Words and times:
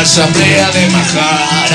Asamblea 0.00 0.70
de 0.72 0.88
Majaras. 0.88 1.74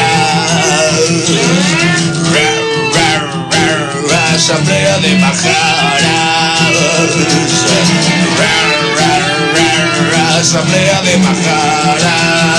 Asamblea 4.33 4.97
de 4.99 5.15
Majaras. 5.17 5.99
Asamblea 10.39 11.01
de 11.03 11.17
Majaras. 11.17 12.49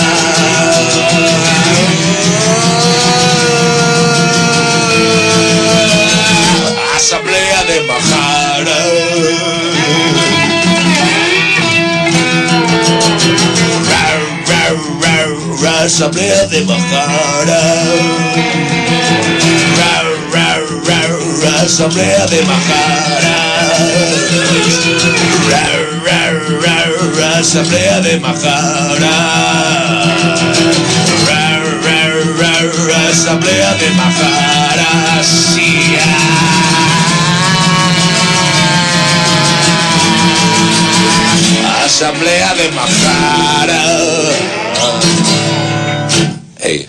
Asamblea 15.92 16.46
de 16.46 16.60
Majara. 16.62 17.60
Asamblea 21.64 22.26
de 22.26 22.42
Majara. 22.42 23.36
Asamblea 27.40 28.00
de 28.02 28.20
Majara. 28.20 29.10
Asamblea 33.10 33.74
de 33.74 33.90
Majara. 33.90 35.24
Sí. 35.24 35.96
Asamblea 41.84 42.54
de 42.54 42.70
Majara. 42.70 43.80
Hey. 46.60 46.86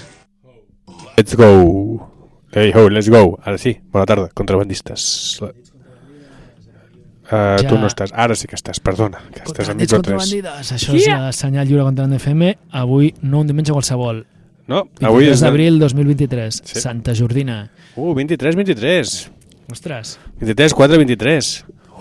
Let's 1.18 1.36
go. 1.36 2.10
Hey 2.54 2.72
ho, 2.76 2.90
let's 2.90 3.10
go. 3.10 3.40
Ara 3.44 3.58
sí, 3.58 3.78
bona 3.92 4.06
tarda, 4.06 4.30
contrabandistes. 4.34 5.40
Uh, 5.42 5.52
Ja. 7.32 7.64
Tu 7.64 7.78
no 7.80 7.88
estàs, 7.88 8.12
ara 8.12 8.36
sí 8.36 8.48
que 8.52 8.58
estàs, 8.58 8.82
perdona, 8.84 9.22
que 9.32 9.46
estàs 9.46 9.70
a 9.72 9.74
micro 9.74 10.02
3. 10.02 10.02
contrabandides. 10.02 10.72
Això 10.76 10.96
és 10.98 11.06
yeah. 11.06 11.30
senyal 11.32 11.70
lliure 11.70 11.86
contra 11.88 12.04
FM. 12.18 12.50
Avui, 12.76 13.14
no 13.24 13.40
un 13.40 13.48
diumenge 13.48 13.72
qualsevol. 13.72 14.26
No, 14.68 14.84
23 15.00 15.08
avui 15.08 15.30
és... 15.32 15.44
d'abril 15.44 15.80
2023. 15.80 16.60
Sí. 16.60 16.82
Santa 16.84 17.16
Jordina. 17.16 17.62
Uh, 17.96 18.12
23, 18.18 18.58
23. 18.60 19.16
Ostres. 19.72 20.18
23, 20.42 20.76
4, 20.76 21.00
23. 21.06 21.52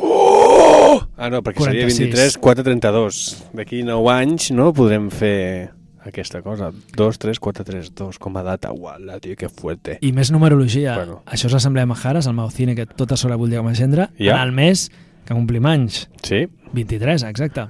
Oh! 0.02 0.98
Ah, 1.16 1.30
no, 1.30 1.44
perquè 1.46 1.62
seria 1.62 1.86
46. 1.86 2.10
23, 2.10 2.38
4, 2.42 2.66
32. 2.66 3.22
D'aquí 3.60 3.84
9 3.86 4.10
anys, 4.16 4.50
no, 4.56 4.72
podrem 4.74 5.06
fer 5.14 5.70
aquesta 6.04 6.42
cosa. 6.42 6.70
2, 6.96 7.18
3, 7.18 7.40
4, 7.40 7.64
3, 7.64 7.90
2, 7.94 8.18
com 8.18 8.38
a 8.38 8.42
data. 8.46 8.72
Uala, 8.72 9.18
tio, 9.20 9.36
que 9.36 9.48
fuerte. 9.48 9.98
I 10.00 10.12
més 10.16 10.30
numerologia. 10.32 10.96
Bueno. 11.00 11.20
Això 11.26 11.50
és 11.50 11.56
l'Assemblea 11.56 11.86
de 11.86 11.92
Majares, 11.92 12.28
el 12.30 12.36
Maucine, 12.38 12.76
que 12.78 12.86
tota 12.86 13.18
sola 13.20 13.38
vull 13.40 13.52
dir 13.52 13.60
com 13.60 13.68
a 13.70 13.74
gendre. 13.76 14.08
Ja. 14.18 14.38
En 14.38 14.48
el 14.48 14.54
mes 14.56 14.88
que 15.24 15.34
complim 15.34 15.66
anys. 15.66 16.06
Sí? 16.26 16.46
23, 16.72 17.26
exacte. 17.28 17.68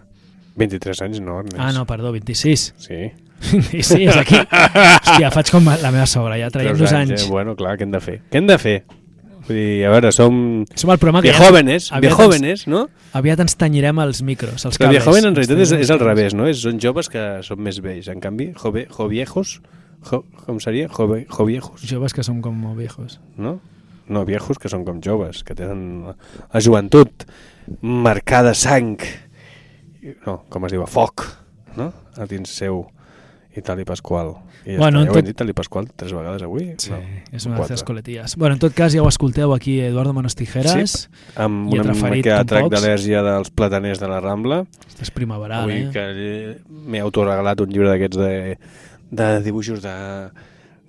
23 0.60 1.02
anys, 1.06 1.20
no, 1.24 1.40
Ernest. 1.40 1.58
Ah, 1.58 1.72
no, 1.72 1.86
perdó, 1.88 2.12
26. 2.12 2.74
Sí. 2.78 3.02
26, 3.40 4.08
és 4.10 4.16
aquí. 4.20 4.36
Hòstia, 5.00 5.30
faig 5.32 5.50
com 5.52 5.68
la 5.68 5.92
meva 5.92 6.06
sogra, 6.10 6.36
ja 6.40 6.50
traiem 6.52 6.76
dos 6.78 6.92
anys. 6.92 7.24
Eh? 7.24 7.28
Bueno, 7.30 7.56
clar, 7.56 7.78
què 7.80 7.86
hem 7.88 7.94
de 7.94 8.00
fer? 8.04 8.18
Què 8.30 8.42
hem 8.42 8.50
de 8.50 8.58
fer? 8.60 8.76
Vull 9.50 9.58
dir, 9.58 9.82
a 9.88 9.90
veure, 9.90 10.12
som 10.14 10.34
Som 10.78 10.92
el 10.94 10.98
programa 11.02 11.22
que 11.24 11.32
de 11.32 11.34
jóvenes, 11.34 11.88
de 11.90 12.10
jóvenes, 12.14 12.68
no? 12.70 12.84
aviat 13.18 13.40
ens 13.42 13.56
tenyirem 13.58 13.98
els 13.98 14.20
micros, 14.22 14.62
els 14.68 14.78
Però 14.78 14.86
cables. 14.86 15.00
de 15.02 15.08
joven 15.08 15.26
en 15.26 15.34
realitat 15.34 15.62
és, 15.64 15.72
és 15.74 15.90
al 15.90 15.98
revés, 16.04 16.36
no? 16.38 16.46
És, 16.46 16.60
són 16.62 16.78
joves 16.78 17.10
que 17.10 17.24
són 17.42 17.58
més 17.66 17.80
vells. 17.82 18.06
En 18.12 18.22
canvi, 18.22 18.52
jove, 18.60 18.84
joviejos, 18.94 19.56
jo, 20.06 20.22
com 20.46 20.60
seria? 20.62 20.86
Jove, 20.94 21.24
joviejos, 21.34 21.82
Joves 21.82 22.14
que 22.14 22.22
som 22.22 22.38
com 22.44 22.62
viejos. 22.78 23.18
no? 23.36 23.58
No, 24.10 24.24
viejos 24.26 24.58
que 24.58 24.70
són 24.70 24.84
com 24.86 25.02
joves, 25.02 25.42
que 25.46 25.54
tenen 25.54 26.06
la 26.06 26.60
joventut 26.62 27.26
marcada 27.82 28.54
sang, 28.54 28.96
no, 30.26 30.40
com 30.50 30.66
es 30.66 30.72
diu, 30.74 30.82
a 30.82 30.88
foc, 30.90 31.26
no? 31.78 31.90
A 32.18 32.26
dins 32.30 32.50
seu 32.50 32.84
i 33.56 33.62
tal 33.66 33.82
i 33.82 33.86
Pasqual. 33.86 34.36
I 34.66 34.74
ja 34.74 34.78
Bueno, 34.78 35.00
ja 35.04 35.10
ho 35.10 35.12
tot- 35.14 35.22
hem 35.22 35.24
dit 35.30 35.36
tal 35.36 35.48
i 35.48 35.54
Pasqual 35.56 35.88
tres 35.96 36.12
vegades 36.12 36.42
avui? 36.42 36.74
Sí, 36.78 36.90
No, 36.90 36.98
és 37.32 37.46
una 37.46 37.60
de 37.60 37.68
les 37.70 37.82
coletillas. 37.84 38.36
Bueno, 38.36 38.54
en 38.54 38.60
tot 38.60 38.74
cas, 38.74 38.92
ja 38.92 39.02
ho 39.02 39.08
escolteu 39.08 39.54
aquí, 39.54 39.78
Eduardo 39.80 40.12
Manos 40.12 40.34
Tijeras. 40.36 40.90
Sí, 40.90 41.08
amb 41.36 41.72
he 41.72 41.80
una 41.80 41.94
mica 42.10 42.38
de 42.38 42.44
trac 42.44 42.68
d'al·lèrgia 42.72 43.22
dels 43.24 43.50
plataners 43.50 43.98
de 44.00 44.08
la 44.08 44.20
Rambla. 44.20 44.64
És 45.00 45.10
primaveral, 45.10 45.64
Avui 45.64 45.86
eh? 45.86 45.90
que 45.92 46.58
m'he 46.68 47.00
autoregalat 47.00 47.60
un 47.64 47.70
llibre 47.72 47.88
d'aquests 47.88 48.16
de, 48.20 48.58
de 49.10 49.28
dibuixos 49.42 49.80
de 49.82 49.94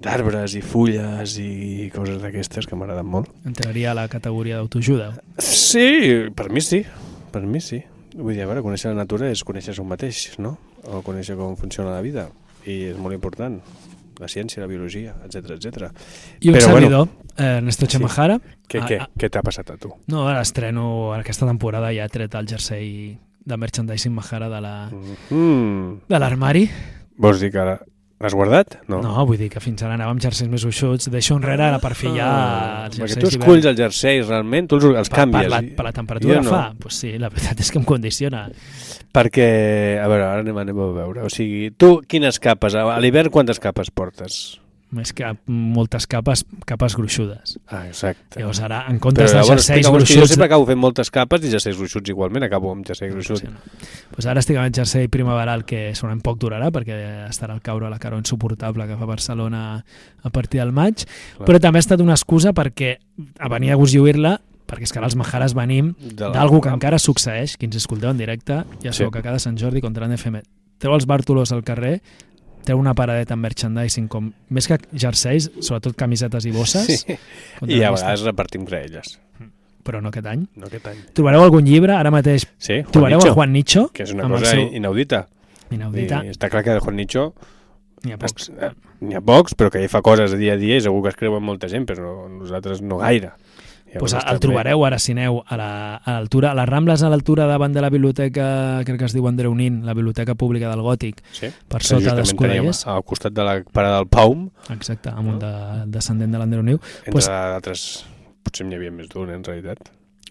d'arbres 0.01 0.55
i 0.57 0.61
fulles 0.65 1.35
i 1.37 1.91
coses 1.93 2.17
d'aquestes 2.23 2.65
que 2.65 2.75
m'agraden 2.75 3.05
molt. 3.05 3.29
Entraria 3.45 3.91
a 3.91 3.93
la 3.93 4.07
categoria 4.09 4.57
d'autoajuda. 4.57 5.11
Sí, 5.37 6.25
per 6.35 6.49
mi 6.49 6.59
sí, 6.65 6.81
per 7.31 7.43
mi 7.45 7.61
sí. 7.61 7.83
Vull 8.15 8.33
dir, 8.33 8.41
a 8.43 8.47
veure, 8.49 8.63
conèixer 8.65 8.89
la 8.91 8.97
natura 9.03 9.29
és 9.31 9.43
conèixer 9.45 9.77
un 9.79 9.87
mateix, 9.87 10.33
no? 10.41 10.57
O 10.89 11.03
conèixer 11.05 11.37
com 11.37 11.53
funciona 11.55 11.93
la 11.93 12.01
vida, 12.01 12.25
i 12.65 12.83
és 12.91 12.97
molt 12.97 13.13
important. 13.15 13.59
La 14.21 14.27
ciència, 14.29 14.61
la 14.61 14.67
biologia, 14.69 15.15
etc 15.25 15.55
etc. 15.55 15.87
I 16.41 16.49
un 16.51 16.55
Però, 16.55 16.61
servidor, 16.67 17.07
eh, 17.37 17.57
Ernesto 17.57 17.87
Chemajara. 17.87 18.35
Què, 18.69 18.81
Ah, 18.81 18.87
què, 18.87 18.99
ah, 19.01 19.07
què 19.17 19.29
t'ha 19.31 19.41
passat 19.41 19.71
a 19.71 19.77
tu? 19.77 19.89
No, 20.07 20.27
ara 20.27 20.41
estreno 20.41 21.13
aquesta 21.15 21.47
temporada 21.47 21.89
ja 21.95 22.05
he 22.05 22.09
tret 22.09 22.35
el 22.35 22.45
jersei 22.47 23.17
de 23.43 23.57
merchandising 23.57 24.13
Mahara 24.13 24.47
de 24.49 24.61
la 24.61 24.89
Mm. 24.91 26.01
de 26.07 26.19
l'armari. 26.19 26.69
Vols 27.17 27.39
dir 27.39 27.51
que 27.51 27.57
ara 27.59 27.79
l'has 28.21 28.35
guardat? 28.37 28.77
No. 28.91 29.01
no, 29.03 29.25
vull 29.27 29.39
dir 29.39 29.49
que 29.51 29.61
fins 29.63 29.81
ara 29.83 29.95
anava 29.97 30.13
amb 30.13 30.21
jerseis 30.23 30.49
més 30.51 30.63
gruixuts. 30.65 31.09
Deixo 31.13 31.37
enrere 31.39 31.71
la 31.73 31.81
per 31.83 31.93
fi 31.97 32.13
ja 32.15 32.29
els 32.85 32.99
perquè 32.99 33.17
jerseis 33.17 33.23
tu 33.23 33.41
esculls 33.41 33.69
els 33.71 33.81
jerseis 33.81 34.29
realment, 34.29 34.69
tu 34.69 34.79
els, 34.79 34.87
els 35.03 35.11
per, 35.11 35.23
canvies. 35.23 35.49
per, 35.49 35.53
la, 35.55 35.61
per 35.77 35.87
la 35.89 35.93
temperatura 35.97 36.39
jo 36.39 36.45
no. 36.45 36.53
fa. 36.53 36.63
Pues 36.79 37.01
sí, 37.03 37.15
la 37.21 37.31
veritat 37.33 37.65
és 37.65 37.73
que 37.73 37.81
em 37.81 37.87
condiciona. 37.87 38.45
Perquè, 39.11 39.47
a 39.99 40.07
veure, 40.07 40.27
ara 40.29 40.45
anem, 40.45 40.63
anem 40.63 40.79
a 40.79 40.91
veure. 41.01 41.25
O 41.27 41.33
sigui, 41.33 41.71
tu 41.75 41.97
quines 42.07 42.39
capes? 42.39 42.77
A 42.79 42.99
l'hivern 43.03 43.33
quantes 43.33 43.59
capes 43.59 43.91
portes? 43.91 44.60
Més 44.91 45.13
que 45.15 45.23
moltes 45.47 46.03
capes, 46.11 46.41
capes 46.67 46.95
gruixudes. 46.99 47.53
Ah, 47.71 47.85
exacte. 47.87 48.41
Llavors 48.41 48.59
ara, 48.59 48.81
en 48.91 48.97
Però 48.97 49.05
comptes 49.05 49.31
de 49.31 49.37
llavors, 49.37 49.61
jerseis 49.63 49.77
és 49.79 49.85
que 49.85 49.87
jo 49.87 49.93
gruixuts... 49.95 50.29
sempre 50.33 50.45
acabo 50.49 50.65
fent 50.67 50.81
moltes 50.81 51.09
capes 51.15 51.45
i 51.47 51.51
jerseis 51.53 51.77
gruixuts 51.79 52.11
igualment, 52.11 52.43
acabo 52.43 52.73
amb 52.73 52.83
jersei 52.85 53.07
gruixut. 53.13 53.39
Sí, 53.39 53.47
no. 53.47 53.61
pues 54.11 54.27
ara 54.27 54.43
estic 54.43 54.57
amb 54.59 54.67
el 54.67 54.73
jersei 54.75 55.07
primaveral 55.07 55.63
que 55.63 55.93
segurament 55.95 56.19
poc 56.25 56.41
durarà 56.43 56.67
perquè 56.75 56.97
estarà 57.29 57.55
al 57.55 57.61
caure 57.63 57.87
la 57.89 57.99
caró 58.03 58.19
insuportable 58.19 58.85
que 58.89 58.97
fa 58.99 59.05
Barcelona 59.07 59.61
a 60.23 60.29
partir 60.29 60.59
del 60.59 60.73
maig, 60.75 61.05
Clar. 61.37 61.47
però 61.47 61.61
també 61.63 61.79
ha 61.79 61.85
estat 61.87 62.03
una 62.03 62.17
excusa 62.19 62.51
perquè 62.51 62.97
a 63.39 63.47
venir 63.47 63.71
a 63.71 63.75
gust 63.79 63.95
lluir-la 63.95 64.41
perquè 64.67 64.83
és 64.87 64.91
que 64.91 64.99
ara 64.99 65.07
els 65.07 65.15
Majares 65.19 65.53
venim 65.55 65.93
De 65.99 66.29
d'algú 66.35 66.59
que 66.63 66.69
encara 66.71 66.99
succeeix, 66.99 67.55
qui 67.57 67.65
ens 67.67 67.75
escolteu 67.79 68.09
en 68.11 68.17
directe, 68.19 68.61
ja 68.83 68.91
Sí. 68.91 68.97
sabeu 69.05 69.11
que 69.11 69.21
cada 69.23 69.39
Sant 69.39 69.55
Jordi 69.59 69.79
contra 69.83 70.05
l'NFM 70.07 70.43
treu 70.79 70.93
els 70.95 71.07
bàrtolos 71.07 71.51
al 71.51 71.63
carrer, 71.63 72.01
treu 72.63 72.77
una 72.79 72.93
paradeta 72.93 73.33
amb 73.33 73.43
merchandising 73.43 74.07
com, 74.07 74.31
més 74.49 74.67
que 74.67 74.77
jerseis, 74.93 75.49
sobretot 75.61 75.95
camisetes 75.95 76.45
i 76.45 76.51
bosses, 76.51 77.05
Sí. 77.07 77.17
I 77.67 77.83
a 77.83 77.91
vegades 77.91 78.21
repartim 78.23 78.65
graelles. 78.65 79.19
però 79.83 79.99
no 80.01 80.09
aquest 80.09 80.27
any. 80.27 80.43
No 80.55 80.67
aquest 80.67 80.85
any. 80.87 80.97
Trobareu 81.13 81.41
algun 81.41 81.65
llibre, 81.65 81.93
ara 81.97 82.11
mateix 82.13 82.45
Sí, 82.59 82.81
Juan 82.83 82.91
trobareu 82.91 83.17
Nicho, 83.19 83.31
a 83.31 83.33
Juan 83.33 83.51
Nicho, 83.51 83.87
que 83.93 84.03
és 84.03 84.11
una 84.13 84.23
el 84.27 84.29
cosa 84.29 84.45
seu- 84.51 84.69
inaudita. 84.73 85.27
inaudita, 85.71 86.23
I 86.25 86.29
està 86.29 86.49
clar 86.49 86.63
que 86.63 86.71
de 86.75 86.79
Juan 86.79 86.95
Nicho 86.97 87.33
n'hi 88.03 88.11
ha 88.13 88.17
pocs. 88.17 88.49
eh, 88.61 88.69
n'hi 89.01 89.15
ha 89.15 89.21
pocs, 89.21 89.55
però 89.57 89.71
que 89.71 89.79
ell 89.81 89.89
fa 89.89 90.01
coses 90.01 90.37
dia 90.37 90.53
a 90.53 90.57
dia 90.57 90.77
i 90.77 90.81
segur 90.81 91.01
que 91.03 91.09
es 91.09 91.15
creuen 91.15 91.41
molta 91.43 91.67
gent, 91.67 91.87
però 91.89 92.27
nosaltres 92.29 92.81
no 92.81 92.97
gaire. 93.01 93.31
Pues 93.99 94.13
Llavors 94.13 94.31
el 94.31 94.39
trobareu 94.39 94.85
ara 94.85 94.97
si 94.99 95.11
aneu 95.11 95.41
a 95.45 95.57
la- 95.57 95.95
a 95.97 96.11
l'altura, 96.13 96.51
a, 96.51 96.55
les 96.55 96.65
Rambles 96.69 97.03
a 97.03 97.09
l'altura 97.09 97.45
davant 97.45 97.73
de 97.73 97.81
la 97.81 97.89
biblioteca, 97.89 98.81
crec 98.85 98.97
que 98.99 99.05
es 99.05 99.13
diu 99.13 99.27
Andreu 99.27 99.53
Nin, 99.55 99.85
la 99.85 99.93
biblioteca 99.93 100.35
pública 100.35 100.69
del 100.69 100.81
Gòtic, 100.81 101.15
bé. 101.21 101.23
Sí. 101.31 101.47
per 101.67 101.83
sota 101.83 102.15
d'Escudellers, 102.15 102.85
Al 102.87 103.03
costat 103.03 103.33
de 103.33 103.43
la 103.43 103.61
parada 103.63 103.97
del 103.97 104.07
Paum, 104.07 104.49
exacte, 104.69 105.09
amunt 105.09 105.39
de, 105.41 105.85
descendent 105.87 106.31
de 106.31 106.37
l'Andreu 106.37 106.63
Niu, 106.63 106.79
entre 106.99 107.11
Pues- 107.11 107.27
d'altres... 107.27 108.05
Potser 108.43 108.65
n'hi 108.65 108.75
havia 108.75 108.91
més 108.91 109.07
d'un, 109.09 109.29
en 109.29 109.43
realitat. 109.43 109.77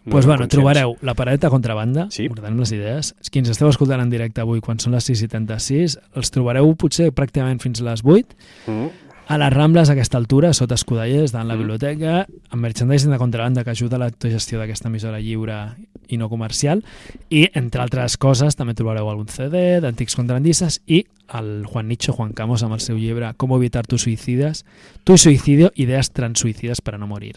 No 0.02 0.12
pues 0.12 0.24
bueno, 0.24 0.40
conscients. 0.46 0.50
trobareu 0.50 0.96
la 1.02 1.12
paradeta 1.14 1.50
contrabanda, 1.50 2.06
Sí. 2.10 2.26
ordenem 2.26 2.58
les 2.58 2.72
idees. 2.72 3.14
Qui 3.30 3.38
ens 3.38 3.50
esteu 3.50 3.68
escoltant 3.68 4.00
en 4.00 4.08
directe 4.10 4.40
avui, 4.40 4.60
quan 4.60 4.78
són 4.80 4.92
les 4.96 5.04
6.76, 5.08 5.98
els 6.16 6.30
trobareu 6.30 6.74
potser 6.74 7.12
pràcticament 7.12 7.60
fins 7.60 7.82
a 7.82 7.84
les 7.84 8.00
8, 8.02 8.34
Mm. 8.66 8.88
A 9.30 9.38
les 9.38 9.52
Rambles 9.54 9.88
a 9.88 9.92
aquesta 9.94 10.18
altura, 10.18 10.50
sota 10.52 10.74
Escudellers, 10.74 11.30
davant 11.30 11.46
la 11.46 11.54
Mm. 11.54 11.60
biblioteca, 11.62 12.26
amb 12.50 12.62
merchandising 12.62 13.12
de 13.12 13.18
contrabanda 13.18 13.62
que 13.62 13.70
ajuda 13.70 13.94
a 13.94 14.00
l'autogestió 14.00 14.58
d'aquesta 14.58 14.88
emissora 14.88 15.20
lliure 15.20 15.76
i 16.08 16.16
no 16.18 16.28
comercial, 16.28 16.82
i, 17.30 17.48
entre 17.54 17.80
altres 17.80 18.16
coses, 18.18 18.56
també 18.56 18.74
trobareu 18.74 19.08
algun 19.08 19.28
CD 19.28 19.80
d'antics 19.80 20.16
contrabandistes 20.16 20.80
i 20.86 21.04
el 21.32 21.64
Juan 21.64 21.86
Nicho, 21.86 22.12
Juan 22.12 22.32
Camos, 22.32 22.64
amb 22.64 22.74
el 22.74 22.80
seu 22.80 22.96
llibre 22.98 23.32
Com 23.36 23.52
evitar 23.54 23.86
tus 23.86 24.02
suicides, 24.02 24.64
tu 25.04 25.16
suicidio, 25.16 25.70
idees 25.76 26.10
transsuicides 26.10 26.80
per 26.80 26.96
a 26.96 26.98
no 26.98 27.06
morir. 27.06 27.36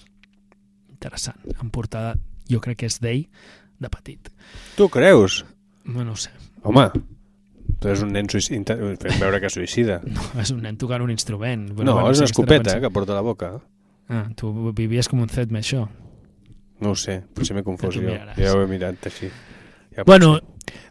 Interessant. 0.90 1.38
En 1.62 1.70
portada, 1.70 2.16
jo 2.50 2.60
crec 2.60 2.80
que 2.80 2.86
és 2.88 3.00
d'ell, 3.00 3.28
de 3.80 3.90
petit. 3.90 4.30
Tu 4.76 4.90
creus? 4.90 5.46
No, 5.86 6.04
no 6.04 6.14
ho 6.14 6.16
sé. 6.16 6.32
Home, 6.64 6.90
Però 7.84 7.94
és 7.98 8.02
un 8.06 8.14
nen 8.16 8.30
suïcida, 8.32 8.78
fent 9.02 9.20
veure 9.22 9.42
que 9.44 9.50
suïcida. 9.52 10.00
No, 10.16 10.24
és 10.42 10.52
un 10.56 10.62
nen 10.64 10.78
tocant 10.80 11.04
un 11.04 11.12
instrument. 11.12 11.68
No, 11.76 11.98
és 12.10 12.18
sí 12.18 12.24
una 12.24 12.28
que 12.28 12.32
escopeta 12.32 12.78
eh, 12.78 12.82
que 12.82 12.90
porta 12.96 13.14
a 13.14 13.20
la 13.20 13.26
boca. 13.26 13.52
Ah, 14.10 14.26
tu 14.36 14.52
vivies 14.76 15.08
com 15.12 15.22
un 15.24 15.30
set 15.32 15.52
més 15.52 15.68
això. 15.68 15.86
No 16.84 16.92
ho 16.92 16.96
sé, 17.00 17.22
potser 17.36 17.56
m'he 17.56 17.64
confós 17.64 17.96
Que 17.96 18.04
jo. 18.04 18.16
Ja 18.40 18.56
ho 18.56 18.64
he 18.64 18.68
mirat 18.68 19.06
així. 19.08 19.30
Ja 19.96 20.04
Bueno, 20.08 20.34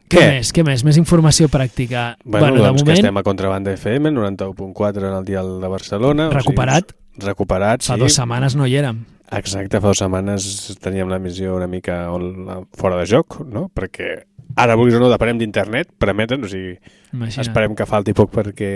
què, 0.09 0.17
Què? 0.19 0.27
més? 0.37 0.53
Què 0.55 0.65
més? 0.65 0.85
Més 0.85 0.97
informació 1.00 1.49
pràctica. 1.53 2.17
Bueno, 2.25 2.47
bueno 2.47 2.62
doncs 2.69 2.83
que 2.83 2.91
moment, 2.93 3.00
estem 3.00 3.17
a 3.21 3.23
Contrabanda 3.27 3.73
FM, 3.77 4.12
91.4 4.12 5.09
en 5.09 5.17
el 5.19 5.25
dial 5.25 5.61
de 5.61 5.69
Barcelona. 5.69 6.29
o 6.29 6.33
recuperat. 6.37 6.93
sigui, 6.93 7.27
recuperat, 7.27 7.83
fa 7.83 7.95
sí. 7.97 8.00
dues 8.00 8.15
setmanes 8.17 8.56
no 8.56 8.67
hi 8.67 8.77
érem. 8.81 9.05
Exacte, 9.33 9.81
fa 9.81 9.88
dues 9.88 9.99
setmanes 10.03 10.77
teníem 10.81 11.09
l'emissió 11.09 11.55
una 11.56 11.67
mica 11.67 12.11
on- 12.12 12.69
fora 12.77 12.97
de 13.00 13.06
joc, 13.09 13.41
no? 13.49 13.71
Perquè 13.73 14.11
ara, 14.56 14.76
vulguis 14.78 14.96
o 14.99 15.02
no, 15.02 15.10
depenem 15.12 15.40
d'internet, 15.40 15.93
permeten, 16.00 16.44
o 16.44 16.50
sigui, 16.50 16.76
Imagina't. 17.12 17.46
esperem 17.46 17.76
que 17.78 17.87
falti 17.88 18.14
poc 18.16 18.32
perquè, 18.34 18.72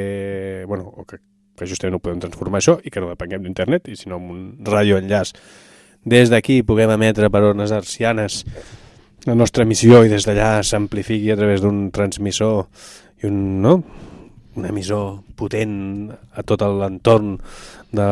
bueno, 0.69 0.89
o 0.89 1.05
que, 1.09 1.21
que 1.57 1.69
justament 1.69 1.97
no 1.97 2.03
podem 2.05 2.21
transformar 2.25 2.63
això 2.63 2.79
i 2.85 2.93
que 2.93 3.03
no 3.03 3.13
depenguem 3.13 3.47
d'internet, 3.47 3.89
i 3.93 3.97
sinó 3.99 4.21
amb 4.21 4.35
un 4.35 4.43
radioenllaç 4.67 5.35
des 6.07 6.31
d'aquí 6.31 6.61
puguem 6.63 6.93
emetre 6.95 7.29
per 7.35 7.43
ones 7.49 7.73
arcianes 7.75 8.45
la 9.27 9.35
nostra 9.35 9.65
emissió 9.67 10.05
i 10.07 10.11
des 10.13 10.23
d'allà 10.23 10.61
s'amplifiqui 10.63 11.33
a 11.35 11.37
través 11.39 11.65
d'un 11.65 11.89
transmissor 11.91 12.69
i 13.23 13.27
un, 13.27 13.41
no? 13.63 13.81
un 14.57 14.69
emissor 14.69 15.19
potent 15.35 16.13
a 16.13 16.45
tot 16.47 16.63
l'entorn 16.63 17.35
de 17.93 18.07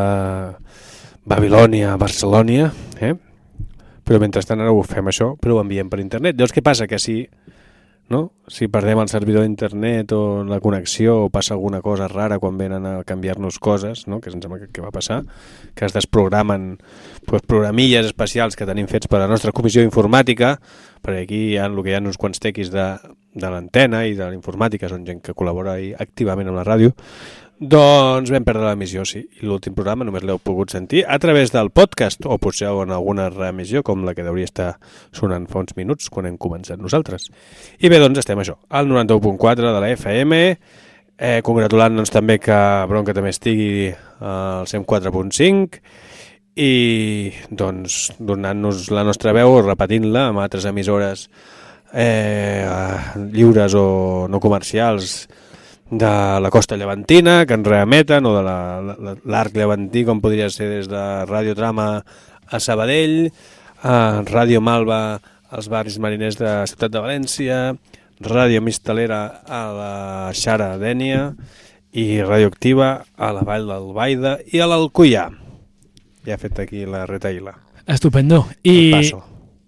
Babilònia, 1.25 1.95
Barcelònia, 1.97 2.67
eh? 3.01 3.15
però 4.05 4.19
mentrestant 4.21 4.61
ara 4.61 4.75
ho 4.75 4.83
fem 4.85 5.07
això, 5.09 5.31
però 5.41 5.57
ho 5.57 5.63
enviem 5.63 5.89
per 5.89 6.03
internet. 6.03 6.37
Llavors 6.37 6.53
què 6.53 6.65
passa? 6.67 6.89
Que 6.91 6.99
si, 7.01 7.23
no? 8.09 8.33
si 8.49 8.69
perdem 8.69 9.01
el 9.01 9.09
servidor 9.09 9.47
d'internet 9.47 10.13
o 10.13 10.45
la 10.45 10.61
connexió 10.61 11.25
o 11.25 11.31
passa 11.33 11.55
alguna 11.55 11.81
cosa 11.81 12.09
rara 12.09 12.39
quan 12.39 12.59
venen 12.61 12.85
a 12.87 12.95
canviar-nos 13.05 13.59
coses, 13.59 14.07
no? 14.07 14.21
que 14.21 14.31
em 14.31 14.41
sembla 14.43 14.61
que, 14.61 14.69
que 14.69 14.85
va 14.85 14.93
passar, 14.93 15.23
que 15.75 15.87
es 15.87 15.97
desprogramen 15.97 16.79
pues, 17.27 17.43
programilles 17.43 18.07
especials 18.07 18.57
que 18.57 18.69
tenim 18.69 18.89
fets 18.91 19.09
per 19.09 19.23
a 19.23 19.25
la 19.25 19.33
nostra 19.33 19.55
comissió 19.57 19.85
informàtica, 19.85 20.59
perquè 21.05 21.25
aquí 21.25 21.41
hi 21.53 21.57
ha 21.59 21.69
el 21.71 21.81
que 21.83 21.95
hi 21.95 21.97
ha 21.97 22.05
uns 22.05 22.21
quants 22.21 22.41
tequis 22.41 22.73
de, 22.73 22.91
de 23.33 23.49
l'antena 23.51 24.05
i 24.07 24.13
de 24.15 24.29
la 24.29 24.37
informàtica, 24.37 24.89
són 24.93 25.07
gent 25.09 25.25
que 25.25 25.37
col·labora 25.37 25.79
activament 26.01 26.53
amb 26.53 26.61
la 26.61 26.69
ràdio, 26.69 26.93
doncs 27.59 28.33
vam 28.35 28.45
perdre 28.45 28.67
l'emissió, 28.67 29.05
sí. 29.07 29.21
I 29.39 29.47
l'últim 29.47 29.75
programa 29.77 30.07
només 30.07 30.25
l'heu 30.27 30.41
pogut 30.43 30.73
sentir 30.75 31.05
a 31.07 31.19
través 31.23 31.53
del 31.55 31.71
podcast, 31.71 32.25
o 32.27 32.39
potser 32.43 32.73
en 32.83 32.95
alguna 32.95 33.29
reemissió, 33.31 33.85
com 33.87 34.03
la 34.05 34.15
que 34.15 34.27
hauria 34.27 34.49
estar 34.49 34.73
sonant 35.15 35.47
fa 35.51 35.63
uns 35.63 35.77
minuts, 35.79 36.11
quan 36.11 36.27
hem 36.27 36.39
començat 36.41 36.83
nosaltres. 36.83 37.31
I 37.79 37.91
bé, 37.93 38.01
doncs 38.03 38.19
estem 38.25 38.43
això, 38.43 38.59
al 38.71 38.91
91.4 38.91 39.71
de 39.71 39.85
la 39.85 39.93
FM, 39.95 40.41
eh, 41.19 41.41
congratulant-nos 41.47 42.11
també 42.11 42.41
que 42.43 42.59
Bronca 42.91 43.15
també 43.15 43.31
estigui 43.31 43.93
al 44.21 44.67
104.5, 44.67 45.81
i 46.55 47.33
doncs 47.51 48.13
donant-nos 48.19 48.91
la 48.95 49.07
nostra 49.07 49.33
veu, 49.35 49.61
repetint-la 49.63 50.29
amb 50.31 50.43
altres 50.43 50.67
emissores 50.71 51.29
eh, 51.95 52.67
lliures 53.31 53.75
o 53.79 54.27
no 54.31 54.43
comercials 54.43 55.25
de 55.99 56.41
la 56.41 56.51
costa 56.51 56.77
llevantina, 56.77 57.45
que 57.47 57.55
ens 57.55 57.67
reemeten, 57.67 58.27
o 58.27 58.33
de 58.37 58.43
la- 58.43 58.81
la- 58.83 59.17
l'arc 59.25 59.55
llevantí, 59.57 60.05
com 60.05 60.21
podria 60.21 60.49
ser 60.51 60.69
des 60.69 60.89
de 60.89 61.03
Ràdio 61.27 61.55
Trama 61.55 62.05
a 62.51 62.61
Sabadell, 62.61 63.31
a 63.83 64.23
Ràdio 64.25 64.61
Malva 64.61 65.21
als 65.51 65.69
barris 65.69 65.99
mariners 65.99 66.39
de 66.39 66.67
Ciutat 66.67 66.91
de 66.91 67.01
València, 67.01 67.77
Ràdio 68.21 68.61
Mistalera 68.63 69.43
a 69.47 69.61
la 69.73 70.31
Xara 70.33 70.77
d'Ènia 70.79 71.35
i 71.93 72.23
Radioactiva 72.23 73.05
a 73.17 73.33
la 73.33 73.43
Vall 73.47 73.67
d'Albaida 73.69 74.39
i 74.53 74.61
a 74.61 74.67
l'Alcuià. 74.67 75.29
Ja 76.25 76.35
he 76.35 76.39
fet 76.41 76.59
aquí 76.59 76.87
la 76.87 77.05
retaïla. 77.07 77.55
Estupendo. 77.87 78.47
I... 78.63 78.91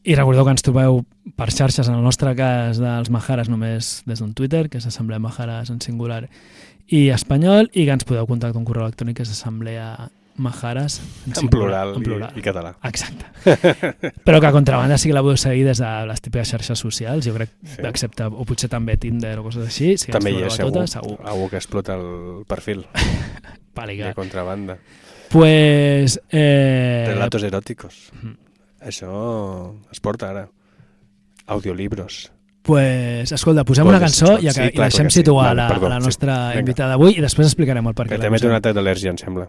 I, 0.06 0.14
recordeu 0.14 0.44
que 0.46 0.52
ens 0.54 0.62
trobeu 0.62 1.00
per 1.36 1.48
xarxes, 1.50 1.88
en 1.90 1.96
el 1.98 2.04
nostre 2.06 2.30
cas 2.38 2.78
dels 2.78 3.10
Majares 3.10 3.48
només 3.50 4.02
des 4.06 4.20
d'un 4.22 4.34
Twitter, 4.38 4.68
que 4.70 4.78
és 4.78 4.86
Assemblea 4.86 5.18
Majares 5.18 5.70
en 5.74 5.80
singular 5.82 6.28
i 6.86 7.08
espanyol, 7.10 7.66
i 7.74 7.84
que 7.88 7.90
ens 7.96 8.04
podeu 8.06 8.26
contactar 8.28 8.60
un 8.60 8.64
correu 8.68 8.86
electrònic 8.86 9.16
que 9.18 9.24
és 9.26 9.32
Assemblea 9.34 10.08
Majares 10.36 11.00
En 11.26 11.32
singular- 11.34 11.50
plural, 11.50 11.94
en 11.96 12.02
plural. 12.04 12.32
I, 12.36 12.38
i 12.38 12.42
català. 12.44 12.74
Exacte. 12.84 13.24
Però 14.26 14.38
que 14.38 14.46
a 14.46 14.52
contrabanda 14.52 14.98
sí 15.00 15.08
que 15.08 15.14
la 15.16 15.22
podeu 15.24 15.40
seguir 15.40 15.64
des 15.66 15.80
de 15.80 15.90
les 16.06 16.20
típiques 16.22 16.50
xarxes 16.52 16.78
socials, 16.78 17.24
jo 17.26 17.32
crec, 17.34 17.50
Sí. 17.64 17.80
excepte, 17.88 18.28
o 18.28 18.44
potser 18.44 18.68
també 18.70 18.98
Tinder 19.00 19.38
o 19.40 19.46
coses 19.48 19.66
així. 19.66 19.94
Que 19.96 20.12
També 20.12 20.30
hi 20.30 20.36
trobareu 20.36 20.46
és 20.46 20.54
a 20.54 20.56
segur, 20.62 20.72
Totes, 20.76 20.90
segur. 21.00 21.18
algú 21.24 21.48
que 21.50 21.56
explota 21.56 21.96
el 21.96 22.44
perfil 22.46 22.84
Pàliga. 23.74 24.08
de 24.12 24.14
contrabanda. 24.14 24.78
Pues... 25.30 26.20
Eh, 26.30 27.06
Relatos 27.08 27.42
eròticos. 27.42 28.10
Mhm. 28.22 28.36
Això 28.86 29.74
es 29.92 30.00
porta 30.00 30.30
ara. 30.30 30.46
Audiolibros. 31.46 32.32
Pues, 32.66 33.30
escolta, 33.30 33.62
posem 33.62 33.84
Podes, 33.86 33.94
una 33.94 34.02
cançó 34.02 34.26
pots. 34.32 34.42
i, 34.42 34.50
Sí, 34.50 34.54
sí, 34.56 34.64
i 34.66 34.72
clar, 34.74 34.88
deixem 34.90 35.10
sí. 35.10 35.20
situar 35.20 35.50
Vale, 35.52 35.60
la, 35.62 35.68
perdó, 35.70 35.88
la 35.92 36.00
sí. 36.00 36.06
nostra 36.08 36.34
Vinga. 36.48 36.60
invitada 36.64 36.88
d'avui 36.96 37.14
i 37.14 37.22
després 37.22 37.46
explicarem 37.46 37.86
el 37.86 37.94
per 37.94 38.06
què. 38.08 38.16
Que 38.16 38.22
també 38.24 38.40
té 38.42 38.48
un 38.50 38.56
atac 38.56 38.74
d'al·lèrgia, 38.74 39.12
em 39.14 39.18
sembla. 39.20 39.46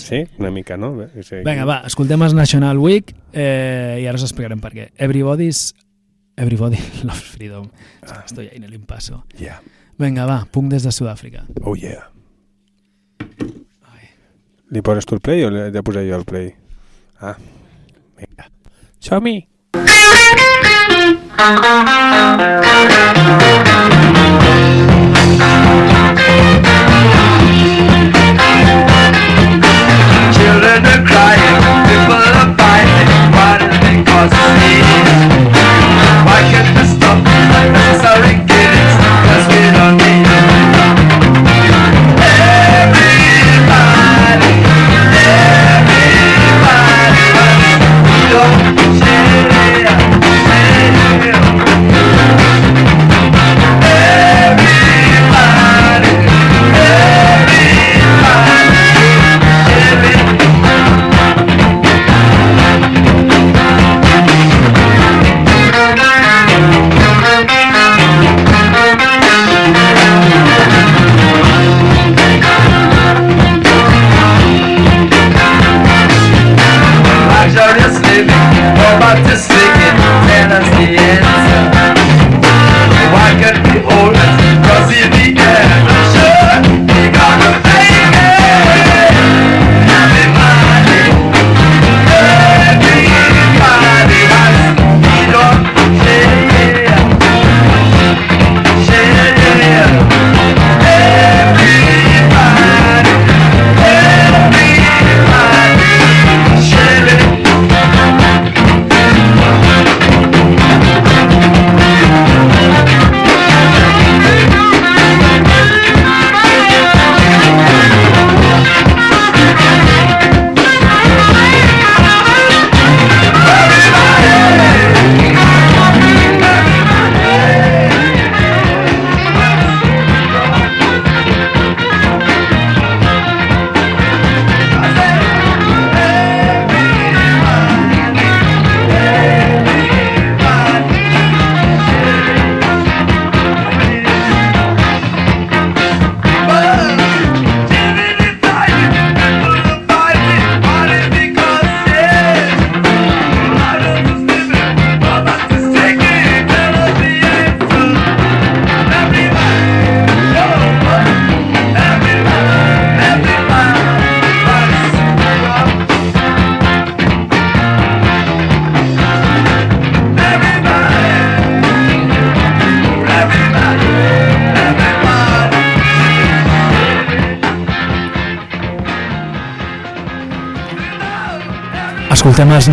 Sí? 0.00 0.22
Una 0.40 0.50
mica, 0.50 0.76
no? 0.80 0.94
Sí. 1.22 1.42
Vinga, 1.44 1.66
va, 1.68 1.76
escoltem 1.86 2.22
els 2.24 2.32
National 2.34 2.80
Week 2.82 3.12
eh, 3.32 4.00
i 4.02 4.06
ara 4.08 4.16
us 4.16 4.24
explicarem 4.24 4.60
per 4.64 4.72
què. 4.72 4.88
Everybody's... 4.96 5.74
Everybody 6.36 6.80
loves 7.04 7.22
freedom. 7.36 7.68
Ah. 8.08 8.22
Estoy 8.24 8.48
ahí 8.48 8.56
en 8.56 8.64
el 8.64 8.74
impaso. 8.74 9.24
Yeah. 9.38 9.60
Vinga, 9.98 10.24
va, 10.26 10.40
punt 10.50 10.68
des 10.72 10.82
de 10.82 10.90
Sud-àfrica. 10.90 11.44
Oh, 11.62 11.76
yeah. 11.76 12.08
Li 14.74 14.80
poses 14.82 15.06
tu 15.06 15.14
el 15.14 15.20
play 15.22 15.44
o 15.46 15.50
li 15.52 15.60
he 15.68 15.70
de 15.70 15.82
posar 15.86 16.02
jo 16.08 16.16
el 16.16 16.24
play? 16.26 16.48
Ah, 17.20 17.36
vinga. 18.18 18.48
Show 19.04 19.20
me. 19.20 19.48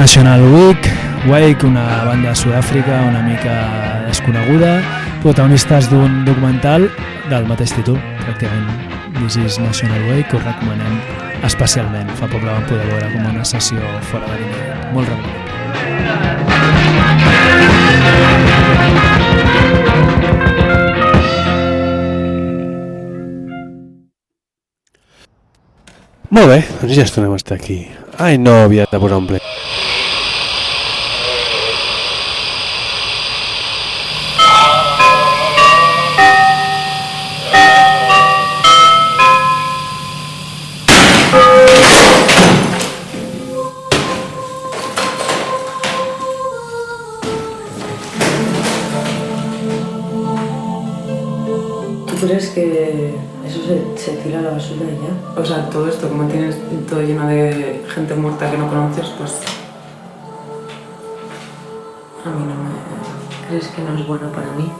Escoltem 0.02 0.26
els 0.26 0.42
National 0.42 0.42
Week, 0.54 0.88
Wake, 1.28 1.66
una 1.66 2.04
banda 2.06 2.30
de 2.30 2.36
Sud-àfrica 2.36 3.02
una 3.06 3.22
mica 3.22 4.04
desconeguda, 4.08 4.82
protagonistes 5.22 5.90
d'un 5.92 6.26
documental 6.26 6.90
del 7.30 7.46
mateix 7.46 7.74
títol, 7.76 8.00
pràcticament 8.24 8.66
This 9.20 9.38
is 9.38 9.60
National 9.60 10.02
Wake, 10.10 10.30
que 10.32 10.38
us 10.38 10.44
recomanem 10.44 10.98
especialment. 11.46 12.10
Fa 12.18 12.26
poc 12.32 12.42
la 12.42 12.58
vam 12.58 12.66
poder 12.66 12.88
veure 12.88 13.12
com 13.14 13.30
una 13.30 13.46
sessió 13.46 13.78
fora 14.10 14.26
de 14.26 14.40
línia. 14.42 14.74
Molt 14.96 15.08
recomanable. 15.08 15.52
Molt 26.32 26.48
bé, 26.48 26.64
doncs 26.82 26.96
ja 26.98 27.06
tornem 27.06 27.38
a 27.38 27.42
estar 27.44 27.60
aquí. 27.60 27.84
Ai, 28.18 28.38
no, 28.42 28.64
havia 28.66 28.90
de 28.90 28.98
posar 28.98 29.22
un 29.22 29.30
play. 29.30 29.42
Y 54.84 54.96
ya? 54.96 55.42
O 55.42 55.46
sea, 55.46 55.70
todo 55.70 55.88
esto, 55.88 56.10
como 56.10 56.28
tienes 56.28 56.58
todo 56.88 57.02
lleno 57.02 57.28
de 57.28 57.84
gente 57.94 58.14
muerta 58.16 58.50
que 58.50 58.58
no 58.58 58.68
conoces, 58.68 59.08
pues 59.18 59.42
A 62.24 62.30
mí 62.30 62.46
no 62.46 62.54
me... 62.54 63.48
¿Crees 63.48 63.68
que 63.70 63.82
no 63.82 63.98
es 63.98 64.08
bueno 64.08 64.32
para 64.32 64.52
mí? 64.52 64.72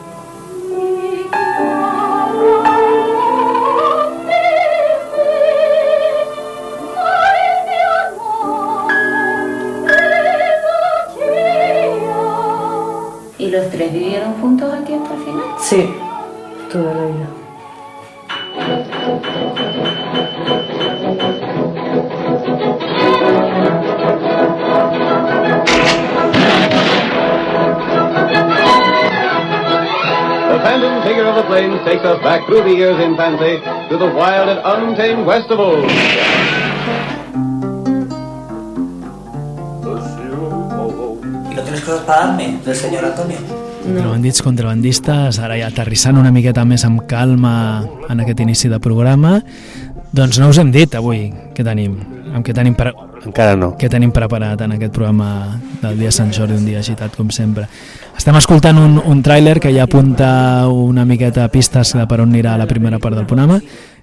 ¿Y 13.40 13.50
los 13.50 13.70
tres 13.72 13.92
vivieron 13.92 14.34
juntos 14.40 14.72
aquí 14.72 14.94
hasta 14.94 15.16
el 15.16 15.24
final? 15.24 15.46
Sí, 15.60 15.90
toda 16.72 16.94
la 16.94 17.06
vida. 17.06 17.41
Takes 32.02 32.18
us 32.18 32.24
back 32.24 32.46
through 32.46 32.64
the 32.64 32.74
years 32.74 33.00
in 33.00 33.16
fancy 33.16 33.62
to 33.90 33.98
the 33.98 34.10
wild 34.16 34.50
and 34.50 34.60
untamed 34.66 35.26
west 35.26 35.52
of 35.52 35.60
old. 35.60 35.86
¿Y 41.50 41.56
no 41.56 41.62
cosas 41.62 42.02
para 42.06 42.26
darme 42.26 42.60
del 42.66 42.76
señor 42.76 43.06
Antonio? 43.06 43.38
Contrabandits, 43.84 44.42
contrabandistes, 44.42 45.40
ara 45.40 45.58
ja 45.58 45.68
aterrissant 45.72 46.18
una 46.18 46.32
miqueta 46.32 46.64
més 46.66 46.86
amb 46.86 47.02
calma 47.10 47.84
en 48.10 48.22
aquest 48.22 48.40
inici 48.46 48.70
de 48.70 48.80
programa. 48.80 49.40
Doncs 50.14 50.40
no 50.40 50.52
us 50.54 50.60
hem 50.62 50.72
dit 50.72 50.94
avui 50.96 51.32
què 51.56 51.66
tenim, 51.66 51.98
amb 52.36 52.46
què 52.46 52.54
tenim, 52.54 52.78
pre 52.78 52.94
Encara 53.26 53.56
no. 53.56 53.74
què 53.78 53.90
tenim 53.92 54.12
preparat 54.14 54.62
en 54.66 54.76
aquest 54.78 54.94
programa 54.96 55.60
del 55.82 56.00
dia 56.00 56.12
Sant 56.12 56.32
Jordi, 56.34 56.58
un 56.58 56.66
dia 56.66 56.80
agitat 56.82 57.16
com 57.16 57.30
sempre. 57.30 57.68
Estem 58.18 58.36
escoltant 58.38 58.80
un, 58.82 58.98
un 58.98 59.22
tràiler 59.24 59.60
que 59.62 59.72
ja 59.74 59.86
apunta 59.86 60.68
una 60.68 61.06
miqueta 61.06 61.48
pistes 61.54 61.94
de 61.98 62.06
per 62.10 62.22
on 62.22 62.34
anirà 62.34 62.58
la 62.58 62.68
primera 62.70 63.00
part 63.00 63.18
del 63.18 63.30
programa 63.30 63.62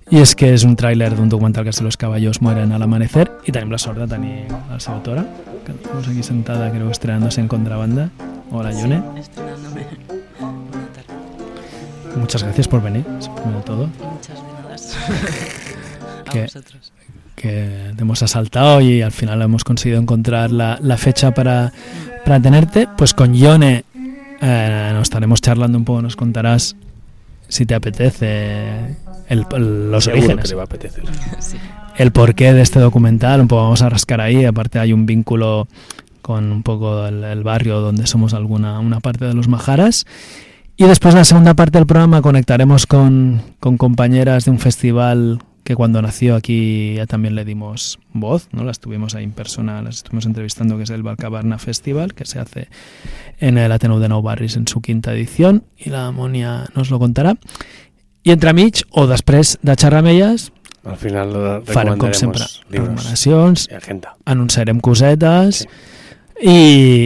i 0.09 0.23
és 0.23 0.35
que 0.39 0.53
és 0.55 0.65
un 0.65 0.77
tràiler 0.79 1.11
d'un 1.15 1.29
documental 1.29 1.67
que 1.67 1.75
es 1.75 1.81
diu 1.81 1.89
Los 1.89 1.99
caballos 2.01 2.41
mueren 2.41 2.73
al 2.73 2.83
amanecer 2.83 3.27
i 3.45 3.53
tenim 3.53 3.71
la 3.71 3.79
sort 3.79 3.99
de 3.99 4.09
tenir 4.09 4.47
la 4.49 4.81
seva 4.81 4.97
autora 4.97 5.27
que 5.67 5.75
tenim 5.75 6.11
aquí 6.11 6.23
sentada 6.23 6.71
creo 6.71 6.91
estrenándose 6.91 7.41
en 7.41 7.49
contrabanda 7.49 8.09
Hola 8.51 8.73
Yone 8.73 9.03
Estrenándome. 9.19 9.85
Muchas 12.17 12.43
gracias 12.43 12.67
por 12.67 12.83
venir, 12.83 13.05
primero 13.05 13.59
de 13.59 13.65
todo. 13.65 13.89
Muchas 14.13 14.43
nada. 14.43 14.77
A 16.27 16.43
vosotros. 16.43 16.93
Que 17.40 17.92
te 17.97 18.02
hemos 18.02 18.23
asaltado 18.23 18.80
y 18.80 19.00
al 19.02 19.12
final 19.12 19.40
hemos 19.42 19.62
conseguido 19.62 20.00
encontrar 20.00 20.50
la, 20.50 20.78
la 20.83 20.97
fecha 20.97 21.33
para, 21.33 21.73
para 22.25 22.40
tenerte. 22.40 22.88
Pues 22.97 23.14
con 23.14 23.33
Yone 23.35 23.85
eh, 24.42 24.90
nos 24.92 25.02
estaremos 25.02 25.40
charlando 25.40 25.78
un 25.78 25.85
poco, 25.85 26.02
nos 26.02 26.16
contarás 26.16 26.75
si 27.49 27.64
te 27.64 27.75
apetece 27.76 28.97
el- 29.28 29.47
el- 29.54 29.90
los 29.90 30.04
Seguro 30.04 30.21
que 30.21 30.26
orígenes. 30.33 30.49
le 30.50 30.54
va 30.57 30.62
a 30.62 30.64
apetecer. 30.64 31.04
Sí. 31.38 31.57
el 31.97 32.11
porqué 32.12 32.52
de 32.52 32.61
este 32.62 32.80
documental, 32.80 33.40
un 33.40 33.49
poco 33.49 33.62
vamos 33.62 33.83
a 33.83 33.88
rascar 33.88 34.21
ahí, 34.21 34.45
aparte 34.45 34.78
hay 34.80 34.92
un 34.92 35.07
vínculo 35.07 35.66
con 36.23 36.50
un 36.52 36.62
poco 36.62 37.07
el, 37.07 37.23
el 37.25 37.42
barrio 37.45 37.80
donde 37.80 38.07
somos 38.07 38.35
alguna 38.35 38.80
una 38.80 39.00
parte 39.00 39.25
de 39.26 39.35
los 39.35 39.47
Majaras. 39.49 40.07
Y 40.76 40.85
después 40.85 41.14
en 41.14 41.18
la 41.21 41.25
segunda 41.25 41.54
parte 41.54 41.78
del 41.78 41.87
programa 41.87 42.21
conectaremos 42.23 42.87
con, 42.87 43.42
con 43.61 43.76
compañeras 43.78 44.45
de 44.45 44.50
un 44.50 44.59
festival 44.59 45.40
que 45.69 45.77
cuando 45.77 46.01
nació 46.01 46.35
aquí 46.35 46.95
ya 46.97 47.05
también 47.05 47.35
le 47.35 47.45
dimos 47.45 47.99
voz, 48.15 48.49
¿no? 48.53 48.65
Las 48.65 48.81
tuvimos 48.81 49.15
ahí 49.15 49.25
en 49.25 49.33
persona, 49.33 49.83
las 49.83 49.97
estuvimos 49.97 50.25
entrevistando, 50.25 50.79
que 50.79 50.85
es 50.85 50.91
el 50.91 51.03
Balcabarna 51.03 51.59
Festival, 51.59 52.15
que 52.15 52.25
se 52.25 52.39
hace 52.39 52.69
en 53.39 53.59
el 53.59 53.71
Ateneu 53.71 53.99
de 54.01 54.09
Nou 54.09 54.23
Barris 54.23 54.57
en 54.57 54.67
su 54.67 54.81
quinta 54.81 55.13
edición, 55.13 55.65
y 55.77 55.91
la 55.91 56.11
Monia 56.11 56.65
nos 56.75 56.89
lo 56.89 56.99
contará. 56.99 57.37
I 58.25 58.33
entremig, 58.33 58.81
o 58.97 59.05
després 59.07 59.59
de 59.61 59.77
xerrar 59.77 60.01
amb 60.01 60.09
elles, 60.09 60.49
Al 60.89 60.97
final 60.97 61.37
eh, 61.37 61.61
farem 61.69 62.01
com 62.01 62.17
sempre 62.17 62.49
recomanacions, 62.73 63.69
anunciarem 64.25 64.81
cosetes 64.81 65.67
Sí. 65.69 66.49
i, 66.49 66.57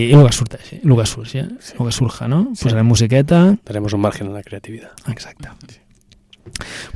i 0.07 0.15
el 0.15 0.23
que 0.29 0.33
surteixi, 0.39 0.81
el 0.85 0.95
que 1.03 1.07
surgi, 1.11 1.39
eh? 1.43 1.49
el 1.51 1.87
que 1.87 1.93
surja, 1.99 2.29
no? 2.31 2.45
Sí. 2.55 2.69
Posarem 2.69 2.87
musiqueta, 2.87 3.57
Daremos 3.67 3.93
un 3.93 4.03
margen 4.07 4.29
a 4.29 4.39
la 4.39 4.43
creatividad. 4.47 4.93
exacte. 5.11 5.49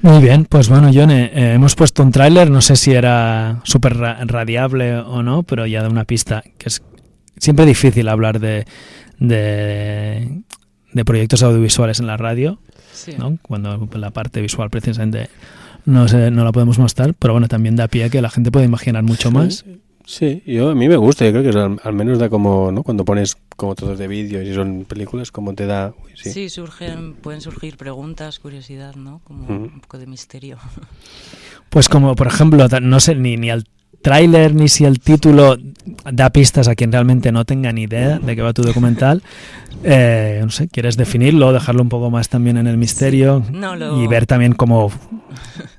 Muy 0.03 0.21
bien, 0.23 0.45
pues 0.45 0.69
bueno, 0.69 0.91
Yone, 0.91 1.26
eh, 1.35 1.55
hemos 1.55 1.75
puesto 1.75 2.03
un 2.03 2.11
tráiler, 2.11 2.50
no 2.50 2.61
sé 2.61 2.76
si 2.76 2.93
era 2.93 3.61
súper 3.65 3.97
ra- 3.97 4.19
radiable 4.26 4.97
o 4.99 5.23
no, 5.23 5.43
pero 5.43 5.67
ya 5.67 5.83
da 5.83 5.88
una 5.88 6.05
pista, 6.05 6.43
que 6.59 6.69
es 6.69 6.83
siempre 7.38 7.65
difícil 7.67 8.09
hablar 8.09 8.41
de, 8.41 8.67
de, 9.19 10.43
de 10.93 11.05
proyectos 11.05 11.43
audiovisuales 11.43 12.00
en 12.00 12.07
la 12.07 12.17
radio, 12.17 12.59
Sí. 12.93 13.12
¿no? 13.19 13.37
cuando 13.43 13.88
la 13.95 14.11
parte 14.11 14.41
visual 14.41 14.71
precisamente 14.71 15.29
no, 15.85 16.09
se- 16.09 16.31
no 16.31 16.45
la 16.45 16.53
podemos 16.53 16.79
mostrar, 16.79 17.12
pero 17.15 17.35
bueno, 17.35 17.47
también 17.47 17.76
da 17.76 17.88
pie 17.88 18.05
a 18.05 18.09
que 18.09 18.23
la 18.23 18.31
gente 18.31 18.50
puede 18.50 18.65
imaginar 18.67 19.03
mucho 19.03 19.31
más. 19.31 19.65
Sí, 20.09 20.41
yo, 20.47 20.71
a 20.71 20.75
mí 20.77 20.89
me 20.89 20.97
gusta, 20.97 21.25
yo 21.25 21.33
creo 21.33 21.43
que 21.43 21.49
es 21.51 21.57
al, 21.57 21.81
al 21.83 21.93
menos 21.93 22.19
da 22.21 22.29
como, 22.29 22.71
¿no? 22.71 22.85
Cuando 22.85 23.05
pones 23.05 23.37
como 23.57 23.75
todos 23.75 23.99
de 23.99 24.07
vídeo 24.07 24.41
y 24.41 24.55
son 24.55 24.85
películas, 24.89 25.33
como 25.33 25.53
te 25.55 25.67
da... 25.67 25.93
uy, 26.05 26.13
sí. 26.15 26.31
Sí, 26.33 26.49
surgen, 26.49 27.15
pueden 27.15 27.41
surgir 27.41 27.77
preguntas, 27.77 28.39
curiosidad, 28.39 28.95
¿no? 28.95 29.21
Como 29.25 29.49
un 29.49 29.81
poco 29.81 29.99
de 29.99 30.07
misterio. 30.07 30.59
Pues 31.69 31.89
como 31.89 32.15
por 32.15 32.29
ejemplo, 32.29 32.67
no 32.81 33.01
sé 33.01 33.17
ni, 33.17 33.37
ni 33.37 33.51
el 33.51 33.67
tráiler 34.01 34.55
ni 34.55 34.69
si 34.69 34.85
el 34.85 35.01
título 35.01 35.57
da 36.11 36.31
pistas 36.31 36.69
a 36.69 36.75
quien 36.77 36.93
realmente 36.93 37.33
no 37.33 37.45
tenga 37.45 37.73
ni 37.73 37.83
idea 37.83 38.19
de 38.21 38.37
qué 38.37 38.43
va 38.43 38.53
tu 38.53 38.63
documental. 38.63 39.23
Eh, 39.89 40.41
no 40.43 40.51
sé, 40.51 40.69
¿quieres 40.69 40.97
definirlo, 40.97 41.53
dejarlo 41.53 41.83
un 41.83 41.91
poco 41.91 42.11
más 42.11 42.31
también 42.31 42.57
en 42.57 42.67
el 42.67 42.79
misterio 42.79 43.45
No, 43.53 43.77
lo- 43.77 44.03
y 44.03 44.07
ver 44.09 44.27
también 44.27 44.55
cómo 44.55 44.91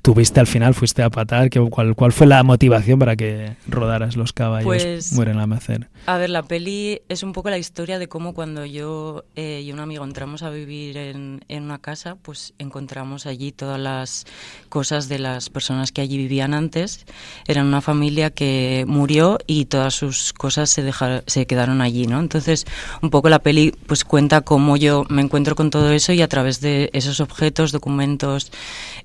tuviste 0.08 0.40
al 0.40 0.46
final, 0.46 0.72
fuiste 0.72 1.02
a 1.02 1.10
patar, 1.10 1.50
que, 1.50 1.60
cuál, 1.60 1.94
cuál 1.94 2.12
fue 2.12 2.26
la 2.26 2.42
motivación 2.42 2.98
para 2.98 3.14
que 3.14 3.56
rodaras 3.66 4.16
Los 4.16 4.32
caballos 4.32 4.64
Pues- 4.64 5.12
mueren 5.12 5.36
al 5.36 5.42
amanecer? 5.42 5.90
A 6.06 6.16
ver, 6.16 6.30
la 6.30 6.44
peli 6.44 7.02
es 7.10 7.22
un 7.22 7.34
poco 7.34 7.50
la 7.50 7.58
historia 7.58 7.98
de 7.98 8.08
cómo 8.08 8.32
cuando 8.32 8.64
yo 8.64 9.24
eh, 9.36 9.60
y 9.62 9.70
un 9.70 9.80
amigo 9.80 10.04
entramos 10.04 10.42
a 10.42 10.48
vivir 10.48 10.96
en, 10.96 11.44
en 11.48 11.64
una 11.64 11.78
casa, 11.78 12.16
pues 12.22 12.54
encontramos 12.58 13.26
allí 13.26 13.52
todas 13.52 13.78
las 13.78 14.24
cosas 14.70 15.10
de 15.10 15.18
las 15.18 15.50
personas 15.50 15.92
que 15.92 16.00
allí 16.00 16.16
vivían 16.16 16.54
antes. 16.54 17.04
Eran 17.46 17.66
una 17.66 17.82
familia 17.82 18.30
que 18.30 18.86
murió 18.88 19.36
y 19.46 19.66
todas 19.66 19.92
sus 19.92 20.32
cosas 20.32 20.70
se, 20.70 20.82
dejaron, 20.82 21.22
se 21.26 21.44
quedaron 21.44 21.82
allí, 21.82 22.06
¿no? 22.06 22.18
Entonces, 22.18 22.64
un 23.02 23.10
poco 23.10 23.28
la 23.28 23.40
peli 23.40 23.74
pues 23.86 24.04
cuenta 24.04 24.40
cómo 24.40 24.78
yo 24.78 25.04
me 25.10 25.20
encuentro 25.20 25.54
con 25.54 25.68
todo 25.68 25.92
eso 25.92 26.14
y 26.14 26.22
a 26.22 26.28
través 26.28 26.62
de 26.62 26.88
esos 26.94 27.20
objetos, 27.20 27.72
documentos, 27.72 28.50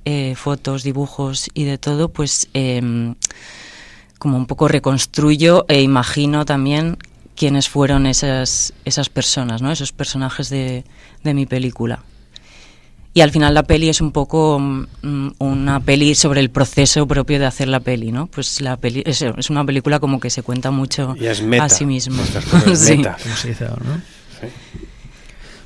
eh, 0.05 0.35
fotos, 0.37 0.83
dibujos 0.83 0.92
y 1.53 1.63
de 1.65 1.77
todo, 1.77 2.09
pues... 2.09 2.47
em, 2.53 3.15
como 4.19 4.37
un 4.37 4.45
poco 4.45 4.69
reconstruyo 4.69 5.65
e 5.67 5.81
imagino 5.81 6.45
también 6.45 6.97
quiénes 7.35 7.67
fueron 7.67 8.05
esas, 8.05 8.71
esas 8.85 9.09
personas, 9.09 9.61
¿no? 9.61 9.69
esos 9.69 9.91
personajes 9.91 10.49
de, 10.49 10.85
de 11.25 11.33
mi 11.33 11.45
película. 11.45 12.03
y 13.13 13.19
al 13.19 13.31
final 13.31 13.53
la 13.53 13.63
peli 13.63 13.89
es 13.89 13.99
un 13.99 14.13
poco 14.13 14.59
mm, 14.59 15.27
una 15.39 15.81
peli 15.81 16.15
sobre 16.15 16.39
el 16.39 16.49
proceso 16.51 17.05
propio 17.05 17.37
de 17.37 17.45
hacer 17.47 17.67
la 17.67 17.81
peli, 17.81 18.13
¿no? 18.13 18.27
Pues 18.27 18.61
la 18.61 18.77
peli 18.77 19.03
es, 19.05 19.21
es 19.23 19.49
una 19.49 19.65
película 19.65 19.99
como 19.99 20.21
que 20.21 20.29
se 20.29 20.41
cuenta 20.41 20.71
mucho 20.71 21.17
Y 21.19 21.25
es 21.25 21.41
meta. 21.41 21.65
a 21.65 21.69
sí 21.69 21.85
mismo. 21.85 22.21
Estas 22.23 22.45
cosas, 22.45 22.79
Sí. 22.87 22.95
meta. 22.97 23.17
como 23.21 23.35
se 23.35 23.47
dice 23.49 23.65
ahora, 23.65 23.83
¿no? 23.85 24.01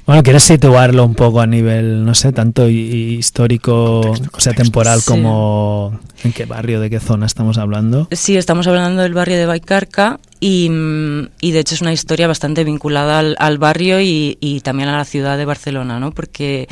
Bueno, 0.08 0.24
¿quieres 0.24 0.44
situarlo 0.44 1.04
un 1.04 1.16
poco 1.16 1.42
a 1.42 1.46
nivel, 1.48 2.06
no 2.06 2.16
sé, 2.16 2.32
tanto 2.32 2.70
hi- 2.70 3.18
histórico, 3.20 4.00
o 4.32 4.40
sea, 4.40 4.54
temporal 4.54 5.02
Sí. 5.02 5.06
como 5.12 6.00
en 6.24 6.32
qué 6.32 6.46
barrio, 6.46 6.80
de 6.80 6.90
qué 6.90 7.02
zona 7.02 7.26
estamos 7.26 7.58
hablando? 7.58 8.08
Sí, 8.14 8.38
estamos 8.38 8.68
hablando 8.68 9.02
del 9.02 9.14
barrio 9.14 9.36
de 9.36 9.46
Baicarca 9.46 10.22
y, 10.40 10.70
mm, 10.70 11.28
y 11.42 11.52
de 11.52 11.60
hecho 11.60 11.76
es 11.76 11.82
una 11.82 11.92
historia 11.92 12.26
bastante 12.28 12.64
vinculada 12.64 13.20
al, 13.20 13.36
al 13.38 13.58
barrio 13.58 14.00
y, 14.00 14.38
y 14.40 14.62
también 14.62 14.88
a 14.88 14.96
la 14.98 15.04
ciudad 15.04 15.38
de 15.38 15.44
Barcelona, 15.44 16.00
¿no? 16.00 16.12
Porque 16.12 16.70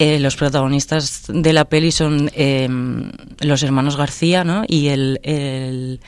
eh, 0.00 0.18
los 0.18 0.34
protagonistas 0.34 1.26
de 1.28 1.52
la 1.52 1.66
peli 1.66 1.92
son 1.92 2.32
eh, 2.34 2.68
los 3.38 3.62
hermanos 3.62 3.96
García, 3.96 4.42
¿no? 4.42 4.64
Y 4.66 4.88
el, 4.88 5.20
el 5.22 6.00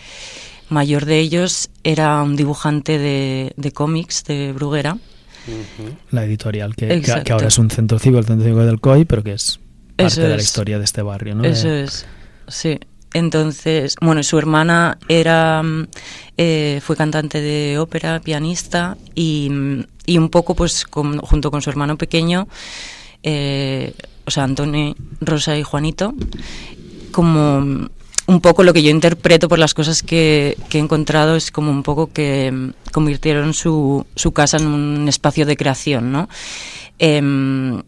mayor 0.71 1.05
de 1.05 1.21
ellos 1.21 1.71
era 1.85 2.21
un 2.21 2.35
dibujante 2.35 2.99
de, 2.99 3.53
de 3.57 3.71
cómics 3.71 4.25
de 4.25 4.53
Bruguera. 4.53 4.97
La 6.11 6.25
editorial, 6.25 6.75
que, 6.75 6.87
que- 6.89 6.95
que 6.95 6.99
Exacto. 7.01 7.35
ahora 7.35 7.49
es 7.49 7.59
un 7.59 7.71
centro 7.71 7.99
cívico, 7.99 8.19
el 8.21 8.25
centro 8.27 8.45
cívico 8.45 8.65
del 8.65 8.81
COI, 8.81 9.05
pero 9.05 9.23
que 9.23 9.33
es 9.35 9.59
parte 9.97 10.07
Eso 10.15 10.21
de 10.23 10.29
la 10.31 10.37
es. 10.37 10.45
historia 10.45 10.79
de 10.79 10.85
este 10.85 11.03
barrio, 11.03 11.35
¿no? 11.35 11.45
Eso 11.45 11.69
es, 11.71 12.07
sí. 12.49 12.79
Entonces, 13.13 13.95
bueno, 14.01 14.23
su 14.25 14.37
hermana 14.39 14.99
era 15.09 15.63
mm, 15.63 15.87
eh, 16.37 16.81
fue 16.83 16.97
cantante 16.97 17.41
de 17.41 17.79
ópera, 17.79 18.19
pianista 18.21 18.97
y, 19.15 19.49
mm, 19.51 19.85
y 20.07 20.19
un 20.19 20.29
poco, 20.31 20.57
pues, 20.57 20.85
con- 20.85 21.19
junto 21.19 21.51
con 21.53 21.63
su 21.63 21.71
hermano 21.71 21.97
pequeño, 21.97 22.49
eh, 23.23 23.95
o 24.27 24.31
sea, 24.33 24.43
Antonio, 24.45 24.97
Rosa 25.21 25.57
y 25.57 25.63
Juanito, 25.63 26.13
como 27.13 27.61
mm, 27.61 27.89
un 28.27 28.41
poco 28.41 28.63
lo 28.63 28.73
que 28.73 28.83
yo 28.83 28.91
interpreto 28.91 29.49
por 29.49 29.59
las 29.59 29.75
cosas 29.75 30.03
que, 30.03 30.57
que 30.69 30.79
he 30.79 30.81
encontrado 30.81 31.37
es 31.37 31.51
como 31.51 31.71
un 31.71 31.83
poco 31.83 32.13
que 32.13 32.51
mm, 32.51 32.71
convirtieron 32.93 33.55
su, 33.55 34.07
su 34.15 34.33
casa 34.33 34.57
en 34.57 34.67
un 34.67 35.09
espacio 35.09 35.47
de 35.47 35.57
creación, 35.57 36.13
¿no? 36.13 36.29
Em, 36.99 37.83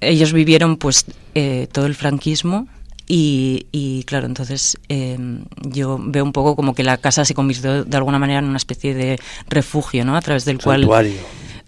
ellos 0.00 0.32
vivieron 0.32 0.76
pues 0.76 1.06
eh, 1.34 1.66
todo 1.72 1.86
el 1.86 1.94
franquismo 1.94 2.68
y, 3.06 3.66
y, 3.72 4.04
claro, 4.04 4.26
entonces 4.26 4.78
em, 4.88 5.44
yo 5.62 5.98
veo 6.00 6.22
un 6.24 6.32
poco 6.32 6.54
como 6.54 6.74
que 6.74 6.84
la 6.84 6.96
casa 6.96 7.24
se 7.24 7.34
convirtió 7.34 7.84
de 7.84 7.96
alguna 7.96 8.18
manera 8.18 8.38
en 8.38 8.44
una 8.44 8.56
especie 8.56 8.94
de 8.94 9.18
refugio, 9.48 10.04
¿no? 10.04 10.16
A 10.16 10.20
través 10.20 10.44
del 10.44 10.58
cual... 10.58 10.82
Santuario, 10.82 11.14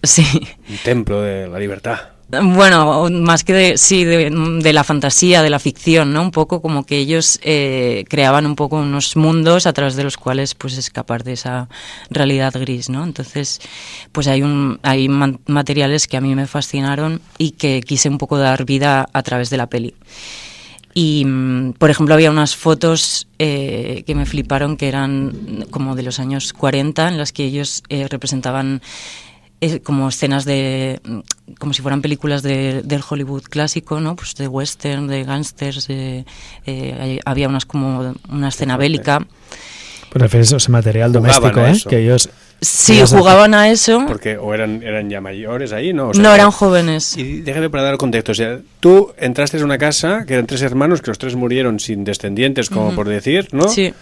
Sí. 0.05 0.25
un 0.69 0.77
templo 0.85 1.21
de 1.23 1.47
la 1.49 1.59
libertad. 1.61 1.99
Bueno, 2.41 3.11
más 3.11 3.45
que 3.45 3.53
de, 3.53 3.77
sí, 3.77 4.05
de, 4.05 4.31
de 4.31 4.73
la 4.73 4.85
fantasía, 4.85 5.43
de 5.43 5.51
la 5.51 5.59
ficción, 5.59 6.15
¿no? 6.15 6.23
Un 6.23 6.31
poco 6.31 6.63
como 6.63 6.87
que 6.87 6.97
ellos 6.97 7.39
eh, 7.43 8.05
creaban 8.09 8.47
un 8.47 8.57
poco 8.57 8.77
unos 8.77 9.17
mundos 9.17 9.67
a 9.67 9.75
través 9.75 9.97
de 9.97 10.05
los 10.05 10.17
cuales 10.17 10.55
pues 10.55 10.79
escapar 10.79 11.25
de 11.25 11.35
esa 11.35 11.69
realidad 12.09 12.55
gris, 12.59 12.89
¿no? 12.89 13.05
Entonces, 13.05 13.61
pues 14.13 14.29
hay 14.29 14.41
un 14.41 14.81
hay 14.83 15.11
materiales 15.11 16.07
que 16.07 16.17
a 16.17 16.23
mí 16.23 16.35
me 16.35 16.47
fascinaron 16.47 17.21
y 17.37 17.51
que 17.51 17.83
quise 17.83 18.09
un 18.09 18.17
poco 18.17 18.39
dar 18.39 18.65
vida 18.65 19.11
a 19.13 19.23
través 19.23 19.51
de 19.51 19.59
la 19.59 19.67
peli. 19.67 19.95
Y, 20.95 21.25
mm, 21.27 21.75
por 21.75 21.91
ejemplo, 21.91 22.15
había 22.15 22.31
unas 22.31 22.57
fotos 22.57 23.29
eh, 23.39 24.05
que 24.07 24.15
me 24.15 24.25
fliparon 24.25 24.79
que 24.79 24.89
eran 24.89 25.67
como 25.71 25.95
de 25.97 26.03
los 26.03 26.19
años 26.19 26.55
40, 26.55 27.09
en 27.09 27.19
las 27.19 27.33
que 27.33 27.45
ellos 27.45 27.83
eh, 27.91 28.09
representaban 28.09 28.81
como 29.83 30.09
escenas 30.09 30.45
de. 30.45 31.01
mm, 31.05 31.19
como 31.59 31.73
si 31.73 31.83
fueran 31.83 32.03
películas 32.03 32.43
de, 32.43 32.83
del 32.83 33.03
Hollywood 33.09 33.43
clásico, 33.45 34.01
¿no? 34.01 34.17
Pues 34.17 34.35
de 34.35 34.49
western, 34.49 35.07
de 35.07 35.25
gángsters, 35.25 35.87
de, 35.87 36.25
eh, 36.67 37.21
había 37.25 37.49
unas 37.49 37.65
como 37.65 38.15
una 38.29 38.49
escena 38.49 38.77
bélica. 38.77 39.27
Pero 40.13 40.25
refieres 40.25 40.53
a 40.53 40.57
ese 40.57 40.71
material 40.71 41.11
Jugaban 41.11 41.41
doméstico, 41.41 41.61
a 41.61 41.69
¿eh? 41.69 41.73
eso. 41.73 41.89
Que 41.89 41.99
ellos... 41.99 42.29
Sí, 42.61 43.03
jugaban 43.05 43.55
a 43.55 43.71
eso. 43.71 44.05
Porque 44.07 44.37
o 44.37 44.55
eran, 44.55 44.85
eran 44.85 45.11
ya 45.11 45.21
mayores 45.21 45.73
ahí, 45.73 45.93
¿no? 45.93 46.11
O 46.11 46.13
no 46.13 46.33
eran 46.33 46.53
jóvenes. 46.53 47.17
Y 47.17 47.41
déjame 47.41 47.71
para 47.71 47.83
dar 47.83 47.97
contexto. 47.97 48.31
O 48.31 48.35
sea, 48.37 48.61
tú 48.79 49.13
entraste 49.19 49.57
en 49.57 49.65
una 49.65 49.79
casa 49.79 50.25
que 50.27 50.35
eran 50.35 50.47
tres 50.47 50.63
hermanos, 50.63 51.03
que 51.03 51.11
los 51.11 51.19
tres 51.19 51.35
murieron 51.35 51.81
sin 51.81 52.05
descendientes, 52.05 52.71
como 52.71 52.95
por 52.95 53.09
decir, 53.09 53.49
¿no? 53.51 53.69
Sí. 53.69 53.93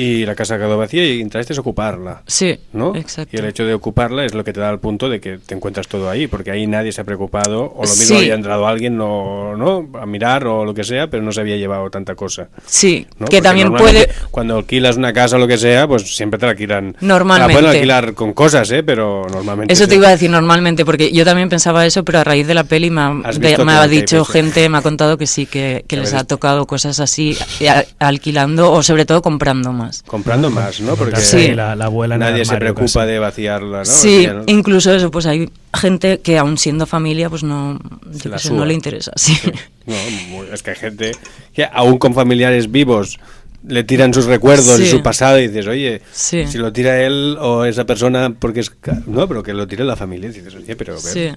Y 0.00 0.24
la 0.24 0.34
casa 0.34 0.56
quedó 0.56 0.78
vacía 0.78 1.04
y 1.04 1.20
entraste 1.20 1.54
a 1.54 1.60
ocuparla. 1.60 2.22
Sí, 2.26 2.58
¿no? 2.72 2.94
exacto. 2.96 3.36
Y 3.36 3.38
el 3.40 3.46
hecho 3.46 3.64
de 3.64 3.74
ocuparla 3.74 4.24
es 4.24 4.34
lo 4.34 4.44
que 4.44 4.52
te 4.52 4.60
da 4.60 4.70
el 4.70 4.78
punto 4.78 5.08
de 5.08 5.20
que 5.20 5.38
te 5.38 5.54
encuentras 5.54 5.88
todo 5.88 6.08
ahí, 6.08 6.26
porque 6.26 6.50
ahí 6.50 6.66
nadie 6.66 6.92
se 6.92 7.00
ha 7.00 7.04
preocupado, 7.04 7.64
o 7.76 7.82
lo 7.84 7.90
mismo 7.90 8.06
Sí. 8.06 8.16
había 8.16 8.34
entrado 8.34 8.66
alguien 8.66 8.96
no, 8.96 9.56
¿no? 9.56 9.88
a 10.00 10.06
mirar 10.06 10.46
o 10.46 10.64
lo 10.64 10.72
que 10.72 10.84
sea, 10.84 11.08
pero 11.08 11.22
no 11.22 11.32
se 11.32 11.40
había 11.42 11.56
llevado 11.56 11.90
tanta 11.90 12.14
cosa. 12.14 12.48
Sí, 12.66 13.06
¿no? 13.18 13.26
que 13.26 13.36
Porque 13.36 13.42
también 13.42 13.72
puede. 13.74 14.08
Cuando 14.30 14.56
alquilas 14.56 14.96
una 14.96 15.12
casa 15.12 15.36
o 15.36 15.38
lo 15.38 15.46
que 15.46 15.58
sea, 15.58 15.86
pues 15.86 16.16
siempre 16.16 16.38
te 16.38 16.46
la 16.46 16.52
alquilan. 16.52 16.96
Normalmente. 17.00 17.52
La 17.54 17.60
pueden 17.60 17.76
alquilar 17.76 18.14
con 18.14 18.32
cosas, 18.32 18.70
¿eh? 18.70 18.82
Pero 18.82 19.26
normalmente. 19.30 19.72
Eso 19.74 19.86
te 19.86 19.96
iba 19.96 20.08
a 20.08 20.12
decir 20.12 20.30
normalmente, 20.30 20.84
porque 20.84 21.12
yo 21.12 21.24
también 21.24 21.48
pensaba 21.48 21.84
eso, 21.84 22.04
pero 22.04 22.20
a 22.20 22.24
raíz 22.24 22.46
de 22.46 22.54
la 22.54 22.64
peli 22.64 22.90
me 22.90 23.00
ha, 23.02 23.12
de- 23.38 23.58
me 23.64 23.88
dicho 23.88 24.24
gente, 24.24 24.68
me 24.68 24.78
ha 24.78 24.82
contado 24.82 25.18
que 25.18 25.26
sí, 25.26 25.46
que, 25.46 25.84
les 25.90 26.14
ha 26.14 26.24
tocado 26.24 26.66
cosas 26.66 27.00
así, 27.00 27.36
eh, 27.60 27.70
alquilando 27.98 28.72
o 28.72 28.82
sobre 28.82 29.04
todo 29.04 29.20
comprando 29.22 29.72
más. 29.72 29.89
Comprando 30.06 30.50
más, 30.50 30.80
¿no? 30.80 30.96
Porque 30.96 31.16
Sí. 31.20 31.52
la, 31.52 31.74
la 31.76 31.86
abuela 31.86 32.16
nadie 32.18 32.44
se 32.44 32.52
armario 32.52 32.74
preocupa 32.74 33.00
casi. 33.00 33.12
de 33.12 33.18
vaciarla, 33.18 33.78
¿no? 33.78 33.84
Sí, 33.84 34.26
incluso 34.46 34.94
eso, 34.94 35.10
pues 35.10 35.26
hay 35.26 35.50
gente 35.74 36.20
que 36.20 36.38
aún 36.38 36.58
siendo 36.58 36.86
familia, 36.86 37.28
pues 37.30 37.42
no, 37.42 37.78
la 38.24 38.38
no 38.52 38.64
le 38.64 38.74
interesa. 38.74 39.12
Sí. 39.16 39.36
No, 39.86 40.44
es 40.52 40.62
que 40.62 40.70
hay 40.70 40.76
gente 40.76 41.12
que 41.52 41.64
aún 41.72 41.98
con 41.98 42.14
familiares 42.14 42.70
vivos 42.70 43.18
le 43.66 43.82
tiran 43.82 44.14
sus 44.14 44.26
recuerdos 44.26 44.78
y 44.78 44.86
su 44.86 45.02
pasado 45.02 45.40
y 45.40 45.48
dices, 45.48 45.66
oye, 45.66 46.00
Sí. 46.12 46.46
si 46.46 46.58
lo 46.58 46.72
tira 46.72 47.00
él 47.02 47.36
o 47.40 47.64
esa 47.64 47.84
persona 47.86 48.32
porque 48.38 48.60
es... 48.60 48.70
ca- 48.70 49.02
No, 49.06 49.26
pero 49.26 49.42
que 49.42 49.52
lo 49.52 49.66
tire 49.66 49.82
la 49.84 49.96
familia. 49.96 50.30
Y 50.30 50.32
dices, 50.34 50.54
oye, 50.54 50.76
pero... 50.76 50.92
a 50.92 51.02
ver, 51.02 51.12
Sí. 51.12 51.28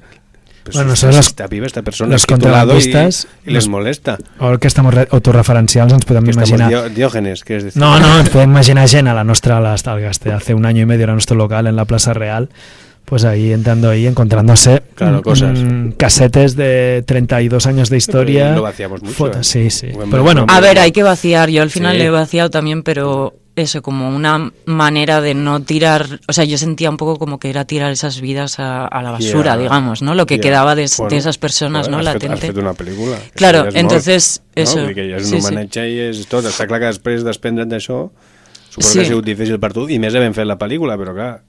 Pues 0.63 0.75
Bueno, 0.75 0.89
si 0.95 1.05
nosotros 1.05 1.15
los- 1.17 1.27
está 1.27 1.47
viva 1.47 1.65
esta 1.65 1.81
persona 1.81 2.09
lado 2.11 2.23
y, 2.23 2.27
contrabandistas, 2.27 3.27
y 3.45 3.51
les 3.51 3.67
molesta. 3.67 4.17
Ahora 4.39 4.57
que 4.57 4.67
estamos 4.67 4.93
re- 4.93 5.07
autorreferencials 5.11 5.91
ens 5.93 6.05
podem 6.05 6.23
Que 6.23 6.31
imaginar... 6.31 6.69
Dió- 6.69 6.89
Diógenes, 6.89 7.43
¿quieres 7.43 7.65
decir? 7.65 7.81
No, 7.81 7.99
no, 7.99 8.19
ens 8.19 8.29
podem 8.29 8.49
imaginar 8.49 8.87
gent 8.87 9.07
a 9.07 9.13
la 9.13 9.23
nostra, 9.23 9.57
a 9.57 9.59
la- 9.61 9.73
al 9.75 10.01
Gaste, 10.01 10.31
hace 10.31 10.53
un 10.53 10.65
año 10.65 10.81
y 10.83 10.85
medio 10.85 11.03
era 11.03 11.13
nuestro 11.13 11.35
local 11.35 11.67
en 11.67 11.75
la 11.75 11.85
Plaza 11.85 12.13
Real, 12.13 12.49
pues 13.05 13.25
ahí 13.25 13.51
entrando 13.51 13.89
ahí, 13.89 14.07
encontrándose 14.07 14.81
Claro, 14.95 15.19
mm, 15.19 15.21
cosas. 15.21 15.59
mm, 15.59 15.89
casetes 15.97 16.55
de 16.55 17.03
32 17.05 17.65
años 17.67 17.89
de 17.89 17.97
historia. 17.97 18.43
Pero 18.45 18.55
lo 18.55 18.61
vaciamos 18.61 19.01
mucho, 19.03 19.13
fotos, 19.15 19.55
¿eh? 19.55 19.69
sí, 19.69 19.69
sí. 19.69 19.87
Bueno, 19.93 20.09
Pero 20.11 20.23
bueno, 20.23 20.45
A 20.47 20.59
ver, 20.61 20.79
hay 20.79 20.93
que 20.93 21.03
vaciar. 21.03 21.49
Yo 21.49 21.61
al 21.61 21.69
final 21.69 21.93
Sí. 21.93 21.99
le 21.99 22.05
he 22.05 22.09
vaciado 22.09 22.49
también, 22.49 22.81
pero 22.83 23.33
eso, 23.55 23.81
como 23.81 24.09
una 24.09 24.51
manera 24.65 25.21
de 25.21 25.33
no 25.35 25.61
tirar. 25.61 26.19
O 26.27 26.33
sea, 26.33 26.43
yo 26.43 26.57
sentía 26.57 26.89
un 26.89 26.97
poco 26.97 27.17
como 27.19 27.37
que 27.39 27.49
era 27.49 27.65
tirar 27.65 27.91
esas 27.91 28.19
vidas 28.19 28.59
a, 28.59 28.85
a 28.87 29.01
la 29.03 29.11
basura, 29.11 29.55
Ya, 29.55 29.57
digamos, 29.57 30.01
¿no? 30.01 30.15
Lo 30.15 30.25
que 30.25 30.37
ya. 30.37 30.41
quedava 30.41 30.75
de, 30.75 30.89
Bueno, 30.97 31.09
de 31.11 31.17
esas 31.17 31.37
persones, 31.37 31.87
bueno, 31.87 32.01
no? 32.03 32.09
has 32.09 32.15
fet- 32.15 32.23
Latente. 32.23 32.47
Has 32.47 32.53
fet 32.53 32.57
una 32.57 32.73
pel·lícula. 32.73 33.17
Claro, 33.35 33.67
entonces, 33.73 34.41
mort, 34.45 34.57
eso, 34.57 34.75
No? 34.77 34.81
Vull 34.85 34.95
dir 34.95 34.95
que 35.03 35.09
ja 35.11 35.17
és 35.17 35.27
sí, 35.29 35.35
un 35.35 35.41
sí. 35.41 35.47
homenatge 35.47 35.87
i 35.89 35.99
és 36.09 36.25
tot. 36.27 36.45
Està 36.45 36.65
clar 36.67 36.79
que 36.81 36.89
després 36.93 37.23
desprendre't 37.23 37.69
d'això 37.71 38.09
suposo 38.69 38.89
Sí. 38.89 38.99
que 38.99 39.05
ha 39.05 39.07
sigut 39.07 39.25
difícil 39.25 39.59
per 39.59 39.71
tu 39.73 39.87
i 39.87 39.99
més 39.99 40.15
havent 40.15 40.33
fet 40.33 40.47
la 40.49 40.57
pel·lícula, 40.57 40.97
però 40.97 41.13
clar, 41.13 41.43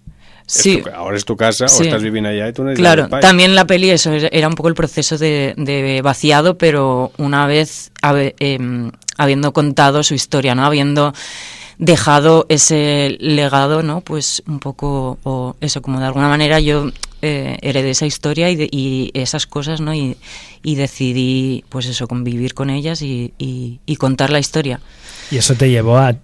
Sí. 0.47 0.75
es 0.77 0.83
tu, 0.85 0.91
ahora 0.91 1.17
es 1.17 1.25
tu 1.25 1.39
casa 1.39 1.69
Sí. 1.69 1.85
o 1.85 1.87
estás 1.87 2.03
viviendo 2.03 2.29
allá 2.29 2.47
y 2.49 2.53
tú 2.53 2.65
necesitas 2.65 2.95
Claro, 3.07 3.09
también 3.21 3.55
la 3.55 3.65
peli 3.67 3.89
eso 3.89 4.13
era 4.13 4.47
un 4.47 4.55
poco 4.57 4.69
el 4.69 4.75
proceso 4.75 5.17
de, 5.17 5.55
de 5.57 6.03
vaciado, 6.03 6.59
pero 6.59 7.13
una 7.17 7.47
vez 7.47 7.93
habe- 8.03 8.35
em, 8.41 8.91
habiendo 9.17 9.55
contado 9.55 10.03
su 10.03 10.13
historia, 10.13 10.55
¿no? 10.55 10.67
Habiendo 10.67 11.15
dejado 11.79 12.47
ese 12.49 13.17
legado, 13.21 13.83
¿no? 13.83 14.01
Pues 14.01 14.43
un 14.47 14.59
poco, 14.61 15.19
o 15.25 15.57
eso, 15.61 15.83
como 15.83 16.01
de 16.01 16.07
alguna 16.07 16.29
manera 16.29 16.61
yo 16.61 16.91
eh, 17.23 17.59
heredé 17.63 17.91
esa 17.91 18.07
historia 18.07 18.51
y, 18.51 18.57
de- 18.57 18.69
y 18.71 19.11
esas 19.15 19.47
cosas, 19.47 19.81
¿no? 19.81 19.95
Y, 19.95 20.17
y 20.63 20.75
decidí, 20.77 21.65
pues 21.69 21.87
eso, 21.87 22.07
convivir 22.09 22.55
con 22.55 22.71
ellas 22.71 23.03
y, 23.03 23.33
y- 23.39 23.97
contar 23.97 24.31
la 24.31 24.39
historia. 24.39 24.81
y 25.31 25.37
eso 25.39 25.55
te 25.55 25.71
llevó 25.71 25.97
a, 25.99 26.17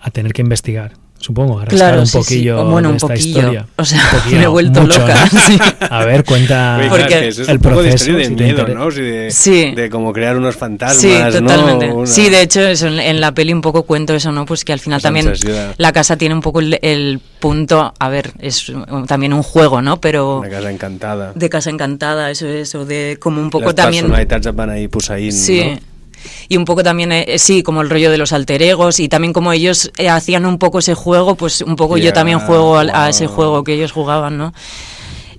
a 0.00 0.10
tener 0.10 0.32
que 0.32 0.42
investigar. 0.42 0.92
Supongo, 1.22 1.58
a 1.60 1.64
rascar 1.64 1.78
Claro, 1.78 2.00
un 2.00 2.06
sí, 2.06 2.12
sí. 2.12 2.18
poquillo 2.18 2.60
O 2.60 2.64
bueno, 2.70 2.88
de 2.88 2.92
un 2.92 2.96
esta 2.96 3.06
poquillo. 3.08 3.38
historia. 3.38 3.66
O 3.76 3.84
sea, 3.84 4.02
Un 4.12 4.18
poquillo, 4.18 4.36
me 4.38 4.44
he 4.44 4.48
vuelto 4.48 4.80
mucho, 4.82 4.98
loca, 4.98 5.14
¿no? 5.32 5.40
sí. 5.40 5.58
A 5.88 6.04
ver, 6.04 6.24
cuenta 6.24 6.80
Porque- 6.90 7.28
es 7.28 7.38
el 7.38 7.56
un 7.56 7.62
poco 7.62 7.82
de 7.82 7.90
proceso, 7.90 7.94
historia 8.10 8.18
de 8.18 8.24
si 8.24 8.34
miedo, 8.44 8.68
¿no? 8.68 8.90
Sí, 8.90 9.00
de, 9.00 9.30
Sí. 9.30 9.70
de 9.74 9.88
como 9.88 10.12
crear 10.12 10.36
unos 10.36 10.56
fantasmas, 10.56 10.96
Sí, 11.00 11.14
¿no? 11.18 11.30
totalmente. 11.30 11.90
Una- 11.92 12.06
Sí, 12.06 12.28
de 12.28 12.42
hecho, 12.42 12.60
eso, 12.60 12.88
en, 12.88 13.20
la 13.20 13.32
peli 13.32 13.52
un 13.52 13.60
poco 13.60 13.84
cuento 13.84 14.14
eso, 14.14 14.32
¿no? 14.32 14.44
Pues 14.44 14.64
que 14.64 14.72
al 14.72 14.80
final 14.80 14.98
La 14.98 15.02
también 15.02 15.26
sensación. 15.36 15.74
la 15.78 15.92
casa 15.92 16.16
tiene 16.16 16.34
un 16.34 16.40
poco 16.42 16.58
el, 16.60 16.78
el 16.82 17.20
punto, 17.40 17.94
a 17.98 18.08
ver, 18.08 18.32
es 18.40 18.72
también 19.06 19.32
un 19.32 19.42
juego, 19.42 19.80
¿no? 19.80 20.00
Pero 20.00 20.38
Una 20.40 20.48
casa 20.50 20.70
encantada. 20.70 21.32
de 21.34 21.48
casa 21.48 21.70
encantada, 21.70 22.30
eso 22.30 22.46
es, 22.48 22.74
o 22.74 22.84
de 22.84 23.16
como 23.20 23.40
un 23.40 23.50
poco 23.50 23.66
Las 23.66 23.74
también... 23.76 24.04
personalitats 24.06 24.46
et 24.46 24.54
van 24.56 24.70
ahí 24.70 24.88
posaint, 24.88 25.32
Sí. 25.32 25.62
¿no? 25.74 25.91
Y 26.48 26.56
un 26.56 26.64
poco 26.64 26.82
también, 26.82 27.12
eh, 27.12 27.38
sí, 27.38 27.62
como 27.62 27.80
el 27.82 27.90
rollo 27.90 28.10
de 28.10 28.18
los 28.18 28.32
alter 28.32 28.62
egos 28.62 29.00
y 29.00 29.08
también 29.08 29.32
como 29.32 29.52
ellos 29.52 29.90
eh, 29.96 30.08
hacían 30.08 30.46
un 30.46 30.58
poco 30.58 30.78
ese 30.80 30.94
juego, 30.94 31.34
pues 31.34 31.60
un 31.62 31.76
poco 31.76 31.96
yo 31.96 32.12
también 32.12 32.38
juego 32.46 32.76
a, 32.78 33.08
ese 33.08 33.26
juego 33.26 33.64
que 33.64 33.74
ellos 33.74 33.92
jugaban, 33.92 34.36
¿no? 34.38 34.52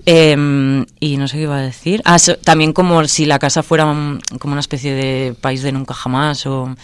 Em, 0.06 0.86
y 1.00 1.16
no 1.16 1.30
sé 1.30 1.38
qué 1.38 1.44
iba 1.44 1.58
a 1.58 1.62
decir. 1.62 2.02
Ah, 2.04 2.20
so- 2.20 2.36
también 2.38 2.74
como 2.74 3.08
si 3.08 3.26
la 3.26 3.40
casa 3.40 3.64
fuera 3.64 3.86
un- 3.86 4.20
como 4.38 4.52
una 4.52 4.60
especie 4.60 4.94
de 4.94 5.34
país 5.40 5.62
de 5.64 5.72
nunca 5.72 5.94
jamás 5.94 6.46
o 6.46 6.76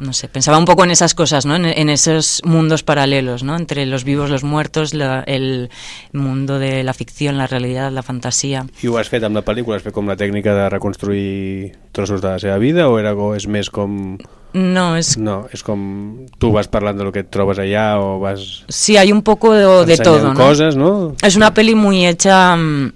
no 0.00 0.12
sé, 0.12 0.28
pensaba 0.28 0.58
un 0.58 0.64
poco 0.64 0.84
en 0.84 0.90
esas 0.90 1.14
cosas, 1.14 1.44
¿no? 1.46 1.56
En, 1.56 1.64
en 1.66 1.88
esos 1.90 2.40
mundos 2.44 2.82
paralelos, 2.82 3.42
¿no? 3.42 3.56
Entre 3.56 3.84
los 3.86 4.04
vivos, 4.04 4.30
los 4.30 4.44
muertos, 4.44 4.94
la- 4.94 5.22
el 5.26 5.70
mundo 6.12 6.58
de 6.58 6.84
la 6.84 6.92
ficción, 6.94 7.36
la 7.36 7.46
realidad, 7.46 7.90
la 7.90 8.02
fantasía. 8.02 8.66
I 8.82 8.86
ho 8.86 8.98
has 8.98 9.08
fet 9.08 9.24
amb 9.24 9.34
la 9.34 9.42
pel·lícula? 9.44 9.76
Has 9.76 9.82
fet 9.82 9.92
com 9.94 10.06
la 10.06 10.16
tècnica 10.16 10.54
de 10.54 10.68
reconstruir 10.70 11.72
trossos 11.92 12.22
de 12.22 12.28
la 12.28 12.38
seva 12.38 12.58
vida 12.58 12.88
o 12.88 12.98
era, 12.98 13.14
o 13.14 13.34
és 13.34 13.46
més 13.48 13.70
com... 13.70 14.16
No, 14.54 14.96
es 14.96 15.18
No, 15.20 15.42
és 15.52 15.60
com 15.62 16.26
tu 16.40 16.48
vas 16.54 16.68
parlant 16.72 16.96
del 16.96 17.10
que 17.12 17.20
et 17.20 17.28
trobes 17.30 17.58
allà 17.60 17.98
o 18.00 18.18
vas 18.22 18.64
sí, 18.68 18.96
hay 18.96 19.12
un 19.12 19.20
poco 19.22 19.52
de, 19.52 19.84
de 19.84 19.98
todo, 19.98 20.32
¿no? 20.32 20.34
coses, 20.40 20.74
no? 20.74 21.14
Es 21.22 21.36
una 21.36 21.52
peli 21.52 21.74
muy 21.74 22.06
hecha 22.06 22.56
mm, 22.56 22.92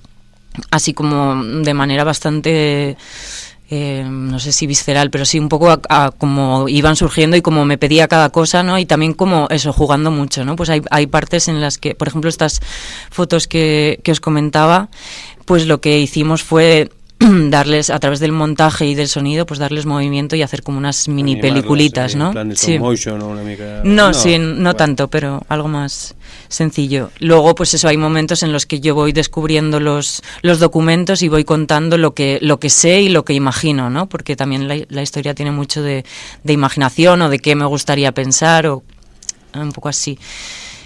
así 0.70 0.94
como 0.94 1.42
de 1.62 1.74
manera 1.74 2.04
bastante, 2.04 2.96
eh, 3.74 4.04
no 4.06 4.38
sé 4.38 4.52
si 4.52 4.66
visceral, 4.66 5.08
pero 5.10 5.24
sí 5.24 5.38
un 5.38 5.48
poco 5.48 5.70
a- 5.70 5.80
a 5.88 6.10
como 6.10 6.68
iban 6.68 6.94
surgiendo 6.94 7.38
y 7.38 7.40
como 7.42 7.64
me 7.64 7.78
pedía 7.78 8.06
cada 8.06 8.28
cosa, 8.28 8.62
¿no? 8.62 8.78
Y 8.78 8.84
también 8.84 9.14
como 9.14 9.46
eso, 9.48 9.72
jugando 9.72 10.10
mucho, 10.10 10.44
¿no? 10.44 10.56
Pues 10.56 10.68
hay, 10.68 10.82
hay 10.90 11.06
partes 11.06 11.48
en 11.48 11.58
las 11.62 11.78
que, 11.78 11.94
por 11.94 12.06
ejemplo, 12.08 12.28
estas 12.28 12.60
fotos 13.10 13.48
que, 13.48 13.98
que 14.04 14.12
os 14.12 14.20
comentaba, 14.20 14.90
pues 15.46 15.66
lo 15.66 15.80
que 15.80 15.98
hicimos 16.00 16.42
fue 16.42 16.90
darles 17.50 17.90
a 17.90 17.98
través 17.98 18.20
del 18.20 18.32
montaje 18.32 18.86
y 18.86 18.94
del 18.94 19.08
sonido 19.08 19.46
pues 19.46 19.58
darles 19.58 19.86
movimiento 19.86 20.36
y 20.36 20.42
hacer 20.42 20.62
como 20.62 20.78
unas 20.78 21.08
mini 21.08 21.32
Animar-les, 21.32 21.52
peliculitas 21.52 22.12
sí, 22.12 22.18
¿no? 22.18 22.26
En 22.28 22.32
plan 22.32 22.48
de 22.48 22.54
stop 22.54 22.78
motion 22.78 23.22
o 23.22 23.28
una 23.28 23.42
mica... 23.42 23.80
No, 23.84 24.12
sí, 24.14 24.38
no 24.38 24.54
bueno. 24.54 24.74
tanto, 24.74 25.08
pero 25.08 25.42
algo 25.48 25.68
más 25.68 26.14
sencillo. 26.48 27.10
Luego, 27.18 27.54
pues 27.54 27.74
eso, 27.74 27.88
hay 27.88 27.96
momentos 27.96 28.42
en 28.42 28.52
los 28.52 28.66
que 28.66 28.80
yo 28.80 28.94
voy 28.94 29.12
descubriendo 29.12 29.80
los, 29.80 30.22
los 30.42 30.58
documentos 30.58 31.22
y 31.22 31.28
voy 31.28 31.44
contando 31.44 31.98
lo 31.98 32.14
que, 32.14 32.38
lo 32.42 32.58
que 32.58 32.70
sé 32.70 33.02
y 33.02 33.08
lo 33.08 33.24
que 33.24 33.34
imagino, 33.34 33.90
¿no? 33.90 34.08
Porque 34.08 34.36
también 34.36 34.68
la, 34.68 34.76
la 34.88 35.02
historia 35.02 35.34
tiene 35.34 35.50
mucho 35.50 35.82
de, 35.82 36.04
de 36.42 36.52
imaginación 36.52 37.22
o 37.22 37.28
de 37.28 37.38
qué 37.38 37.54
me 37.54 37.66
gustaría 37.66 38.12
pensar 38.12 38.66
o 38.66 38.82
un 39.54 39.72
poco 39.72 39.88
así. 39.88 40.18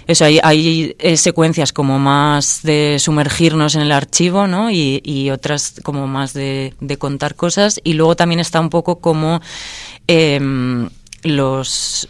Eso, 0.07 0.23
hay, 0.25 0.95
eh, 0.99 1.17
secuencias 1.17 1.73
como 1.73 1.99
más 1.99 2.61
de 2.63 2.97
sumergirnos 2.99 3.75
en 3.75 3.81
el 3.81 3.91
archivo, 3.91 4.47
¿no? 4.47 4.71
Y, 4.71 5.29
otras 5.31 5.75
como 5.83 6.07
más 6.07 6.33
de, 6.33 6.73
contar 6.97 7.35
cosas. 7.35 7.79
Y 7.83 7.93
luego 7.93 8.15
también 8.15 8.39
está 8.39 8.59
un 8.61 8.69
poco 8.69 8.99
como 8.99 9.41
em, 10.07 10.89
los... 11.23 12.07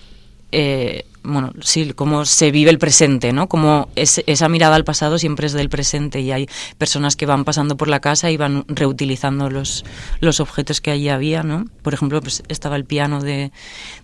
eh, 0.51 1.05
bueno, 1.23 1.51
sí, 1.59 1.91
cómo 1.93 2.23
se 2.23 2.51
vive 2.51 2.69
el 2.71 2.77
presente, 2.79 3.33
¿no? 3.33 3.49
Como 3.49 3.89
es- 3.97 4.23
esa 4.27 4.47
mirada 4.47 4.75
al 4.77 4.85
pasado 4.85 5.17
siempre 5.19 5.47
es 5.47 5.53
del 5.53 5.67
presente 5.67 6.21
y 6.21 6.31
hay 6.31 6.47
personas 6.77 7.17
que 7.17 7.25
van 7.25 7.43
pasando 7.43 7.75
por 7.75 7.89
la 7.89 7.99
casa 7.99 8.31
y 8.31 8.37
van 8.37 8.63
reutilizando 8.69 9.49
los, 9.49 9.83
los 10.21 10.39
objetos 10.39 10.79
que 10.79 10.91
allí 10.91 11.09
había, 11.09 11.43
¿no? 11.43 11.65
Por 11.81 11.93
ejemplo, 11.93 12.21
pues 12.21 12.43
estaba 12.47 12.77
el 12.77 12.85
piano 12.85 13.21
de, 13.21 13.51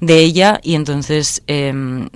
de 0.01 0.19
ella 0.19 0.59
y 0.63 0.75
entonces 0.75 1.43
em, 1.47 2.09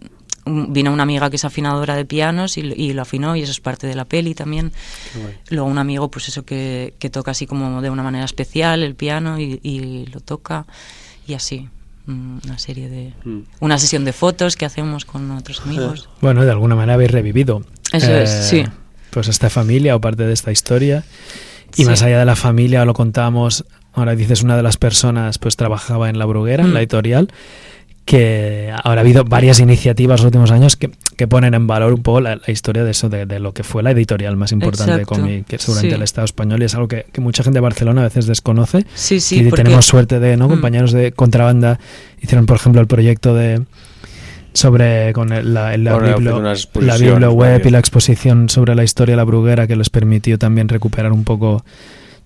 vino 0.69 0.91
una 0.91 1.03
amiga 1.03 1.29
que 1.29 1.36
es 1.36 1.45
afinadora 1.45 1.95
de 1.95 2.05
pianos 2.05 2.57
y, 2.57 2.63
lo- 2.63 2.75
y 2.75 2.93
lo 2.93 3.01
afinó 3.01 3.36
y 3.36 3.41
eso 3.43 3.51
es 3.51 3.60
parte 3.60 3.88
de 3.88 3.95
la 3.95 4.05
peli 4.05 4.33
también. 4.33 4.71
Luego 5.49 5.67
un 5.69 5.77
amigo, 5.77 6.10
pues 6.10 6.27
eso 6.27 6.43
que, 6.45 6.93
que 6.99 7.10
toca 7.10 7.31
así 7.31 7.45
como 7.47 7.81
de 7.81 7.89
una 7.89 8.03
manera 8.03 8.25
especial 8.25 8.83
el 8.83 8.95
piano 8.95 9.39
y, 9.39 9.60
y 9.63 10.05
lo 10.07 10.19
toca 10.19 10.65
y 11.27 11.33
así. 11.33 11.67
mm, 12.05 12.38
Una 12.45 12.57
serie 12.60 12.89
de... 12.89 13.13
Mm. 13.25 13.39
Una 13.60 13.77
sesión 13.77 14.05
de 14.05 14.13
fotos 14.13 14.55
que 14.55 14.65
hacemos 14.65 15.05
con 15.05 15.29
otros 15.31 15.62
amigos. 15.62 16.10
Bueno, 16.21 16.43
de 16.45 16.51
alguna 16.51 16.75
manera 16.75 16.93
habéis 16.95 17.12
revivido. 17.12 17.63
eh, 17.93 17.97
Eso 17.97 18.12
es, 18.15 18.29
sí. 18.49 18.63
Pues 19.12 19.27
esta 19.27 19.49
familia 19.49 19.95
o 19.95 20.01
parte 20.01 20.23
de 20.25 20.33
esta 20.33 20.51
historia. 20.51 21.03
Y 21.75 21.83
Sí. 21.83 21.86
más 21.86 22.01
allá 22.01 22.19
de 22.19 22.25
la 22.25 22.36
familia, 22.36 22.86
lo 22.86 22.93
contamos, 22.93 23.65
ahora 23.93 24.15
dices, 24.15 24.41
una 24.41 24.55
de 24.55 24.63
las 24.63 24.77
personas 24.77 25.38
pues 25.38 25.55
trabajaba 25.57 26.10
en 26.10 26.17
La 26.17 26.25
Bruguera, 26.25 26.63
en 26.63 26.69
Mm. 26.71 26.73
la 26.73 26.79
editorial, 26.79 27.29
que 28.08 28.72
ahora 28.84 29.02
ha 29.02 29.04
habido 29.04 29.26
varias 29.26 29.60
iniciativas 29.60 30.22
en 30.22 30.24
los 30.24 30.26
últimos 30.28 30.52
años 30.52 30.78
que, 30.78 30.89
que 31.17 31.28
ponen 31.28 31.54
en 31.54 31.67
valor 31.67 31.91
un 31.93 32.02
poco 32.02 32.22
la, 32.22 32.38
la 32.38 32.52
historia 32.54 32.86
de 32.86 32.91
eso, 32.91 33.10
de, 33.10 33.26
de 33.26 33.39
lo 33.41 33.54
que 33.54 33.63
fue 33.63 33.84
la 33.84 33.91
editorial 33.91 34.38
más 34.38 34.54
importante 34.54 34.98
de 34.98 35.06
cómic, 35.06 35.46
que 35.46 35.60
seguramente 35.60 35.93
Sí. 35.93 35.98
el 35.98 36.04
Estado 36.04 36.24
español 36.24 36.62
y 36.62 36.65
es 36.65 36.74
algo 36.74 36.88
que, 36.88 37.06
que 37.12 37.20
mucha 37.20 37.43
gente 37.43 37.58
de 37.58 37.62
Barcelona 37.62 38.00
a 38.02 38.04
veces 38.06 38.26
desconoce. 38.26 38.86
Sí, 38.96 39.20
sí, 39.20 39.41
y 39.41 39.50
porque- 39.50 39.63
tenemos 39.63 39.86
suerte 39.86 40.22
de, 40.22 40.38
¿no? 40.38 40.48
Mm. 40.48 40.52
Compañeros 40.52 40.93
de 40.93 41.12
contrabanda 41.12 41.80
hicieron, 42.22 42.46
por 42.46 42.56
ejemplo, 42.56 42.80
el 42.80 42.88
proyecto 42.88 43.36
de 43.36 43.63
sobre 44.54 45.12
con 45.13 45.34
el- 45.34 45.54
la, 45.54 45.76
la, 45.78 45.93
Bueno, 45.98 46.17
biblo- 46.17 46.32
fet 46.32 46.39
unes 46.39 46.70
la 46.76 47.60
y 47.67 47.70
la 47.72 47.80
exposición 47.80 48.48
sobre 48.50 48.74
la 48.74 48.84
historia 48.86 49.13
de 49.13 49.17
la 49.17 49.24
bruguera 49.26 49.67
que 49.67 49.76
les 49.76 49.89
permitió 49.89 50.39
también 50.39 50.70
recuperar 50.70 51.12
un 51.12 51.24
poco 51.26 51.63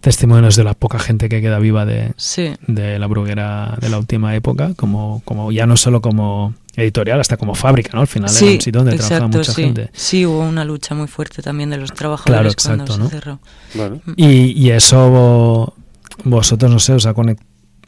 testimonios 0.02 0.56
de 0.56 0.64
la 0.64 0.74
poca 0.74 1.00
gente 1.00 1.30
que 1.30 1.42
queda 1.42 1.60
viva 1.60 1.86
de, 1.86 2.14
Sí. 2.18 2.54
de 2.68 3.00
la 3.00 3.08
bruguera 3.08 3.78
de 3.80 3.90
la 3.90 3.98
última 4.00 4.36
época, 4.36 4.74
como, 4.76 5.22
como 5.26 5.52
ya 5.52 5.66
no 5.66 5.78
solo 5.78 6.02
como 6.02 6.54
editorial, 6.76 7.20
hasta 7.22 7.38
como 7.38 7.54
fábrica, 7.56 7.92
¿no? 7.94 8.02
Al 8.02 8.08
final 8.08 8.30
era 8.30 8.38
Sí, 8.40 8.46
un 8.56 8.62
sitio 8.62 8.82
donde 8.82 8.98
trabajaba 8.98 9.18
exacto, 9.28 9.38
mucha 9.38 9.54
sí. 9.54 9.64
gente. 9.64 9.90
Sí, 9.94 10.26
hubo 10.26 10.40
una 10.42 10.66
lucha 10.66 10.96
muy 10.96 11.08
fuerte 11.08 11.42
también 11.42 11.70
de 11.70 11.78
los 11.78 11.92
Claro, 11.92 11.98
trabajadores 12.18 12.54
exacto, 12.54 12.86
cuando 12.88 12.98
¿no? 12.98 13.10
se 13.10 13.16
cerró. 13.16 13.40
Bueno. 13.76 14.02
Y, 14.16 14.52
y 14.60 14.72
eso 14.72 15.10
vo- 15.12 15.74
vosotros, 16.24 16.72
no 16.72 16.80
sé, 16.80 16.94
os 16.94 17.06
ha, 17.06 17.14
conec- 17.14 17.40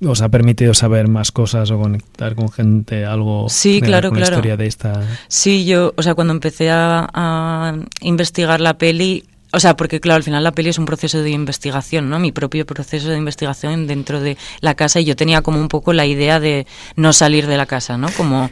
os 0.05 0.21
ha 0.21 0.29
permitido 0.29 0.73
saber 0.73 1.07
más 1.07 1.31
cosas 1.31 1.71
o 1.71 1.79
conectar 1.79 2.35
con 2.35 2.51
gente, 2.51 3.05
algo 3.05 3.47
Sí, 3.49 3.81
claro, 3.81 4.09
con 4.09 4.19
la 4.19 4.25
claro. 4.25 4.35
historia 4.35 4.57
de 4.57 4.67
esta... 4.67 5.01
Sí, 5.29 5.65
yo, 5.65 5.93
o 5.95 6.03
sea, 6.03 6.13
cuando 6.13 6.33
empecé 6.33 6.69
a, 6.69 7.09
a 7.13 7.75
investigar 8.01 8.59
la 8.59 8.77
peli, 8.77 9.23
o 9.53 9.59
sea, 9.59 9.77
porque 9.77 9.99
claro, 9.99 10.17
al 10.17 10.23
final 10.23 10.43
la 10.43 10.51
peli 10.51 10.69
es 10.69 10.79
un 10.79 10.85
proceso 10.85 11.21
de 11.21 11.29
investigación, 11.29 12.09
¿no? 12.09 12.17
Mi 12.17 12.31
propio 12.31 12.65
proceso 12.65 13.09
de 13.09 13.17
investigación 13.17 13.85
dentro 13.85 14.19
de 14.19 14.35
la 14.61 14.73
casa 14.73 14.99
y 14.99 15.05
yo 15.05 15.15
tenía 15.15 15.43
como 15.43 15.59
un 15.59 15.67
poco 15.67 15.93
la 15.93 16.07
idea 16.07 16.39
de 16.39 16.65
no 16.95 17.13
salir 17.13 17.45
de 17.45 17.55
la 17.55 17.67
casa, 17.67 17.95
¿no? 17.95 18.09
Como 18.17 18.49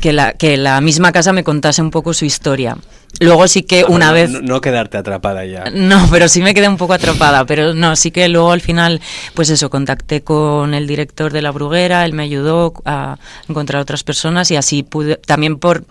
que 0.00 0.12
la, 0.12 0.32
que 0.32 0.56
la 0.56 0.80
misma 0.80 1.12
casa 1.12 1.32
me 1.32 1.44
contase 1.44 1.80
un 1.82 1.92
poco 1.92 2.12
su 2.14 2.24
historia. 2.24 2.76
Luego 3.18 3.48
sí 3.48 3.64
que 3.64 3.84
una 3.84 4.08
no, 4.08 4.12
vez... 4.12 4.30
No, 4.30 4.40
no 4.40 4.60
quedarte 4.60 4.96
atrapada 4.96 5.44
ya. 5.44 5.64
No, 5.72 6.08
pero 6.10 6.28
sí 6.28 6.42
me 6.42 6.54
quedé 6.54 6.68
un 6.68 6.76
poco 6.76 6.94
atrapada, 6.94 7.44
pero 7.44 7.74
no, 7.74 7.96
sí 7.96 8.10
que 8.10 8.28
luego 8.28 8.52
al 8.52 8.60
final, 8.60 9.00
pues 9.34 9.50
eso, 9.50 9.68
contacté 9.68 10.22
con 10.22 10.74
el 10.74 10.86
director 10.86 11.32
de 11.32 11.42
La 11.42 11.50
Bruguera, 11.50 12.04
él 12.04 12.12
me 12.12 12.22
ayudó 12.22 12.72
a 12.84 13.18
encontrar 13.48 13.82
otras 13.82 14.04
personas 14.04 14.50
y 14.50 14.56
así 14.56 14.82
pude, 14.82 15.16
también 15.16 15.58
por 15.58 15.84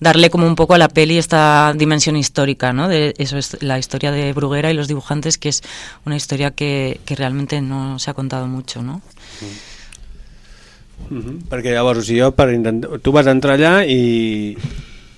darle 0.00 0.30
como 0.30 0.46
un 0.46 0.56
poco 0.56 0.74
a 0.74 0.78
la 0.78 0.88
peli 0.88 1.16
esta 1.16 1.72
dimensión 1.74 2.16
histórica, 2.16 2.72
¿no? 2.72 2.88
De 2.88 3.14
eso 3.18 3.38
es 3.38 3.62
la 3.62 3.78
historia 3.78 4.03
de 4.12 4.32
Bruguera 4.32 4.70
y 4.70 4.74
los 4.74 4.88
dibujantes, 4.88 5.38
que 5.38 5.48
es 5.50 5.62
una 6.06 6.16
historia 6.16 6.50
que, 6.52 7.00
que 7.04 7.14
realmente 7.16 7.60
no 7.60 7.98
se 7.98 8.10
ha 8.10 8.14
contado 8.14 8.46
mucho, 8.46 8.82
¿no? 8.82 9.00
Mhm. 11.10 11.44
Perquè 11.50 11.72
llavors, 11.74 11.98
o 12.00 12.02
sigui, 12.06 12.20
jo 12.22 12.30
per 12.36 12.52
intentar... 12.54 12.98
tu 13.02 13.12
vas 13.12 13.26
entrar 13.26 13.56
allà 13.58 13.72
i, 13.84 14.54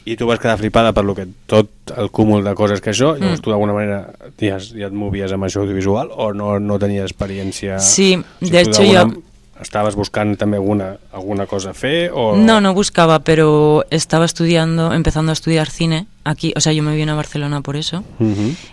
i 0.09 0.17
tu 0.17 0.27
vas 0.27 0.41
quedar 0.41 0.57
flipada 0.59 0.93
per 0.97 1.05
lo 1.05 1.15
que 1.15 1.27
tot 1.47 1.93
el 1.97 2.09
cúmul 2.11 2.43
de 2.47 2.55
coses 2.59 2.81
que 2.81 2.91
això, 2.95 3.13
llavors 3.15 3.39
Mm. 3.41 3.45
tu 3.45 3.51
d'alguna 3.53 3.75
manera 3.77 4.01
ja, 4.41 4.59
ja 4.59 4.89
et 4.89 4.93
movies 4.97 5.33
amb 5.37 5.45
això 5.47 5.61
audiovisual 5.63 6.11
o 6.11 6.33
no, 6.33 6.57
no 6.59 6.79
tenies 6.81 7.05
experiència... 7.11 7.79
Sí, 7.79 8.15
O 8.17 8.25
sigui, 8.41 8.51
de 8.51 8.61
hecho 8.63 8.83
yo- 8.83 9.07
Estaves 9.61 9.95
buscant 9.97 10.35
també 10.37 10.59
alguna, 10.59 10.99
alguna 11.13 11.47
cosa 11.47 11.71
a 11.71 11.75
fer 11.75 12.11
o... 12.13 12.37
No, 12.37 12.61
no 12.61 12.75
buscaba, 12.75 13.21
pero 13.21 13.85
estaba 13.91 14.27
estudiando, 14.27 14.93
empezando 14.93 15.33
a 15.33 15.39
estudiar 15.39 15.71
cine 15.71 16.07
aquí, 16.25 16.53
o 16.57 16.61
sea, 16.61 16.73
yo 16.73 16.83
me 16.83 16.95
vine 16.95 17.13
a 17.13 17.15
Barcelona 17.15 17.63
por 17.63 17.77
eso. 17.77 18.05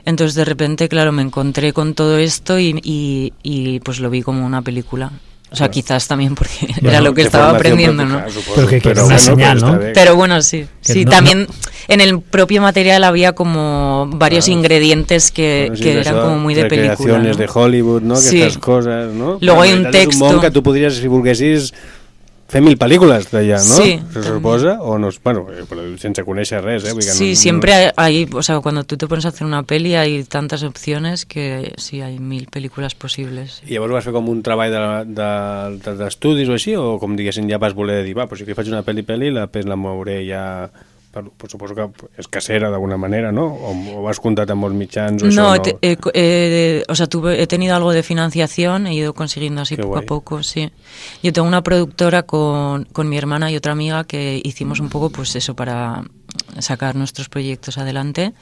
Entonces 0.06 0.36
de 0.36 0.44
repente, 0.46 0.90
claro, 0.90 1.12
me 1.12 1.22
encontré 1.22 1.72
con 1.72 1.94
todo 1.94 2.18
esto 2.18 2.60
y, 2.60 2.80
y, 2.84 3.34
y, 3.44 3.80
pues 3.80 4.00
lo 4.00 4.10
vi 4.10 4.24
como 4.24 4.46
una 4.46 4.62
película. 4.62 5.12
O 5.54 5.56
sea, 5.56 5.70
quizás 5.70 6.08
también 6.08 6.34
porque 6.34 6.66
Bueno, 6.82 6.90
era 6.90 7.00
lo 7.02 7.14
que 7.14 7.22
estaba 7.22 7.52
aprendiendo, 7.52 8.04
¿no? 8.06 8.24
Pero 8.56 8.68
que- 8.68 8.82
que 8.82 8.90
és 8.92 8.98
una 8.98 9.18
bueno, 9.36 9.38
però 9.38 9.60
no? 9.62 9.80
Pero 9.94 10.16
bueno, 10.16 10.42
sí. 10.42 10.66
Que 10.84 10.94
Sí, 10.94 11.06
no- 11.06 11.12
también 11.12 11.48
en 11.88 12.02
el 12.02 12.20
propio 12.22 12.60
material 12.60 13.04
había 13.04 13.34
como 13.34 14.10
varios 14.16 14.46
Claro. 14.46 14.60
ingredientes 14.60 15.32
que, 15.32 15.66
Bueno, 15.70 15.76
sí, 15.78 15.84
que 15.84 16.00
eran 16.00 16.16
como 16.22 16.38
muy 16.40 16.56
de 16.56 16.66
película. 16.66 17.20
¿no? 17.20 17.36
de 17.36 17.50
Hollywood, 17.54 18.02
no? 18.02 18.16
Sí. 18.16 18.42
Aquestes 18.42 18.58
coses, 18.58 19.14
no? 19.14 19.38
Luego 19.42 19.62
hay 19.62 19.74
un 19.74 19.86
És 19.86 20.08
un 20.08 20.18
món 20.20 20.30
texto. 20.32 20.42
que 20.42 20.52
tu 20.52 20.64
podries, 20.64 20.96
si 20.98 21.08
volguessis, 21.08 21.72
fer 22.54 22.62
mil 22.62 22.76
pel·lícules 22.78 23.26
d'allà, 23.32 23.58
no? 23.58 23.78
Sí, 23.82 23.96
Se 24.14 24.22
suposa, 24.28 24.76
o 24.82 25.00
no? 25.02 25.10
Bueno, 25.24 25.48
eh, 25.52 25.64
però 25.70 25.84
sense 25.98 26.22
conèixer 26.24 26.62
res, 26.62 26.86
eh? 26.86 26.94
Vull 26.94 27.02
que 27.02 27.16
Sí, 27.18 27.32
no, 27.34 27.36
siempre 27.42 27.74
hay, 27.74 27.90
hay- 27.98 28.30
o 28.32 28.44
sea, 28.44 28.60
cuando 28.62 28.84
tú 28.84 28.96
te 28.98 29.08
pones 29.08 29.26
a 29.26 29.30
hacer 29.30 29.48
una 29.48 29.64
peli 29.64 29.96
hay 29.96 30.24
tantas 30.24 30.62
opciones 30.64 31.26
que 31.26 31.74
sí, 31.78 32.02
hay 32.02 32.20
mil 32.20 32.48
películas 32.48 32.94
posibles. 32.96 33.62
I 33.68 33.74
llavors 33.74 33.94
vas 33.98 34.06
fer 34.06 34.14
com 34.14 34.30
un 34.30 34.44
treball 34.46 34.70
d'estudis 34.72 35.16
de, 35.82 35.92
de, 35.92 35.98
d'estudis 36.04 36.50
o 36.50 36.54
així, 36.54 36.76
o 36.78 37.00
com 37.02 37.18
diguéssim 37.18 37.50
ja 37.50 37.58
vas 37.58 37.74
voler 37.74 38.04
dir, 38.06 38.16
va, 38.18 38.28
però 38.30 38.38
si 38.38 38.46
que 38.46 38.56
faig 38.56 38.70
una 38.70 38.84
pel·li-pel·li, 38.86 39.34
la 39.34 39.50
la 39.66 39.76
mouré 39.76 40.22
ja... 40.28 40.46
Per, 41.14 41.22
suposo 41.48 41.76
que 41.78 41.84
és 42.18 42.26
casera 42.28 42.72
d'alguna 42.74 42.98
manera, 42.98 43.30
no? 43.32 43.44
O, 43.54 43.70
o 44.02 44.08
has 44.10 44.18
comptat 44.18 44.50
amb 44.50 44.66
mitjans 44.74 45.22
o 45.22 45.28
No, 45.30 45.52
això 45.54 45.62
te- 45.62 45.78
eh, 45.86 45.98
eh, 46.16 46.84
o 46.90 46.96
sea, 46.96 47.06
tuve, 47.06 47.38
he 47.40 47.46
tenido 47.46 47.76
algo 47.76 47.92
de 47.94 48.02
financiación, 48.02 48.88
he 48.88 48.96
ido 48.96 49.14
consiguiendo 49.14 49.62
así 49.62 49.76
Qué 49.76 49.84
poco 49.84 49.94
guay. 49.94 50.04
a 50.04 50.08
poco, 50.08 50.42
sí. 50.42 50.72
Yo 51.22 51.32
tengo 51.32 51.48
una 51.48 51.62
productora 51.62 52.24
con, 52.24 52.86
con 52.86 53.10
mi 53.10 53.18
hermana 53.18 53.52
y 53.52 53.56
otra 53.56 53.74
amiga 53.74 54.06
que 54.06 54.42
hicimos 54.44 54.80
un 54.80 54.90
poco, 54.90 55.12
pues 55.12 55.36
eso, 55.36 55.56
para 55.56 56.02
sacar 56.58 56.96
nuestros 56.96 57.30
proyectos 57.30 57.78
adelante. 57.78 58.34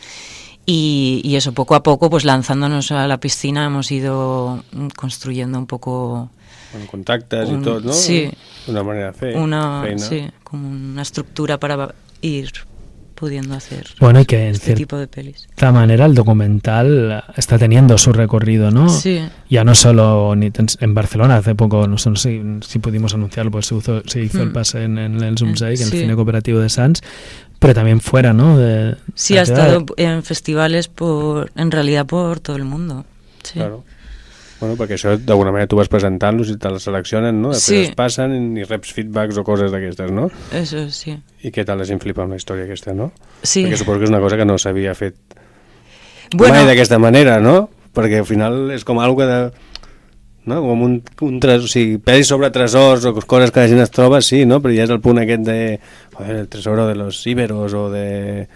Y, 0.66 1.22
y 1.26 1.36
eso, 1.36 1.52
poco 1.54 1.76
a 1.76 1.84
poco, 1.84 2.10
pues 2.10 2.24
lanzándonos 2.24 2.92
a 2.94 3.06
la 3.08 3.20
piscina, 3.20 3.66
hemos 3.66 3.92
ido 3.92 4.64
construyendo 4.96 5.58
un 5.58 5.66
poco 5.68 6.30
Amb 6.74 6.88
contactes 6.88 7.50
Un- 7.50 7.60
i 7.60 7.64
tot, 7.66 7.84
no? 7.84 7.92
sí. 7.92 8.32
Una 8.68 8.82
manera 8.84 9.08
de 9.12 9.14
fer 9.18 9.36
una, 9.36 9.82
feina. 9.84 10.00
sí, 10.08 10.24
como 10.46 10.70
una 10.70 11.02
estructura 11.02 11.58
para 11.60 11.94
ir 12.22 12.52
pudiendo 13.16 13.54
hacer 13.54 13.86
Bueno, 14.00 14.20
y 14.20 14.26
que 14.26 14.48
en 14.48 14.56
este 14.56 14.74
tipo 14.74 14.98
de 14.98 15.08
pelis. 15.08 15.48
manera 15.62 16.06
el 16.08 16.16
documental 16.16 17.24
está 17.38 17.60
teniendo 17.60 17.96
su 18.00 18.12
recorrido, 18.14 18.72
¿no? 18.72 18.90
Sí. 18.90 19.20
Ya 19.48 19.64
no 19.64 19.76
solo 19.76 20.34
en 20.34 20.94
Barcelona, 20.96 21.36
hace 21.38 21.54
poco, 21.54 21.88
no 21.88 21.98
sé, 22.00 22.16
si 22.62 22.80
pudimos 22.80 23.14
anunciarlo, 23.14 23.52
pues 23.52 23.68
se 23.68 23.76
hizo, 23.76 24.02
se 24.08 24.24
hizo 24.24 24.42
el 24.42 24.50
Mm. 24.50 24.54
pase 24.54 24.84
en, 24.86 24.98
en 24.98 25.22
el 25.24 25.38
Zumzeic, 25.38 25.78
en 25.80 25.86
el 25.86 25.92
Sí. 25.92 26.00
cine 26.00 26.16
cooperativo 26.16 26.60
de 26.60 26.70
Sans, 26.70 27.02
pero 27.60 27.76
también 27.76 28.02
fuera, 28.02 28.34
¿no? 28.34 28.58
De, 28.58 28.96
Sí, 29.14 29.36
de 29.36 29.42
ha 29.42 29.44
estado 29.44 29.86
en 29.98 30.24
festivales 30.24 30.88
por, 30.88 31.52
en 31.56 31.70
realidad 31.70 32.08
por 32.08 32.40
todo 32.40 32.56
el 32.56 32.64
mundo. 32.66 33.06
Sí. 33.44 33.54
Claro. 33.54 33.84
Bueno, 34.62 34.76
perquè 34.78 34.94
això 34.96 35.16
d'alguna 35.18 35.52
manera 35.52 35.68
tu 35.68 35.76
vas 35.80 35.90
presentant-los 35.90 36.52
i 36.54 36.58
te'ls 36.62 36.84
seleccionen, 36.86 37.40
no? 37.42 37.50
Després 37.56 37.66
Sí. 37.88 37.90
es 37.90 37.96
passen 37.98 38.36
i 38.58 38.64
reps 38.64 38.94
feedbacks 38.94 39.40
o 39.42 39.44
coses 39.44 39.72
d'aquestes, 39.74 40.12
no? 40.14 40.30
Eso 40.54 40.86
sí. 40.94 41.16
I 41.42 41.50
què 41.52 41.66
tal 41.66 41.82
la 41.82 41.86
gent 41.90 42.00
flipa 42.00 42.22
amb 42.22 42.36
la 42.36 42.38
història 42.38 42.68
aquesta, 42.70 42.94
no? 42.94 43.10
Sí. 43.42 43.66
Perquè 43.66 43.82
suposo 43.82 43.98
que 44.00 44.06
és 44.06 44.14
una 44.14 44.22
cosa 44.22 44.38
que 44.38 44.46
no 44.46 44.60
s'havia 44.62 44.94
fet 44.96 45.16
Bueno, 46.36 46.56
mai 46.56 46.66
d'aquesta 46.70 47.00
manera, 47.02 47.40
no? 47.42 47.70
Perquè 47.92 48.22
al 48.22 48.26
final 48.30 48.70
és 48.72 48.86
com 48.88 49.02
algo 49.04 49.26
de... 49.26 49.52
No? 50.46 50.62
Com 50.64 50.82
un, 50.82 50.94
un 51.22 51.40
tresor, 51.44 51.66
o 51.68 51.70
sigui, 51.70 51.98
pel·lis 52.02 52.30
sobre 52.32 52.50
tresors 52.50 53.04
o 53.06 53.12
coses 53.14 53.52
que 53.52 53.60
la 53.62 53.68
gent 53.70 53.82
es 53.84 53.92
troba, 53.94 54.22
sí, 54.26 54.46
no? 54.46 54.62
Però 54.64 54.74
ja 54.74 54.86
és 54.88 54.94
el 54.94 55.02
punt 55.04 55.20
aquest 55.22 55.44
de... 55.46 55.58
Joder, 56.16 56.38
el 56.46 56.48
tesoro 56.50 56.88
de 56.88 56.96
los 56.96 57.20
íberos 57.28 57.74
o 57.78 57.90
de 57.92 58.48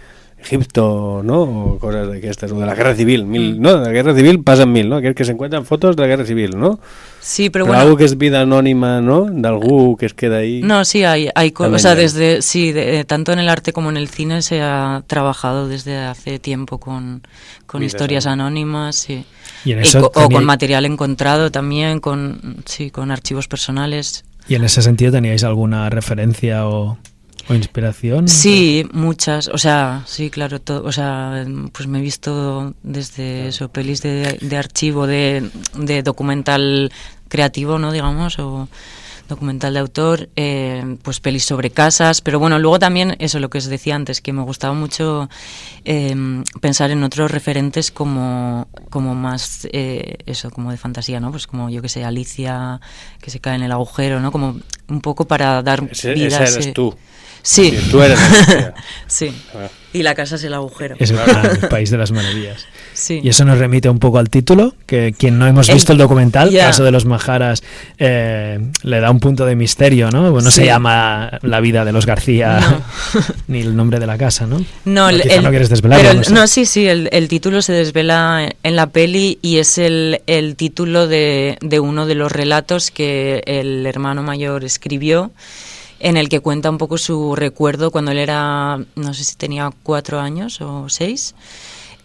Egipto, 0.46 1.22
¿no? 1.24 1.42
O 1.42 1.78
cosas 1.82 2.06
d'aquestes, 2.08 2.52
o 2.52 2.58
de 2.60 2.66
la 2.66 2.74
guerra 2.74 2.94
civil, 2.94 3.26
mil, 3.26 3.58
Mm. 3.58 3.60
no? 3.62 3.78
De 3.80 3.86
la 3.86 3.92
guerra 3.92 4.14
civil 4.14 4.42
pasan 4.42 4.70
mil, 4.72 4.88
¿no? 4.88 4.96
Aquells 4.96 5.16
que 5.16 5.24
se 5.24 5.32
encuentran 5.32 5.64
fotos 5.66 5.96
de 5.96 6.02
la 6.02 6.08
guerra 6.08 6.24
civil, 6.24 6.52
¿no? 6.56 6.78
sí, 7.20 7.50
pero 7.50 7.64
Però 7.64 7.68
bueno. 7.74 7.82
algo 7.82 7.96
que 7.96 8.04
es 8.04 8.16
vida 8.16 8.40
anònima, 8.42 9.00
¿no? 9.00 9.26
D'algú 9.28 9.96
que 9.98 10.06
es 10.06 10.14
queda 10.14 10.36
ahí... 10.38 10.62
No, 10.62 10.84
sí, 10.84 11.02
hay, 11.02 11.28
hay 11.34 11.50
co- 11.50 11.64
También 11.64 11.76
o 11.76 11.78
sea, 11.80 11.94
desde, 11.96 12.40
sí, 12.40 12.70
de- 12.70 13.04
tanto 13.04 13.32
en 13.32 13.40
el 13.40 13.48
arte 13.48 13.72
como 13.72 13.90
en 13.90 13.96
el 13.96 14.06
cine 14.08 14.42
se 14.42 14.60
ha 14.62 15.02
trabajado 15.08 15.66
desde 15.66 15.98
hace 15.98 16.38
tiempo 16.38 16.78
con, 16.78 17.22
con 17.66 17.82
historias 17.82 18.26
anónimas. 18.26 18.46
anónimas, 18.46 18.96
sí. 18.96 19.24
Y 19.64 19.72
en 19.72 19.80
Y 19.80 19.82
eso 19.82 20.02
co- 20.12 20.24
o 20.24 20.28
con 20.30 20.44
material 20.44 20.84
encontrado 20.86 21.50
también, 21.50 21.98
con, 21.98 22.62
sí, 22.64 22.90
con 22.92 23.10
archivos 23.10 23.48
personales. 23.48 24.24
Y 24.48 24.54
en 24.54 24.62
ese 24.62 24.80
sentido, 24.80 25.10
¿teníais 25.10 25.42
alguna 25.42 25.90
referencia 25.90 26.68
o, 26.68 26.96
o 27.48 27.54
inspiración? 27.54 28.28
Sí, 28.28 28.86
muchas, 28.92 29.48
o 29.48 29.58
sea, 29.58 30.02
sí, 30.06 30.30
claro, 30.30 30.60
to- 30.60 30.82
o 30.84 30.92
sea, 30.92 31.44
pues 31.72 31.86
me 31.88 31.98
he 31.98 32.02
visto 32.02 32.74
desde 32.82 33.48
eso, 33.48 33.68
pelis 33.68 34.02
de, 34.02 34.38
de 34.40 34.56
archivo, 34.56 35.06
de, 35.06 35.50
de 35.74 36.02
documental 36.02 36.90
creativo, 37.28 37.78
¿no? 37.78 37.92
Digamos, 37.92 38.38
o 38.38 38.68
documental 39.28 39.74
de 39.74 39.80
autor, 39.80 40.28
eh, 40.36 40.98
pues 41.02 41.18
pelis 41.18 41.44
sobre 41.44 41.70
casas, 41.70 42.20
pero 42.20 42.38
bueno, 42.38 42.60
luego 42.60 42.78
también, 42.78 43.16
eso 43.18 43.40
lo 43.40 43.50
que 43.50 43.58
os 43.58 43.64
decía 43.66 43.96
antes, 43.96 44.20
que 44.20 44.32
me 44.32 44.42
gustaba 44.42 44.72
mucho 44.72 45.28
eh, 45.84 46.14
pensar 46.60 46.92
en 46.92 47.02
otros 47.02 47.32
referentes 47.32 47.90
como, 47.90 48.68
como 48.88 49.16
más, 49.16 49.66
eh, 49.72 50.18
eso, 50.26 50.50
como 50.52 50.70
de 50.70 50.76
fantasía, 50.76 51.18
¿no? 51.18 51.32
Pues 51.32 51.48
como, 51.48 51.68
yo 51.70 51.82
que 51.82 51.88
sé, 51.88 52.04
Alicia, 52.04 52.80
que 53.20 53.30
se 53.32 53.40
cae 53.40 53.56
en 53.56 53.62
el 53.64 53.72
agujero, 53.72 54.20
¿no? 54.20 54.30
Como 54.30 54.60
un 54.88 55.00
poco 55.00 55.24
para 55.26 55.60
dar 55.62 55.82
Ese, 55.90 56.14
vida 56.14 56.26
ese 56.28 56.36
eres 56.42 56.56
ese- 56.58 56.72
tú. 56.72 56.94
Sí. 57.48 57.70
Sí, 57.70 57.90
tú 57.92 58.02
eres 58.02 58.18
sí. 59.06 59.32
Y 59.92 60.02
la 60.02 60.14
casa 60.16 60.34
es 60.34 60.42
el 60.42 60.52
agujero. 60.52 60.96
Es 60.98 61.10
el, 61.10 61.18
el 61.62 61.68
país 61.70 61.90
de 61.90 61.96
las 61.96 62.10
maravillas. 62.10 62.66
Sí. 62.92 63.20
Y 63.22 63.28
eso 63.28 63.44
nos 63.44 63.58
remite 63.58 63.88
un 63.88 63.98
poco 64.00 64.18
al 64.18 64.28
título, 64.28 64.74
que 64.84 65.14
quien 65.16 65.38
no 65.38 65.46
hemos 65.46 65.72
visto 65.72 65.92
el 65.92 65.98
documental, 65.98 66.50
ya. 66.50 66.66
caso 66.66 66.82
de 66.82 66.90
los 66.90 67.04
Majaras, 67.04 67.62
eh, 67.98 68.58
le 68.82 69.00
da 69.00 69.10
un 69.12 69.20
punto 69.20 69.46
de 69.46 69.54
misterio, 69.54 70.10
¿no? 70.10 70.28
No 70.40 70.50
se 70.50 70.66
llama 70.66 71.38
La 71.42 71.60
vida 71.60 71.84
de 71.84 71.92
los 71.92 72.04
García 72.04 72.58
No. 72.60 72.82
ni 73.48 73.60
el 73.60 73.76
nombre 73.76 74.00
de 74.00 74.06
la 74.08 74.18
casa, 74.18 74.46
¿no? 74.46 74.62
No, 74.84 75.08
el- 75.08 75.22
quizá 75.22 75.36
el- 75.36 75.44
no 75.44 75.50
quieres 75.50 75.68
desvelarlo. 75.70 76.14
no 76.14 76.24
sé. 76.24 76.32
no, 76.34 76.46
sí, 76.48 76.66
sí, 76.66 76.86
el, 76.88 77.08
el 77.12 77.28
título 77.28 77.62
se 77.62 77.72
desvela 77.72 78.48
en 78.64 78.76
la 78.76 78.88
peli 78.88 79.38
y 79.40 79.58
es 79.58 79.78
el, 79.78 80.20
el 80.26 80.56
título 80.56 81.06
de, 81.06 81.58
de 81.60 81.78
uno 81.80 82.06
de 82.06 82.16
los 82.16 82.32
relatos 82.32 82.90
que 82.90 83.42
el 83.46 83.86
hermano 83.86 84.22
mayor 84.24 84.64
escribió, 84.64 85.30
en 86.00 86.16
el 86.16 86.28
que 86.28 86.40
cuenta 86.40 86.70
un 86.70 86.78
poco 86.78 86.98
su 86.98 87.34
recuerdo 87.36 87.90
cuando 87.90 88.10
él 88.10 88.18
era, 88.18 88.78
no 88.94 89.14
sé 89.14 89.24
si 89.24 89.36
tenía 89.36 89.70
cuatro 89.82 90.20
años 90.20 90.60
o 90.60 90.88
seis, 90.88 91.34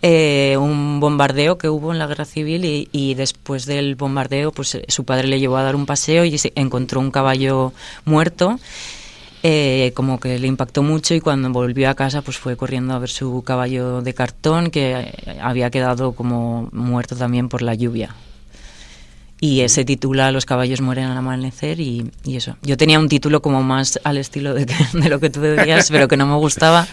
eh, 0.01 0.57
un 0.57 0.99
bombardeo 0.99 1.57
que 1.57 1.69
hubo 1.69 1.91
en 1.91 1.99
la 1.99 2.07
guerra 2.07 2.25
civil 2.25 2.89
y, 2.91 3.13
después 3.13 3.65
del 3.65 3.95
bombardeo 3.95 4.51
pues 4.51 4.75
eh, 4.75 4.85
su 4.87 5.03
padre 5.03 5.27
le 5.27 5.39
llevó 5.39 5.57
a 5.57 5.63
dar 5.63 5.75
un 5.75 5.85
paseo 5.85 6.25
y 6.25 6.37
se 6.37 6.53
encontró 6.55 6.99
un 6.99 7.11
caballo 7.11 7.73
muerto 8.05 8.59
eh, 9.43 9.91
como 9.95 10.19
que 10.19 10.37
le 10.37 10.45
impactó 10.45 10.83
mucho 10.83 11.15
y 11.15 11.19
cuando 11.19 11.49
volvió 11.49 11.89
a 11.89 11.95
casa 11.95 12.21
pues 12.21 12.37
fue 12.37 12.55
corriendo 12.55 12.93
a 12.93 12.99
ver 12.99 13.09
su 13.09 13.41
caballo 13.43 14.03
de 14.03 14.13
cartón 14.13 14.69
que 14.69 14.91
eh, 14.91 15.39
había 15.41 15.71
quedado 15.71 16.11
como 16.11 16.69
muerto 16.71 17.15
también 17.15 17.49
por 17.49 17.63
la 17.63 17.73
lluvia. 17.73 18.15
Y 19.43 19.61
ese 19.61 19.83
titula 19.85 20.31
Los 20.31 20.45
caballos 20.45 20.81
mueren 20.81 21.05
al 21.05 21.17
amanecer 21.17 21.79
y, 21.79 22.11
y 22.23 22.35
eso. 22.37 22.57
Yo 22.61 22.77
tenía 22.77 22.99
un 22.99 23.09
título 23.09 23.41
como 23.41 23.63
más 23.63 23.99
al 24.03 24.17
estilo 24.17 24.53
de, 24.53 24.67
que- 24.67 24.75
de 24.93 25.09
lo 25.09 25.19
que 25.19 25.31
tú 25.31 25.41
decías, 25.41 25.89
pero 25.89 26.07
que 26.07 26.15
no 26.15 26.27
me 26.27 26.35
gustaba. 26.35 26.87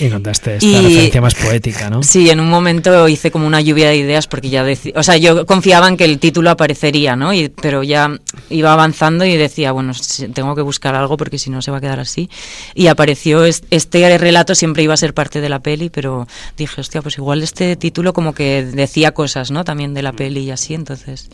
Y 0.00 0.08
contaste 0.10 0.56
esta 0.56 0.66
Y- 0.66 0.72
referencia 0.82 1.20
más 1.20 1.36
poética, 1.36 1.88
¿no? 1.90 2.02
Sí, 2.02 2.28
en 2.30 2.40
un 2.40 2.50
momento 2.50 3.06
hice 3.06 3.30
como 3.30 3.46
una 3.46 3.60
lluvia 3.60 3.90
de 3.90 3.96
ideas 3.96 4.26
porque 4.26 4.50
ya 4.50 4.64
decía, 4.64 4.92
o 4.96 5.04
sea, 5.04 5.16
yo 5.18 5.46
confiaba 5.46 5.86
en 5.86 5.96
que 5.96 6.04
el 6.04 6.18
título 6.18 6.50
aparecería, 6.50 7.14
¿no? 7.14 7.32
Y, 7.32 7.48
pero 7.48 7.84
ya 7.84 8.10
iba 8.50 8.72
avanzando 8.72 9.24
y 9.24 9.36
decía, 9.36 9.70
bueno, 9.70 9.92
tengo 10.34 10.56
que 10.56 10.62
buscar 10.62 10.96
algo 10.96 11.16
porque 11.16 11.38
si 11.38 11.48
no 11.48 11.62
se 11.62 11.70
va 11.70 11.76
a 11.76 11.80
quedar 11.80 12.00
así. 12.00 12.28
Y 12.74 12.88
apareció 12.88 13.44
es- 13.44 13.62
este 13.70 14.18
relato, 14.18 14.56
siempre 14.56 14.82
iba 14.82 14.94
a 14.94 14.96
ser 14.96 15.14
parte 15.14 15.40
de 15.40 15.48
la 15.48 15.60
peli, 15.60 15.90
pero 15.90 16.26
dije, 16.56 16.80
hostia, 16.80 17.00
pues 17.00 17.16
igual 17.18 17.40
este 17.44 17.76
título 17.76 18.12
como 18.12 18.34
que 18.34 18.64
decía 18.64 19.12
cosas, 19.14 19.52
¿no? 19.52 19.62
También 19.62 19.94
de 19.94 20.02
la 20.02 20.10
peli 20.12 20.40
y 20.40 20.50
así, 20.50 20.74
entonces 20.74 21.30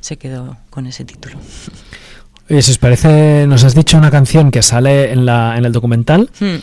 se 0.00 0.16
quedó 0.16 0.56
con 0.70 0.86
ese 0.86 1.04
título. 1.04 1.36
Oye, 2.48 2.62
si 2.62 2.72
os 2.72 2.78
parece, 2.78 3.46
nos 3.46 3.62
has 3.64 3.74
dicho 3.74 3.96
una 3.96 4.10
canción 4.10 4.50
que 4.50 4.62
sale 4.62 5.12
en, 5.12 5.24
la, 5.24 5.56
en 5.56 5.64
el 5.64 5.72
documental, 5.72 6.30
Hmm, 6.40 6.56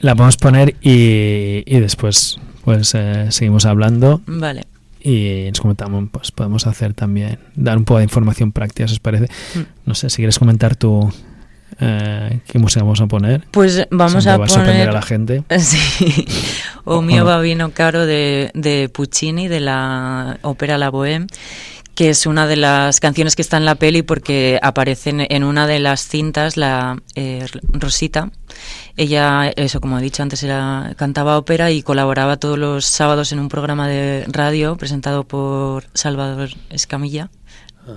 la 0.00 0.14
podemos 0.14 0.36
poner 0.36 0.74
y, 0.80 1.62
y 1.66 1.80
después 1.80 2.38
pues 2.64 2.94
eh, 2.94 3.26
seguimos 3.30 3.64
hablando 3.64 4.20
vale. 4.26 4.64
y 5.02 5.46
nos 5.50 5.60
comentamos, 5.60 6.08
pues 6.10 6.30
podemos 6.32 6.66
hacer 6.66 6.94
también, 6.94 7.38
dar 7.54 7.76
un 7.78 7.84
poco 7.84 7.98
de 7.98 8.04
información 8.04 8.50
práctica, 8.52 8.88
si 8.88 8.94
os 8.94 9.00
parece. 9.00 9.26
Mm. 9.54 9.60
No 9.86 9.94
sé, 9.94 10.10
si 10.10 10.16
quieres 10.16 10.38
comentar 10.38 10.74
tú 10.76 11.10
eh, 11.78 12.40
qué 12.46 12.58
música 12.58 12.82
vamos 12.82 13.00
a 13.00 13.06
poner. 13.06 13.44
Pues 13.52 13.86
vamos 13.90 14.24
Siempre 14.24 14.32
a 14.32 14.36
va 14.38 14.44
a 14.44 14.48
sorprender 14.48 14.86
poner... 14.86 14.88
a 14.88 14.92
la 14.92 15.02
gente. 15.02 15.44
Sí. 15.60 16.26
O 16.84 16.96
O- 16.96 17.02
mio 17.02 17.18
no. 17.20 17.24
babino 17.26 17.70
caro 17.70 18.04
de, 18.06 18.50
de 18.54 18.88
Puccini, 18.88 19.48
de 19.48 19.60
la 19.60 20.38
ópera 20.42 20.76
La 20.78 20.90
Bohème, 20.90 21.28
que 22.00 22.08
es 22.08 22.24
una 22.24 22.46
de 22.46 22.56
las 22.56 22.98
canciones 22.98 23.36
que 23.36 23.42
está 23.42 23.58
en 23.58 23.66
la 23.66 23.74
peli 23.74 24.00
porque 24.00 24.58
aparecen 24.62 25.20
en 25.28 25.44
una 25.44 25.66
de 25.66 25.80
las 25.80 26.08
cintas, 26.08 26.56
la 26.56 26.96
eh, 27.14 27.44
Rosita. 27.74 28.30
Ella, 28.96 29.50
eso 29.54 29.82
como 29.82 29.98
he 29.98 30.02
dicho 30.02 30.22
antes, 30.22 30.42
era, 30.42 30.94
cantaba 30.96 31.36
ópera 31.36 31.70
y 31.70 31.82
colaboraba 31.82 32.38
todos 32.38 32.58
los 32.58 32.86
sábados 32.86 33.32
en 33.32 33.38
un 33.38 33.50
programa 33.50 33.86
de 33.86 34.24
radio 34.28 34.76
presentado 34.78 35.24
por 35.24 35.84
Salvador 35.92 36.48
Escamilla. 36.70 37.28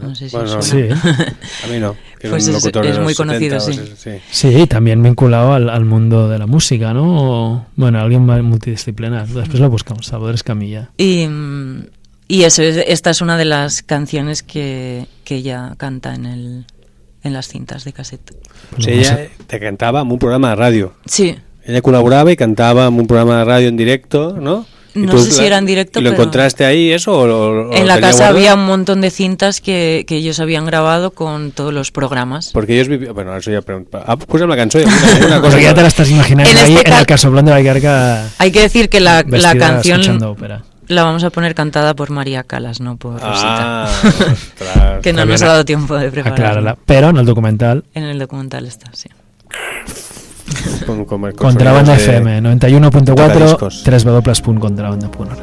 No 0.02 0.14
sé 0.16 0.30
si 0.30 0.36
os 0.36 0.44
Bueno, 0.52 0.62
suena. 0.62 1.02
Sí. 1.02 1.10
A 1.64 1.68
mí 1.72 1.80
no. 1.80 1.96
que 2.20 2.28
Pues 2.28 2.46
es- 2.46 3.00
muy 3.00 3.16
conocido, 3.16 3.58
70 3.62 3.86
o 3.86 3.96
sí. 3.96 4.20
sí. 4.30 4.50
Sí, 4.54 4.68
también 4.68 5.02
vinculado 5.02 5.54
al, 5.54 5.70
al 5.70 5.86
mundo 5.86 6.28
de 6.28 6.40
la 6.40 6.46
música, 6.46 6.94
¿no? 6.94 7.06
O, 7.06 7.66
bueno, 7.78 8.02
alguien 8.02 8.26
más 8.26 8.44
multidisciplinar. 8.44 9.30
Después 9.30 9.62
lo 9.62 9.70
buscamos, 9.70 10.08
Salvador 10.08 10.36
Escamilla. 10.36 10.90
Y, 10.98 11.26
y 12.28 12.44
eso, 12.44 12.62
es- 12.64 12.84
esta 12.88 13.10
es 13.10 13.22
una 13.22 13.38
de 13.38 13.46
las 13.46 13.82
canciones 13.84 14.44
que, 14.44 15.08
que 15.24 15.36
ella 15.36 15.74
canta 15.78 16.14
en, 16.16 16.26
el, 16.26 16.66
en 17.24 17.34
las 17.34 17.48
cintas 17.48 17.84
de 17.84 17.94
cassette. 17.94 18.32
Sigui, 18.80 19.00
ella 19.00 19.28
te 19.48 19.60
cantava 19.60 20.02
en 20.02 20.12
un 20.12 20.20
programa 20.20 20.50
de 20.50 20.56
ràdio. 20.56 20.92
Sí, 21.06 21.36
Ella 21.66 21.80
col·laborava 21.80 22.28
i 22.28 22.36
cantava 22.36 22.88
en 22.92 22.98
un 23.00 23.08
programa 23.08 23.38
de 23.40 23.46
ràdio 23.48 23.68
en 23.70 23.78
directo, 23.78 24.36
¿no? 24.36 24.66
Y 24.96 25.00
No 25.00 25.18
sé 25.18 25.32
si 25.32 25.46
era 25.46 25.58
en 25.58 25.66
directo, 25.66 26.00
¿Y 26.00 26.04
lo 26.04 26.10
pero- 26.12 26.22
encontraste 26.24 26.66
ahí 26.66 26.92
eso? 26.92 27.18
O, 27.18 27.26
lo- 27.26 27.70
o 27.70 27.74
en 27.74 27.88
la 27.88 28.02
casa 28.02 28.18
guardado? 28.28 28.38
había 28.38 28.54
un 28.54 28.66
montón 28.66 29.00
de 29.00 29.10
cintas 29.10 29.62
que, 29.62 30.04
que 30.06 30.18
ellos 30.18 30.40
habían 30.42 30.66
grabado 30.66 31.12
con 31.12 31.52
todos 31.52 31.74
los 31.74 31.90
programas. 31.92 32.52
Porque 32.52 32.74
ellos 32.76 32.90
vivían... 32.90 33.14
Bueno, 33.16 33.36
eso 33.38 33.50
ya. 33.50 33.62
Ah, 34.06 34.18
posa'm 34.18 34.50
la 34.50 34.58
cançó. 34.58 34.80
i 34.80 34.84
Una, 34.84 35.26
una 35.28 35.42
cosa 35.46 35.60
ya 35.62 35.74
te 35.74 35.82
la 35.82 35.88
estás 35.88 36.12
imaginando 36.12 36.52
En 36.52 36.58
ahí 36.58 36.76
este 36.76 36.88
en 36.90 36.94
el 36.94 37.00
ca- 37.00 37.06
Casoplón 37.06 37.46
de 37.46 37.52
la 37.52 37.62
Garga 37.62 38.28
Hay 38.38 38.52
que 38.52 38.60
decir 38.60 38.90
que 38.90 39.00
la, 39.00 39.24
la 39.26 39.56
canción 39.56 40.02
escuchando 40.02 40.32
ópera. 40.32 40.64
La 40.94 41.04
vamos 41.04 41.24
a 41.24 41.30
poner 41.30 41.56
cantada 41.56 41.96
por 41.96 42.10
María 42.10 42.44
Calas, 42.44 42.80
no 42.80 42.98
por 42.98 43.14
Rosita. 43.14 43.86
Ah, 43.86 43.90
ostras. 44.04 45.00
que 45.02 45.14
no 45.14 45.20
También 45.20 45.30
nos 45.30 45.42
ha 45.42 45.48
dado 45.48 45.66
tiempo 45.66 45.98
de 45.98 46.12
prepararla. 46.12 46.46
Aclárala. 46.50 46.78
Pero 46.86 47.10
en 47.10 47.18
el 47.18 47.26
documental 47.26 47.84
En 47.94 48.04
el 48.04 48.20
documental 48.20 48.66
está, 48.66 48.90
sí. 48.94 49.10
Contrabanda 51.36 51.96
FM 51.96 52.42
91.4 52.42 53.06
tocadiscos. 53.06 53.84
www.contrabanda.org 53.84 55.40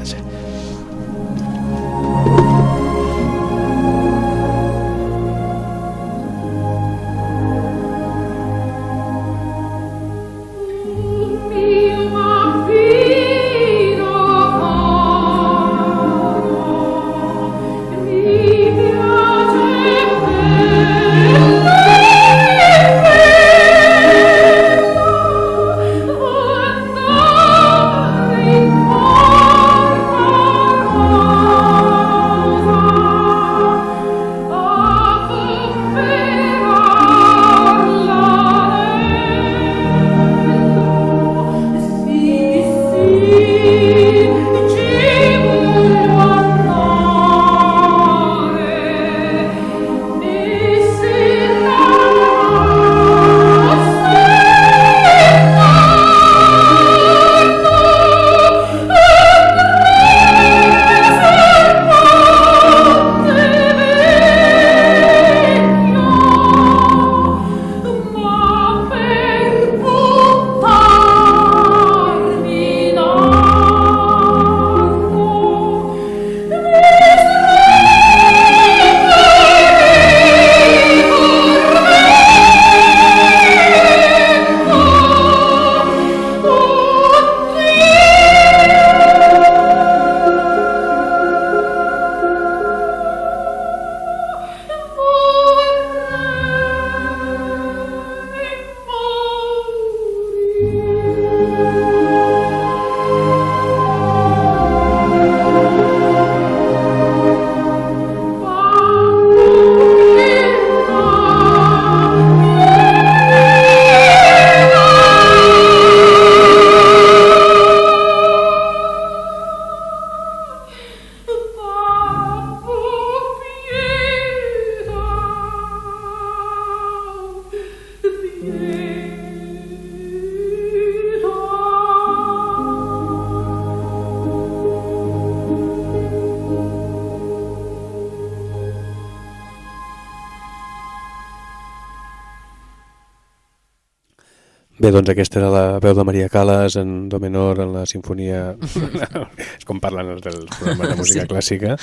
doncs 145.00 145.10
aquesta 145.14 145.40
era 145.40 145.48
la 145.50 145.62
veu 145.82 145.94
de 145.96 146.04
Maria 146.04 146.28
Calas 146.28 146.76
en 146.76 147.08
do 147.08 147.18
menor, 147.20 147.58
en 147.64 147.72
la 147.74 147.86
sinfonia... 147.88 148.54
és 149.58 149.64
com 149.68 149.80
parlen 149.80 150.12
els 150.14 150.22
dels 150.22 150.44
programes 150.60 150.92
de 150.92 150.96
música 151.00 151.24
Sí. 151.24 151.28
clàssica. 151.32 151.76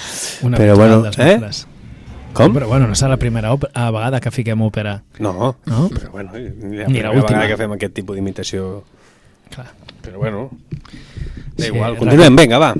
Una 0.47 0.57
Però 0.61 0.75
bueno, 0.77 1.01
eh? 1.17 1.35
nostres. 1.37 1.65
Com? 2.37 2.53
Però 2.53 2.67
bueno, 2.69 2.85
no 2.87 2.93
serà 2.93 3.09
la 3.15 3.17
primera 3.17 3.49
òpera, 3.55 3.71
a 3.73 3.89
vegada 3.91 4.19
que 4.21 4.29
fiquem 4.31 4.61
òpera. 4.61 4.99
No, 5.19 5.55
No? 5.65 5.87
però 5.89 6.11
bueno, 6.11 6.31
la 6.33 6.39
Ni 6.39 6.83
primera 6.85 7.09
l'última. 7.13 7.39
vegada 7.41 7.47
que 7.49 7.57
fem 7.63 7.71
aquest 7.73 7.93
tipus 7.97 8.15
d'imitació... 8.15 8.83
Clar. 9.49 9.71
Però 10.03 10.19
bueno, 10.19 10.49
da 11.55 11.63
Sí, 11.63 11.71
igual. 11.71 11.93
ra- 11.95 11.99
Continuem, 11.99 12.35
venga, 12.35 12.57
va. 12.59 12.75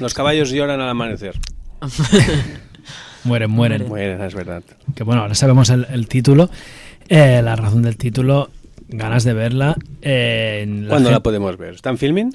Los 0.00 0.14
caballos 0.14 0.50
lloran 0.50 0.80
al 0.80 0.88
amanecer. 0.88 1.34
Mueren, 3.24 3.50
mueren. 3.50 3.88
Mueren, 3.88 4.20
es 4.22 4.34
verdad. 4.34 4.62
Que 4.94 5.04
bueno, 5.04 5.22
ahora 5.22 5.34
sabemos 5.34 5.68
el, 5.70 5.86
el 5.90 6.08
título. 6.08 6.48
Eh, 7.08 7.40
la 7.42 7.54
razón 7.56 7.82
del 7.82 7.96
título, 7.96 8.50
ganas 9.12 9.24
de 9.24 9.34
verla. 9.34 9.76
Eh, 10.00 10.60
en 10.64 10.86
¿Cuándo 10.88 11.10
la 11.10 11.16
gen- 11.16 11.22
podemos 11.22 11.56
ver? 11.58 11.74
¿Están 11.74 11.98
filming? 11.98 12.32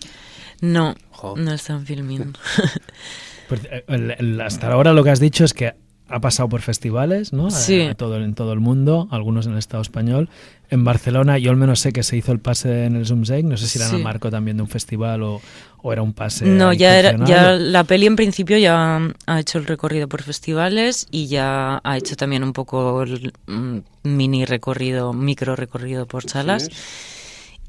No, 0.62 0.96
Jo. 1.12 1.36
no 1.38 1.54
están 1.54 1.86
filmando. 1.86 2.40
Pues, 3.48 3.62
eh, 3.72 3.86
el- 3.88 4.12
el- 4.18 4.42
hasta 4.42 4.70
ahora 4.70 4.92
lo 4.92 5.06
que 5.06 5.10
has 5.10 5.22
dicho 5.22 5.46
es 5.46 5.54
que 5.54 5.74
ha 6.10 6.20
pasado 6.20 6.48
por 6.50 6.62
festivales, 6.62 7.34
¿no? 7.34 7.52
Sí. 7.52 7.82
A- 7.82 7.91
a 7.91 7.96
todo, 7.96 8.17
en 8.24 8.34
todo 8.34 8.54
el 8.54 8.60
mundo, 8.60 9.08
algunos 9.12 9.46
en 9.46 9.54
el 9.54 9.58
Estado 9.60 9.82
español. 9.82 10.30
En 10.70 10.84
Barcelona, 10.84 11.38
yo 11.38 11.52
al 11.52 11.58
menos 11.58 11.80
sé 11.80 11.93
que 11.93 12.04
se 12.04 12.17
hizo 12.17 12.32
el 12.34 12.39
pase 12.39 12.86
en 12.86 12.96
el 12.96 13.06
Zoomzeg. 13.06 13.46
No 13.46 13.56
sé 13.58 13.67
si 13.67 13.78
era 13.78 13.88
en 13.88 13.93
el 13.93 13.98
Sí. 14.00 14.04
marco 14.04 14.30
también 14.30 14.58
de 14.58 14.63
un 14.63 14.70
festival 14.70 15.24
o, 15.24 15.41
o 15.82 15.93
era 15.93 16.02
un 16.02 16.12
pase. 16.13 16.46
No, 16.46 16.74
ya 16.74 16.98
era, 17.00 17.15
ya 17.26 17.54
la 17.54 17.84
peli 17.86 18.06
en 18.06 18.15
principio 18.17 18.58
ya 18.58 19.00
ha 19.28 19.39
hecho 19.39 19.58
el 19.60 19.65
recorrido 19.65 20.08
por 20.10 20.24
festivales 20.24 21.08
y 21.10 21.28
ya 21.28 21.80
ha 21.84 21.98
hecho 21.98 22.15
también 22.17 22.43
un 22.43 22.52
poco 22.52 23.04
el 23.04 23.32
mm, 23.48 23.78
mini 24.04 24.43
recorrido, 24.43 25.13
micro 25.13 25.56
recorrido 25.56 26.06
por 26.06 26.30
salas. 26.30 26.70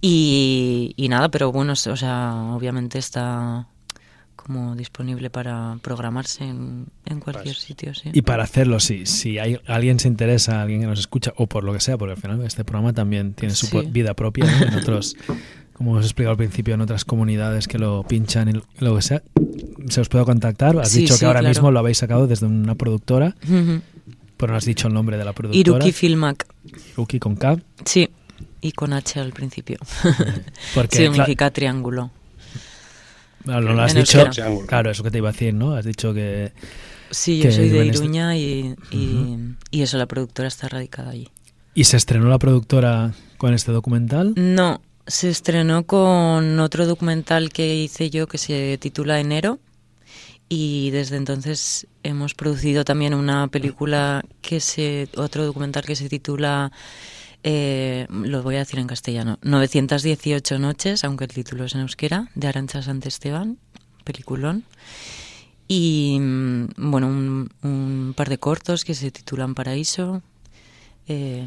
Y, 0.01 0.95
y 0.97 1.09
nada, 1.09 1.29
pero 1.29 1.51
bueno, 1.53 1.73
o 1.73 1.77
sea, 1.97 2.35
obviamente 2.55 2.99
está 2.99 3.67
como 4.49 4.75
disponible 4.75 5.29
para 5.29 5.79
programarse 5.83 6.43
en, 6.43 6.87
en 7.05 7.21
cualquier 7.21 7.55
sitio, 7.55 7.95
sí. 7.95 8.09
Y 8.15 8.23
para 8.23 8.43
hacerlo, 8.45 8.81
si, 8.81 9.05
si 9.05 9.39
hay 9.39 9.59
alguien 9.67 10.01
se 10.01 10.09
interesa, 10.09 10.63
alguien 10.63 10.81
que 10.81 10.87
nos 10.87 10.99
escucha, 10.99 11.35
o 11.37 11.47
por 11.47 11.65
lo 11.65 11.75
que 11.75 11.81
sea, 11.81 11.99
porque 11.99 12.13
al 12.15 12.19
final 12.21 12.43
este 12.45 12.65
programa 12.65 12.95
también 12.95 13.35
tiene 13.35 13.55
su 13.55 13.67
Sí. 13.67 13.73
po- 13.73 13.83
vida 13.83 14.15
propia, 14.15 14.47
¿no? 14.47 14.67
En 14.69 14.75
otros, 14.75 15.17
como 15.75 15.93
os 15.93 16.03
he 16.03 16.07
explicado 16.07 16.31
al 16.33 16.39
principio, 16.39 16.73
en 16.73 16.81
otras 16.81 17.05
comunidades 17.05 17.69
que 17.69 17.79
lo 17.79 18.03
pinchan 18.05 18.49
y 18.49 18.53
lo- 18.83 18.97
que 18.97 19.03
sea, 19.03 19.23
se 19.91 20.01
os 20.01 20.09
puede 20.09 20.25
contactar. 20.25 20.79
Has 20.79 20.89
Sí, 20.93 21.03
dicho 21.03 21.13
sí, 21.15 21.21
que 21.21 21.27
ahora 21.27 21.41
claro. 21.41 21.51
mismo 21.55 21.71
lo 21.71 21.79
habéis 21.81 21.99
sacado 21.99 22.27
desde 22.27 22.47
una 22.47 22.75
productora, 22.75 23.37
Ujú. 23.45 23.83
pero 24.39 24.53
no 24.53 24.57
has 24.57 24.65
dicho 24.65 24.89
el 24.89 24.95
nombre 24.95 25.19
de 25.19 25.25
la 25.27 25.35
productora. 25.35 25.61
Iruki 25.61 25.93
Filmac, 25.93 26.47
Iruki 26.95 27.19
con 27.19 27.37
K. 27.37 27.59
sí, 27.85 28.09
y 28.63 28.73
con 28.73 28.95
H 28.95 29.21
al 29.21 29.33
principio. 29.35 29.77
Porque, 30.75 30.97
Significa 30.97 31.51
triángulo. 31.51 32.11
Claro, 33.45 33.69
no 33.69 33.75
lo 33.75 33.83
has 33.83 33.95
dicho. 33.95 34.21
euskera. 34.21 34.51
Claro, 34.67 34.91
eso 34.91 35.03
que 35.03 35.11
te 35.11 35.19
iba 35.19 35.29
a 35.29 35.33
decir, 35.33 35.55
¿no? 35.55 35.75
Has 35.75 35.85
dicho 35.85 36.13
que. 36.15 36.53
Sí, 37.11 37.41
que 37.41 37.49
yo 37.49 37.53
soy 37.53 37.69
de 37.71 37.87
Iruña 37.87 38.37
y, 38.37 38.75
y, 38.91 39.37
y 39.71 39.83
eso, 39.83 39.97
la 39.97 40.07
productora 40.07 40.49
está 40.49 40.69
radicada 40.69 41.11
allí. 41.11 41.29
¿Y 41.75 41.85
se 41.85 41.97
estrenó 41.97 42.29
la 42.29 42.39
productora 42.39 43.13
con 43.39 43.55
este 43.55 43.73
documental? 43.73 44.35
No, 44.37 44.83
se 45.07 45.31
estrenó 45.31 45.85
con 45.85 46.61
otro 46.61 46.87
documental 46.87 47.51
que 47.51 47.77
hice 47.77 48.11
yo 48.11 48.27
que 48.27 48.37
se 48.37 48.77
titula 48.79 49.21
Enero 49.21 49.59
y 50.49 50.91
desde 50.91 51.17
entonces 51.17 51.87
hemos 52.03 52.35
producido 52.35 52.85
también 52.85 53.15
una 53.15 53.49
película 53.49 54.25
que 54.43 54.61
se 54.61 55.09
otro 55.17 55.47
documental 55.47 55.85
que 55.85 55.97
se 55.97 56.09
titula 56.09 56.73
eh, 57.45 58.07
lo 58.11 58.43
voy 58.43 58.57
a 58.57 58.59
decir 58.61 58.79
en 58.81 58.87
castellano 58.87 59.39
918 59.43 60.59
noches 60.59 61.05
aunque 61.05 61.25
el 61.25 61.31
título 61.33 61.65
es 61.65 61.75
en 61.75 61.83
euskera 61.83 62.29
de 62.35 62.47
Arancha 62.49 62.83
Santesteban 62.83 63.59
peliculón 64.05 64.65
y 65.69 66.19
mm, 66.21 66.65
bueno 66.79 67.07
un, 67.07 67.51
un 67.63 68.15
par 68.17 68.29
de 68.29 68.39
cortos 68.39 68.85
que 68.85 68.95
se 68.95 69.11
titulan 69.11 69.55
Paraíso 69.55 70.23
eh, 71.07 71.47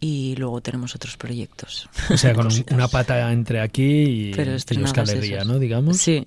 y 0.00 0.36
luego 0.36 0.60
tenemos 0.60 0.94
otros 0.94 1.16
proyectos. 1.16 1.88
O 2.10 2.16
sea, 2.16 2.32
con 2.34 2.46
un- 2.52 2.64
una 2.70 2.86
pata 2.88 3.32
entre 3.32 3.60
aquí 3.60 3.82
y, 4.28 4.32
Pero 4.34 4.52
y 4.52 4.78
Euskal 4.78 5.08
Herria. 5.10 5.44
¿no? 5.44 5.58
Digamos. 5.58 5.96
Sí. 5.98 6.26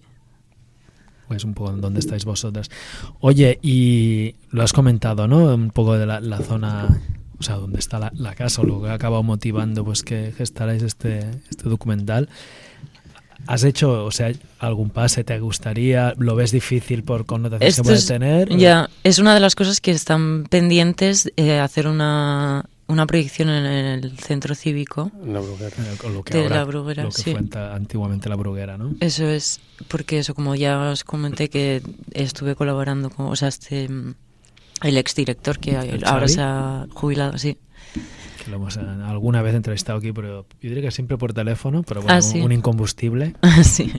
Pues 1.32 1.46
un 1.46 1.54
poco 1.54 1.72
dónde 1.72 2.02
estáis 2.02 2.26
vosotras. 2.26 2.70
Oye, 3.22 3.58
y 3.62 4.36
lo 4.50 4.64
has 4.64 4.74
comentado, 4.74 5.30
¿no? 5.30 5.56
Un 5.56 5.70
poco 5.70 5.98
de 5.98 6.06
la, 6.06 6.20
la 6.20 6.40
zona 6.40 6.90
o 7.40 7.42
sea, 7.42 7.56
donde 7.56 7.80
está 7.80 8.00
la, 8.00 8.12
la 8.18 8.36
casa, 8.36 8.62
o 8.62 8.66
lo 8.66 8.82
que 8.82 8.90
ha 8.90 8.94
acabado 8.96 9.24
motivando 9.24 9.86
pues 9.86 10.04
que 10.04 10.34
gestarais 10.38 10.84
este, 10.84 11.20
este 11.50 11.70
documental. 11.70 12.28
¿Has 13.48 13.64
hecho, 13.64 14.04
o 14.04 14.12
sea, 14.12 14.34
algún 14.60 14.90
pase 14.90 15.24
te 15.24 15.40
gustaría? 15.40 16.16
¿Lo 16.18 16.36
ves 16.36 16.52
difícil 16.52 17.04
por 17.04 17.26
connotaciones 17.26 17.78
que 17.78 17.84
puede 17.84 18.06
tener? 18.06 18.50
ya, 18.58 18.90
es 19.06 19.18
una 19.18 19.34
de 19.34 19.40
las 19.40 19.56
cosas 19.56 19.80
que 19.80 19.92
están 19.92 20.48
pendientes, 20.50 21.32
eh, 21.38 21.60
hacer 21.60 21.88
una, 21.88 22.66
una 22.92 23.06
proyección 23.08 23.50
en 23.50 23.66
el 23.66 24.18
centro 24.18 24.54
cívico. 24.56 25.12
La 25.26 25.40
bruguera. 25.40 25.76
Eh, 25.78 26.10
Lo 26.14 26.24
que 26.24 26.34
de 26.38 26.44
ahora- 26.44 26.56
la 26.58 26.64
bruguera, 26.66 27.04
lo 27.04 27.10
que 27.10 27.22
sí. 27.22 27.32
fue 27.32 27.42
antiguamente 27.74 28.30
la 28.30 28.36
bruguera, 28.36 28.78
¿no? 28.78 28.94
Eso 29.00 29.26
es, 29.28 29.60
porque 29.88 30.20
eso, 30.20 30.36
como 30.36 30.56
ya 30.56 30.92
os 30.92 31.04
comenté, 31.04 31.50
que 31.50 31.82
estuve 32.14 32.56
colaborando 32.56 33.10
con, 33.10 33.28
o 33.28 33.36
sea, 33.36 33.48
este, 33.48 33.88
mm, 33.90 34.14
el 34.84 34.98
exdirector 34.98 35.60
que 35.60 35.72
¿El 35.72 36.04
ahora 36.06 36.22
Xavi? 36.28 36.34
se 36.34 36.42
ha 36.42 36.88
jubilado, 36.94 37.38
sí. 37.38 37.58
Que 38.44 38.50
lo 38.50 38.58
hemos 38.58 38.78
eh, 38.78 38.82
alguna 39.06 39.42
vez 39.44 39.54
entrevistado 39.56 40.00
aquí, 40.00 40.12
pero 40.12 40.48
yo 40.62 40.70
diría 40.70 40.82
que 40.82 40.92
siempre 40.92 41.18
por 41.18 41.34
teléfono, 41.34 41.84
pero 41.84 42.02
bueno, 42.02 42.16
Ah, 42.18 42.22
sí. 42.22 42.40
un 42.42 42.52
incombustible. 42.52 43.36
sí. 43.64 43.92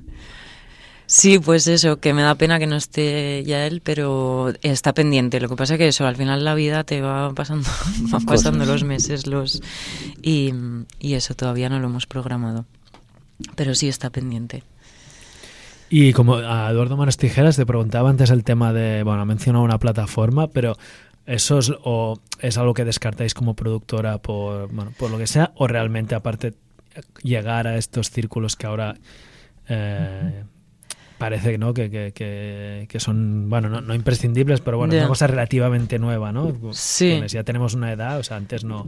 Sí, 1.07 1.39
pues 1.39 1.67
eso, 1.67 1.99
que 1.99 2.15
me 2.15 2.23
da 2.23 2.35
pena 2.37 2.59
que 2.59 2.67
no 2.67 2.77
esté 2.77 3.45
ya 3.45 3.67
él, 3.67 3.83
pero 3.85 4.53
está 4.63 4.95
pendiente. 4.95 5.41
Lo 5.41 5.49
que 5.49 5.57
pasa 5.57 5.77
que 5.77 5.89
eso, 5.89 6.07
al 6.07 6.17
final 6.17 6.45
la 6.45 6.55
vida 6.55 6.85
te 6.85 7.01
va 7.01 7.35
pasando, 7.35 7.69
van 8.11 8.25
pasando 8.25 8.65
los 8.65 8.85
meses, 8.85 9.27
los 9.27 9.63
y, 10.23 10.53
y 10.99 11.15
eso 11.15 11.35
todavía 11.35 11.69
no 11.69 11.79
lo 11.81 11.89
hemos 11.89 12.07
programado. 12.07 12.65
Pero 13.57 13.75
sí 13.75 13.89
está 13.89 14.11
pendiente. 14.11 14.63
Y 15.95 16.15
como 16.15 16.37
a 16.37 16.71
Eduardo 16.71 16.97
Manos 16.97 17.19
Tijeras 17.19 17.57
te 17.57 17.67
preguntaba 17.67 18.09
antes 18.09 18.31
el 18.31 18.45
tema 18.45 18.73
de, 18.73 19.03
bueno, 19.03 19.21
ha 19.21 19.27
mencionado 19.27 19.63
una 19.63 19.79
plataforma, 19.79 20.49
pero 20.49 20.79
¿eso 21.27 21.59
es, 21.59 21.71
o 21.85 22.19
es 22.41 22.57
algo 22.57 22.73
que 22.73 22.87
descartáis 22.87 23.35
como 23.35 23.55
productora 23.55 24.17
por, 24.17 24.73
bueno, 24.73 24.93
por 24.97 25.11
lo 25.11 25.19
que 25.19 25.27
sea? 25.27 25.53
¿O 25.57 25.67
realmente 25.67 26.15
aparte 26.15 26.55
llegar 27.23 27.67
a 27.67 27.77
estos 27.77 28.11
círculos 28.11 28.57
que 28.57 28.67
ahora 28.67 28.97
eh, 29.69 30.45
parece 31.23 31.57
¿no? 31.59 31.73
que, 31.73 31.91
que, 31.91 32.13
que, 32.13 32.87
que 32.89 33.01
son, 33.01 33.49
bueno, 33.49 33.69
no, 33.69 33.81
no 33.81 33.95
imprescindibles, 33.95 34.61
pero 34.61 34.77
bueno, 34.79 34.93
es 34.93 34.97
Ya. 34.99 35.03
una 35.05 35.09
cosa 35.09 35.27
relativamente 35.27 35.99
nueva, 35.99 36.33
¿no? 36.33 36.53
Sí. 36.73 37.21
Ya 37.29 37.45
tenemos 37.45 37.75
una 37.75 37.93
edad, 37.93 38.19
o 38.19 38.23
sea, 38.23 38.37
antes 38.37 38.65
no... 38.65 38.87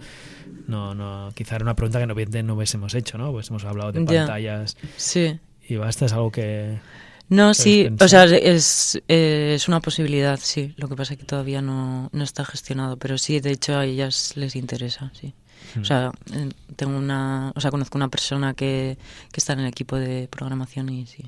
No, 0.67 0.95
no, 0.95 1.31
quizá 1.35 1.57
era 1.57 1.65
una 1.65 1.75
pregunta 1.77 1.99
que 1.99 2.07
no, 2.07 2.15
no 2.15 2.55
hubiésemos 2.55 2.95
hecho, 2.95 3.19
¿no? 3.19 3.33
Pues 3.33 3.51
hemos 3.51 3.65
hablado 3.65 3.93
de 3.93 4.01
pantallas 4.03 4.77
Sí. 4.97 5.39
y 5.69 5.77
basta, 5.77 6.07
es 6.07 6.13
algo 6.13 6.31
que... 6.31 6.79
No, 7.29 7.43
¿Habéis 7.45 7.57
sí, 7.59 7.89
o 8.01 8.09
sea, 8.09 8.25
es, 8.25 9.01
eh, 9.09 9.53
es 9.57 9.69
una 9.69 9.81
posibilidad, 9.81 10.39
sí. 10.43 10.75
Lo 10.77 10.89
que 10.89 10.97
pasa 10.97 11.15
es 11.15 11.19
que 11.21 11.25
todavía 11.27 11.63
no, 11.63 12.09
no 12.13 12.25
está 12.25 12.45
gestionado, 12.45 12.97
pero 12.99 13.17
sí, 13.19 13.41
de 13.41 13.51
hecho 13.51 13.77
a 13.79 13.85
ellas 13.87 14.37
les 14.37 14.57
interesa, 14.57 15.11
sí. 15.15 15.33
Hmm. 15.75 15.81
O 15.81 15.85
sea, 15.85 16.13
eh, 16.35 16.51
tengo 16.77 16.97
una, 16.97 17.53
o 17.55 17.61
sea, 17.61 17.71
conozco 17.71 17.97
una 17.99 18.09
persona 18.09 18.53
que, 18.55 18.99
que 19.33 19.41
está 19.41 19.55
en 19.55 19.61
el 19.61 19.67
equipo 19.67 19.97
de 19.97 20.29
programación 20.31 20.89
y 20.91 21.07
sí. 21.07 21.25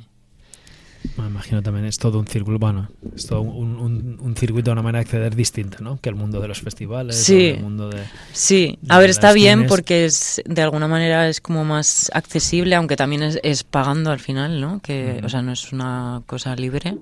Me 1.18 1.26
imagino 1.26 1.62
también 1.62 1.86
es 1.86 1.98
todo 1.98 2.18
un 2.18 2.26
círculo, 2.26 2.58
bueno, 2.58 2.88
es 3.14 3.26
todo 3.26 3.40
un, 3.40 3.76
un, 3.78 4.18
un 4.20 4.36
circuito, 4.36 4.72
una 4.72 4.82
manera 4.82 4.98
de 5.00 5.04
acceder 5.04 5.34
distinta, 5.36 5.78
¿no? 5.80 5.98
Que 6.00 6.08
el 6.08 6.14
mundo 6.14 6.40
de 6.40 6.48
los 6.48 6.60
festivales, 6.60 7.16
Sí. 7.16 7.48
el 7.50 7.60
mundo 7.60 7.88
de... 7.88 8.02
Sí, 8.32 8.78
de 8.82 8.94
a 8.94 8.98
ver, 8.98 9.10
está 9.10 9.32
bien 9.32 9.60
cines. 9.60 9.70
porque 9.70 10.04
es 10.04 10.42
de 10.44 10.62
alguna 10.62 10.88
manera 10.88 11.28
es 11.28 11.40
como 11.40 11.64
más 11.64 12.10
accesible, 12.12 12.74
aunque 12.74 12.96
también 12.96 13.22
es, 13.22 13.38
es 13.42 13.62
pagando 13.64 14.10
al 14.10 14.20
final, 14.20 14.60
¿no? 14.60 14.80
Que, 14.80 15.20
o 15.24 15.28
sea, 15.28 15.42
no 15.42 15.52
es 15.52 15.72
una 15.72 16.22
cosa 16.26 16.54
libre. 16.56 16.96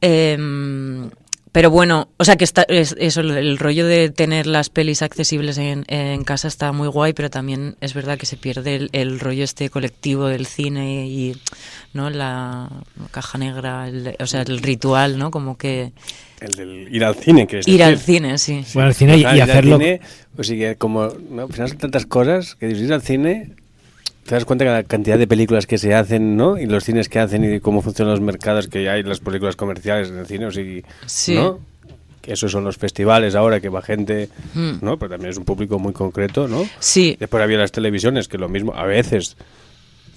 Em, 0.00 1.10
pero 1.54 1.70
bueno, 1.70 2.08
o 2.16 2.24
sea 2.24 2.34
que 2.34 2.42
está 2.42 2.62
es- 2.66 2.96
eso, 2.98 3.20
el, 3.20 3.58
rollo 3.58 3.86
de 3.86 4.10
tener 4.10 4.48
las 4.48 4.70
pelis 4.70 5.02
accesibles 5.02 5.56
en, 5.56 5.84
en 5.86 6.24
casa 6.24 6.48
está 6.48 6.72
muy 6.72 6.88
guay, 6.88 7.12
pero 7.12 7.30
también 7.30 7.76
es 7.80 7.94
verdad 7.94 8.18
que 8.18 8.26
se 8.26 8.36
pierde 8.36 8.74
el, 8.74 8.88
el 8.90 9.20
rollo 9.20 9.44
este 9.44 9.70
colectivo 9.70 10.26
del 10.26 10.46
cine 10.46 11.06
y 11.06 11.36
no 11.92 12.10
la 12.10 12.68
caja 13.12 13.38
negra, 13.38 13.86
el- 13.86 14.16
o 14.18 14.26
sea, 14.26 14.42
el 14.42 14.58
ritual, 14.58 15.16
¿no? 15.16 15.30
Como 15.30 15.56
que 15.56 15.92
El 16.40 16.56
del 16.56 16.88
ir 16.92 17.04
al 17.04 17.14
cine, 17.14 17.46
que 17.46 17.60
es 17.60 17.68
ir 17.68 17.84
al 17.84 18.00
cine, 18.00 18.36
sí. 18.38 18.64
Bueno, 18.74 18.88
al 18.88 18.94
cine 18.96 19.16
y, 19.18 19.24
al 19.24 19.40
hacerlo... 19.42 19.78
cine, 19.78 20.00
o 20.36 20.42
sigui, 20.42 20.74
como 20.74 21.06
¿no? 21.30 21.42
al 21.42 21.52
final 21.52 21.68
son 21.68 21.78
tantas 21.78 22.04
cosas 22.04 22.56
que 22.56 22.68
ir 22.68 22.92
al 22.92 23.00
cine, 23.02 23.52
te 24.26 24.34
das 24.34 24.44
cuenta 24.44 24.64
de 24.64 24.70
la 24.70 24.82
cantidad 24.84 25.18
de 25.18 25.26
películas 25.26 25.66
que 25.66 25.78
se 25.78 25.94
hacen, 25.94 26.36
¿no? 26.36 26.58
Y 26.58 26.66
los 26.66 26.84
cines 26.84 27.08
que 27.08 27.18
hacen 27.18 27.44
y 27.44 27.60
cómo 27.60 27.82
funcionan 27.82 28.12
los 28.12 28.20
mercados 28.20 28.68
que 28.68 28.88
hay, 28.88 29.02
las 29.02 29.20
películas 29.20 29.56
comerciales 29.56 30.08
en 30.10 30.18
el 30.18 30.26
cine, 30.26 30.46
o 30.46 30.50
sigui, 30.50 30.82
Sí. 31.06 31.34
¿no? 31.34 31.58
Que 32.22 32.32
esos 32.32 32.50
son 32.50 32.64
los 32.64 32.78
festivales 32.78 33.34
ahora, 33.34 33.60
que 33.60 33.68
va 33.68 33.82
gente, 33.82 34.30
Mm. 34.54 34.76
¿no? 34.80 34.98
Pero 34.98 35.10
también 35.10 35.30
es 35.30 35.36
un 35.36 35.44
público 35.44 35.78
muy 35.78 35.92
concreto, 35.92 36.48
¿no? 36.48 36.64
Sí, 36.78 37.16
Después 37.20 37.42
había 37.42 37.58
las 37.58 37.70
televisiones, 37.72 38.28
que 38.28 38.38
lo 38.38 38.48
mismo, 38.48 38.72
a 38.74 38.84
veces. 38.84 39.36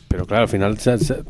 Pero 0.08 0.26
claro, 0.26 0.44
al 0.44 0.48
final 0.50 0.78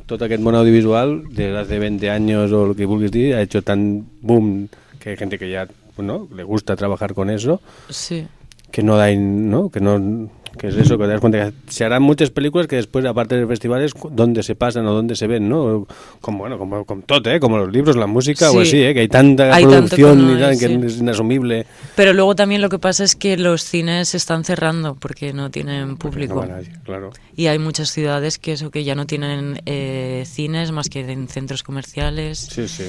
tot 0.06 0.22
aquest 0.22 0.40
món 0.44 0.54
audiovisual, 0.54 1.24
desde 1.32 1.58
hace 1.58 1.80
20 1.80 2.12
años 2.12 2.52
o 2.52 2.68
lo 2.68 2.76
que 2.76 2.86
vulguis 2.86 3.10
dir, 3.12 3.34
ha 3.34 3.42
hecho 3.42 3.64
tan 3.64 4.06
boom 4.22 4.70
que 5.00 5.10
hay 5.10 5.18
gente 5.18 5.40
que 5.40 5.50
ya 5.50 5.68
¿no? 5.98 6.28
le 6.36 6.44
gusta 6.44 6.76
trabajar 6.76 7.16
con 7.16 7.32
eso, 7.32 7.60
sí. 7.90 8.28
que 8.70 8.84
no 8.84 8.96
da, 8.98 9.10
in- 9.10 9.50
¿no? 9.50 9.70
Que 9.72 9.80
no 9.80 10.30
que 10.58 10.68
es 10.68 10.76
eso, 10.76 10.98
que 10.98 11.04
te 11.06 11.10
das 11.12 11.22
cuenta 11.22 11.52
que 11.52 11.54
se 11.72 11.86
harán 11.86 12.04
muchas 12.04 12.30
películas 12.32 12.68
que 12.68 12.76
después, 12.78 13.06
aparte 13.06 13.36
de 13.38 13.46
festivales, 13.48 13.92
dónde 14.12 14.44
se 14.44 14.56
pasan 14.56 14.86
o 14.88 14.94
dónde 14.94 15.16
se 15.16 15.28
ven, 15.28 15.48
¿no? 15.48 15.88
Como, 16.22 16.40
bueno, 16.40 16.58
como 16.58 16.84
con 16.86 17.02
todo, 17.04 17.30
¿eh? 17.32 17.40
Como 17.40 17.58
los 17.58 17.72
libros, 17.72 17.96
la 17.96 18.08
música 18.08 18.50
Sí. 18.50 18.58
o 18.58 18.62
así, 18.62 18.82
¿eh? 18.84 18.94
Que 18.94 19.02
hay 19.02 19.08
tanta 19.08 19.54
Hay 19.54 19.66
producción 19.66 20.18
que 20.18 20.24
no 20.24 20.32
y 20.38 20.40
tal, 20.42 20.50
hay, 20.52 20.58
que 20.58 20.68
sí. 20.68 20.80
es 20.86 20.98
inasumible. 21.00 21.66
Pero 21.96 22.14
luego 22.14 22.36
también 22.36 22.62
lo 22.62 22.70
que 22.70 22.80
pasa 22.80 23.04
es 23.04 23.16
que 23.16 23.38
los 23.38 23.64
cines 23.64 24.10
se 24.10 24.18
están 24.18 24.44
cerrando 24.44 24.96
porque 24.96 25.34
no 25.34 25.50
tienen 25.52 25.90
No 25.90 25.98
público. 25.98 26.36
va 26.36 26.48
nadie, 26.48 26.72
claro. 26.84 27.12
Y 27.36 27.48
hay 27.48 27.60
muchas 27.60 27.92
ciudades 27.92 28.40
que 28.40 28.54
eso 28.54 28.72
que 28.72 28.84
ya 28.84 28.96
no 28.96 29.06
tienen 29.06 29.62
eh, 29.66 30.24
cines 30.26 30.72
más 30.72 30.90
que 30.90 31.02
en 31.02 31.28
centros 31.28 31.64
comerciales. 31.64 32.40
Sí, 32.40 32.68
sí. 32.68 32.86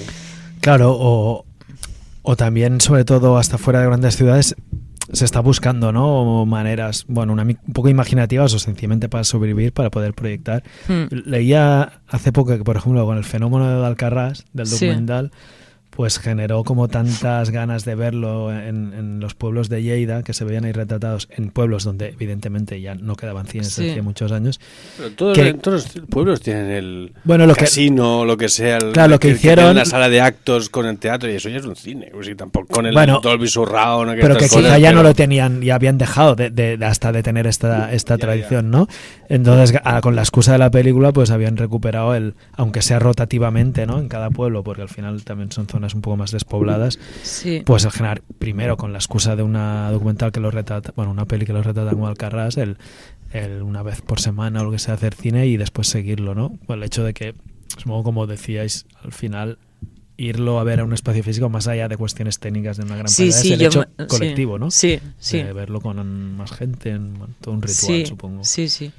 Claro, 0.61 0.97
o, 0.99 1.45
o 2.23 2.37
también, 2.37 2.81
sobre 2.81 3.05
todo, 3.05 3.37
hasta 3.39 3.59
fuera 3.59 3.81
de 3.81 3.87
grandes 3.87 4.17
ciudades, 4.17 4.55
se 5.13 5.25
está 5.25 5.41
buscando, 5.41 5.93
¿no? 5.93 6.45
Maneras, 6.47 7.05
bueno, 7.09 7.33
una, 7.33 7.43
un 7.43 7.73
poco 7.73 7.89
imaginativas 7.89 8.53
o 8.55 8.59
sencillamente 8.59 9.09
para 9.09 9.25
sobrevivir, 9.25 9.73
para 9.73 9.91
poder 9.91 10.15
proyectar. 10.15 10.63
Hmm. 10.87 11.05
Leía 11.11 12.01
hace 12.07 12.33
poco 12.33 12.57
que, 12.57 12.65
por 12.65 12.77
ejemplo, 12.77 13.05
con 13.07 13.17
el 13.17 13.25
fenómeno 13.25 13.81
de 13.81 13.87
Alcarrás, 13.87 14.45
del 14.53 14.67
Sí. 14.67 14.89
Pues 15.99 16.21
generó 16.21 16.63
como 16.63 16.87
tantas 16.87 17.51
ganas 17.51 17.85
de 17.85 17.97
verlo 17.97 18.53
en, 18.53 18.95
en 18.95 19.19
los 19.19 19.35
pueblos 19.35 19.69
de 19.69 19.83
Lleida, 19.83 20.23
que 20.23 20.33
se 20.33 20.45
veían 20.45 20.65
ahí 20.65 20.71
retratados 20.71 21.27
en 21.33 21.51
pueblos 21.51 21.83
donde 21.83 22.11
evidentemente 22.11 22.81
ya 22.81 22.95
no 22.95 23.17
quedaban 23.17 23.47
cines 23.49 23.73
Sí. 23.73 23.87
desde 23.87 24.01
muchos 24.03 24.31
años. 24.31 24.61
Pero 24.97 25.11
todos, 25.11 25.37
Que- 25.37 25.55
todos 25.55 25.97
los 25.97 26.07
pueblos 26.07 26.41
tienen 26.41 26.71
el 26.71 27.13
Bueno, 27.25 27.47
lo 27.47 27.55
que- 27.57 27.63
casino, 27.65 28.25
lo 28.25 28.37
que 28.37 28.49
sea, 28.49 28.77
el, 28.77 28.93
Claro, 28.93 29.09
lo 29.11 29.19
que 29.19 29.31
hicieron- 29.31 29.65
tienen 29.65 29.77
la 29.79 29.85
sala 29.87 30.09
de 30.09 30.21
actos 30.21 30.69
con 30.69 30.87
el 30.87 30.99
teatro 30.99 31.29
y 31.29 31.35
eso 31.35 31.49
ya 31.49 31.57
es 31.57 31.65
un 31.67 31.75
cine, 31.75 32.13
o 32.17 32.23
sea, 32.23 32.37
tampoco 32.37 32.69
con 32.69 32.87
el 32.87 32.95
Bueno, 32.95 33.19
Dolby 33.21 33.49
Surround, 33.49 34.21
pero 34.21 34.37
que 34.37 34.45
quizá 34.45 34.55
cosas, 34.55 34.81
ya 34.81 34.93
no 34.93 34.99
pero- 34.99 35.09
lo 35.09 35.15
tenían, 35.17 35.63
ya 35.63 35.75
habían 35.75 35.99
dejado 35.99 36.37
de, 36.37 36.51
de- 36.51 36.77
de 36.77 36.87
hasta 36.87 37.11
de 37.11 37.25
tener 37.25 37.49
esta, 37.49 37.93
esta 37.93 38.15
Ya, 38.15 38.19
tradición, 38.21 38.71
¿no? 38.71 38.87
Entonces, 39.29 39.77
ah, 39.83 40.01
con 40.01 40.15
la 40.15 40.23
excusa 40.23 40.53
de 40.53 40.59
la 40.59 40.71
película, 40.71 41.13
pues 41.13 41.33
habían 41.33 41.57
recuperado 41.57 42.15
el, 42.15 42.35
aunque 42.53 42.83
sea 42.83 43.01
rotativamente, 43.01 43.85
¿no? 43.85 43.99
En 43.99 44.07
cada 44.09 44.31
pueblo, 44.31 44.63
porque 44.63 44.83
al 44.83 44.89
final 44.89 45.25
también 45.25 45.51
son 45.51 45.67
zonas 45.67 45.88
un 45.95 46.03
poco 46.03 46.17
más 46.17 46.31
despobladas, 46.31 46.99
Sí. 47.23 47.63
pues 47.65 47.85
el 47.85 47.91
generar, 47.91 48.23
primero 48.39 48.77
con 48.77 48.93
la 48.93 48.99
excusa 48.99 49.37
de 49.37 49.43
una 49.43 49.91
documental 49.91 50.33
que 50.33 50.41
lo 50.41 50.51
retrata, 50.51 50.93
bueno, 50.97 51.11
una 51.11 51.25
peli 51.27 51.47
que 51.47 51.53
lo 51.53 51.63
retrata 51.63 51.91
como 51.91 52.07
Alcarrás, 52.09 52.57
el, 52.57 52.77
el 53.33 53.63
una 53.63 53.83
vez 53.83 54.01
por 54.01 54.21
semana 54.21 54.61
o 54.61 54.65
lo 54.65 54.71
que 54.71 54.79
sea 54.79 54.95
hacer 54.95 55.15
cine 55.15 55.47
y 55.47 55.57
después 55.57 55.89
seguirlo, 55.89 56.35
¿no? 56.35 56.59
Pues 56.67 56.77
el 56.77 56.83
hecho 56.83 57.05
de 57.05 57.15
que, 57.15 57.35
supongo 57.77 58.03
como 58.05 58.27
decíais, 58.27 58.87
al 59.05 59.13
final 59.13 59.59
irlo 60.21 60.59
a 60.59 60.65
ver 60.65 60.81
a 60.81 60.85
un 60.85 60.93
espacio 60.93 61.23
físico 61.23 61.49
más 61.49 61.69
allá 61.69 61.87
de 61.87 61.97
cuestiones 61.97 62.41
técnicas 62.41 62.77
de 62.77 62.83
una 62.85 62.97
gran 62.97 63.09
Sí, 63.09 63.29
es 63.29 63.45
el 63.45 63.63
hecho 63.63 63.81
me- 63.97 64.05
sí. 64.05 64.09
colectivo, 64.09 64.59
¿no? 64.59 64.71
Sí, 64.71 64.99
sí. 65.19 65.41
De 65.43 65.53
verlo 65.53 65.81
con 65.81 66.37
más 66.37 66.51
gente, 66.51 66.91
en 66.91 67.15
todo 67.41 67.55
un 67.55 67.63
ritual, 67.63 68.05
supongo. 68.07 68.43
Sí, 68.45 68.69
sí. 68.69 68.91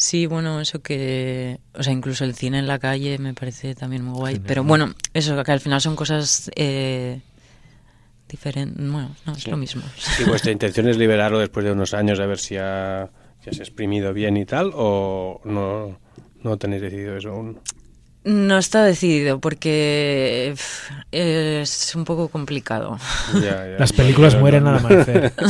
Sí, 0.00 0.26
bueno, 0.26 0.60
eso 0.60 0.80
que... 0.80 1.58
O 1.74 1.82
sea, 1.82 1.92
incluso 1.92 2.22
el 2.24 2.36
cine 2.36 2.60
en 2.60 2.68
la 2.68 2.78
calle 2.78 3.18
me 3.18 3.34
parece 3.34 3.74
también 3.74 4.04
muy 4.04 4.16
guay. 4.16 4.34
Genial. 4.34 4.46
Pero 4.46 4.62
bueno, 4.64 4.94
eso, 5.12 5.42
que 5.42 5.50
al 5.50 5.58
final 5.58 5.80
son 5.80 5.96
cosas 5.96 6.48
eh, 6.54 7.20
diferentes. 8.28 8.76
Bueno, 8.78 9.10
no, 9.26 9.32
es 9.32 9.42
Sí. 9.42 9.50
lo 9.50 9.56
mismo. 9.56 9.82
¿Y 10.20 10.24
vuestra 10.28 10.52
intención 10.52 10.88
es 10.88 10.96
liberarlo 10.98 11.40
después 11.40 11.66
de 11.66 11.72
unos 11.72 11.94
años 11.94 12.20
a 12.20 12.26
ver 12.26 12.38
si 12.38 12.56
ha, 12.56 13.10
si 13.42 13.50
has 13.50 13.58
exprimido 13.58 14.12
bien 14.12 14.36
y 14.36 14.44
tal? 14.46 14.70
¿O 14.74 15.40
no, 15.44 15.98
no 16.44 16.56
tenéis 16.58 16.82
decidido 16.82 17.16
eso 17.16 17.30
aún? 17.30 17.58
No 18.22 18.58
está 18.58 18.84
decidido 18.84 19.40
porque 19.40 20.52
pf, 20.54 20.92
es 21.10 21.94
un 21.96 22.04
poco 22.04 22.28
complicado. 22.28 22.98
Ya, 23.34 23.40
ya. 23.40 23.76
Las 23.78 23.92
películas 23.92 24.36
mueren 24.38 24.66
al 24.68 24.76
amanecer. 24.78 25.32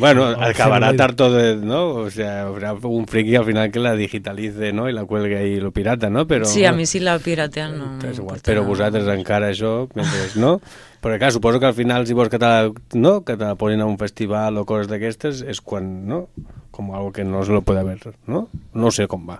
Bueno, 0.00 0.24
acabará 0.26 0.96
tarto 0.96 1.30
de, 1.30 1.56
¿no? 1.56 1.90
O 1.90 2.10
sea, 2.10 2.42
habrá 2.46 2.72
un 2.72 3.06
friki 3.06 3.36
al 3.36 3.44
final 3.44 3.70
que 3.70 3.78
la 3.78 3.94
digitalice, 3.94 4.72
¿no? 4.72 4.88
Y 4.88 4.92
la 4.92 5.04
cuelgue 5.04 5.36
ahí 5.38 5.60
lo 5.60 5.70
pirata, 5.70 6.10
¿no? 6.10 6.26
Pero, 6.26 6.46
sí, 6.46 6.64
a 6.64 6.72
mí 6.72 6.86
sí 6.86 6.98
la 6.98 7.18
piratean 7.18 7.78
no 7.78 7.86
m'importa 8.00 8.42
Però 8.50 8.64
vosaltres 8.64 9.06
encara 9.12 9.52
això, 9.52 9.86
mentre, 9.94 10.26
no? 10.40 10.56
Perquè, 11.00 11.18
clar, 11.20 11.32
suposo 11.32 11.60
que 11.60 11.66
al 11.70 11.74
final, 11.74 12.06
si 12.06 12.12
vols 12.12 12.28
que 12.28 12.38
te 12.38 12.44
la, 12.44 12.72
no? 12.94 13.22
que 13.24 13.36
te 13.36 13.44
la 13.44 13.54
ponen 13.54 13.80
a 13.80 13.86
un 13.86 13.96
festival 13.96 14.58
o 14.58 14.66
coses 14.68 14.88
d'aquestes, 14.90 15.44
és 15.48 15.60
quan, 15.60 15.86
no? 16.08 16.26
Com 16.74 16.90
algo 16.96 17.12
que 17.12 17.24
no 17.24 17.44
se 17.44 17.52
lo 17.52 17.62
puede 17.62 17.84
ver, 17.84 18.00
no? 18.26 18.48
No 18.74 18.90
sé 18.90 19.06
com 19.06 19.24
va. 19.28 19.38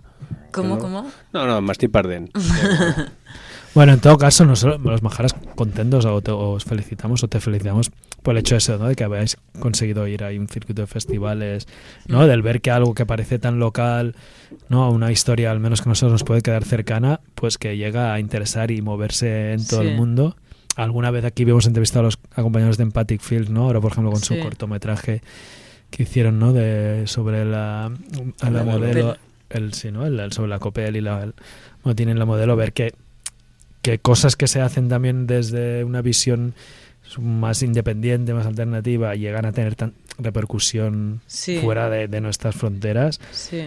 ¿Cómo, 0.53 0.77
no? 0.77 0.81
cómo? 0.81 1.07
No, 1.33 1.47
no, 1.47 1.61
m'estic 1.61 1.91
perdent. 1.91 2.31
Bueno, 3.73 3.93
en 3.93 4.01
todo 4.01 4.19
caso, 4.19 4.45
nosotros, 4.45 4.81
los 4.83 5.01
majaras 5.05 5.33
contentos 5.55 6.05
o 6.05 6.21
te- 6.21 6.33
os 6.33 6.65
felicitamos 6.65 7.23
o 7.23 7.29
te 7.29 7.39
felicitamos 7.39 7.93
por 8.23 8.35
el 8.35 8.41
hecho 8.41 8.57
eso, 8.57 8.77
¿no? 8.79 8.89
de 8.89 8.95
que 8.97 9.05
habéis 9.05 9.37
conseguido 9.61 10.07
ir 10.07 10.23
a 10.25 10.29
un 10.29 10.47
circuito 10.49 10.83
de 10.83 10.87
festivales, 10.87 11.67
¿no? 12.07 12.27
Del 12.27 12.43
ver 12.43 12.61
que 12.61 12.71
algo 12.71 12.95
que 12.95 13.07
parece 13.07 13.39
tan 13.39 13.59
local, 13.59 14.15
¿no? 14.69 14.91
Una 14.91 15.11
historia 15.11 15.51
al 15.51 15.61
menos 15.61 15.81
que 15.83 15.89
a 15.89 15.91
nosotros 15.91 16.13
nos 16.13 16.25
puede 16.25 16.43
quedar 16.43 16.65
cercana, 16.65 17.21
pues 17.35 17.57
que 17.59 17.77
llega 17.77 18.13
a 18.13 18.21
interesar 18.21 18.71
y 18.71 18.83
moverse 18.83 19.53
en 19.53 19.67
todo 19.67 19.83
Sí. 19.83 19.89
el 19.89 19.97
mundo. 19.97 20.37
Alguna 20.77 21.11
vez 21.11 21.25
aquí 21.25 21.43
hemos 21.43 21.67
entrevistado 21.67 22.01
a 22.01 22.05
los 22.05 22.17
compañeros 22.17 22.77
de 22.77 22.85
Empathic 22.85 23.21
Field, 23.23 23.49
¿no? 23.51 23.65
Ahora, 23.65 23.81
por 23.81 23.93
ejemplo, 23.93 24.13
con 24.13 24.21
su 24.21 24.39
cortometraje 24.39 25.23
que 25.91 26.03
hicieron, 26.05 26.39
¿no? 26.39 26.53
De, 26.53 27.07
sobre 27.07 27.45
la, 27.45 27.91
la 28.43 28.51
La 28.51 28.65
modelo, 28.65 29.17
el, 29.49 29.73
sí, 29.75 29.91
¿no? 29.91 30.07
El, 30.07 30.21
el- 30.21 30.33
sobre 30.33 30.49
la 30.49 30.59
Copel 30.61 30.95
y 30.97 31.01
la, 31.01 31.25
el- 31.25 31.35
bueno, 31.83 31.97
tienen 31.97 32.19
la 32.19 32.25
modelo, 32.27 32.55
ver 32.57 32.73
que 32.73 32.95
que 33.83 33.99
cosas 33.99 34.37
que 34.37 34.47
se 34.47 34.61
hacen 34.61 34.91
también 34.91 35.27
desde 35.27 35.85
una 35.85 36.03
visión 36.03 36.53
más 37.19 37.63
independiente, 37.63 38.33
más 38.35 38.47
alternativa, 38.47 39.15
llegan 39.15 39.45
a 39.47 39.53
tener 39.53 39.75
tan 39.75 39.95
repercusión 40.19 41.21
Sí. 41.27 41.59
fuera 41.63 41.89
de, 41.91 42.09
de 42.09 42.21
nuestras 42.21 42.55
fronteras. 42.55 43.21
Sí. 43.33 43.63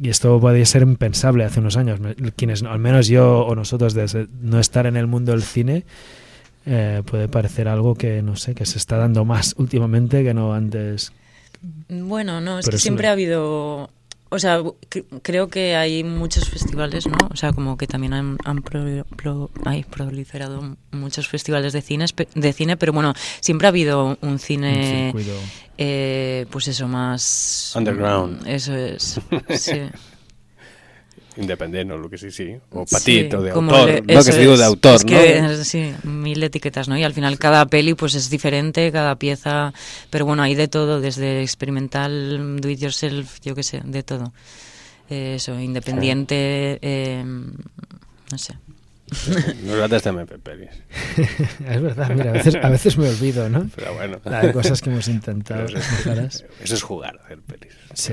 Y 0.00 0.08
esto 0.08 0.40
podía 0.40 0.64
ser 0.66 0.82
impensable 0.82 1.44
hace 1.44 1.60
unos 1.60 1.76
años. 1.76 2.00
Quienes, 2.36 2.62
al 2.62 2.78
menos 2.78 3.08
yo 3.08 3.40
o 3.46 3.54
nosotros, 3.54 3.94
desde 3.94 4.26
no 4.40 4.58
estar 4.60 4.86
en 4.86 4.96
el 4.96 5.06
mundo 5.06 5.32
del 5.32 5.42
cine, 5.42 5.84
eh, 6.66 7.02
puede 7.06 7.28
parecer 7.28 7.68
algo 7.68 7.94
que, 7.94 8.22
no 8.22 8.36
sé, 8.36 8.54
que 8.54 8.66
se 8.66 8.78
está 8.78 8.96
dando 8.96 9.24
más 9.24 9.54
últimamente 9.58 10.22
que 10.22 10.34
no 10.34 10.52
antes. 10.54 11.12
Bueno, 11.88 12.40
no, 12.40 12.58
es 12.58 12.66
Pero 12.66 12.76
que 12.76 12.82
siempre 12.82 13.08
ha 13.08 13.12
habido... 13.12 13.90
O 14.30 14.38
sea, 14.38 14.60
cre- 14.60 15.06
creo 15.22 15.48
que 15.48 15.74
hay 15.76 16.04
muchos 16.04 16.48
festivales, 16.50 17.06
¿no? 17.06 17.16
O 17.30 17.36
sea, 17.36 17.52
como 17.52 17.76
que 17.78 17.86
también 17.86 18.12
han, 18.12 18.36
han 18.44 18.62
pro- 18.62 19.04
pro- 19.16 19.50
ay, 19.64 19.84
proliferado 19.84 20.76
muchos 20.92 21.28
festivales 21.28 21.72
de 21.72 21.80
cine, 21.82 22.04
espe- 22.04 22.28
de 22.34 22.52
cine, 22.52 22.76
pero 22.76 22.92
bueno, 22.92 23.14
siempre 23.40 23.66
ha 23.66 23.70
habido 23.70 24.18
un 24.20 24.28
Un 24.32 24.38
cine, 24.38 25.12
circuito. 25.12 25.32
eh, 25.78 26.46
pues 26.50 26.68
eso, 26.68 26.88
más... 26.88 27.72
Underground. 27.74 28.46
Eso 28.46 28.74
es, 28.74 29.18
sí. 29.58 29.72
Independent 31.38 31.90
o 31.92 31.96
lo 31.96 32.10
que 32.10 32.18
sí, 32.18 32.30
sí. 32.30 32.56
O 32.72 32.84
Sí, 32.86 32.94
petit, 32.96 33.34
o 33.34 33.42
de 33.42 33.50
autor. 33.52 34.02
no, 34.06 34.24
que 34.24 34.32
se 34.32 34.40
digo 34.40 34.52
es. 34.54 34.58
de 34.58 34.64
autor, 34.64 34.96
Es 35.08 35.42
¿no? 35.58 35.64
sí, 35.64 35.92
mil 36.02 36.42
etiquetas, 36.42 36.88
¿no? 36.88 36.98
Y 36.98 37.04
al 37.04 37.12
final 37.14 37.38
cada 37.38 37.64
peli 37.66 37.94
pues 37.94 38.14
es 38.14 38.28
diferente, 38.28 38.90
cada 38.92 39.14
pieza, 39.16 39.72
pero 40.10 40.24
bueno, 40.26 40.42
hay 40.42 40.54
de 40.54 40.68
todo, 40.68 41.00
desde 41.00 41.42
experimental, 41.42 42.60
do 42.60 42.68
it 42.68 42.80
yourself, 42.80 43.38
yo 43.42 43.54
qué 43.54 43.62
sé, 43.62 43.80
de 43.84 44.02
todo. 44.02 44.32
Eh, 45.10 45.34
eso, 45.36 45.58
independiente, 45.58 46.78
eh, 46.82 47.22
no 47.24 48.38
sé. 48.38 48.54
Nosaltres 49.64 50.02
també 50.04 50.24
fem 50.28 50.40
pel·lis. 50.44 50.74
es 51.18 51.80
verdad, 51.82 52.10
mira, 52.14 52.30
a 52.30 52.32
veces, 52.34 52.56
a 52.62 52.68
veces 52.68 52.98
me 52.98 53.08
olvido, 53.08 53.48
¿no? 53.48 53.68
Pero 53.74 53.94
bueno. 53.94 54.18
La 54.24 54.42
de 54.42 54.52
cosas 54.52 54.80
que 54.82 54.90
hemos 54.90 55.08
intentado. 55.08 55.64
Eso, 55.66 55.78
majaras. 55.78 56.44
eso 56.62 56.74
es 56.74 56.82
jugar, 56.82 57.18
hacer 57.24 57.38
pelis. 57.40 57.72
Sí. 57.94 58.12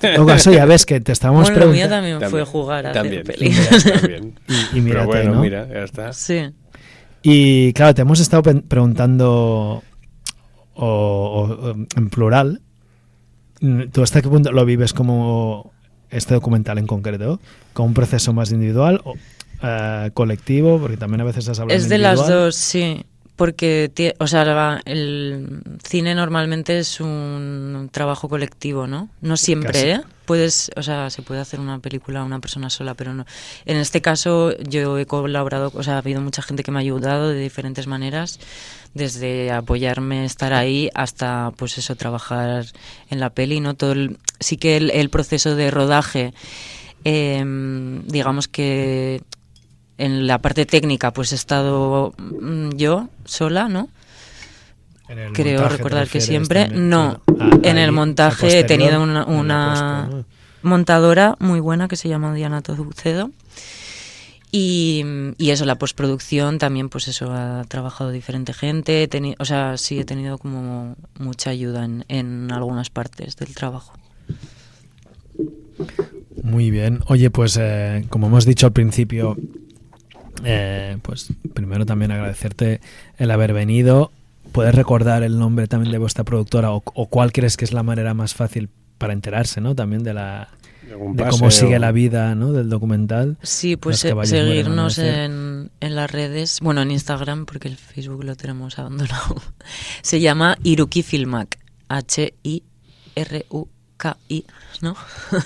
En 0.00 0.16
todo 0.16 0.26
caso, 0.26 0.50
ya 0.52 0.64
ves 0.64 0.84
que 0.84 1.00
te 1.00 1.12
estábamos 1.12 1.48
Bueno, 1.50 1.66
lo 1.66 1.72
mío 1.72 1.86
preguntando. 1.88 2.18
también, 2.18 2.30
fue 2.30 2.44
jugar 2.44 2.86
a 2.86 2.92
también, 2.92 3.22
hacer 3.22 3.36
peli. 3.36 3.54
también. 4.00 4.34
Y, 4.72 4.78
y 4.78 4.80
mírate, 4.80 5.06
Pero 5.06 5.06
bueno, 5.06 5.34
¿no? 5.36 5.40
mira, 5.40 5.68
ya 5.68 5.84
está. 5.84 6.12
Sí. 6.12 6.50
Y 7.22 7.72
claro, 7.74 7.94
te 7.94 8.02
hemos 8.02 8.18
estado 8.18 8.42
preguntando 8.42 9.82
o, 10.74 10.86
o, 10.86 11.70
en 11.96 12.10
plural. 12.10 12.60
¿Tú 13.92 14.02
hasta 14.02 14.20
qué 14.22 14.28
punto 14.28 14.50
lo 14.50 14.64
vives 14.64 14.92
como 14.92 15.72
este 16.10 16.34
documental 16.34 16.78
en 16.78 16.86
concreto? 16.88 17.40
¿Como 17.74 17.88
un 17.88 17.94
proceso 17.94 18.32
más 18.32 18.50
individual 18.50 19.00
o 19.04 19.14
eh, 19.62 20.10
colectivo? 20.14 20.78
Porque 20.80 20.96
también 20.96 21.20
a 21.20 21.24
veces 21.24 21.48
has 21.48 21.58
hablado 21.60 21.76
Es 21.78 21.88
de 21.88 21.98
las 21.98 22.26
dos, 22.28 22.54
sí. 22.56 23.04
Porque, 23.34 23.90
o 24.18 24.26
sea, 24.26 24.80
el 24.84 25.62
cine 25.82 26.14
normalmente 26.14 26.78
es 26.78 27.00
un 27.00 27.88
trabajo 27.90 28.28
colectivo, 28.28 28.86
¿no? 28.86 29.08
No 29.22 29.36
siempre. 29.36 29.90
¿eh? 29.92 30.00
Puedes, 30.26 30.70
o 30.76 30.82
sea, 30.82 31.08
se 31.10 31.22
puede 31.22 31.40
hacer 31.40 31.58
una 31.58 31.78
película 31.78 32.22
una 32.24 32.38
persona 32.40 32.68
sola, 32.70 32.94
pero 32.94 33.14
no. 33.14 33.24
En 33.64 33.78
este 33.78 34.00
caso 34.02 34.56
yo 34.58 34.98
he 34.98 35.06
colaborado, 35.06 35.72
o 35.74 35.82
sea, 35.82 35.94
ha 35.94 35.98
habido 35.98 36.20
mucha 36.20 36.42
gente 36.42 36.62
que 36.62 36.70
me 36.70 36.78
ha 36.78 36.82
ayudado 36.82 37.30
de 37.30 37.40
diferentes 37.40 37.86
maneras, 37.86 38.38
desde 38.94 39.50
apoyarme, 39.50 40.24
estar 40.26 40.52
ahí, 40.52 40.90
hasta, 40.94 41.52
pues 41.56 41.78
eso, 41.78 41.96
trabajar 41.96 42.66
en 43.10 43.18
la 43.18 43.30
peli, 43.30 43.60
¿no? 43.60 43.74
Todo 43.74 43.92
el- 43.92 44.18
sí 44.40 44.58
que 44.58 44.76
el, 44.76 44.90
el 44.90 45.08
proceso 45.08 45.56
de 45.56 45.70
rodaje, 45.70 46.34
em, 47.04 48.02
digamos 48.06 48.46
que 48.46 49.22
en 50.04 50.26
la 50.26 50.38
parte 50.38 50.66
técnica 50.66 51.12
pues 51.12 51.32
he 51.32 51.36
estado 51.36 52.12
mm, 52.18 52.70
yo 52.76 53.08
sola, 53.24 53.68
¿no? 53.68 53.88
En 55.08 55.32
Creo 55.34 55.60
montaje, 55.60 55.68
¿te 55.68 55.76
recordar 55.76 56.08
que 56.08 56.20
siempre. 56.20 56.64
también? 56.64 56.88
No, 56.88 57.20
Ah, 57.38 57.50
en 57.62 57.76
ahí, 57.78 57.84
el 57.84 57.92
montaje 57.92 58.58
he 58.60 58.64
tenido 58.64 59.02
una, 59.02 59.24
en 59.24 60.24
montadora 60.62 61.36
muy 61.38 61.60
buena 61.60 61.88
que 61.88 61.96
se 61.96 62.08
llama 62.08 62.32
Diana 62.34 62.62
Tozucedo. 62.62 63.30
Y, 64.54 65.02
y 65.38 65.50
eso, 65.50 65.64
la 65.64 65.76
postproducción 65.76 66.58
también, 66.58 66.88
pues 66.90 67.08
eso, 67.08 67.32
ha 67.32 67.64
trabajado 67.68 68.10
diferente 68.10 68.52
gente. 68.52 69.02
he 69.02 69.08
teni- 69.08 69.34
o 69.38 69.44
sea, 69.46 69.78
sí, 69.78 69.98
he 69.98 70.04
tenido 70.04 70.36
como 70.38 70.94
mucha 71.18 71.50
ayuda 71.50 71.84
en, 71.84 72.04
en 72.08 72.52
algunas 72.52 72.90
partes 72.90 73.36
del 73.36 73.54
trabajo. 73.54 73.94
Muy 76.42 76.70
bien. 76.70 77.00
Oye, 77.06 77.30
pues 77.30 77.56
eh, 77.60 78.04
como 78.10 78.26
hemos 78.26 78.44
dicho 78.44 78.66
al 78.66 78.72
principio, 78.72 79.36
eh, 80.44 80.98
pues 81.02 81.32
primero 81.54 81.86
también 81.86 82.10
agradecerte 82.12 82.80
el 83.18 83.30
haber 83.30 83.52
venido. 83.52 84.12
¿Puedes 84.52 84.74
recordar 84.74 85.22
el 85.22 85.38
nombre 85.38 85.66
también 85.68 85.92
de 85.92 85.98
vuestra 85.98 86.24
productora 86.24 86.72
o, 86.72 86.82
o 86.84 87.06
cuál 87.06 87.32
crees 87.32 87.56
que 87.56 87.64
es 87.64 87.72
la 87.72 87.82
manera 87.82 88.12
más 88.14 88.34
fácil 88.34 88.68
para 88.98 89.12
enterarse, 89.12 89.60
¿no? 89.60 89.74
También 89.74 90.02
de 90.02 90.14
la 90.14 90.48
de 90.98 91.28
cómo 91.28 91.50
sigue 91.50 91.78
la 91.78 91.92
vida, 91.92 92.34
¿no? 92.34 92.52
Del 92.52 92.68
documental. 92.68 93.38
Sí, 93.42 93.76
pues 93.76 94.04
eh, 94.04 94.14
mueren 94.14 94.34
al 94.34 94.46
seguirnos 94.46 94.98
en, 94.98 95.70
en 95.80 95.94
las 95.94 96.10
redes, 96.10 96.58
bueno, 96.60 96.82
en 96.82 96.90
Instagram, 96.90 97.46
porque 97.46 97.68
el 97.68 97.76
Facebook 97.76 98.24
lo 98.24 98.36
tenemos 98.36 98.78
abandonado. 98.78 99.40
Se 100.02 100.20
llama 100.20 100.58
Iruki 100.62 101.02
Filmac, 101.02 101.58
H-I-R-U-K-I, 101.88 102.64
¿no? 104.80 104.96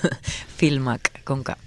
Filmac, 0.57 1.23
con 1.23 1.43
K. 1.43 1.57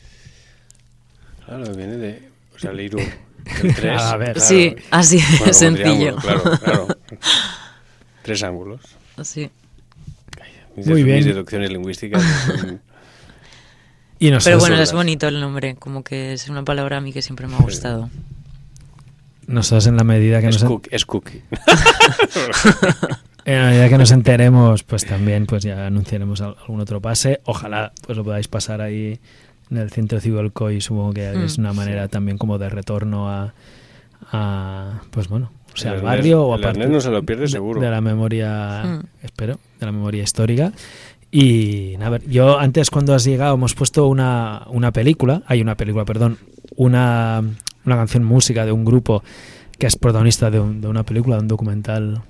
Claro, 1.46 1.74
viene 1.74 1.96
de... 1.96 2.29
O 2.60 2.62
sea, 2.62 2.70
el 2.72 2.80
Iru, 2.80 2.98
el 3.62 3.74
3. 3.74 4.00
A 4.02 4.16
ver. 4.18 4.38
Sí, 4.40 4.76
así 4.90 5.18
de 5.44 5.54
sencillo. 5.54 6.16
Claro, 6.16 6.42
claro. 6.62 6.86
Tres 8.22 8.42
ángulos. 8.42 8.82
Sí. 9.22 9.50
Mis, 10.76 10.86
Muy 10.86 11.02
bien. 11.02 11.16
mis 11.16 11.26
deducciones 11.26 11.70
lingüísticas. 11.70 12.22
son- 12.22 12.80
Y 14.22 14.26
Pero 14.26 14.34
nosotros, 14.36 14.60
bueno, 14.60 14.76
es 14.82 14.92
bonito 14.92 15.28
el 15.28 15.40
nombre, 15.40 15.76
como 15.76 16.04
que 16.04 16.34
es 16.34 16.46
una 16.50 16.62
palabra 16.62 16.98
a 16.98 17.00
mí 17.00 17.10
que 17.10 17.22
siempre 17.22 17.46
me 17.46 17.54
ha 17.54 17.58
gustado. 17.60 18.10
nosotros 19.46 19.86
en 19.86 19.96
la 19.96 20.04
medida 20.04 20.42
que 20.42 20.48
es, 20.48 20.62
nos 20.62 20.70
cook- 20.70 20.88
es 20.90 21.06
cookie. 21.06 21.42
En 23.46 23.56
la 23.62 23.70
medida 23.70 23.88
que 23.88 23.96
nos 23.96 24.10
enteremos, 24.10 24.82
pues 24.82 25.06
también 25.06 25.46
pues 25.46 25.62
ya 25.64 25.86
anunciaremos 25.86 26.42
al- 26.42 26.56
algún 26.60 26.80
otro 26.80 27.00
pase. 27.00 27.40
Ojalá 27.44 27.92
pues 28.06 28.18
lo 28.18 28.22
podáis 28.24 28.46
pasar 28.48 28.82
ahí 28.82 29.18
en 29.70 29.76
el 29.78 29.90
centro 29.90 30.20
civil 30.20 30.52
COI. 30.52 30.80
Supongo 30.80 31.12
que 31.12 31.30
Mm, 31.32 31.42
es 31.44 31.58
una 31.58 31.72
manera 31.72 32.08
también 32.08 32.38
como 32.38 32.58
de 32.58 32.68
retorno 32.68 33.28
a, 33.28 33.54
a, 34.32 35.00
pues 35.10 35.28
bueno, 35.28 35.50
o 35.72 35.76
sea, 35.76 35.92
El 35.92 35.98
al 35.98 36.04
barrio 36.04 36.42
o 36.44 36.52
a 36.52 36.56
el 36.56 36.62
partir 36.62 36.82
Ernest 36.82 36.94
no 36.94 37.00
se 37.00 37.10
lo 37.10 37.22
pierde 37.24 37.42
de- 37.42 37.48
seguro. 37.48 37.80
de 37.80 37.90
la 37.90 38.00
memoria, 38.00 38.82
Mm. 38.84 39.24
espero, 39.24 39.58
de 39.78 39.86
la 39.86 39.92
memoria 39.92 40.22
histórica. 40.22 40.72
Y 41.32 41.94
a 42.02 42.10
ver, 42.10 42.28
yo 42.28 42.58
antes 42.58 42.90
cuando 42.90 43.14
has 43.14 43.24
llegado 43.24 43.54
hemos 43.54 43.74
puesto 43.74 44.08
una, 44.08 44.66
una 44.68 44.90
película, 44.92 45.42
hay 45.46 45.60
una 45.60 45.76
película, 45.76 46.04
perdón, 46.04 46.38
una, 46.76 47.40
una 47.86 47.96
canción 47.96 48.24
música 48.24 48.66
de 48.66 48.72
un 48.72 48.84
grupo 48.84 49.22
que 49.78 49.86
es 49.86 49.96
protagonista 49.96 50.50
de, 50.50 50.58
un- 50.60 50.80
de 50.80 50.88
una 50.88 51.04
película, 51.04 51.36
de 51.36 51.42
un 51.42 51.48
documental 51.48 52.22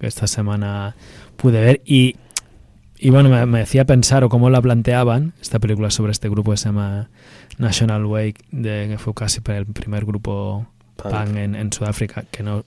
que 0.00 0.06
esta 0.06 0.26
semana 0.26 0.96
pude 1.36 1.60
ver 1.60 1.82
y, 1.84 2.16
y 2.98 3.10
bueno, 3.10 3.28
me, 3.28 3.44
me 3.46 3.60
decía 3.60 3.84
pensar 3.84 4.24
o 4.24 4.28
cómo 4.28 4.50
la 4.50 4.60
planteaban, 4.60 5.32
esta 5.40 5.58
película 5.58 5.90
sobre 5.90 6.12
este 6.12 6.28
grupo 6.28 6.50
que 6.52 6.56
se 6.56 6.66
llama 6.66 7.10
National 7.58 8.04
Wake, 8.06 8.40
de, 8.50 8.86
que 8.90 8.98
fue 8.98 9.14
casi 9.14 9.40
el 9.46 9.66
primer 9.66 10.04
grupo 10.04 10.66
Punk. 10.96 11.12
punk 11.12 11.36
en, 11.36 11.54
en 11.54 11.72
Sudáfrica, 11.72 12.24
que 12.30 12.42
no 12.42 12.64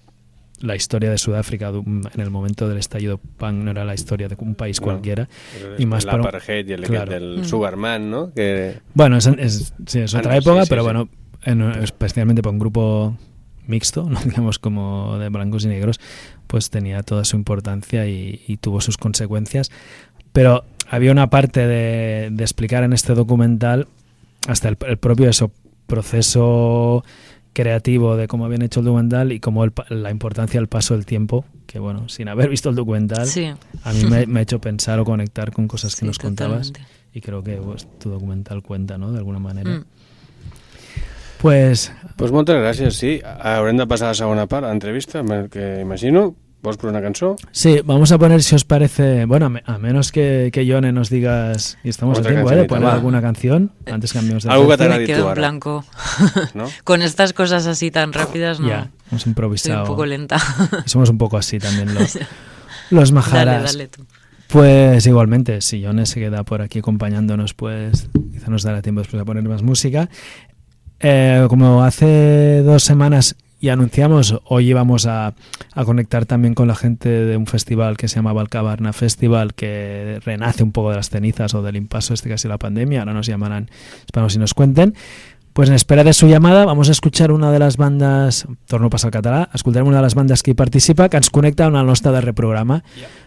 la 0.60 0.76
historia 0.76 1.10
de 1.10 1.18
Sudáfrica 1.18 1.70
en 1.70 2.04
el 2.22 2.30
momento 2.30 2.70
del 2.70 2.78
estallido 2.78 3.18
punk 3.18 3.54
no 3.56 3.72
era 3.72 3.84
la 3.84 3.96
historia 3.96 4.28
de 4.28 4.36
un 4.40 4.54
país 4.54 4.80
No, 4.80 4.86
cualquiera. 4.86 5.28
Y 5.80 5.88
más 5.88 6.06
para 6.06 6.18
un- 6.18 6.24
L'apartheid 6.26 6.70
y 6.70 6.74
el 6.74 6.82
claro. 6.84 7.12
del 7.12 7.40
Mm. 7.40 7.46
Sugarman, 7.46 8.12
¿no? 8.12 8.32
Que 8.32 8.78
Bueno, 8.94 9.18
es, 9.18 9.26
es- 9.26 9.74
sí, 9.88 10.00
es 10.02 10.14
Ah, 10.14 10.20
otra 10.20 10.34
no, 10.34 10.38
época, 10.38 10.60
sí, 10.62 10.66
sí, 10.66 10.70
pero 10.70 10.82
sí. 10.82 10.86
bueno, 10.86 11.10
en- 11.46 11.62
especialmente 11.84 12.44
para 12.44 12.52
un 12.52 12.60
grupo 12.60 13.18
mixto, 13.66 14.04
no 14.10 14.20
digamos 14.22 14.60
como 14.60 15.18
de 15.18 15.30
blancos 15.30 15.66
y 15.66 15.68
negros, 15.68 16.00
pues 16.46 16.70
tenía 16.70 17.02
toda 17.02 17.26
su 17.26 17.38
importancia 17.38 18.06
y, 18.08 18.42
y 18.48 18.58
tuvo 18.58 18.82
sus 18.82 18.98
consecuencias. 18.98 19.72
Pero 20.34 20.64
había 20.90 21.12
una 21.12 21.30
parte 21.30 21.66
de, 21.68 22.30
de 22.32 22.44
explicar 22.44 22.84
en 22.84 22.94
este 22.94 23.14
documental 23.14 23.88
hasta 24.48 24.70
el, 24.70 24.78
el 24.88 24.98
propio 24.98 25.30
eso, 25.30 25.52
proceso 25.88 27.04
creativo 27.54 28.16
de 28.16 28.28
cómo 28.28 28.46
habían 28.46 28.62
hecho 28.62 28.80
el 28.80 28.86
documental 28.86 29.32
y 29.34 29.40
cómo 29.42 29.64
el 29.66 29.72
pa- 29.72 29.86
la 29.90 30.10
importancia 30.10 30.60
del 30.60 30.68
paso 30.68 30.94
del 30.94 31.06
tiempo, 31.06 31.44
que 31.68 31.80
bueno, 31.80 32.08
sin 32.08 32.30
haber 32.30 32.50
visto 32.50 32.70
el 32.70 32.76
documental, 32.76 33.28
Sí. 33.28 33.46
a 33.84 33.94
mí 33.94 34.06
me, 34.06 34.26
me 34.26 34.40
ha 34.40 34.44
hecho 34.44 34.60
pensar 34.62 35.00
o 35.00 35.06
conectar 35.06 35.52
con 35.52 35.68
cosas 35.68 35.96
que 35.96 36.02
Sí, 36.02 36.06
nos 36.06 36.18
contabas 36.18 36.68
totalmente. 36.72 36.94
y 37.14 37.20
creo 37.22 37.44
que 37.44 37.58
pues, 37.58 37.88
tu 38.00 38.10
documental 38.10 38.64
cuenta, 38.64 38.98
¿no? 38.98 39.12
De 39.12 39.18
alguna 39.18 39.40
manera. 39.40 39.70
Mm. 39.70 39.84
Pues 41.42 41.92
Pues 42.18 42.32
moltes 42.32 42.56
gràcies, 42.56 42.92
sí. 42.94 43.20
Haurem 43.24 43.76
de 43.78 43.88
passar 43.88 44.08
a 44.08 44.12
la 44.12 44.16
segona 44.20 44.46
part, 44.48 44.66
a 44.66 44.70
l'entrevista, 44.70 45.24
que 45.50 45.80
imagino. 45.82 46.36
Vols 46.64 46.78
posar 46.78 46.92
una 46.92 47.02
cançó? 47.02 47.36
sí, 47.52 47.82
vamos 47.84 48.12
a 48.12 48.20
poner, 48.20 48.44
si 48.44 48.54
os 48.54 48.64
parece, 48.66 49.26
bueno, 49.26 49.48
a, 49.48 49.50
me- 49.50 49.64
a 49.66 49.78
menos 49.80 50.12
que, 50.12 50.50
que 50.54 50.66
Yone 50.66 50.92
nos 50.92 51.10
digas, 51.10 51.78
y 51.84 51.90
estamos 51.90 52.20
a 52.20 52.22
tiempo, 52.22 52.52
¿eh? 52.52 52.56
De 52.56 52.66
poner 52.66 52.86
va. 52.86 52.94
alguna 52.94 53.20
canción, 53.22 53.72
antes 53.92 54.14
cambiamos 54.14 54.44
de 54.44 54.52
Algo 54.52 54.68
que 54.70 54.78
te 54.78 54.88
Me 54.90 55.06
quedo 55.06 55.30
en 55.30 55.36
blanco. 55.36 55.84
No? 56.54 56.66
Con 56.84 57.02
estas 57.02 57.34
cosas 57.34 57.66
así 57.66 57.90
tan 57.90 58.14
rápidas, 58.14 58.60
no. 58.60 58.68
Ya, 58.68 58.92
hemos 59.10 59.26
improvisado. 59.26 59.82
un 59.82 59.88
poco 59.88 60.06
lenta. 60.06 60.38
Y 60.86 60.90
somos 60.90 61.10
un 61.10 61.18
poco 61.18 61.38
así 61.38 61.58
también 61.58 61.94
los, 61.96 62.16
los 62.92 63.10
dale, 63.10 63.12
majaras. 63.14 63.64
dale 63.74 63.88
tú. 63.88 64.06
Pues 64.48 65.06
igualmente, 65.08 65.62
si 65.62 65.80
Yone 65.80 66.06
se 66.06 66.20
queda 66.20 66.44
por 66.44 66.62
aquí 66.62 66.80
acompañándonos, 66.80 67.54
pues 67.54 68.10
quizá 68.34 68.50
nos 68.52 68.64
dará 68.64 68.82
tiempo 68.82 69.00
después 69.02 69.20
a 69.22 69.26
poner 69.26 69.44
más 69.48 69.64
música. 69.64 70.10
Eh, 71.00 71.46
como 71.50 71.84
hace 71.84 72.62
dos 72.62 72.84
semanas 72.84 73.36
ya 73.62 73.74
anunciamos, 73.74 74.42
hoy 74.46 74.70
íbamos 74.70 75.06
a, 75.06 75.36
a 75.74 75.86
conectar 75.86 76.26
también 76.26 76.56
con 76.56 76.68
la 76.68 76.76
gente 76.76 77.10
de 77.10 77.38
un 77.38 77.46
festival 77.46 77.96
que 77.96 78.08
se 78.08 78.16
llama 78.16 78.34
Valcabarna 78.34 78.92
Festival, 78.92 79.54
que 79.54 80.20
renace 80.26 80.64
un 80.64 80.72
poco 80.72 80.90
de 80.90 80.96
las 80.96 81.10
cenizas 81.10 81.54
o 81.54 81.62
del 81.62 81.76
impaso 81.76 82.14
este 82.14 82.30
casi 82.30 82.48
la 82.48 82.58
pandemia. 82.58 83.00
Ahora 83.00 83.14
nos 83.14 83.28
llamarán, 83.28 83.70
esperamos 84.06 84.34
si 84.34 84.40
nos 84.40 84.54
cuenten. 84.54 84.96
Pues 85.54 85.68
en 85.68 85.76
espera 85.76 86.06
de 86.06 86.14
su 86.14 86.28
llamada 86.28 86.64
vamos 86.66 86.88
a 86.88 86.94
escuchar 86.94 87.30
una 87.32 87.52
de 87.52 87.60
les 87.60 87.76
bandes, 87.76 88.46
torno 88.68 88.88
a 88.88 88.90
passar 88.90 89.10
al 89.10 89.12
català, 89.12 89.50
escoltarem 89.54 89.86
una 89.88 89.98
de 89.98 90.04
les 90.04 90.16
bandes 90.16 90.44
que 90.44 90.52
hi 90.52 90.54
participa, 90.56 91.10
que 91.12 91.20
ens 91.20 91.28
connecta 91.30 91.66
amb 91.68 91.76
el 91.76 91.86
nostre 91.90 92.14
darrer 92.16 92.32
programa. 92.34 92.78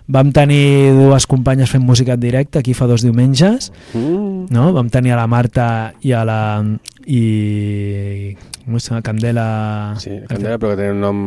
Vam 0.08 0.30
tenir 0.32 0.94
dues 0.96 1.26
companyes 1.28 1.68
fent 1.72 1.84
música 1.84 2.16
en 2.16 2.20
directe 2.24 2.58
aquí 2.62 2.72
fa 2.72 2.86
dos 2.88 3.02
diumenges, 3.04 3.72
Mm. 3.92 4.46
no? 4.50 4.72
Vam 4.72 4.88
tenir 4.88 5.12
a 5.12 5.16
la 5.20 5.26
Marta 5.26 5.92
i 6.00 6.12
a 6.16 6.24
la... 6.24 6.64
i... 7.06 8.36
com 8.64 8.76
es? 8.80 8.88
Candela... 9.04 9.94
Sí, 10.00 10.16
Candela, 10.28 10.56
però 10.58 10.72
que 10.72 10.80
té 10.80 10.90
un 10.92 11.00
nom... 11.04 11.18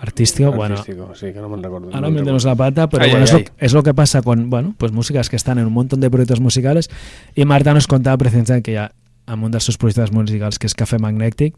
Artístico, 0.00 0.52
bueno. 0.52 0.76
artístico, 0.80 1.12
sí, 1.14 1.34
que 1.34 1.40
no 1.40 1.50
me'n 1.52 1.62
recordo. 1.62 1.90
Ahora 1.92 2.08
metemos 2.08 2.44
la 2.48 2.54
pata, 2.56 2.88
pero 2.88 3.04
Ay, 3.04 3.10
bueno, 3.10 3.26
ay, 3.26 3.28
es, 3.28 3.34
ay. 3.34 3.44
Lo, 3.44 3.52
es 3.66 3.72
lo 3.74 3.82
que 3.82 3.92
pasa 3.92 4.22
con, 4.22 4.48
bueno, 4.48 4.74
pues 4.78 4.92
músicas 4.92 5.28
que 5.28 5.36
están 5.36 5.58
en 5.58 5.66
un 5.66 5.72
montón 5.74 6.00
de 6.00 6.08
proyectos 6.10 6.40
musicales 6.40 6.88
y 7.34 7.44
Marta 7.44 7.74
nos 7.74 7.86
contaba 7.86 8.16
precisamente 8.16 8.62
que 8.62 8.72
ya 8.72 8.92
en 9.32 9.42
un 9.42 9.50
de 9.50 9.60
sus 9.60 9.76
proyectos 9.78 10.12
musicales 10.12 10.58
que 10.58 10.66
es 10.66 10.74
Café 10.74 10.98
Magnetic 10.98 11.54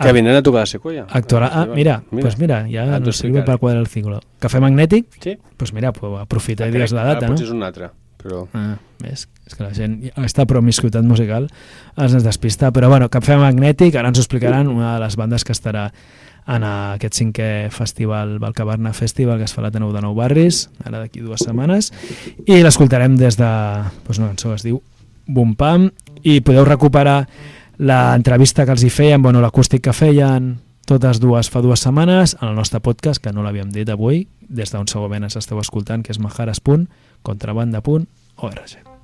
Que 0.00 0.12
vindran 0.12 0.36
a 0.36 0.42
tocar 0.44 0.62
a 0.62 0.66
Sequoia. 0.66 1.06
Actuará, 1.10 1.50
ah, 1.52 1.66
mira, 1.74 2.04
pues 2.08 2.38
mira, 2.38 2.68
ya 2.68 2.82
Ah, 2.94 3.00
t'ho 3.00 3.10
sirve 3.10 3.40
explicaré. 3.40 3.44
para 3.46 3.58
cuadrar 3.58 3.80
el 3.80 3.88
ciclo. 3.88 4.20
Café 4.38 4.60
Magnetic, 4.60 5.06
Sí. 5.20 5.38
pues 5.56 5.72
mira, 5.72 5.92
pues 5.92 6.20
aprofita 6.22 6.64
i 6.66 6.68
Crec- 6.70 6.72
digues 6.74 6.92
la 6.92 7.02
data, 7.02 7.26
no? 7.26 7.32
Potser 7.32 7.46
és 7.48 7.52
un 7.52 7.62
altre, 7.64 7.90
però... 8.16 8.46
Ah, 8.54 8.76
ves? 9.00 9.28
És 9.44 9.56
que 9.56 9.64
la 9.64 9.72
gent, 9.74 10.04
aquesta 10.14 10.46
promiscuitat 10.46 11.02
musical 11.02 11.48
ens 11.96 12.14
despista. 12.22 12.70
Però 12.70 12.88
bueno, 12.88 13.08
Cafè 13.10 13.36
Magnètic, 13.40 13.96
ara 13.96 14.08
ens 14.12 14.18
ho 14.18 14.22
explicaran, 14.22 14.68
una 14.68 14.94
de 14.94 15.00
les 15.00 15.16
bandes 15.16 15.42
que 15.42 15.52
estarà 15.52 15.88
en 16.46 16.62
aquest 16.64 17.14
cinquè 17.18 17.68
festival 17.74 18.38
Valcabarna 18.38 18.92
Festival 18.92 19.38
que 19.38 19.44
es 19.50 19.52
fa 19.52 19.62
a 19.62 19.64
l'Ateneu 19.66 19.90
de 19.92 20.00
Nou 20.00 20.14
Barris, 20.14 20.68
ara 20.84 21.00
d'aquí 21.02 21.20
dues 21.26 21.40
setmanes, 21.42 21.90
i 22.46 22.62
l'escoltarem 22.62 23.16
des 23.18 23.36
de 23.36 23.50
doncs 24.06 24.18
una 24.22 24.28
cançó 24.28 24.50
que 24.50 24.60
es 24.62 24.62
diu 24.62 24.78
Bum 25.26 25.56
Pam, 25.56 25.90
i 26.22 26.40
podeu 26.40 26.64
recuperar 26.64 27.28
l'entrevista 27.78 28.66
que 28.66 28.72
els 28.74 28.82
hi 28.82 28.90
feien, 28.90 29.22
bueno, 29.22 29.40
l'acústic 29.40 29.82
que 29.86 29.92
feien 29.94 30.58
totes 30.88 31.20
dues 31.20 31.50
fa 31.52 31.60
dues 31.62 31.80
setmanes 31.84 32.36
en 32.40 32.48
el 32.48 32.54
nostre 32.56 32.80
podcast, 32.80 33.22
que 33.22 33.32
no 33.32 33.42
l'havíem 33.44 33.70
dit 33.74 33.88
avui, 33.92 34.26
des 34.48 34.70
d'on 34.72 34.86
segurament 34.88 35.24
ens 35.28 35.36
esteu 35.36 35.58
escoltant, 35.60 36.02
que 36.02 36.12
és 36.14 36.20
majares.contrabanda.org. 36.22 38.97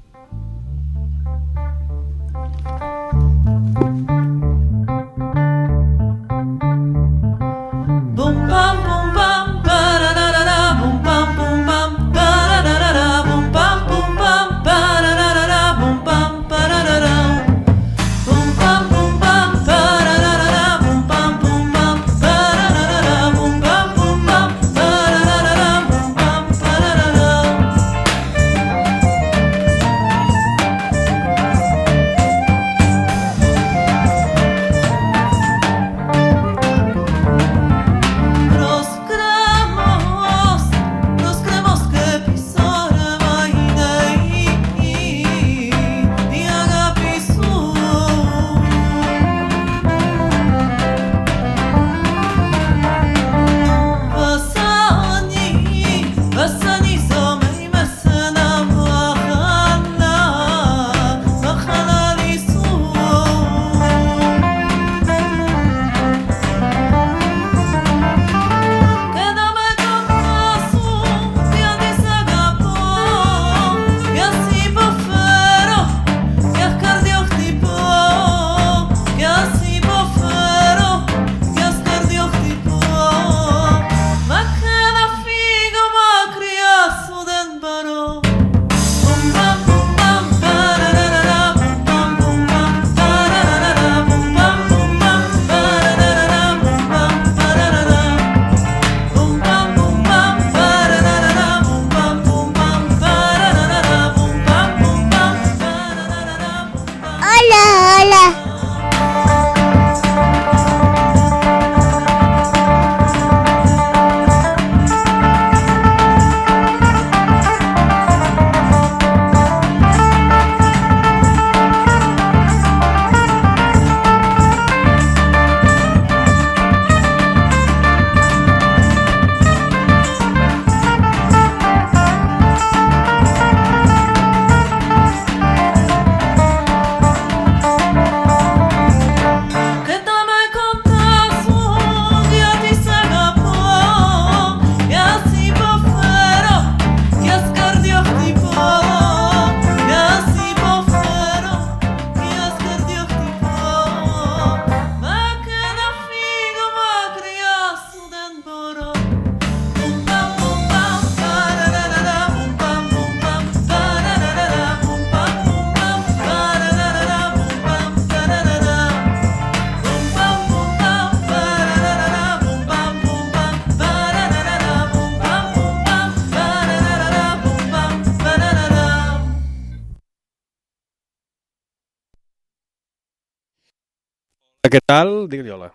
¿qué 184.74 184.80
tal? 184.84 185.28
Digue-li 185.28 185.50
hola. 185.50 185.70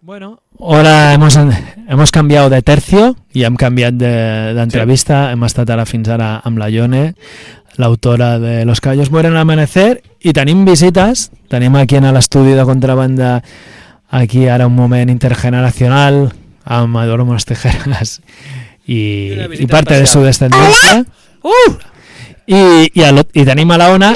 Bueno, 0.00 0.40
ahora 0.58 1.12
hemos, 1.12 1.36
hemos 1.36 2.10
canviat 2.10 2.48
de 2.48 2.62
tercio 2.62 3.16
i 3.34 3.44
hem 3.44 3.54
canviat 3.56 3.92
de- 4.00 4.54
d'entrevista. 4.56 5.26
De, 5.26 5.32
hem 5.34 5.44
estat 5.44 5.68
ara 5.68 5.84
fins 5.84 6.08
ara 6.08 6.38
amb 6.42 6.56
la 6.56 6.70
Ione, 6.72 7.14
l'autora 7.76 8.38
de 8.38 8.64
Los 8.64 8.80
caballos 8.80 9.10
mueren 9.10 9.32
al 9.36 9.42
amanecer, 9.42 10.00
i 10.20 10.32
tenim 10.32 10.64
visites. 10.64 11.30
Tenim 11.52 11.76
aquí 11.76 11.96
en 12.00 12.08
l'estudi 12.14 12.54
de 12.56 12.64
contrabanda 12.64 13.42
aquí 14.08 14.48
ara 14.48 14.66
un 14.66 14.74
moment 14.74 15.10
intergeneracional 15.12 16.32
amb 16.64 16.96
Eduardo 17.04 17.26
Mostejeras 17.28 18.22
i, 18.86 19.32
Una 19.36 19.44
i 19.44 19.48
visita 19.48 19.70
parte 19.76 20.00
de 20.00 20.06
su 20.06 20.22
descendencia. 20.22 21.04
Uh! 21.42 21.76
I, 22.46 22.88
i, 22.94 23.02
a 23.04 23.12
lo- 23.12 23.28
i 23.34 23.44
tenim 23.44 23.70
a 23.70 23.76
la 23.78 23.90
Ona 23.92 24.14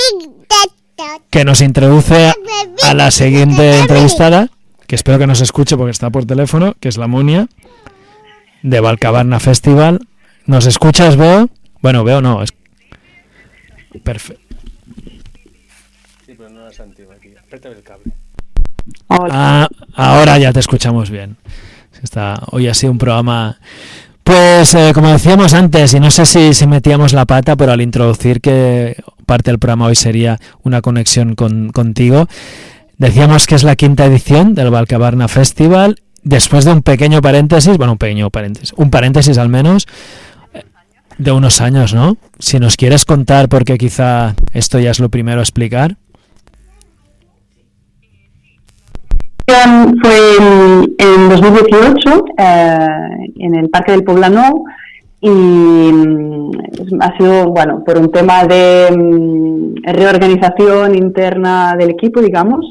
que 1.31 1.45
nos 1.45 1.61
introduce 1.61 2.33
a 2.83 2.95
la 2.95 3.11
siguiente 3.11 3.79
entrevistada, 3.81 4.49
que 4.87 4.95
espero 4.95 5.19
que 5.19 5.27
nos 5.27 5.41
escuche 5.41 5.77
porque 5.77 5.91
está 5.91 6.11
por 6.11 6.25
teléfono, 6.27 6.75
que 6.81 6.89
es 6.89 6.97
la 6.97 7.07
Monia, 7.07 7.49
de 8.63 8.81
Valcabarna 8.81 9.41
Festival. 9.41 10.01
¿Nos 10.47 10.67
escuchas, 10.67 11.17
Veo? 11.17 11.51
Bueno, 11.83 12.05
Veo 12.05 12.21
no, 12.21 12.43
es... 12.43 12.53
Perfecto. 14.03 14.57
Sí, 16.27 16.35
pero 16.37 16.49
no 16.51 16.65
la 16.65 16.73
sentim 16.73 17.07
aquí. 17.11 17.35
El 17.51 17.83
cable. 17.83 18.13
Ah, 19.09 19.69
ahora 19.95 20.39
ya 20.39 20.53
te 20.53 20.61
escuchamos 20.61 21.11
bien. 21.11 21.37
Está, 22.03 22.43
hoy 22.51 22.69
ha 22.69 22.75
sido 22.75 22.93
un 22.93 22.99
programa... 22.99 23.59
Pues 24.29 24.75
eh, 24.75 24.91
como 24.93 25.09
decíamos 25.09 25.55
antes, 25.55 25.95
y 25.95 26.01
no 26.01 26.11
sé 26.11 26.27
si, 26.27 26.67
metíamos 26.67 27.15
la 27.15 27.25
pata, 27.25 27.57
pero 27.57 27.73
al 27.73 27.81
introducir 27.81 28.43
que 28.43 29.03
parte 29.25 29.51
del 29.51 29.59
programa 29.59 29.87
hoy 29.87 29.95
sería 29.95 30.39
una 30.63 30.83
conexión 30.83 31.35
con, 31.35 31.71
contigo, 31.71 32.29
decíamos 32.99 33.47
que 33.47 33.55
es 33.55 33.63
la 33.63 33.75
quinta 33.75 34.05
edición 34.05 34.55
del 34.55 34.69
Valcabarna 34.69 35.29
Festival, 35.29 36.03
después 36.25 36.67
de 36.67 36.73
un 36.73 36.83
pequeño 36.83 37.23
paréntesis, 37.23 37.79
bueno, 37.79 37.93
un 37.93 37.99
pequeño 37.99 38.29
paréntesis, 38.29 38.75
un 38.77 38.91
paréntesis 38.91 39.39
al 39.39 39.49
menos, 39.49 39.87
eh, 40.53 40.63
de 41.17 41.33
unos 41.33 41.63
años, 41.63 41.95
¿no? 41.95 42.19
Si 42.39 42.59
nos 42.59 42.77
quieres 42.77 43.07
contar, 43.07 43.49
porque 43.49 43.79
quizá 43.79 44.35
esto 44.53 44.79
ya 44.79 44.91
es 44.91 45.01
lo 45.01 45.09
primero 45.09 45.41
a 45.41 45.43
explicar. 45.43 45.97
Fue 50.03 50.37
en, 50.39 50.95
en 50.99 51.29
2018 51.29 52.25
eh, 52.37 52.87
en 53.37 53.55
el 53.55 53.71
Parque 53.71 53.93
del 53.93 54.05
Poblano 54.05 54.65
y 55.21 55.31
mm, 55.31 56.51
ha 57.01 57.17
sido, 57.17 57.49
bueno, 57.51 57.83
por 57.85 57.99
un 57.99 58.11
tema 58.11 58.45
de 58.45 58.89
mm, 58.97 59.75
reorganización 59.85 60.95
interna 60.95 61.75
del 61.77 61.91
equipo, 61.91 62.21
digamos, 62.21 62.65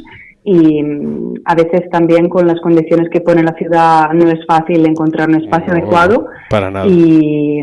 y 0.44 0.82
mm, 0.82 1.34
a 1.46 1.56
veces 1.56 1.90
también 1.92 2.30
con 2.30 2.48
las 2.48 2.60
condiciones 2.62 3.10
que 3.10 3.22
pone 3.22 3.44
la 3.44 3.54
ciudad 3.54 4.12
no 4.14 4.30
es 4.30 4.46
fácil 4.46 4.86
encontrar 4.86 5.28
un 5.30 5.44
espacio 5.44 5.74
No, 5.74 5.80
adecuado. 5.80 6.28
Para 6.50 6.72
nada. 6.72 6.88
Y, 6.88 7.60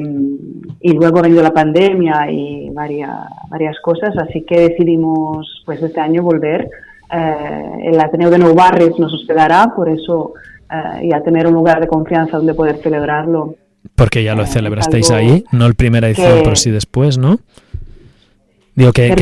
y 0.80 0.92
luego 0.92 1.18
ha 1.18 1.22
venido 1.22 1.42
la 1.42 1.54
pandemia 1.54 2.30
y 2.30 2.68
varias, 2.70 3.10
varias 3.48 3.76
cosas, 3.80 4.14
así 4.18 4.42
que 4.42 4.68
decidimos 4.68 5.62
pues 5.64 5.82
este 5.82 6.00
año 6.00 6.22
volver. 6.22 6.68
Eh, 7.14 7.90
el 7.92 8.00
Ateneo 8.00 8.30
de 8.30 8.38
Nou 8.38 8.54
Barris 8.54 8.98
nos 8.98 9.12
hospedará, 9.14 9.72
por 9.76 9.88
eso 9.88 10.32
eh, 10.70 11.08
ya 11.10 11.20
tener 11.22 11.46
un 11.46 11.54
lugar 11.54 11.80
de 11.80 11.86
confianza 11.86 12.36
donde 12.38 12.54
poder 12.54 12.78
celebrarlo. 12.82 13.54
Porque 13.94 14.24
ya 14.24 14.34
lo 14.34 14.46
celebrasteis 14.46 15.10
algo 15.10 15.20
ahí, 15.34 15.44
no 15.52 15.66
el 15.66 15.74
primera 15.74 16.08
edición, 16.08 16.38
que- 16.38 16.42
pero 16.42 16.56
sí 16.56 16.70
después, 16.70 17.18
¿no? 17.18 17.38
Digo 18.74 18.92
que, 18.92 19.14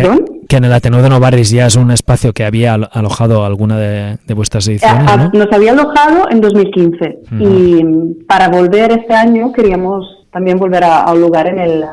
que, 0.48 0.56
en 0.56 0.64
el 0.64 0.72
Ateneo 0.72 1.02
de 1.02 1.10
Novarris 1.10 1.50
ya 1.50 1.66
es 1.66 1.76
un 1.76 1.90
espacio 1.90 2.32
que 2.32 2.44
había 2.44 2.72
al- 2.72 2.88
alojado 2.92 3.44
alguna 3.44 3.76
de, 3.76 4.16
de 4.26 4.34
vuestras 4.34 4.66
Eh, 4.66 4.72
ediciones, 4.72 5.04
ah, 5.06 5.16
¿no? 5.16 5.38
Nos 5.38 5.52
había 5.52 5.72
alojado 5.72 6.30
en 6.30 6.40
2015 6.40 7.18
Ujú. 7.32 7.44
y 7.44 8.24
para 8.26 8.48
volver 8.48 8.92
este 8.92 9.12
año 9.12 9.52
queríamos 9.52 10.06
también 10.32 10.56
volver 10.58 10.84
a, 10.84 11.02
a 11.02 11.12
un 11.12 11.20
lugar 11.20 11.48
en 11.48 11.58
el, 11.58 11.84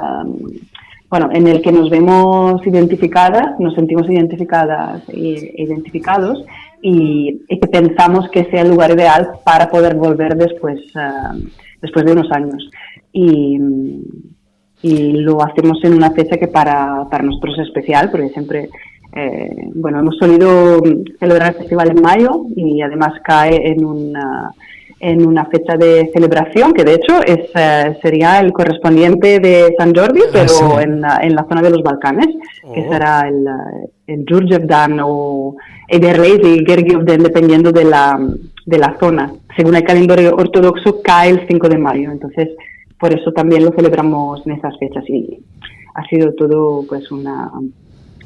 bueno, 1.10 1.30
en 1.32 1.47
el 1.47 1.62
que 1.62 1.72
nos 1.72 1.89
vemos 1.89 2.66
identificadas, 2.66 3.60
nos 3.60 3.74
sentimos 3.74 4.10
identificadas 4.10 5.01
e 5.10 5.53
identificados 5.57 6.45
y, 6.82 7.41
que 7.47 7.68
pensamos 7.68 8.30
que 8.30 8.45
sea 8.45 8.62
el 8.62 8.70
lugar 8.70 8.91
ideal 8.91 9.30
para 9.43 9.70
poder 9.70 9.95
volver 9.95 10.36
después, 10.36 10.80
ah, 10.95 11.36
después 11.82 12.05
de 12.05 12.12
unos 12.12 12.32
años. 12.32 12.70
Y, 13.12 13.60
y 14.82 15.12
lo 15.14 15.43
hacemos 15.43 15.84
en 15.84 15.93
una 15.93 16.12
fecha 16.12 16.38
que 16.38 16.47
para, 16.47 17.07
para 17.10 17.24
nosotros 17.24 17.55
es 17.57 17.68
especial, 17.68 18.10
porque 18.12 18.30
siempre, 18.30 18.70
eh, 19.16 19.70
bueno, 19.74 19.99
hemos 19.99 20.16
solido 20.18 20.82
celebrar 21.20 21.49
el 21.49 21.57
festival 21.57 21.89
en 21.89 22.01
mayo 22.01 22.45
y 22.55 22.82
además 22.82 23.14
cae 23.24 23.72
en 23.72 23.84
una, 23.84 24.51
en 25.01 25.25
una 25.25 25.45
fecha 25.45 25.77
de 25.77 26.09
celebración, 26.13 26.73
que 26.73 26.83
de 26.83 26.95
hecho 26.95 27.21
es, 27.25 27.49
eh, 27.55 27.97
sería 28.01 28.39
el 28.41 28.51
correspondiente 28.51 29.39
de 29.39 29.73
San 29.77 29.95
Jordi, 29.95 30.21
pero 30.33 30.49
sí. 30.49 30.63
en, 30.81 30.99
la- 31.01 31.19
en 31.21 31.35
la 31.35 31.45
zona 31.47 31.61
de 31.61 31.69
los 31.69 31.81
Balcanes, 31.83 32.27
que 32.73 32.81
Oh. 32.85 32.91
será 32.91 33.27
el, 33.29 33.45
el 34.07 34.25
Jurjevdan 34.29 34.99
o 35.01 35.55
Ederleis 35.87 36.39
y 36.43 36.65
Gergievden, 36.65 37.23
dependiendo 37.23 37.71
de 37.71 37.85
la, 37.85 38.19
de 38.65 38.77
la 38.77 38.97
zona. 38.99 39.31
Según 39.55 39.75
el 39.75 39.83
calendario 39.83 40.35
ortodoxo, 40.35 41.01
cae 41.01 41.29
el 41.31 41.47
5 41.47 41.69
de 41.69 41.77
mayo, 41.77 42.11
entonces 42.11 42.49
por 42.99 43.13
eso 43.17 43.31
también 43.31 43.63
lo 43.63 43.71
celebramos 43.71 44.45
en 44.45 44.51
esas 44.53 44.77
fechas 44.77 45.03
y 45.07 45.39
ha 45.95 46.03
sido 46.07 46.33
todo 46.33 46.83
pues 46.89 47.09
una, 47.11 47.49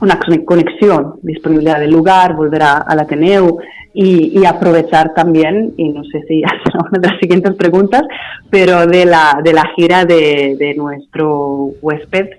una 0.01 0.19
conex- 0.19 0.45
conexión, 0.45 1.15
disponibilidad 1.21 1.79
del 1.79 1.91
lugar, 1.91 2.35
volver 2.35 2.63
a- 2.63 2.77
al 2.77 2.99
Ateneo 2.99 3.57
y, 3.93 4.39
y 4.39 4.45
aprovechar 4.45 5.13
también, 5.13 5.73
y 5.77 5.89
no 5.89 6.03
sé 6.03 6.21
si 6.27 6.41
será 6.63 6.79
una 6.89 6.99
de 6.99 7.07
las 7.09 7.19
siguientes 7.19 7.55
preguntas, 7.55 8.03
pero 8.49 8.85
de 8.87 9.05
la, 9.05 9.39
de 9.43 9.53
la 9.53 9.65
gira 9.75 10.03
de, 10.05 10.55
de 10.57 10.73
nuestro 10.75 11.71
huésped, 11.81 12.29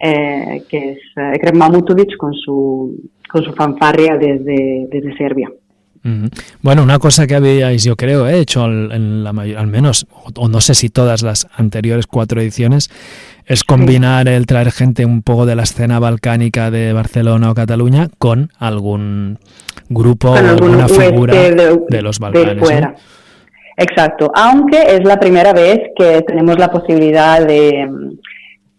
eh, 0.00 0.62
que 0.68 0.92
es 0.92 0.98
eh, 1.16 1.32
Ekrem 1.34 1.56
Mamutovic 1.56 2.16
con 2.16 2.32
su, 2.34 2.96
con 3.30 3.42
su 3.44 3.52
fanfarria 3.52 4.16
desde, 4.16 4.88
desde 4.90 5.16
Serbia. 5.16 5.50
Bueno, 6.62 6.82
una 6.82 6.98
cosa 6.98 7.26
que 7.26 7.36
habíais, 7.36 7.84
yo 7.84 7.96
creo, 7.96 8.26
eh, 8.28 8.40
hecho 8.40 8.64
al, 8.64 8.90
en 8.92 9.22
la 9.22 9.32
mayor, 9.32 9.58
al 9.58 9.68
menos, 9.68 10.06
o, 10.10 10.30
o 10.36 10.48
no 10.48 10.60
sé 10.60 10.74
si 10.74 10.88
todas 10.88 11.22
las 11.22 11.46
anteriores 11.56 12.06
cuatro 12.06 12.40
ediciones, 12.40 12.90
es 13.46 13.64
combinar 13.64 14.28
el 14.28 14.46
traer 14.46 14.72
gente 14.72 15.04
un 15.04 15.22
poco 15.22 15.46
de 15.46 15.54
la 15.54 15.62
escena 15.62 15.98
balcánica 15.98 16.70
de 16.70 16.92
Barcelona 16.92 17.50
o 17.50 17.54
Cataluña 17.54 18.08
con 18.18 18.50
algún 18.58 19.38
grupo 19.88 20.30
o 20.30 20.34
Con 20.34 20.46
alguna 20.46 20.88
figura 20.88 21.34
de, 21.34 21.80
de 21.88 22.02
los 22.02 22.18
de 22.18 22.30
Balcanes. 22.30 23.00
Exacto, 23.76 24.30
aunque 24.34 24.80
es 24.80 25.04
la 25.04 25.18
primera 25.18 25.52
vez 25.52 25.80
que 25.96 26.22
tenemos 26.22 26.58
la 26.58 26.70
posibilidad 26.70 27.44
de, 27.44 27.88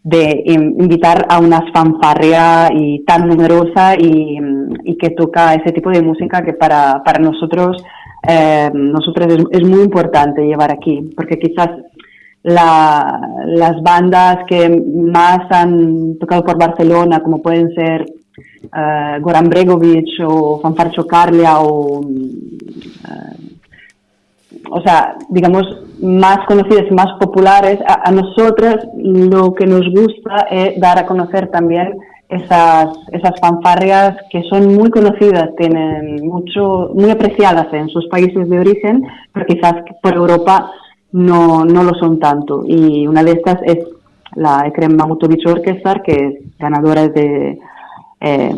de 0.04 0.44
in- 0.46 0.76
invitar 0.82 1.26
a 1.30 1.40
una 1.40 1.62
fanfarria 1.74 2.70
y 2.74 3.04
tan 3.06 3.28
numerosa 3.28 3.96
y, 3.98 4.38
y 4.84 4.98
que 4.98 5.12
toca 5.12 5.54
ese 5.54 5.72
tipo 5.72 5.90
de 5.90 6.02
música 6.02 6.42
que 6.44 6.54
para, 6.54 7.02
para 7.04 7.20
nosotros, 7.20 7.78
eh, 8.28 8.70
es 9.52 9.68
muy 9.68 9.82
importante 9.82 10.42
llevar 10.46 10.72
aquí, 10.72 11.10
porque 11.16 11.38
quizás 11.40 11.70
la- 12.44 13.20
las 13.46 13.82
bandas 13.82 14.40
que 14.48 14.70
más 14.70 15.50
han 15.50 16.18
tocado 16.20 16.44
por 16.44 16.58
Barcelona, 16.60 17.22
como 17.22 17.42
pueden 17.42 17.74
ser 17.74 18.06
eh, 18.64 19.18
Goran 19.22 19.50
Bregovic 19.50 20.08
o 20.28 20.60
Fanfarcho 20.62 21.06
Carlia 21.08 21.60
o 21.60 22.02
eh, 22.04 23.53
o 24.70 24.82
sea, 24.82 25.16
digamos, 25.30 25.64
más 26.02 26.40
conocidas 26.48 26.86
y 26.90 26.94
más 26.94 27.18
populares, 27.20 27.80
a, 27.88 28.10
a 28.10 28.12
nosotras 28.12 28.78
lo 28.98 29.54
que 29.54 29.66
nos 29.66 29.90
gusta 29.90 30.48
es 30.50 30.80
dar 30.80 31.00
a 31.00 31.06
conocer 31.06 31.50
también 31.50 31.98
esas, 32.30 32.88
esas 33.12 33.40
fanfarrias 33.40 34.18
que 34.30 34.42
son 34.44 34.76
muy 34.76 34.90
conocidas, 34.90 35.50
tienen 35.58 36.26
mucho, 36.28 36.92
muy 36.94 37.10
apreciadas 37.12 37.72
en 37.74 37.90
sus 37.90 38.08
países 38.08 38.50
de 38.50 38.60
origen, 38.60 39.06
pero 39.32 39.46
quizás 39.46 39.74
por 40.02 40.16
Europa 40.16 40.72
no, 41.12 41.64
no 41.64 41.84
lo 41.84 41.94
son 41.96 42.20
tanto. 42.20 42.64
Y 42.68 43.08
una 43.08 43.24
de 43.24 43.32
estas 43.32 43.62
es 43.64 43.80
la 44.36 44.66
Ekrem 44.66 44.96
Mamutovic 44.96 45.48
Orchestra, 45.48 46.02
que 46.04 46.12
es 46.12 46.58
ganadora 46.58 47.08
de 47.08 47.60
eh, 48.24 48.52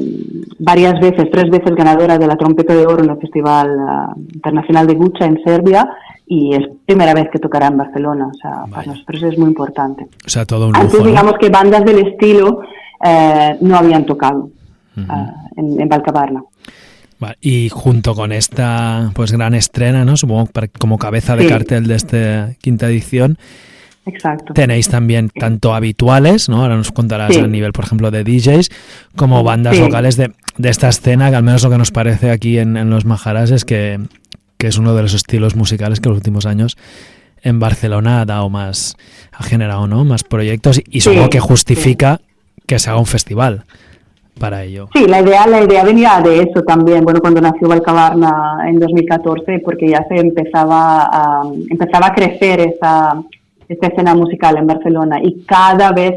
varias 0.60 1.00
veces, 1.00 1.26
tres 1.32 1.50
veces 1.50 1.76
ganadora 1.76 2.18
de 2.20 2.28
la 2.28 2.36
trompeta 2.36 2.76
de 2.76 2.86
oro 2.86 3.04
en 3.04 3.10
el 3.10 3.18
Festival 3.18 3.68
ah, 3.80 4.14
Internacional 4.34 4.86
de 4.86 4.94
Gucha 4.94 5.26
en 5.26 5.40
Serbia 5.44 5.90
y 6.28 6.54
es 6.54 6.62
primera 6.86 7.14
vez 7.14 7.28
que 7.32 7.40
tocará 7.40 7.68
en 7.68 7.78
Barcelona. 7.78 8.28
O 8.28 8.34
sea, 8.34 8.66
para 8.70 8.86
nosotros 8.86 9.24
es 9.24 9.38
muy 9.40 9.50
importante. 9.50 10.08
O 10.26 10.30
sea, 10.30 10.46
todo 10.46 10.68
un 10.70 10.76
Antes, 10.76 11.04
digamos 11.04 11.34
que 11.40 11.50
bandas 11.50 11.84
del 11.84 12.08
estilo 12.08 12.62
eh, 13.04 13.58
no 13.62 13.76
habían 13.76 14.06
tocado 14.06 14.50
en, 14.96 15.82
en 15.82 15.90
Valcabarna. 15.90 16.44
Y 17.42 17.70
junto 17.70 18.14
con 18.14 18.32
esta 18.32 19.10
pues 19.16 19.32
gran 19.32 19.56
estrena, 19.56 20.06
¿no? 20.06 20.16
Supongo 20.16 20.48
como 20.80 21.00
cabeza 21.00 21.36
de 21.36 21.44
Sí. 21.44 21.50
cartel 21.50 21.88
de 21.88 21.96
esta 21.96 22.50
quinta 22.62 22.88
edición, 22.88 23.38
Exacto. 24.06 24.54
tenéis 24.54 24.88
también 24.90 25.30
tanto 25.30 25.74
habituales, 25.74 26.48
¿no? 26.50 26.62
Ahora 26.62 26.76
nos 26.78 26.92
contarás 26.92 27.34
Sí. 27.34 27.40
a 27.40 27.48
nivel, 27.48 27.72
por 27.74 27.86
ejemplo, 27.86 28.12
de 28.12 28.24
DJs, 28.24 28.70
como 29.16 29.44
bandas 29.44 29.76
Sí. 29.76 29.82
locales 29.82 30.16
de 30.18 30.32
de 30.58 30.70
esta 30.70 30.88
escena, 30.88 31.30
que 31.30 31.36
al 31.36 31.44
menos 31.44 31.64
lo 31.66 31.70
que 31.70 31.78
nos 31.78 31.92
parece 31.92 32.32
aquí 32.32 32.60
en, 32.60 32.78
en 32.78 32.90
los 32.90 33.04
Majaras 33.04 33.52
es 33.52 33.66
que, 33.66 34.00
que 34.58 34.68
es 34.68 34.78
uno 34.78 34.96
de 34.96 35.02
los 35.02 35.14
estilos 35.14 35.58
musicales 35.58 36.00
que 36.00 36.08
en 36.08 36.12
los 36.14 36.20
últimos 36.20 36.46
años 36.46 36.78
en 37.42 37.60
Barcelona 37.60 38.22
ha 38.22 38.26
dado 38.26 38.50
más, 38.50 38.96
ha 39.34 39.44
generado 39.44 39.86
¿no? 39.88 40.06
más 40.06 40.24
proyectos 40.24 40.80
y 40.90 41.02
Sí, 41.02 41.10
supongo 41.10 41.30
que 41.30 41.42
justifica 41.42 42.22
que 42.66 42.80
se 42.80 42.90
haga 42.90 43.00
un 43.00 43.06
festival 43.06 43.66
para 44.40 44.64
ello. 44.64 44.88
Sí, 44.96 45.06
la 45.08 45.20
idea, 45.22 45.46
la 45.46 45.62
idea 45.62 45.84
venía 45.84 46.22
de 46.24 46.44
eso 46.44 46.62
también, 46.64 47.04
bueno, 47.04 47.20
cuando 47.20 47.42
nació 47.42 47.68
Valcavarna 47.68 48.60
en 48.70 48.80
2014, 48.80 49.60
porque 49.60 49.90
ya 49.90 50.06
se 50.08 50.16
empezaba 50.16 51.04
a, 51.12 51.44
empezaba 51.70 52.08
a 52.08 52.14
crecer 52.16 52.62
esa, 52.62 53.22
esta 53.68 53.88
escena 53.88 54.14
musical 54.16 54.58
en 54.58 54.68
Barcelona 54.68 55.20
y 55.24 55.44
cada 55.46 55.92
vez 55.92 56.14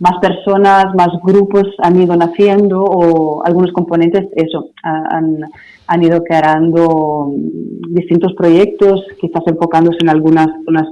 más 0.00 0.14
personas, 0.20 0.94
más 0.94 1.08
grupos 1.24 1.64
han 1.82 2.00
ido 2.00 2.14
naciendo 2.16 2.82
o 2.84 3.44
algunos 3.44 3.72
componentes, 3.72 4.26
eso, 4.36 4.70
ha- 4.84 5.16
han, 5.16 5.40
han 5.88 6.02
ido 6.02 6.22
creando 6.22 7.32
distintos 7.88 8.32
proyectos, 8.34 9.04
quizás 9.20 9.42
enfocándose 9.46 9.98
en 10.02 10.08
algunas 10.10 10.46
zonas 10.64 10.86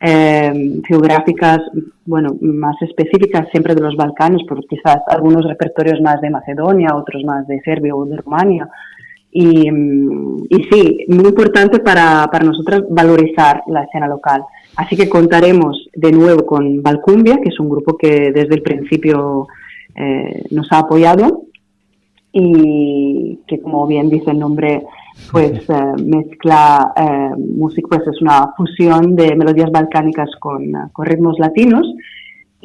eh, 0.00 0.80
geográficas, 0.86 1.60
bueno, 2.04 2.36
más 2.42 2.76
específicas 2.82 3.48
siempre 3.50 3.74
de 3.74 3.80
los 3.80 3.96
Balcanes, 3.96 4.42
porque 4.46 4.66
quizás 4.68 4.98
algunos 5.08 5.46
repertorios 5.46 6.00
más 6.02 6.20
de 6.20 6.28
Macedonia, 6.30 6.94
otros 6.94 7.22
más 7.24 7.46
de 7.46 7.60
Serbia 7.62 7.94
o 7.94 8.04
de 8.04 8.16
Rumania. 8.18 8.68
Y, 9.30 9.70
mm, 9.70 10.44
y 10.50 10.62
sí, 10.70 10.98
muy 11.08 11.28
importante 11.28 11.78
para, 11.80 12.26
para 12.30 12.44
nosotros 12.44 12.84
valorizar 12.90 13.62
la 13.68 13.84
escena 13.84 14.06
local. 14.06 14.42
Así 14.76 14.96
que 14.96 15.08
contaremos 15.08 15.88
de 15.94 16.12
nuevo 16.12 16.44
con 16.44 16.82
Valcumbia, 16.82 17.38
que 17.42 17.50
es 17.50 17.60
un 17.60 17.68
grupo 17.68 17.96
que 17.96 18.32
desde 18.32 18.54
el 18.54 18.62
principio 18.62 19.46
eh, 19.94 20.42
nos 20.50 20.70
ha 20.72 20.80
apoyado 20.80 21.42
y 22.32 23.38
que 23.46 23.60
como 23.60 23.86
bien 23.86 24.10
dice 24.10 24.32
el 24.32 24.40
nombre, 24.40 24.82
pues 25.30 25.52
eh, 25.70 26.02
mezcla 26.04 26.92
eh, 26.96 27.30
música, 27.38 27.88
pues 27.88 28.02
es 28.08 28.20
una 28.20 28.52
fusión 28.56 29.14
de 29.14 29.36
melodías 29.36 29.70
balcánicas 29.70 30.30
con, 30.40 30.72
con 30.92 31.06
ritmos 31.06 31.38
latinos 31.38 31.86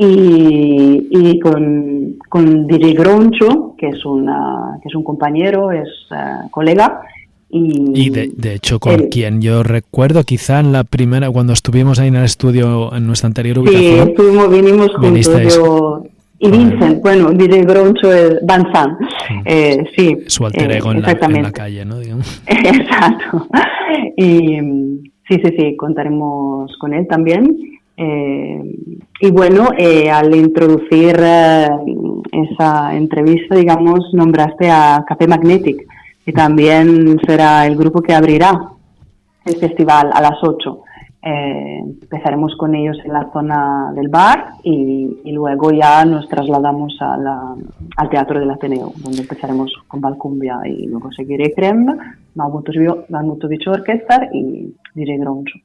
y, 0.02 1.08
y 1.12 1.40
con, 1.40 2.16
con 2.30 2.68
DJ 2.68 2.94
Groncho, 2.94 3.76
que 3.78 3.90
es, 3.90 4.06
una, 4.06 4.80
que 4.82 4.88
es 4.88 4.96
un 4.96 5.04
compañero, 5.04 5.72
es 5.72 5.90
eh, 6.12 6.48
colega. 6.50 7.02
Y, 7.52 8.06
Y 8.06 8.10
de, 8.12 8.30
de 8.36 8.54
hecho, 8.54 8.80
con 8.80 8.94
el- 8.94 9.10
quien 9.10 9.42
yo 9.42 9.64
recuerdo, 9.64 10.24
quizá 10.24 10.60
en 10.60 10.72
la 10.72 10.84
primera, 10.84 11.32
cuando 11.32 11.54
estuvimos 11.54 12.00
ahí 12.00 12.10
en 12.10 12.16
el 12.16 12.26
estudio, 12.26 12.94
en 12.96 13.08
nuestra 13.08 13.28
anterior 13.28 13.56
Sí, 13.58 13.62
ubicación, 13.62 14.10
estuvimos, 14.10 14.52
vinimos 14.52 14.96
juntos, 14.96 15.56
yo 15.56 16.04
y 16.42 16.50
Vincent, 16.50 17.02
bueno, 17.02 17.32
DJ 17.32 17.64
Groncho 17.64 18.14
es 18.14 18.38
Van 18.46 18.72
San, 18.72 18.98
eh, 19.46 19.84
sí. 19.98 20.16
su 20.28 20.46
alter 20.46 20.72
eh, 20.72 20.78
ego 20.78 20.92
en, 20.92 21.02
la, 21.02 21.08
en 21.10 21.16
exactamente. 21.16 21.42
la 21.42 21.52
calle, 21.52 21.84
¿no? 21.86 22.00
Digamos. 22.00 22.42
Exacto. 22.48 23.48
Y 24.16 24.58
sí, 25.28 25.42
sí, 25.44 25.54
sí, 25.58 25.76
contaremos 25.76 26.72
con 26.80 26.94
él 26.94 27.08
también. 27.08 27.58
Eh, 27.98 28.62
y 29.22 29.32
bueno, 29.32 29.70
eh, 29.78 30.10
al 30.10 30.34
introducir 30.34 31.18
eh, 31.20 31.68
esa 32.32 32.96
entrevista, 32.96 33.56
digamos, 33.56 34.00
nombraste 34.14 34.70
a 34.70 35.04
Café 35.06 35.28
Magnetic, 35.28 35.86
que 36.30 36.34
también 36.34 37.18
será 37.26 37.66
el 37.66 37.76
grupo 37.76 38.04
que 38.04 38.14
abrirá 38.14 38.52
el 39.46 39.56
festival 39.56 40.12
a 40.14 40.22
las 40.22 40.38
8. 40.44 40.84
Eh, 41.24 41.80
empezaremos 41.80 42.56
con 42.56 42.76
ellos 42.76 42.98
en 43.04 43.14
la 43.14 43.32
zona 43.34 43.92
del 43.96 44.10
bar 44.10 44.52
y, 44.64 45.32
luego 45.34 45.72
ya 45.72 46.06
nos 46.06 46.30
trasladamos 46.30 46.96
al 47.02 48.10
Teatro 48.12 48.40
del 48.40 48.52
Ateneo, 48.52 48.94
donde 48.98 49.22
empezaremos 49.22 49.74
con 49.88 50.02
Valcumbia 50.02 50.60
y 50.66 50.86
luego 50.86 51.12
seguiré 51.12 51.52
Krem, 51.52 51.98
Malmutovic 52.36 53.68
Orchestra 53.68 54.30
y 54.32 54.72
DJ 54.94 55.18
Groncho. 55.18 55.58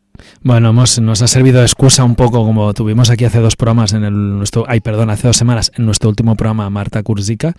Bueno, 0.43 0.71
hemos, 0.71 1.01
nos 1.01 1.23
ha 1.23 1.27
servido 1.27 1.59
de 1.59 1.65
excusa 1.65 2.05
un 2.05 2.15
poco, 2.15 2.45
como 2.45 2.73
tuvimos 2.73 3.11
aquí 3.11 3.25
hace 3.25 3.41
dos 3.41 3.57
programas 3.57 3.93
en 3.95 4.05
el 4.05 4.39
nuestro, 4.39 4.65
ay, 4.69 4.81
perdón, 4.81 5.11
hace 5.11 5.27
dos 5.27 5.37
semanas 5.37 5.73
en 5.77 5.87
nuestro 5.87 6.09
último 6.09 6.37
programa, 6.37 6.71
Marta 6.71 7.03
Kurzica, 7.03 7.55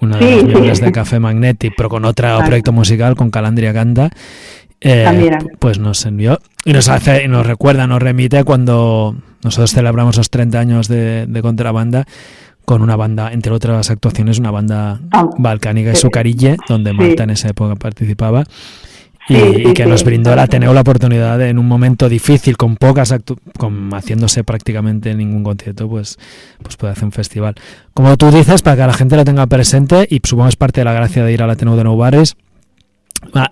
una 0.00 0.16
de 0.18 0.24
Sí, 0.24 0.30
las 0.32 0.40
sí. 0.40 0.46
miembros 0.46 0.80
de 0.80 0.92
Café 0.92 1.20
Magnetic, 1.20 1.74
pero 1.76 1.88
con 1.88 2.04
otro 2.04 2.26
Exacto. 2.28 2.46
proyecto 2.46 2.72
musical, 2.72 3.14
con 3.16 3.30
Calandria 3.30 3.72
Ganda, 3.72 4.10
eh, 4.80 5.30
pues 5.58 5.78
nos 5.78 6.04
envió 6.04 6.40
y 6.64 6.72
nos 6.72 6.88
hace, 6.88 7.24
y 7.24 7.28
nos 7.28 7.46
recuerda, 7.46 7.86
nos 7.86 8.02
remite 8.02 8.44
cuando 8.44 9.16
nosotros 9.42 9.72
celebramos 9.72 10.16
los 10.16 10.30
30 10.30 10.58
años 10.60 10.88
de, 10.88 11.26
de 11.26 11.42
contrabanda 11.42 12.04
con 12.66 12.80
una 12.82 12.96
banda, 12.96 13.30
entre 13.32 13.52
otras 13.52 13.90
actuaciones, 13.90 14.38
una 14.38 14.50
banda 14.50 15.00
Ah, 15.12 15.26
balcánica 15.38 15.92
y 15.92 15.94
sí. 15.96 16.00
Sucarille, 16.02 16.56
donde 16.68 16.90
Sí. 16.92 16.96
Marta 16.96 17.24
en 17.24 17.30
esa 17.30 17.48
época 17.48 17.76
participaba 17.76 18.44
y, 19.28 19.34
Sí, 19.34 19.42
y 19.42 19.64
sí, 19.68 19.72
que 19.74 19.84
sí, 19.84 19.88
nos 19.88 20.04
brindó 20.04 20.30
el 20.30 20.34
exacto. 20.38 20.56
Ateneo 20.56 20.74
la 20.74 20.80
oportunidad 20.82 21.38
de, 21.38 21.48
en 21.48 21.58
un 21.58 21.66
momento 21.66 22.08
difícil, 22.08 22.56
con 22.56 22.76
pocas 22.76 23.12
actu- 23.12 23.38
con 23.58 23.90
haciéndose 23.94 24.44
prácticamente 24.44 25.14
ningún 25.14 25.42
concierto, 25.42 25.88
pues, 25.88 26.18
pues 26.62 26.76
puede 26.76 26.92
hacer 26.92 27.04
un 27.04 27.12
festival. 27.12 27.54
Como 27.94 28.16
tú 28.16 28.30
dices, 28.30 28.60
para 28.62 28.76
que 28.76 28.82
la 28.86 28.92
gente 28.92 29.16
lo 29.16 29.24
tenga 29.24 29.46
presente, 29.46 30.06
y 30.10 30.20
supongo 30.22 30.48
es 30.50 30.56
parte 30.56 30.80
de 30.80 30.84
la 30.84 30.92
gracia 30.92 31.24
de 31.24 31.32
ir 31.32 31.42
al 31.42 31.50
Ateneo 31.50 31.76
de 31.76 31.84
Nou 31.84 31.96
Bares, 31.96 32.36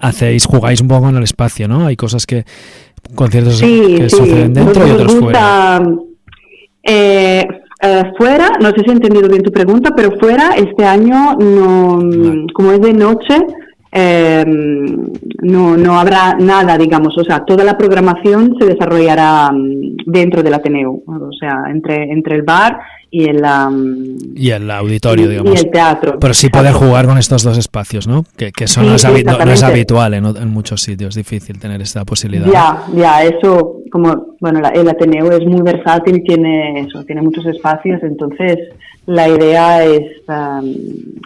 hacéis, 0.01 0.45
jugáis 0.45 0.81
un 0.83 0.89
poco 0.89 1.09
en 1.09 1.17
el 1.17 1.23
espacio, 1.23 1.67
¿no? 1.69 1.87
Hay 1.87 1.97
cosas 1.97 2.27
que, 2.27 2.45
conciertos 3.15 3.61
que 3.61 4.11
suceden 4.11 4.53
dentro 4.53 4.87
y 4.87 4.91
otros 4.91 5.15
fuera. 5.15 5.79
gusta, 5.81 6.03
eh, 6.83 7.47
eh, 7.81 8.03
fuera, 8.19 8.51
no 8.61 8.69
sé 8.71 8.77
si 8.85 8.91
he 8.91 8.93
entendido 8.93 9.29
bien 9.29 9.43
tu 9.43 9.51
pregunta, 9.51 9.93
pero 9.97 10.13
fuera 10.21 10.51
este 10.57 10.85
año, 10.85 11.35
no, 11.37 12.01
como 12.53 12.73
es 12.73 12.81
de 12.81 12.93
noche, 12.93 13.39
eh, 13.95 14.45
no, 15.43 15.77
no 15.77 15.99
habrá 16.01 16.35
nada, 16.39 16.79
digamos, 16.79 17.17
o 17.19 17.25
sea, 17.25 17.45
toda 17.45 17.63
la 17.65 17.77
programación 17.77 18.57
se 18.59 18.67
desarrollará 18.67 19.51
mm, 19.53 19.97
dentro 20.07 20.43
del 20.43 20.55
Ateneo, 20.55 21.03
o 21.07 21.31
sea, 21.39 21.65
entre, 21.71 22.11
entre 22.11 22.37
el 22.37 22.43
bar 22.43 22.79
y 23.11 23.29
el, 23.29 23.45
am, 23.45 24.17
Y 24.35 24.51
el 24.51 24.71
auditorio, 24.71 25.27
y- 25.27 25.29
digamos. 25.29 25.55
y 25.55 25.65
el 25.67 25.71
teatro. 25.71 26.19
Pero 26.19 26.33
sí 26.33 26.49
poder 26.49 26.73
jugar 26.73 27.05
con 27.07 27.19
estos 27.19 27.43
dos 27.43 27.59
espacios, 27.59 28.09
¿no? 28.09 28.25
Que, 28.39 28.51
que 28.53 28.65
eso 28.65 28.81
Sí, 28.81 28.87
no, 28.87 28.95
es 28.95 29.05
no- 29.05 29.39
no 29.45 29.67
habitual 29.67 30.15
en, 30.15 30.49
muchos 30.49 30.81
sitios, 30.81 31.11
es 31.11 31.17
difícil 31.17 31.59
tener 31.59 31.83
esta 31.83 32.05
posibilidad. 32.07 32.47
Ya, 32.51 32.85
ya, 32.95 33.23
eso, 33.25 33.81
como, 33.91 34.37
bueno, 34.41 34.61
la- 34.61 34.71
el 34.71 34.89
Ateneo 34.89 35.31
es 35.33 35.45
muy 35.47 35.61
versátil 35.61 36.23
tiene 36.27 36.81
eso, 36.81 37.05
tiene 37.05 37.21
muchos 37.21 37.45
espacios, 37.45 38.03
entonces 38.03 38.57
la 39.07 39.29
idea 39.29 39.85
es 39.85 40.23
um, 40.29 40.75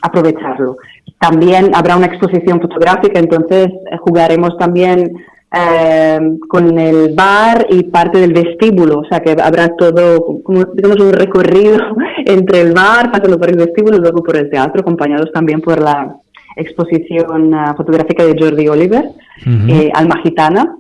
aprovecharlo. 0.02 0.76
También 1.18 1.74
habrá 1.74 1.96
una 1.96 2.06
exposición 2.06 2.60
fotográfica, 2.60 3.18
entonces 3.18 3.68
eh, 3.68 3.96
jugaremos 4.00 4.56
también 4.58 5.12
eh, 5.52 6.18
con 6.48 6.78
el 6.78 7.14
bar 7.14 7.66
y 7.70 7.84
parte 7.84 8.18
del 8.18 8.32
vestíbulo, 8.32 8.98
o 8.98 9.04
sea 9.06 9.20
que 9.20 9.30
habrá 9.40 9.74
todo, 9.76 10.42
como 10.42 10.64
digamos, 10.74 11.00
un 11.00 11.12
recorrido 11.12 11.78
entre 12.26 12.62
el 12.62 12.72
bar, 12.72 13.10
pasando 13.10 13.38
por 13.38 13.50
el 13.50 13.56
vestíbulo 13.56 13.96
y 13.96 14.00
luego 14.00 14.22
por 14.22 14.36
el 14.36 14.50
teatro, 14.50 14.80
acompañados 14.80 15.30
también 15.32 15.60
por 15.60 15.80
la 15.80 16.16
exposición 16.56 17.54
ah, 17.54 17.74
fotográfica 17.76 18.24
de 18.24 18.34
Jordi 18.38 18.68
Oliver, 18.68 19.04
eh, 19.68 19.90
Alma 19.94 20.20
Gitana. 20.22 20.76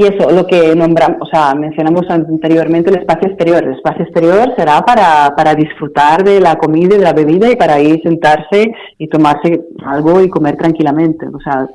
Y 0.00 0.04
eso, 0.04 0.30
lo 0.30 0.46
que 0.46 0.76
nombramos, 0.76 1.18
o 1.22 1.26
sea, 1.26 1.56
mencionamos 1.56 2.08
anteriormente 2.08 2.88
el 2.88 2.98
espacio 2.98 3.30
exterior. 3.30 3.64
El 3.64 3.74
espacio 3.74 4.04
exterior 4.04 4.54
será 4.56 4.80
para, 4.82 5.34
para 5.34 5.56
disfrutar 5.56 6.22
de 6.22 6.38
la 6.38 6.54
comida 6.54 6.94
y 6.94 6.98
de 6.98 7.04
la 7.04 7.12
bebida 7.12 7.50
y 7.50 7.56
para 7.56 7.74
ahí 7.74 8.00
sentarse 8.02 8.70
y 8.96 9.08
tomarse 9.08 9.60
algo 9.84 10.22
y 10.22 10.28
comer 10.28 10.56
tranquilamente. 10.56 11.26
O 11.26 11.40
sea, 11.40 11.66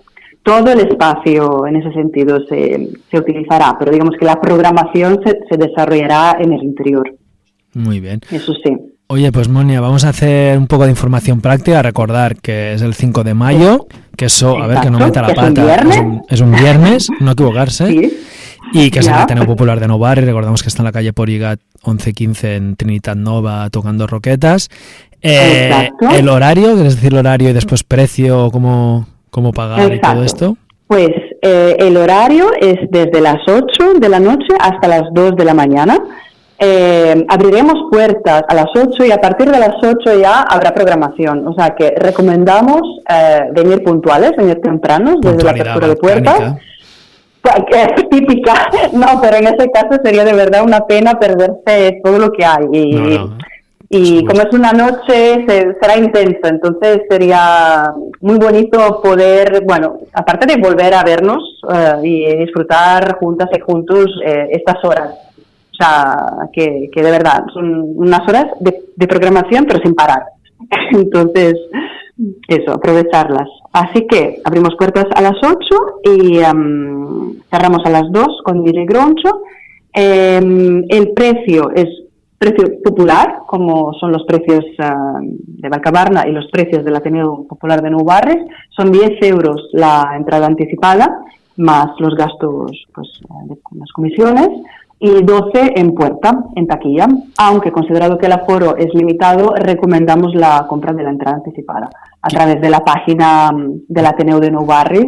todo 0.41 0.71
el 0.71 0.79
espacio 0.87 1.67
en 1.67 1.75
ese 1.75 1.91
sentido 1.91 2.39
se, 2.47 2.91
se 3.11 3.17
utilizará, 3.17 3.75
pero 3.77 3.91
digamos 3.91 4.15
que 4.17 4.25
la 4.25 4.39
programación 4.39 5.19
se, 5.25 5.39
se 5.49 5.57
desarrollará 5.57 6.37
en 6.39 6.53
el 6.53 6.63
interior. 6.63 7.13
Muy 7.73 7.99
bien. 7.99 8.21
Eso 8.31 8.53
sí. 8.53 8.92
Oye, 9.07 9.31
pues 9.31 9.47
Monia, 9.49 9.79
vamos 9.81 10.05
a 10.05 10.09
hacer 10.09 10.57
un 10.57 10.67
poco 10.67 10.85
de 10.85 10.89
información 10.89 11.41
práctica, 11.41 11.81
recordar 11.81 12.37
que 12.37 12.73
es 12.73 12.81
el 12.81 12.93
5 12.95 13.23
de 13.23 13.33
mayo, 13.33 13.85
que 14.17 14.25
eso, 14.25 14.57
a 14.61 14.65
ver, 14.65 14.79
que 14.79 14.89
no 14.89 14.97
meta 14.97 15.21
la 15.21 15.27
que 15.27 15.33
es 15.33 15.37
un 15.39 15.53
pata, 15.53 15.65
viernes. 15.65 15.95
es 15.95 16.01
un, 16.01 16.21
es 16.29 16.41
un 16.41 16.51
viernes, 16.51 17.09
no 17.19 17.31
equivocarse, 17.31 17.87
Sí. 17.87 18.17
y 18.73 18.89
que 18.89 18.99
es 18.99 19.07
el. 19.07 19.13
Ateneo 19.13 19.45
Popular 19.45 19.79
de 19.79 19.87
Novar, 19.87 20.17
y 20.17 20.21
recordamos 20.21 20.63
que 20.63 20.69
está 20.69 20.81
en 20.81 20.85
la 20.85 20.91
calle 20.91 21.13
Porigat 21.13 21.59
1115 21.85 22.55
en 22.55 22.75
Trinitat 22.75 23.17
Nova 23.17 23.69
tocando 23.69 24.07
roquetas. 24.07 24.69
Eh, 25.21 25.89
el 26.15 26.27
horario, 26.29 26.73
¿quieres 26.73 26.95
decir 26.95 27.13
el 27.13 27.19
horario 27.19 27.49
y 27.49 27.53
después 27.53 27.83
precio, 27.83 28.49
cómo, 28.51 29.05
cómo 29.29 29.51
pagar 29.53 29.93
y 29.93 30.01
todo 30.01 30.23
esto? 30.23 30.57
Pues 30.87 31.09
eh, 31.41 31.75
el 31.79 31.97
horario 31.97 32.51
es 32.59 32.77
desde 32.89 33.21
las 33.21 33.37
8 33.47 33.99
de 33.99 34.09
la 34.09 34.19
noche 34.19 34.47
hasta 34.59 34.87
las 34.87 35.03
2 35.13 35.35
de 35.35 35.45
la 35.45 35.53
mañana. 35.53 35.97
Eh, 36.65 37.25
abriremos 37.27 37.73
puertas 37.91 38.43
a 38.47 38.53
las 38.55 38.67
8 38.73 39.05
y 39.05 39.11
a 39.11 39.17
partir 39.17 39.51
de 39.51 39.59
las 39.59 39.75
8 39.83 40.19
ya 40.21 40.41
habrá 40.43 40.73
programación. 40.73 41.45
O 41.45 41.53
sea 41.53 41.75
que 41.75 41.93
recomendamos 41.97 42.81
eh, 43.09 43.49
venir 43.51 43.83
puntuales, 43.83 44.31
venir 44.37 44.61
tempranos 44.61 45.19
desde 45.19 45.43
la 45.43 45.51
apertura 45.51 45.87
de 45.87 45.95
puertas. 45.97 46.39
Pues, 47.41 47.55
es 47.97 48.09
típica, 48.09 48.53
no, 48.93 49.19
pero 49.21 49.37
en 49.37 49.47
ese 49.47 49.69
caso 49.71 49.99
sería 50.03 50.23
de 50.23 50.33
verdad 50.33 50.63
una 50.63 50.85
pena 50.85 51.19
perderse 51.19 51.99
todo 52.03 52.17
lo 52.17 52.31
que 52.31 52.45
hay. 52.45 52.63
Y, 52.71 52.95
No, 52.95 53.27
no. 53.27 53.37
Y 53.89 54.25
como 54.25 54.41
es 54.41 54.51
una 54.53 54.71
noche, 54.71 55.45
se- 55.47 55.75
será 55.79 55.97
intensa, 55.97 56.47
entonces 56.49 57.01
sería 57.07 57.91
muy 58.21 58.37
bonito 58.39 59.01
poder, 59.03 59.63
bueno, 59.65 59.97
aparte 60.13 60.47
de 60.47 60.59
volver 60.59 60.95
a 60.95 61.03
vernos 61.03 61.43
eh, 61.71 61.93
y 62.01 62.35
disfrutar 62.37 63.17
juntas 63.19 63.49
y 63.55 63.59
juntos 63.59 64.05
eh, 64.25 64.47
estas 64.51 64.83
horas. 64.83 65.13
O 65.73 65.75
sea, 65.75 66.15
que, 66.53 66.89
que 66.93 67.01
de 67.01 67.11
verdad 67.11 67.45
son 67.53 67.83
unas 67.95 68.21
horas 68.27 68.45
de, 68.59 68.83
de 68.95 69.07
programación, 69.07 69.65
pero 69.65 69.79
sin 69.83 69.95
parar. 69.95 70.23
Entonces, 70.91 71.55
eso, 72.47 72.73
aprovecharlas. 72.73 73.49
Así 73.71 74.05
que 74.07 74.41
abrimos 74.45 74.75
puertas 74.77 75.05
a 75.15 75.21
las 75.21 75.35
8 75.43 75.57
y 76.17 76.37
em, 76.37 77.33
cerramos 77.49 77.83
a 77.85 77.89
las 77.89 78.11
2 78.11 78.41
con 78.43 78.63
DJ 78.63 78.85
Groncho. 78.85 79.41
Em, 79.93 80.83
el 80.89 81.11
precio 81.13 81.71
es 81.73 81.87
precio 82.37 82.81
popular, 82.83 83.39
como 83.47 83.93
son 83.93 84.11
los 84.11 84.23
precios 84.25 84.65
ah, 84.79 85.19
de 85.21 85.69
Valcabarna 85.69 86.27
y 86.27 86.31
los 86.31 86.47
precios 86.51 86.83
del 86.83 86.95
Ateneo 86.95 87.45
Popular 87.47 87.81
de 87.81 87.89
Nou. 87.89 88.05
Son 88.69 88.91
10 88.91 89.21
euros 89.21 89.69
la 89.71 90.13
entrada 90.15 90.45
anticipada, 90.45 91.23
más 91.57 91.87
los 91.99 92.15
gastos, 92.15 92.85
pues, 92.93 93.07
eh, 93.23 93.47
de 93.47 93.57
las 93.79 93.91
comisiones, 93.93 94.49
y 95.03 95.21
12 95.21 95.73
en 95.75 95.93
puerta, 95.93 96.45
en 96.55 96.65
taquilla. 96.65 97.07
Aunque 97.37 97.73
considerado 97.73 98.17
que 98.17 98.27
el 98.27 98.31
aforo 98.31 98.77
es 98.77 98.93
limitado, 98.93 99.53
recomendamos 99.53 100.33
la 100.33 100.65
compra 100.69 100.93
de 100.93 101.03
la 101.03 101.09
entrada 101.09 101.35
anticipada 101.35 101.89
a 102.21 102.27
través 102.29 102.61
de 102.61 102.69
la 102.69 102.79
página 102.79 103.51
mm, 103.51 103.81
del 103.89 104.05
Ateneo 104.05 104.39
de 104.39 104.49
Nou 104.49 104.65
Barris. 104.65 105.03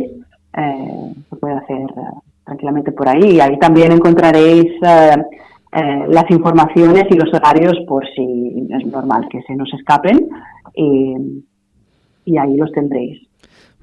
eh, 0.57 1.13
se 1.29 1.35
puede 1.37 1.55
hacer 1.55 1.77
eh, 1.77 2.19
tranquilamente 2.43 2.91
por 2.91 3.07
ahí. 3.07 3.37
Y 3.37 3.39
ahí 3.39 3.57
también 3.57 3.93
encontraréis 3.93 4.65
eh, 4.81 5.15
eh, 5.71 6.05
las 6.09 6.29
informaciones 6.29 7.05
y 7.09 7.15
los 7.15 7.33
horarios 7.33 7.77
por 7.87 8.05
si 8.15 8.67
es 8.69 8.85
normal 8.87 9.29
que 9.29 9.43
se 9.43 9.55
nos 9.55 9.73
escapen. 9.73 10.27
Y, 10.75 11.15
y 12.25 12.37
ahí 12.37 12.57
los 12.57 12.69
tendréis. 12.73 13.25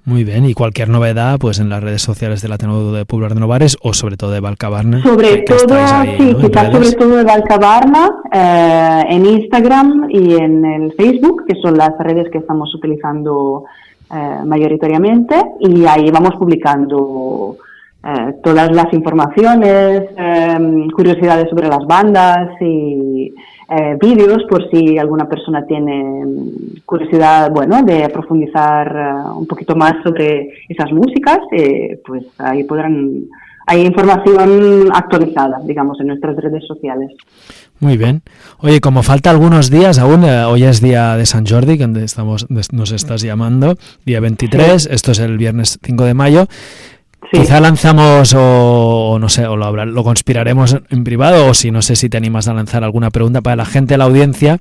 Muy 0.05 0.25
bien, 0.25 0.45
y 0.45 0.55
cualquier 0.55 0.89
novedad, 0.89 1.39
pues 1.39 1.61
en 1.61 1.69
las 1.69 1.81
redes 1.81 2.03
sociales 2.03 2.43
del 2.43 2.51
Ateneo 2.51 2.93
de 2.93 3.05
Pueblar 3.05 3.35
de 3.35 3.41
Novares 3.41 3.77
o 3.83 3.95
sobre 3.95 4.17
todo 4.17 4.33
de 4.33 4.41
Valcabarna. 4.41 5.01
Sobre 5.01 5.39
todo, 5.43 5.77
ahí, 5.79 6.17
sí, 6.19 6.33
¿no? 6.33 6.39
quizás 6.41 6.73
sobre 6.73 6.93
todo 6.93 7.17
de 7.19 7.25
Valcabarna, 7.25 8.11
eh, 8.33 9.05
en 9.11 9.27
Instagram 9.27 10.09
y 10.11 10.35
en 10.35 10.65
el 10.65 10.93
Facebook, 10.95 11.45
que 11.47 11.55
son 11.63 11.77
las 11.79 11.97
redes 12.01 12.29
que 12.33 12.39
estamos 12.39 12.75
utilizando 12.75 13.65
eh, 14.13 14.39
mayoritariamente, 14.45 15.37
y 15.61 15.87
ahí 15.87 16.11
vamos 16.11 16.35
publicando 16.35 17.59
eh, 18.05 18.35
todas 18.43 18.73
las 18.73 18.93
informaciones, 18.93 20.03
eh, 20.19 20.89
curiosidades 20.97 21.49
sobre 21.49 21.69
las 21.69 21.87
bandas 21.87 22.51
y 22.61 23.33
eh, 23.69 23.97
vídeos 24.01 24.43
por 24.49 24.69
si 24.71 24.99
alguna 24.99 25.29
persona 25.29 25.65
tiene 25.67 26.25
mm, 26.25 26.81
curiosidad, 26.85 27.51
bueno, 27.51 27.83
de 27.83 28.09
profundizar 28.09 28.89
eh, 28.89 29.31
un 29.37 29.47
poquito 29.47 29.75
más 29.75 29.95
sobre 30.03 30.51
esas 30.69 30.93
músicas, 30.93 31.39
eh, 31.53 32.01
pues 32.05 32.25
ahí 32.39 32.65
podrán, 32.65 33.25
hay 33.67 33.87
información 33.87 34.91
actualizada, 34.93 35.61
digamos, 35.65 36.01
en 36.01 36.09
nuestras 36.09 36.37
redes 36.37 36.67
sociales. 36.67 37.13
Muy 37.83 37.97
bien. 37.97 38.23
Oye, 38.59 38.81
como 38.81 39.03
falta 39.03 39.31
algunos 39.31 39.69
días 39.69 39.99
aún, 39.99 40.23
eh, 40.25 40.45
hoy 40.45 40.63
es 40.63 40.81
día 40.81 41.17
de 41.17 41.27
San 41.27 41.45
Jordi, 41.45 41.77
que 41.77 41.83
donde 41.83 42.05
estamos, 42.05 42.47
nos 42.49 42.93
estás 42.93 43.23
llamando, 43.23 43.75
día 44.07 44.21
23, 44.21 44.87
esto 44.87 45.11
es 45.11 45.19
el 45.19 45.37
viernes 45.37 45.81
5 45.83 46.05
de 46.05 46.15
mayo. 46.15 46.47
Quizá 47.33 47.61
lanzamos 47.61 48.35
o, 48.35 49.13
o 49.13 49.19
no 49.19 49.29
sé, 49.29 49.47
o 49.47 49.57
lo, 49.57 49.85
lo 49.87 50.05
conspiraremos 50.05 50.77
en- 50.91 51.03
privado 51.05 51.47
o 51.49 51.55
si 51.55 51.71
no 51.71 51.81
sé 51.83 51.97
si 51.97 52.09
te 52.09 52.17
animas 52.19 52.47
a 52.49 52.55
lanzar 52.55 52.85
alguna 52.85 53.11
pregunta 53.11 53.41
para 53.41 53.57
la 53.57 53.65
gente 53.65 53.95
de 53.95 53.99
la 53.99 54.05
audiencia 54.05 54.59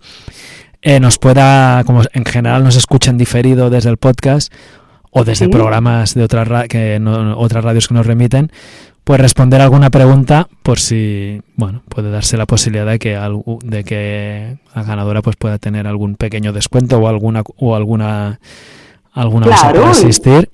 eh, 0.81 0.99
nos 0.99 1.17
pueda, 1.19 1.83
como 1.85 2.01
en 2.13 2.25
general 2.25 2.63
nos 2.63 2.75
escuchan 2.75 3.17
diferido 3.17 3.69
desde 3.69 3.89
el 3.89 3.97
podcast 3.97 4.51
o 5.11 5.23
desde 5.23 5.45
Sí. 5.45 5.51
programas 5.51 6.13
de 6.15 6.23
otras 6.23 6.47
ra- 6.47 6.67
que 6.67 6.97
no- 6.99 7.37
otras 7.37 7.63
radios 7.63 7.87
que 7.87 7.93
nos 7.93 8.05
remiten, 8.05 8.51
pues 9.03 9.19
responder 9.19 9.59
alguna 9.61 9.89
pregunta 9.89 10.47
por 10.63 10.79
si, 10.79 11.41
bueno, 11.55 11.83
puede 11.89 12.09
darse 12.09 12.37
la 12.37 12.45
posibilidad 12.45 12.85
de 12.85 12.97
que 12.99 13.17
algu- 13.17 13.59
de 13.63 13.83
que 13.83 14.57
la 14.73 14.83
ganadora 14.83 15.21
pues 15.21 15.35
pueda 15.35 15.57
tener 15.57 15.85
algún 15.87 16.15
pequeño 16.15 16.53
descuento 16.53 16.97
o 16.99 17.07
alguna 17.07 17.43
o 17.57 17.75
alguna 17.75 18.39
alguna 19.13 19.47
cosa 19.47 19.73
para 19.73 19.89
asistir. 19.91 20.49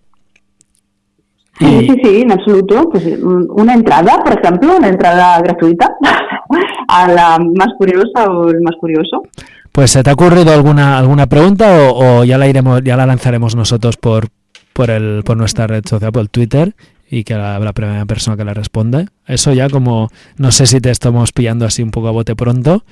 Sí, 1.60 1.88
sí, 1.88 1.96
sí, 2.04 2.22
en 2.22 2.32
absoluto. 2.32 2.90
Pues 2.92 3.06
un- 3.06 3.48
una 3.52 3.74
entrada, 3.74 4.24
por 4.24 4.40
ejemplo, 4.40 4.78
una 4.78 4.88
entrada 4.90 5.40
gratuita 5.42 5.90
a 6.88 7.08
la 7.08 7.38
más 7.40 7.70
curiosa 7.78 8.30
o 8.30 8.50
el 8.50 8.62
más 8.62 8.76
curioso. 8.80 9.24
Pues 9.72 9.92
¿se 9.92 10.02
te 10.04 10.10
ha 10.10 10.14
ocurrido 10.14 10.52
alguna 10.54 10.98
alguna 10.98 11.28
pregunta 11.28 11.90
o, 11.92 12.20
o 12.20 12.24
ya 12.24 12.38
la 12.38 12.48
iremos 12.48 12.82
ya 12.84 12.98
la 12.98 13.06
lanzaremos 13.06 13.56
nosotros 13.56 13.98
por 13.98 14.28
por 14.74 14.90
el 14.90 15.22
por 15.24 15.38
nuestra 15.38 15.68
red 15.68 15.84
social 15.86 16.12
por 16.12 16.22
el 16.24 16.30
Twitter 16.30 16.74
y 17.10 17.24
que 17.24 17.36
la, 17.36 17.58
la 17.60 17.74
primera 17.74 18.06
persona 18.06 18.36
que 18.38 18.44
la 18.44 18.54
responda? 18.54 19.06
Eso 19.28 19.54
ya 19.54 19.70
como 19.70 20.10
no 20.38 20.52
sé 20.52 20.66
si 20.66 20.80
te 20.82 20.90
estamos 20.92 21.32
pillando 21.32 21.66
así 21.66 21.82
un 21.84 21.92
poco 21.92 22.08
a 22.08 22.12
bote 22.12 22.36
pronto. 22.36 22.84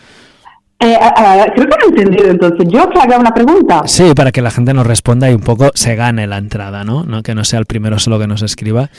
Eh, 0.80 0.93
a- 0.99 1.43
a- 1.43 1.45
creo 1.53 1.65
que 1.67 1.78
no 1.78 1.86
he 1.86 1.88
entendido 2.01 2.30
entonces. 2.32 2.67
Yo 2.69 2.89
que 2.89 2.99
haga 2.99 3.17
una 3.17 3.32
pregunta. 3.32 3.84
Sí, 3.86 4.13
para 4.15 4.32
que 4.32 4.41
la 4.41 4.51
gente 4.51 4.73
nos 4.73 4.86
responda 4.86 5.30
y 5.32 5.34
un 5.34 5.41
poco 5.41 5.71
se 5.73 5.95
gane 5.95 6.28
la 6.28 6.38
entrada, 6.38 6.84
¿no? 6.84 7.03
no 7.03 7.23
que 7.23 7.34
no 7.34 7.43
sea 7.43 7.59
el 7.59 7.65
primero 7.65 7.97
solo 7.99 8.19
que 8.19 8.28
nos 8.28 8.41
escriba. 8.41 8.89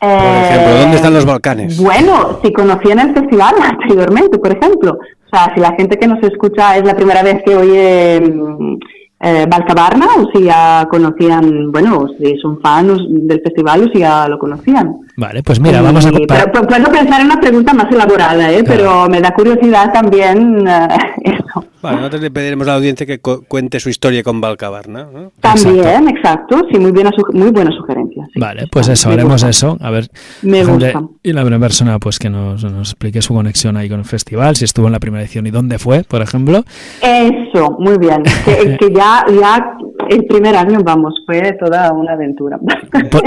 Por 0.00 0.08
ejemplo, 0.10 0.78
¿dónde 0.80 0.96
están 0.96 1.14
los 1.14 1.24
Balcanes? 1.24 1.76
Bueno, 1.80 2.38
si 2.44 2.52
conocían 2.52 3.00
el 3.00 3.14
festival 3.14 3.54
anteriormente, 3.62 4.38
por 4.38 4.52
ejemplo. 4.56 4.92
O 4.92 5.36
sea, 5.36 5.52
si 5.54 5.60
la 5.60 5.72
gente 5.72 5.98
que 5.98 6.06
nos 6.06 6.22
escucha 6.22 6.76
es 6.76 6.84
la 6.84 6.94
primera 6.94 7.22
vez 7.22 7.42
que 7.44 7.56
oye 7.56 8.20
mm, 8.20 8.76
eh, 9.20 9.46
o 9.50 10.30
si 10.32 10.44
ya 10.44 10.86
conocían, 10.90 11.72
bueno, 11.72 11.98
o 11.98 12.08
si 12.08 12.36
son 12.38 12.60
fans 12.60 13.00
del 13.08 13.40
festival, 13.42 13.82
o 13.88 13.92
si 13.92 13.98
ya 14.00 14.28
lo 14.28 14.38
conocían. 14.38 14.94
Vale, 15.20 15.42
pues 15.42 15.58
mira, 15.58 15.82
vamos 15.82 16.06
a 16.06 16.10
compa- 16.12 16.26
pero, 16.28 16.52
pu- 16.52 16.66
puedo 16.68 16.92
pensar 16.92 17.20
en 17.20 17.26
una 17.26 17.40
pregunta 17.40 17.74
más 17.74 17.90
elaborada, 17.90 18.52
¿eh? 18.52 18.62
pero 18.64 19.08
me 19.08 19.20
da 19.20 19.32
curiosidad 19.32 19.92
también 19.92 20.64
eh, 20.68 20.88
eso. 21.24 21.64
Bueno, 21.82 21.96
nosotros 21.98 22.22
le 22.22 22.30
pediremos 22.30 22.66
a 22.68 22.70
la 22.70 22.76
audiencia 22.76 23.04
que 23.04 23.18
cu- 23.20 23.44
cuente 23.48 23.80
su 23.80 23.88
historia 23.88 24.22
con 24.22 24.40
Valcabarna. 24.40 25.08
¿no? 25.12 25.32
También, 25.40 26.08
exacto. 26.08 26.62
Sí, 26.70 26.78
muy 26.78 26.92
buena, 26.92 27.10
suge- 27.10 27.32
muy 27.34 27.50
buena 27.50 27.72
sugerencia. 27.72 28.24
sí. 28.32 28.38
Vale, 28.38 28.66
pues 28.70 28.86
eso, 28.88 29.08
Me 29.08 29.14
haremos 29.14 29.32
gusta. 29.34 29.48
eso. 29.48 29.76
A 29.80 29.90
ver, 29.90 30.08
Me 30.42 30.62
gusta. 30.64 31.02
y 31.24 31.32
la 31.32 31.40
primera 31.42 31.60
persona, 31.60 31.98
pues 31.98 32.20
que 32.20 32.30
nos, 32.30 32.62
nos 32.62 32.90
explique 32.90 33.20
su 33.20 33.34
conexión 33.34 33.76
ahí 33.76 33.88
con 33.88 33.98
el 33.98 34.04
festival, 34.04 34.54
si 34.54 34.64
estuvo 34.66 34.86
en 34.86 34.92
la 34.92 35.00
primera 35.00 35.22
edición 35.24 35.46
y 35.48 35.50
dónde 35.50 35.80
fue, 35.80 36.04
por 36.04 36.22
ejemplo. 36.22 36.64
Eso, 37.02 37.76
muy 37.80 37.98
bien. 37.98 38.22
Que, 38.44 38.76
que 38.76 38.92
ya, 38.94 39.24
ya 39.40 39.72
el 40.08 40.24
primer 40.26 40.56
año, 40.56 40.80
vamos, 40.84 41.22
fue 41.26 41.52
toda 41.52 41.92
una 41.92 42.12
aventura. 42.12 42.58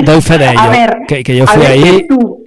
Doy 0.03 0.21
fe 0.21 0.37
de 0.37 0.45
ello, 0.51 0.59
A 0.59 0.69
ver, 0.69 0.97
que, 1.07 1.23
que 1.23 1.35
yo 1.35 1.45
fui 1.47 1.61
ver, 1.61 1.71
ahí 1.71 2.07
tú, 2.07 2.43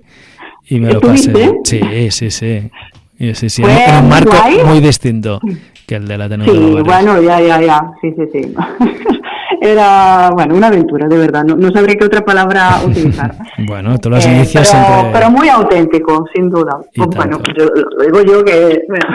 y 0.69 0.81
me 0.81 0.93
lo 0.93 1.01
pasé. 1.01 1.33
Sí, 1.65 2.11
sí, 2.11 2.31
sí. 2.31 2.71
Y 3.19 3.35
sí, 3.35 3.49
sí, 3.49 3.63
¿Fue 3.63 3.73
en, 3.73 4.05
un 4.05 4.09
marco 4.09 4.33
guay? 4.37 4.59
muy 4.65 4.81
distinto 4.81 5.41
que 5.87 5.97
el 5.97 6.07
de 6.09 6.19
la 6.19 6.29
de 6.29 6.45
Sí, 6.45 6.77
bueno, 6.85 7.21
ya, 7.23 7.41
ya, 7.41 7.61
ya. 7.61 7.81
Sí, 8.01 8.13
sí, 8.17 8.25
sí. 8.33 8.55
Era, 9.61 10.31
bueno, 10.35 10.55
una 10.57 10.67
aventura, 10.67 11.07
de 11.09 11.17
verdad. 11.17 11.45
No, 11.45 11.57
no 11.57 11.71
sabría 11.71 11.97
qué 11.97 12.05
otra 12.05 12.23
palabra 12.23 12.81
utilizar. 12.87 13.35
Bueno, 13.67 13.99
tú 13.99 14.11
los 14.11 14.25
Eh, 14.27 14.31
inicios 14.35 14.69
pero, 14.71 14.85
siempre... 14.85 15.11
pero 15.13 15.31
muy 15.31 15.49
auténtico, 15.49 16.27
sin 16.35 16.51
duda. 16.51 16.79
Pues, 16.95 17.09
bueno, 17.17 17.39
pues 17.43 17.57
yo- 17.57 17.71
lo 17.75 18.05
digo 18.05 18.23
yo 18.41 18.45
que 18.45 18.83
bueno, 18.89 19.07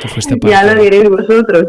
Tú 0.40 0.48
ya 0.48 0.64
lo 0.64 0.80
diréis 0.82 1.08
vosotros. 1.08 1.64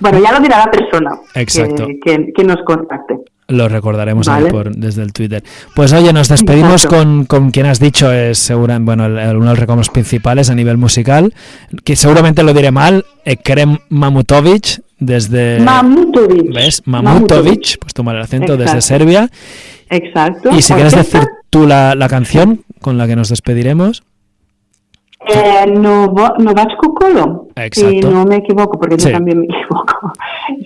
Bueno, 0.00 0.18
ya 0.20 0.32
lo 0.32 0.40
dirá 0.40 0.58
la 0.66 0.70
persona 0.70 1.10
Exacto. 1.34 1.86
Que, 1.86 1.98
que, 1.98 2.32
que 2.32 2.44
nos 2.44 2.58
contacte. 2.64 3.18
Lo 3.50 3.68
recordaremos 3.68 4.28
ahí 4.28 4.44
por, 4.50 4.74
desde 4.74 5.02
el 5.02 5.12
Twitter. 5.12 5.42
Pues 5.74 5.92
oye, 5.92 6.12
nos 6.12 6.28
despedimos 6.28 6.86
con, 6.86 7.24
con 7.26 7.50
quien 7.50 7.66
has 7.66 7.78
dicho 7.80 8.10
es 8.12 8.38
segura, 8.38 8.78
bueno, 8.80 9.06
el- 9.06 9.18
el- 9.18 9.36
uno 9.36 9.46
de 9.46 9.50
los 9.52 9.58
reclamos 9.58 9.88
principales 9.90 10.48
a 10.50 10.54
nivel 10.54 10.76
musical, 10.78 11.34
que 11.84 11.96
seguramente 11.96 12.42
lo 12.42 12.54
diré 12.54 12.70
mal, 12.70 13.04
Ekrem 13.24 13.78
Mamutovic, 13.88 14.82
desde... 14.98 15.60
Mamutovic. 15.60 16.54
¿Ves? 16.54 16.82
Mamutovic. 16.86 17.14
Mamutovic, 17.38 17.78
pues 17.80 17.92
toma 17.94 18.12
el 18.12 18.20
acento, 18.20 18.56
desde. 18.56 18.80
Serbia. 18.80 19.28
Exacto. 19.88 20.50
Y 20.56 20.62
si 20.62 20.72
quieres 20.74 20.92
Orquesta, 20.94 21.18
decir 21.18 21.32
tú 21.50 21.66
la, 21.66 21.94
la 21.94 22.08
canción 22.08 22.62
con 22.80 22.96
la 22.98 23.06
que 23.06 23.16
nos 23.16 23.28
despediremos. 23.30 24.02
Eh, 25.28 25.66
Novachko 25.66 26.94
Kolo, 26.94 27.48
si 27.72 28.00
no 28.00 28.24
me 28.24 28.36
equivoco, 28.36 28.78
porque 28.78 28.98
Sí. 28.98 29.08
yo 29.08 29.12
también 29.12 29.40
me 29.40 29.44
equivoco. 29.46 30.12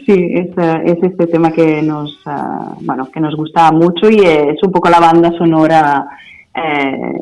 Sí, 0.07 0.13
es, 0.35 0.49
eh, 0.59 0.83
es 0.85 1.03
este 1.03 1.27
tema 1.27 1.51
que 1.51 1.81
nos, 1.83 2.19
ah, 2.27 2.75
bueno, 2.81 3.09
que 3.11 3.21
nos 3.21 3.35
gusta 3.37 3.71
mucho 3.73 4.11
y 4.11 4.21
es 4.21 4.63
un 4.63 4.71
poco 4.73 4.91
la 4.91 5.01
banda 5.01 5.33
sonora 5.39 6.07
eh, 6.55 7.13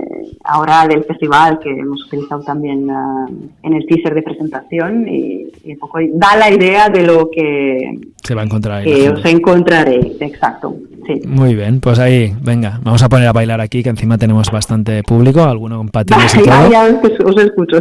ahora 0.45 0.87
del 0.87 1.05
festival 1.05 1.59
que 1.61 1.70
hemos 1.70 2.05
utilizado 2.07 2.43
también 2.43 2.91
eh, 2.91 3.51
en 3.62 3.74
el 3.74 3.87
teaser 3.87 4.14
de 4.14 4.22
presentación 4.22 5.09
y, 5.09 5.47
y 5.64 5.72
un 5.72 5.78
poco 5.78 5.99
da 6.14 6.37
la 6.37 6.51
idea 6.51 6.89
de 6.89 7.03
lo 7.07 7.30
que, 7.30 7.99
Se 8.22 8.35
va 8.35 8.43
a 8.43 8.45
encontrar 8.45 8.83
que 8.85 9.09
os 9.09 9.22
gente. 9.22 9.30
encontraréis, 9.30 10.20
exacto. 10.20 10.74
Sí. 11.07 11.20
Muy 11.26 11.55
bien, 11.55 11.80
pues 11.80 11.99
ahí, 11.99 12.33
venga, 12.43 12.78
vamos 12.83 13.03
a 13.03 13.09
poner 13.09 13.26
a 13.26 13.33
bailar 13.33 13.61
aquí, 13.61 13.83
que 13.83 13.89
encima 13.89 14.18
tenemos 14.18 14.51
bastante 14.51 15.03
público, 15.03 15.43
alguno 15.43 15.78
con 15.78 15.89
patines 15.89 16.35
y 16.37 16.45
ya, 16.45 16.61
todo. 16.61 16.70
ya 16.70 16.85
os, 16.85 17.35
os 17.35 17.43
escucho. 17.45 17.78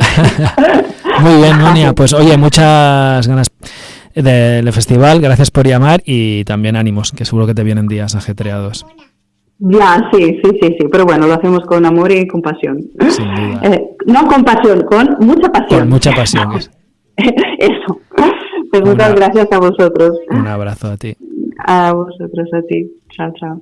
Muy 1.22 1.36
bien, 1.36 1.60
Monia. 1.62 1.94
Pues 1.94 2.14
oye, 2.14 2.36
muchas 2.36 3.28
ganas 3.28 3.48
del 4.16 4.72
festival. 4.74 5.22
Gracias 5.22 5.52
por 5.52 5.68
llamar 5.68 6.02
y 6.06 6.44
también 6.46 6.76
ánimos, 6.76 7.12
que 7.12 7.26
seguro 7.26 7.48
que 7.48 7.54
te 7.54 7.64
vienen 7.64 7.88
días 7.88 8.16
ajetreados. 8.16 8.86
Ya, 9.60 10.10
sí, 10.12 10.40
sí, 10.44 10.50
sí, 10.60 10.76
sí, 10.80 10.86
pero 10.92 11.06
bueno, 11.06 11.28
lo 11.28 11.34
hacemos 11.36 11.60
con 11.68 11.86
amor 11.86 12.12
y 12.12 12.28
con 12.28 12.42
pasión. 12.42 12.80
Sin 13.10 13.26
duda. 13.36 13.62
Eh, 13.64 13.84
no 14.08 14.26
con 14.28 14.44
pasión, 14.44 14.82
con 14.86 15.18
mucha 15.20 15.50
pasión. 15.52 15.82
Con 15.82 15.90
mucha 15.90 16.12
pasión. 16.14 16.50
Eso. 17.60 18.00
Pues 18.72 18.82
Una- 18.82 18.92
muchas 18.92 19.16
gracias 19.16 19.48
a 19.52 19.60
vosotros. 19.60 20.18
Un 20.32 20.48
abrazo 20.48 20.88
a 20.92 20.98
ti. 20.98 21.16
A 21.66 21.94
vosotros, 21.94 22.50
a 22.54 22.62
ti. 22.64 22.90
Chao, 23.16 23.32
chao. 23.40 23.62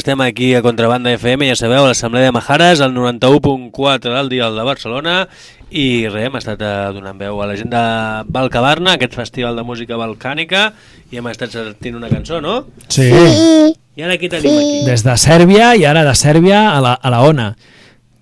Estem 0.00 0.20
aquí 0.24 0.54
a 0.56 0.62
Contrabanda 0.64 1.12
FM, 1.12 1.46
ja 1.50 1.56
sabeu, 1.56 1.84
a 1.84 1.90
l'Assemblea 1.92 2.24
de 2.24 2.32
Majares, 2.32 2.80
al 2.80 2.94
91.4 2.96 4.14
del 4.16 4.28
Dial 4.32 4.56
de 4.56 4.62
Barcelona, 4.64 5.16
i 5.70 6.08
res, 6.08 6.26
hem 6.26 6.38
estat 6.40 6.62
eh, 6.64 6.70
donant 6.96 7.18
veu 7.20 7.38
a 7.44 7.46
la 7.50 7.56
gent 7.58 7.68
de 7.70 7.82
Balcabarna, 8.32 8.94
aquest 8.96 9.14
festival 9.18 9.60
de 9.60 9.64
música 9.66 9.98
balcànica, 10.00 10.70
i 11.12 11.20
hem 11.20 11.28
estat 11.30 11.52
sentint 11.54 11.98
una 12.00 12.08
cançó, 12.10 12.40
no? 12.40 12.62
Sí. 12.88 13.10
I 13.10 14.06
ara 14.06 14.16
qui 14.16 14.30
tenim 14.32 14.56
aquí? 14.56 14.80
Des 14.88 15.04
de 15.04 15.16
Sèrbia 15.20 15.74
i 15.76 15.84
ara 15.84 16.02
de 16.06 16.14
Sèrbia 16.16 16.62
a 16.72 16.80
la, 16.80 16.94
a 16.96 17.12
la 17.12 17.20
ONA. 17.28 17.50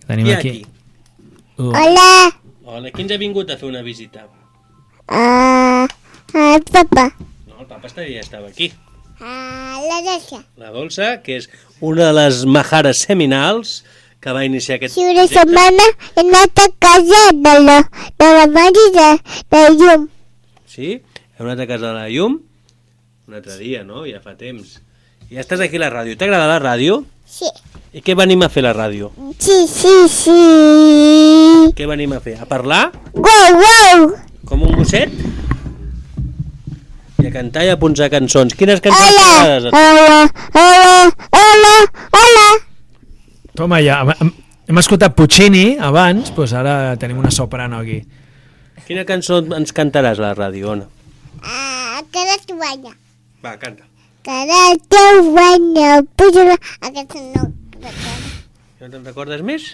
Tenim 0.08 0.32
ha 0.32 0.38
aquí. 0.40 0.48
aquí? 0.48 0.66
Hola, 1.58 2.10
Hola, 2.68 2.90
qui 2.92 3.02
ens 3.06 3.14
ha 3.14 3.20
vingut 3.22 3.48
a 3.50 3.56
fer 3.60 3.68
una 3.70 3.80
visita? 3.86 4.26
ah, 5.08 5.86
el 6.34 6.62
papa, 6.68 7.14
No, 7.46 7.60
el 7.62 7.66
papa 7.70 7.88
ja 7.96 8.20
estava 8.20 8.48
aquí. 8.48 8.72
ah, 9.20 9.80
la 9.88 10.02
Dolça, 10.04 10.42
La 10.56 10.70
Dolça, 10.70 11.22
que 11.22 11.36
és 11.38 11.48
una 11.80 12.08
de 12.08 12.12
les 12.16 12.44
majares 12.46 13.04
seminals 13.06 13.84
que 14.20 14.32
va 14.34 14.44
iniciar 14.44 14.78
aquest 14.78 14.94
Si 14.96 15.04
una 15.06 15.26
setmana 15.30 15.84
he 16.16 16.24
anat 16.24 16.64
a 16.64 16.68
casa 16.82 17.22
de 17.34 17.54
la, 17.62 17.78
de 18.18 18.30
la 18.38 18.46
mare 18.50 18.86
de, 18.96 19.08
de 19.54 19.62
llum. 19.78 20.08
Sí? 20.66 20.98
Heu 21.38 21.46
anat 21.46 21.62
a 21.62 21.68
casa 21.70 21.86
de 21.86 21.94
la 21.94 22.08
Llum? 22.10 22.40
Un 23.28 23.34
altre 23.38 23.56
dia, 23.60 23.84
no? 23.86 24.02
Ja 24.08 24.18
fa 24.24 24.34
temps. 24.34 24.78
I 25.30 25.36
ja 25.36 25.42
estàs 25.44 25.60
aquí 25.62 25.78
a 25.78 25.84
la 25.84 25.90
ràdio. 25.92 26.16
T'agrada 26.18 26.48
la 26.50 26.58
ràdio? 26.62 27.02
Sí. 27.28 27.46
I 27.94 28.02
què 28.04 28.16
venim 28.18 28.42
a 28.42 28.48
fer 28.50 28.64
a 28.64 28.70
la 28.70 28.74
ràdio? 28.76 29.10
Sí, 29.38 29.58
sí, 29.70 29.94
sí. 30.10 30.38
Què 31.78 31.86
venim 31.88 32.16
a 32.16 32.20
fer? 32.24 32.38
A 32.42 32.48
parlar? 32.48 32.88
Uau, 33.12 33.60
uau. 33.62 34.08
Com 34.48 34.64
un 34.66 34.74
gosset? 34.80 35.12
I 37.18 37.26
a 37.26 37.32
cantar 37.34 37.64
i 37.66 37.70
a 37.72 37.76
punxar 37.80 38.06
cançons. 38.12 38.54
Quines 38.54 38.78
cançons 38.84 39.08
Hola, 39.10 39.30
t'agrades? 39.40 39.72
hola, 39.74 40.18
hola, 40.54 40.92
hola, 41.34 41.72
hola. 42.14 42.44
Toma, 43.58 43.80
ja, 43.82 43.96
hem, 44.04 44.30
hem- 44.68 44.78
escoltat 44.78 45.16
Puccini 45.18 45.64
abans, 45.82 46.30
doncs 46.36 46.52
ara 46.54 46.94
tenim 46.96 47.18
una 47.18 47.32
soprano 47.34 47.80
aquí. 47.82 48.04
Quina 48.86 49.02
cançó 49.08 49.40
ens 49.56 49.74
cantaràs 49.74 50.20
a 50.22 50.28
la 50.28 50.34
ràdio, 50.38 50.70
Ona? 50.76 50.86
Ah, 51.42 51.98
cada 52.14 52.38
toalla. 52.46 52.94
Va, 53.42 53.56
canta. 53.58 53.82
Cada 54.22 54.62
toalla. 54.88 55.90
Puja, 56.14 56.54
aquesta 56.86 57.18
no. 57.34 57.50
No 58.78 58.88
te'n 58.94 59.04
recordes 59.04 59.42
més? 59.42 59.72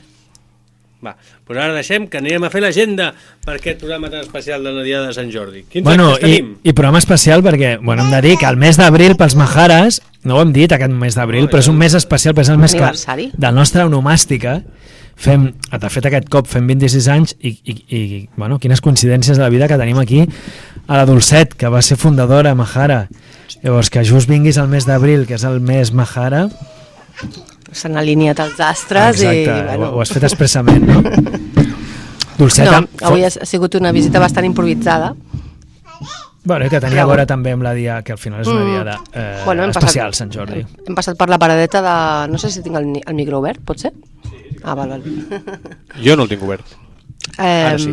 Va, 1.05 1.15
doncs 1.47 1.61
ara 1.61 1.75
deixem 1.77 2.07
que 2.09 2.19
anirem 2.23 2.47
a 2.47 2.51
fer 2.53 2.63
l'agenda 2.65 3.11
per 3.45 3.59
aquest 3.59 3.83
programa 3.83 4.09
tan 4.11 4.25
especial 4.25 4.65
de 4.65 4.73
la 4.73 4.83
Diada 4.87 5.11
de 5.11 5.17
Sant 5.17 5.31
Jordi. 5.33 5.65
Quins 5.69 5.85
Bueno, 5.85 6.15
actes 6.15 6.31
i, 6.31 6.39
tenim? 6.41 6.55
i 6.65 6.73
programa 6.73 7.03
especial 7.03 7.45
perquè, 7.45 7.77
bueno, 7.83 8.07
hem 8.07 8.11
de 8.17 8.23
dir 8.25 8.39
que 8.41 8.49
el 8.49 8.57
mes 8.57 8.81
d'abril 8.81 9.17
pels 9.21 9.37
Majares, 9.37 10.01
no 10.25 10.39
ho 10.39 10.43
hem 10.43 10.55
dit 10.57 10.73
aquest 10.73 10.93
mes 10.97 11.15
d'abril, 11.19 11.51
però 11.53 11.61
és 11.61 11.69
un 11.69 11.77
mes 11.79 11.95
especial, 11.95 12.35
però 12.35 12.47
és 12.47 12.53
el 12.55 12.59
mes 12.63 12.75
que, 12.75 13.31
del 13.37 13.55
nostre 13.55 13.85
onomàstica, 13.85 14.63
fem, 15.15 15.51
de 15.71 15.91
fet 15.93 16.09
aquest 16.09 16.31
cop 16.33 16.49
fem 16.51 16.67
26 16.67 17.09
anys 17.13 17.37
i, 17.39 17.53
i, 17.63 17.75
i 17.87 18.01
bueno, 18.37 18.59
quines 18.59 18.81
coincidències 18.83 19.37
de 19.37 19.45
la 19.45 19.53
vida 19.53 19.69
que 19.69 19.79
tenim 19.79 20.01
aquí 20.01 20.25
a 20.89 20.97
la 20.97 21.05
Dolcet, 21.07 21.55
que 21.55 21.69
va 21.69 21.83
ser 21.83 21.97
fundadora 22.01 22.51
de 22.51 22.59
Mahara. 22.59 23.05
Llavors, 23.63 23.89
que 23.93 24.03
just 24.05 24.29
vinguis 24.29 24.59
al 24.59 24.69
mes 24.69 24.89
d'abril, 24.89 25.27
que 25.29 25.37
és 25.39 25.45
el 25.45 25.61
mes 25.61 25.93
Mahara, 25.93 26.49
S'han 27.75 27.97
alineat 27.99 28.39
els 28.45 28.61
astres 28.63 29.21
exacte, 29.21 29.43
i... 29.43 29.49
ho, 29.51 29.65
Bueno, 29.79 29.91
ho 29.97 30.01
has 30.05 30.13
fet 30.15 30.23
expressament, 30.31 30.87
no? 30.87 31.03
Dolcet, 32.39 32.67
no, 32.71 32.81
avui 33.07 33.23
ha 33.25 33.29
ha 33.31 33.47
sigut 33.47 33.75
una 33.79 33.93
visita 33.95 34.19
bastant 34.23 34.47
improvisada. 34.47 35.13
Bueno, 36.45 36.67
i 36.67 36.69
que 36.69 36.81
tenia 36.83 37.03
a 37.05 37.09
veure 37.09 37.25
també 37.27 37.55
amb 37.57 37.63
la 37.65 37.73
dia, 37.73 38.03
que 38.05 38.13
al 38.13 38.19
final 38.21 38.43
és 38.43 38.49
una 38.53 38.61
Mm. 38.65 38.71
diada 38.71 38.99
eh, 39.15 39.43
Bueno, 39.47 39.63
hem 39.65 39.71
especial, 39.71 40.11
passat- 40.11 40.19
Sant 40.19 40.33
Jordi. 40.35 40.61
Hem 40.87 40.95
passat 40.95 41.17
per 41.17 41.29
la 41.31 41.39
paradeta 41.39 41.81
de... 41.81 41.95
No 42.33 42.39
sé 42.39 42.51
si 42.51 42.61
tinc 42.63 42.77
el, 42.77 42.91
el 43.07 43.15
micro 43.17 43.39
obert, 43.39 43.63
pot 43.65 43.79
ser? 43.81 43.93
Ah, 44.63 44.75
val, 44.75 44.91
val. 44.91 45.03
Jo 46.05 46.17
no 46.17 46.25
el 46.25 46.29
tinc 46.29 46.43
obert. 46.45 46.67
Eh, 47.39 47.65
Ara 47.71 47.79
sí. 47.79 47.89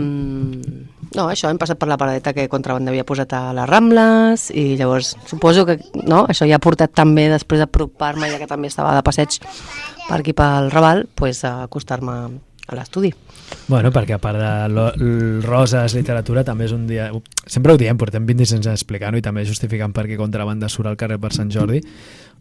No, 1.15 1.25
això, 1.27 1.49
hem 1.51 1.59
passat 1.59 1.79
per 1.79 1.89
la 1.91 1.97
paradeta 1.99 2.31
que 2.31 2.47
Contrabanda 2.51 2.93
havia 2.93 3.03
posat 3.07 3.33
a 3.35 3.41
les 3.55 3.67
Rambles 3.67 4.45
i 4.55 4.77
llavors 4.79 5.15
suposo 5.27 5.65
que 5.67 5.75
no, 6.07 6.23
això 6.31 6.47
ja 6.47 6.55
ha 6.55 6.63
portat 6.63 6.93
també 6.95 7.27
després 7.31 7.59
d'apropar-me, 7.59 8.29
ja 8.31 8.39
que 8.39 8.47
també 8.47 8.71
estava 8.71 8.93
de 8.95 9.03
passeig 9.03 9.41
per 10.07 10.21
aquí 10.21 10.31
pel 10.37 10.71
Raval, 10.71 11.05
pues, 11.15 11.43
a 11.43 11.65
acostar-me 11.65 12.15
a 12.71 12.77
l'estudi. 12.77 13.11
Bueno, 13.67 13.91
perquè 13.91 14.15
a 14.15 14.21
part 14.23 14.39
de 14.39 14.87
Roses, 15.43 15.95
literatura, 15.97 16.45
també 16.47 16.69
és 16.69 16.75
un 16.75 16.87
dia... 16.87 17.09
Sempre 17.43 17.75
ho 17.75 17.79
diem, 17.79 17.99
portem 17.99 18.25
26 18.27 18.61
anys 18.61 18.71
explicant-ho 18.71 19.19
i 19.19 19.25
també 19.25 19.43
justificant 19.47 19.91
per 19.95 20.07
què 20.07 20.19
Contrabanda 20.19 20.71
surt 20.71 20.87
al 20.91 20.99
carrer 20.99 21.19
per 21.19 21.33
Sant 21.35 21.51
Jordi 21.51 21.83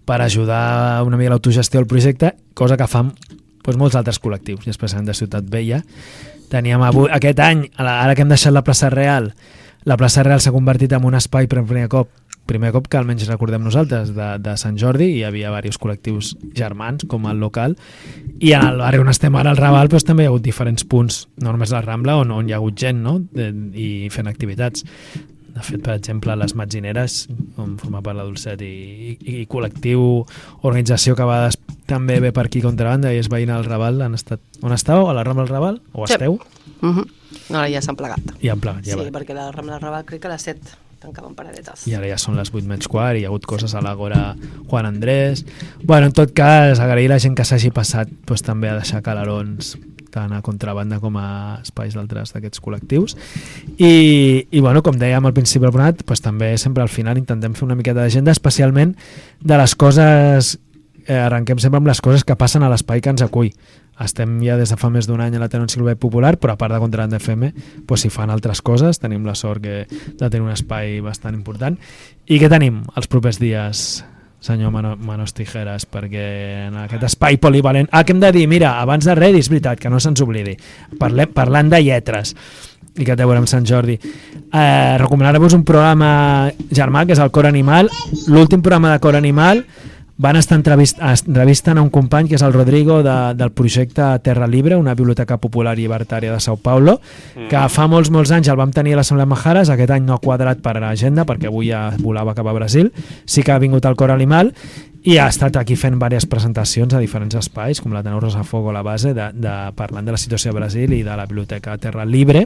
per 0.07 0.21
ajudar 0.23 1.03
una 1.07 1.19
mica 1.19 1.35
l'autogestió 1.35 1.81
del 1.81 1.91
projecte, 1.91 2.35
cosa 2.55 2.79
que 2.79 2.87
fan 2.91 3.13
doncs, 3.21 3.79
molts 3.79 3.99
altres 3.99 4.19
col·lectius, 4.23 4.67
i 4.67 4.73
especialment 4.73 5.11
de 5.11 5.15
Ciutat 5.19 5.51
Vella. 5.51 5.83
Teníem 6.51 6.83
avui, 6.83 7.11
aquest 7.15 7.41
any, 7.45 7.69
ara 7.79 8.15
que 8.15 8.25
hem 8.25 8.33
deixat 8.33 8.55
la 8.55 8.65
plaça 8.67 8.91
Real, 8.91 9.31
la 9.87 9.97
plaça 9.97 10.25
Real 10.27 10.43
s'ha 10.43 10.53
convertit 10.55 10.93
en 10.93 11.07
un 11.07 11.17
espai 11.19 11.49
per 11.49 11.63
primer 11.63 11.89
cop 11.93 12.11
primer 12.51 12.73
cop 12.75 12.89
que 12.91 12.99
almenys 12.99 13.29
recordem 13.29 13.63
nosaltres 13.63 14.11
de, 14.17 14.29
de 14.43 14.57
Sant 14.59 14.79
Jordi 14.81 15.07
hi 15.15 15.25
havia 15.27 15.53
diversos 15.53 15.79
col·lectius 15.83 16.33
germans 16.57 17.07
com 17.11 17.29
el 17.31 17.39
local 17.43 17.77
i 18.43 18.55
el 18.59 18.81
barri 18.81 19.03
on 19.03 19.13
estem 19.13 19.37
ara 19.39 19.53
al 19.55 19.61
Raval 19.61 19.91
doncs, 19.93 20.07
també 20.09 20.25
hi 20.25 20.31
ha 20.31 20.33
hagut 20.33 20.47
diferents 20.47 20.87
punts 20.89 21.23
no 21.45 21.53
només 21.55 21.75
la 21.75 21.85
Rambla 21.85 22.19
on, 22.25 22.33
on 22.35 22.49
hi 22.49 22.57
ha 22.57 22.59
hagut 22.59 22.79
gent 22.81 23.05
no? 23.05 23.19
de, 23.37 23.51
i 23.79 24.09
fent 24.11 24.31
activitats 24.31 24.83
de 25.61 25.67
fet, 25.67 25.83
per 25.85 25.95
exemple, 25.99 26.35
les 26.41 26.55
Matzineres, 26.59 27.29
on 27.61 27.77
forma 27.81 28.01
part 28.03 28.17
la 28.19 28.25
Dolcet, 28.27 28.63
i, 28.65 29.17
i, 29.21 29.37
i 29.43 29.47
col·lectiu, 29.51 30.25
organització 30.67 31.15
que 31.19 31.27
va 31.29 31.45
des, 31.47 31.59
també 31.91 32.19
ve 32.23 32.33
per 32.35 32.47
aquí 32.49 32.63
contrabanda 32.65 33.13
i 33.15 33.21
és 33.21 33.29
veïna 33.31 33.57
del 33.61 33.69
Raval, 33.71 34.01
han 34.03 34.15
estat... 34.19 34.41
On 34.63 34.73
estàu? 34.75 35.09
A 35.11 35.15
la 35.17 35.25
Rambla 35.27 35.45
del 35.47 35.53
Raval? 35.55 35.81
O 35.93 36.07
Sí. 36.07 36.15
esteu? 36.15 36.39
Uh 36.83 36.95
-huh. 36.97 37.07
Ara 37.51 37.69
ja 37.71 37.81
s'han 37.83 37.97
plegat. 37.97 38.21
I 38.41 38.49
han 38.49 38.61
plegat, 38.61 38.85
ja 38.85 38.95
sí, 38.95 38.99
va. 38.99 39.11
perquè 39.21 39.35
la 39.35 39.51
Rambla 39.53 39.75
del 39.75 39.83
Raval 39.83 40.05
crec 40.05 40.21
que 40.23 40.29
a 40.29 40.33
les 40.33 40.43
7 40.43 40.61
tancaven 41.01 41.35
paradetes. 41.35 41.87
i 41.89 41.95
ara 41.95 42.07
ja 42.07 42.19
són 42.19 42.37
les 42.37 42.51
8 42.53 42.67
menys 42.69 42.87
quart 42.87 43.17
i 43.17 43.21
hi 43.21 43.25
ha 43.25 43.29
hagut 43.29 43.47
coses 43.47 43.75
a 43.75 43.81
l'Agora 43.81 44.37
Juan 44.69 44.85
Andrés 44.87 45.47
bueno, 45.83 46.07
en 46.07 46.13
tot 46.13 46.33
cas, 46.35 46.79
agrair 46.79 47.11
a 47.11 47.15
la 47.15 47.19
gent 47.19 47.35
que 47.35 47.45
s'hagi 47.45 47.71
passat 47.71 48.09
doncs, 48.27 48.43
també 48.43 48.69
a 48.69 48.75
deixar 48.77 49.01
calarons 49.03 49.79
tant 50.13 50.33
a 50.37 50.43
contrabanda 50.45 51.01
com 51.01 51.17
a 51.21 51.61
espais 51.61 51.95
d'altres 51.97 52.35
d'aquests 52.35 52.63
col·lectius. 52.63 53.17
I, 53.79 53.93
i 54.51 54.61
bueno, 54.61 54.83
com 54.87 54.99
dèiem 54.99 55.27
al 55.27 55.37
principi 55.37 55.65
del 55.67 55.75
programa 55.75 55.97
doncs, 56.01 56.25
també 56.25 56.55
sempre 56.59 56.85
al 56.85 56.93
final 56.93 57.19
intentem 57.19 57.55
fer 57.55 57.67
una 57.69 57.79
miqueta 57.79 58.03
d'agenda 58.03 58.35
especialment 58.35 58.97
de 59.41 59.61
les 59.61 59.75
coses 59.79 60.57
eh, 61.07 61.19
arrenquem 61.19 61.59
sempre 61.59 61.81
amb 61.81 61.89
les 61.91 62.01
coses 62.01 62.25
que 62.25 62.37
passen 62.39 62.63
a 62.63 62.71
l'espai 62.71 63.01
que 63.03 63.11
ens 63.13 63.25
acull. 63.25 63.51
Estem 64.01 64.39
ja 64.41 64.57
des 64.57 64.71
de 64.73 64.79
fa 64.81 64.89
més 64.93 65.09
d'un 65.09 65.21
any 65.21 65.35
a 65.37 65.41
la 65.43 65.51
Tena 65.53 65.67
Enciclopèdia 65.67 66.01
Popular, 66.01 66.37
però 66.41 66.55
a 66.55 66.61
part 66.61 66.73
de 66.73 66.81
Contrabanda 66.81 67.19
FM 67.21 67.51
doncs 67.89 68.05
s'hi 68.05 68.13
fan 68.13 68.33
altres 68.33 68.63
coses, 68.65 69.01
tenim 69.03 69.27
la 69.29 69.35
sort 69.37 69.61
que, 69.65 69.85
de 69.91 70.31
tenir 70.31 70.47
un 70.47 70.55
espai 70.55 71.01
bastant 71.05 71.37
important. 71.37 71.77
I 72.27 72.41
què 72.41 72.49
tenim 72.49 72.85
els 72.97 73.11
propers 73.13 73.41
dies, 73.43 74.01
senyor 74.41 74.73
Mano, 74.73 74.97
Manos 74.97 75.35
Tijeras, 75.37 75.85
perquè 75.87 76.25
en 76.69 76.79
aquest 76.87 77.05
espai 77.11 77.37
polivalent... 77.41 77.91
Ah, 77.93 78.05
que 78.05 78.15
hem 78.15 78.21
de 78.23 78.33
dir, 78.33 78.47
mira, 78.49 78.79
abans 78.81 79.05
de 79.05 79.15
res, 79.15 79.37
és 79.37 79.51
veritat, 79.53 79.81
que 79.81 79.93
no 79.93 80.01
se'ns 80.01 80.23
oblidi, 80.25 80.57
Parlem, 80.99 81.33
parlant 81.37 81.71
de 81.73 81.83
lletres, 81.85 82.35
i 82.97 83.05
que 83.05 83.15
té 83.15 83.23
a 83.23 83.29
veure 83.29 83.43
amb 83.43 83.51
Sant 83.51 83.69
Jordi. 83.69 83.99
Eh, 84.01 84.97
Recomanar-vos 85.01 85.55
un 85.57 85.65
programa 85.69 86.51
germà, 86.73 87.05
que 87.07 87.15
és 87.15 87.23
el 87.23 87.31
Cor 87.31 87.47
Animal, 87.47 87.93
l'últim 88.33 88.65
programa 88.65 88.95
de 88.95 89.05
Cor 89.05 89.19
Animal, 89.21 89.65
van 90.21 90.37
estar 90.37 90.59
entrevist, 90.59 90.99
entrevistant 91.01 91.79
a 91.81 91.83
un 91.83 91.89
company 91.89 92.29
que 92.29 92.37
és 92.37 92.43
el 92.45 92.53
Rodrigo 92.53 92.99
de, 93.03 93.17
del 93.39 93.55
projecte 93.57 94.05
Terra 94.21 94.47
Libre, 94.47 94.77
una 94.77 94.93
biblioteca 94.95 95.39
popular 95.41 95.73
i 95.79 95.87
llibertària 95.87 96.35
de 96.35 96.41
Sao 96.45 96.59
Paulo, 96.61 96.99
que 97.49 97.63
fa 97.73 97.87
molts, 97.89 98.11
molts 98.13 98.33
anys 98.37 98.51
el 98.53 98.59
vam 98.61 98.75
tenir 98.77 98.93
a 98.93 99.01
l'Assemblea 99.01 99.29
Majares, 99.31 99.73
aquest 99.73 99.95
any 99.97 100.05
no 100.05 100.19
ha 100.19 100.21
quadrat 100.21 100.61
per 100.61 100.77
a 100.77 100.83
l'agenda 100.83 101.25
perquè 101.25 101.49
avui 101.49 101.71
ja 101.71 101.87
volava 102.05 102.35
cap 102.37 102.51
a 102.53 102.55
Brasil, 102.57 102.93
sí 103.25 103.41
que 103.41 103.55
ha 103.55 103.63
vingut 103.63 103.89
al 103.89 103.97
Cor 103.97 104.13
Animal 104.13 104.53
i 105.09 105.17
ha 105.17 105.31
estat 105.33 105.57
aquí 105.57 105.79
fent 105.81 105.97
diverses 105.97 106.29
presentacions 106.29 106.93
a 106.93 107.01
diferents 107.01 107.39
espais, 107.41 107.81
com 107.81 107.97
la 107.97 108.03
Tenor 108.05 108.27
Rosa 108.27 108.45
Fogo 108.45 108.69
a 108.69 108.77
la 108.77 108.85
base, 108.85 109.15
de, 109.17 109.31
de, 109.33 109.55
parlant 109.73 110.05
de 110.05 110.13
la 110.13 110.21
situació 110.21 110.53
a 110.53 110.59
Brasil 110.59 110.93
i 110.93 111.01
de 111.07 111.17
la 111.17 111.25
biblioteca 111.25 111.79
Terra 111.81 112.05
Libre, 112.05 112.45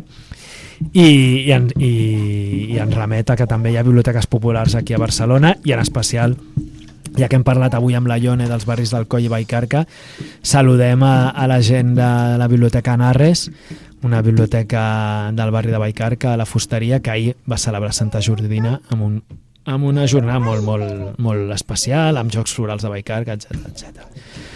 i, 0.93 1.09
i, 1.09 1.51
en, 1.51 1.67
i, 1.75 1.91
i 2.71 2.79
ens 2.79 2.95
remet 2.95 3.35
a 3.35 3.37
que 3.39 3.51
també 3.51 3.75
hi 3.75 3.81
ha 3.81 3.83
biblioteques 3.87 4.31
populars 4.31 4.79
aquí 4.79 4.95
a 4.95 5.03
Barcelona 5.03 5.57
i 5.67 5.75
en 5.75 5.83
especial 5.83 6.39
ja 7.19 7.29
que 7.29 7.39
hem 7.39 7.47
parlat 7.47 7.75
avui 7.75 7.95
amb 7.95 8.11
la 8.11 8.19
Ione 8.19 8.49
dels 8.51 8.67
barris 8.67 8.93
del 8.95 9.07
Coll 9.07 9.29
i 9.29 9.33
Baicarca, 9.33 9.85
saludem 10.43 11.03
a, 11.07 11.31
a 11.31 11.49
la 11.51 11.61
gent 11.63 11.95
de 11.99 12.11
la 12.41 12.49
Biblioteca 12.51 12.97
Narres, 13.01 13.49
una 14.05 14.21
biblioteca 14.23 15.31
del 15.33 15.51
barri 15.51 15.73
de 15.73 15.79
Baicarca, 15.79 16.35
a 16.35 16.37
la 16.37 16.47
Fusteria, 16.47 17.01
que 17.01 17.11
ahir 17.11 17.37
va 17.51 17.57
celebrar 17.59 17.95
Santa 17.97 18.21
Jordina 18.21 18.77
amb, 18.93 19.03
un, 19.03 19.15
amb 19.65 19.87
una 19.89 20.05
jornada 20.07 20.43
molt, 20.45 20.63
molt, 20.63 21.15
molt 21.25 21.53
especial, 21.55 22.19
amb 22.21 22.33
jocs 22.33 22.53
florals 22.53 22.85
de 22.85 22.91
Baicarca, 22.93 23.33
etc 23.39 23.65
etc. 23.71 24.05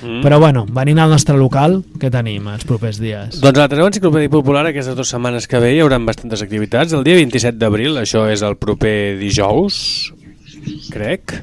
Mm. 0.02 0.20
Però 0.22 0.38
bueno, 0.38 0.66
venint 0.68 1.00
al 1.00 1.10
nostre 1.10 1.38
local, 1.40 1.80
què 1.98 2.12
tenim 2.12 2.46
els 2.52 2.68
propers 2.68 3.00
dies? 3.00 3.40
Doncs 3.40 3.56
a 3.56 3.64
la 3.64 3.70
Teneu 3.72 3.88
Enciclopèdia 3.88 4.34
Popular 4.36 4.66
aquestes 4.68 4.98
dues 4.98 5.10
setmanes 5.14 5.48
que 5.48 5.62
ve 5.64 5.72
hi 5.74 5.80
haurà 5.82 5.98
bastantes 6.04 6.44
activitats. 6.44 6.92
El 6.92 7.08
dia 7.08 7.16
27 7.18 7.56
d'abril, 7.58 7.96
això 7.98 8.28
és 8.28 8.44
el 8.44 8.60
proper 8.60 9.16
dijous, 9.18 10.12
crec, 10.92 11.34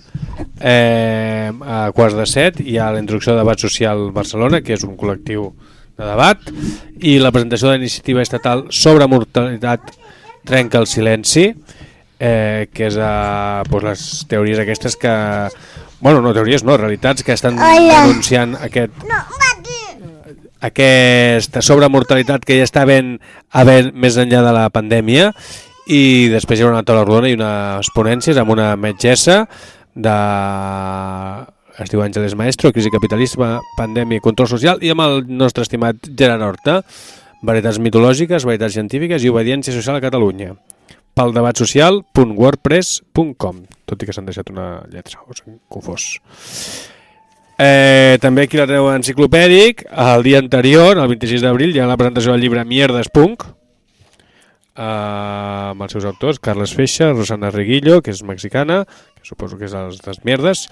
eh, 0.60 1.52
a 1.52 1.92
quarts 1.96 2.18
de 2.18 2.26
set 2.30 2.60
hi 2.64 2.78
ha 2.78 2.92
la 2.94 3.02
introducció 3.04 3.34
de 3.34 3.44
debat 3.44 3.62
social 3.62 4.10
Barcelona, 4.16 4.62
que 4.62 4.76
és 4.76 4.86
un 4.88 4.96
col·lectiu 5.00 5.50
de 5.96 6.06
debat, 6.06 6.42
i 7.00 7.18
la 7.20 7.32
presentació 7.32 7.70
de 7.70 7.78
la 7.78 7.84
iniciativa 7.84 8.24
estatal 8.24 8.66
sobre 8.70 9.08
mortalitat 9.08 9.94
trenca 10.46 10.80
el 10.82 10.88
silenci, 10.88 11.50
eh, 12.20 12.68
que 12.74 12.90
és 12.90 12.98
eh, 13.00 13.64
doncs 13.70 13.90
les 13.90 14.06
teories 14.32 14.62
aquestes 14.64 14.98
que... 15.00 15.16
Bueno, 16.00 16.22
no 16.22 16.34
teories, 16.36 16.64
no, 16.64 16.76
realitats 16.78 17.24
que 17.24 17.34
estan 17.34 17.56
Hola. 17.58 18.02
denunciant 18.06 18.54
aquest, 18.62 18.94
aquesta 20.66 21.64
sobremortalitat 21.66 22.46
que 22.46 22.60
ja 22.60 22.68
està 22.68 22.84
ben 22.86 23.16
havent 23.56 23.94
més 23.96 24.20
enllà 24.22 24.44
de 24.46 24.54
la 24.54 24.68
pandèmia 24.74 25.32
i 25.88 26.30
després 26.34 26.60
hi 26.60 26.66
haurà 26.66 26.80
una 26.80 26.86
taula 26.88 27.04
rodona 27.06 27.30
i 27.30 27.36
unes 27.38 27.92
ponències 27.96 28.38
amb 28.42 28.54
una 28.56 28.76
metgessa 28.76 29.44
de 29.96 30.16
es 31.76 31.92
diu 31.92 32.00
Àngeles 32.02 32.36
Maestro, 32.40 32.72
Crisi 32.72 32.90
Capitalisme, 32.92 33.60
Pandèmia 33.76 34.18
i 34.22 34.24
Control 34.24 34.48
Social, 34.48 34.80
i 34.80 34.90
amb 34.94 35.02
el 35.04 35.26
nostre 35.28 35.64
estimat 35.66 35.96
Gerard 36.08 36.44
Horta, 36.46 36.82
Varietats 37.46 37.78
mitològiques, 37.84 38.46
varietats 38.48 38.74
científiques 38.74 39.24
i 39.24 39.30
obediència 39.30 39.74
social 39.76 39.96
a 40.00 40.02
Catalunya. 40.02 40.56
Pel 41.16 41.34
debat 41.36 41.56
social.wordpress.com 41.60 43.56
Tot 43.86 44.02
i 44.02 44.06
que 44.08 44.14
s'han 44.16 44.26
deixat 44.28 44.50
una 44.52 44.84
lletra, 44.92 45.20
us 45.30 45.40
he 45.44 45.52
confós. 45.72 46.04
Eh, 47.60 48.18
també 48.24 48.42
aquí 48.44 48.58
la 48.60 48.68
treu 48.68 48.90
enciclopèdic. 48.92 49.86
El 49.92 50.24
dia 50.26 50.40
anterior, 50.42 50.98
el 50.98 51.08
26 51.14 51.42
d'abril, 51.46 51.76
hi 51.76 51.80
ha 51.84 51.88
la 51.92 52.00
presentació 52.00 52.32
del 52.34 52.42
llibre 52.44 52.66
Mierdes 52.66 53.10
Punk, 53.14 53.46
eh, 54.76 55.72
amb 55.72 55.82
els 55.82 55.92
seus 55.96 56.06
autors, 56.06 56.40
Carles 56.44 56.74
Feixa, 56.76 57.12
Rosana 57.14 57.50
Reguillo, 57.52 58.02
que 58.02 58.12
és 58.12 58.24
mexicana, 58.24 58.84
que 58.86 59.26
suposo 59.28 59.58
que 59.58 59.66
és 59.70 59.74
dels, 59.76 60.02
dels 60.04 60.22
Mierdes, 60.28 60.68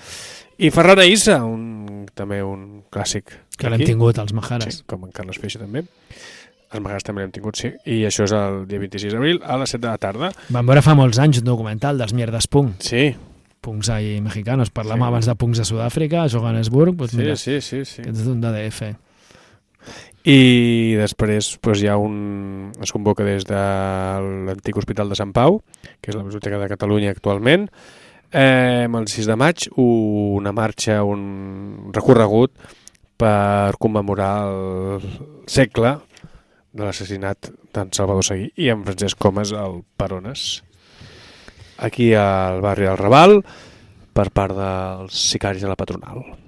i 0.62 0.70
Ferran 0.70 1.02
Issa, 1.08 1.40
un, 1.44 2.06
també 2.16 2.42
un 2.46 2.84
clàssic. 2.94 3.34
Que 3.58 3.70
l'hem 3.72 3.84
tingut, 3.86 4.20
els 4.22 4.34
Majares. 4.38 4.82
Sí, 4.82 4.88
com 4.88 5.06
en 5.08 5.12
Carles 5.16 5.40
Feixa 5.42 5.60
també. 5.64 5.86
Els 6.74 6.82
Majares 6.82 7.04
també 7.06 7.22
l'hem 7.22 7.32
tingut, 7.34 7.58
sí. 7.60 7.70
I 7.86 8.04
això 8.10 8.26
és 8.26 8.34
el 8.34 8.64
dia 8.70 8.80
26 8.82 9.14
d'abril 9.14 9.42
a 9.46 9.58
les 9.62 9.70
7 9.76 9.82
de 9.84 9.92
la 9.92 10.00
tarda. 10.02 10.32
Vam 10.54 10.66
veure 10.70 10.82
fa 10.86 10.96
molts 10.98 11.20
anys 11.22 11.42
un 11.44 11.46
documental 11.50 11.98
dels 12.02 12.14
Mierdes 12.18 12.48
Punk. 12.50 12.80
Sí. 12.82 13.12
Punks 13.64 13.90
ahí 13.94 14.18
mexicanos. 14.22 14.72
Parlàvem 14.74 15.06
Sí. 15.06 15.08
abans 15.08 15.26
de 15.30 15.36
punks 15.40 15.58
de 15.62 15.66
Sud-àfrica, 15.70 16.24
a 16.24 16.30
Johannesburg. 16.30 16.98
Pues 16.98 17.12
Sí, 17.12 17.18
mira, 17.18 17.36
sí, 17.38 17.62
sí, 17.62 17.86
sí. 17.86 18.02
És 18.02 18.26
un 18.28 18.42
d'ADF. 18.42 18.82
I 20.24 20.96
després 21.00 21.58
doncs, 21.60 21.82
hi 21.84 21.90
ha 21.92 21.98
un... 22.00 22.72
es 22.82 22.94
convoca 22.96 23.26
des 23.28 23.44
de 23.48 23.64
l'antic 24.48 24.78
Hospital 24.80 25.12
de 25.12 25.20
Sant 25.20 25.34
Pau, 25.36 25.60
que 26.00 26.14
és 26.14 26.18
la 26.18 26.24
Biblioteca 26.24 26.62
de 26.62 26.70
Catalunya 26.72 27.12
actualment, 27.12 27.68
eh, 28.32 28.88
el 28.88 29.08
6 29.12 29.28
de 29.30 29.38
maig, 29.40 29.68
una 29.76 30.54
marxa, 30.56 31.02
un 31.04 31.92
recorregut 31.94 32.56
per 33.20 33.76
commemorar 33.80 34.34
el 34.50 35.04
segle 35.48 35.98
de 36.74 36.86
l'assassinat 36.88 37.52
d'en 37.74 37.92
Salvador 37.94 38.26
Seguí 38.26 38.50
i 38.58 38.72
en 38.74 38.82
Francesc 38.88 39.20
Comas 39.22 39.54
al 39.54 39.84
Parones 39.98 40.64
aquí 41.78 42.14
al 42.14 42.62
barri 42.62 42.88
del 42.88 42.98
Raval 42.98 43.42
per 44.14 44.30
part 44.34 44.58
dels 44.58 45.20
sicaris 45.34 45.62
de 45.62 45.70
la 45.70 45.78
patronal. 45.78 46.43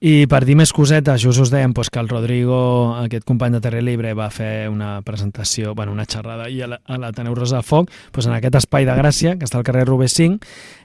I 0.00 0.28
per 0.30 0.44
dir 0.46 0.54
més 0.54 0.70
cosetes, 0.70 1.18
just 1.24 1.40
us 1.42 1.50
dèiem 1.50 1.72
pues, 1.74 1.88
que 1.90 1.98
el 1.98 2.06
Rodrigo, 2.08 2.94
aquest 3.00 3.24
company 3.26 3.56
de 3.56 3.60
Terre 3.64 3.80
Libre, 3.82 4.12
va 4.14 4.28
fer 4.30 4.68
una 4.70 5.00
presentació, 5.02 5.72
bueno, 5.74 5.90
una 5.90 6.04
xerrada 6.06 6.46
i 6.48 6.60
a 6.62 6.68
la- 6.70 6.80
l'Ateneu 6.86 7.34
Rosa 7.34 7.56
de 7.56 7.66
Foc, 7.66 7.90
pues, 8.12 8.26
en 8.26 8.32
aquest 8.36 8.54
espai 8.54 8.84
de 8.86 8.94
Gràcia, 8.94 9.36
que 9.36 9.44
està 9.44 9.58
al 9.58 9.64
carrer 9.66 9.86
Rubé 9.88 10.06
5, 10.06 10.38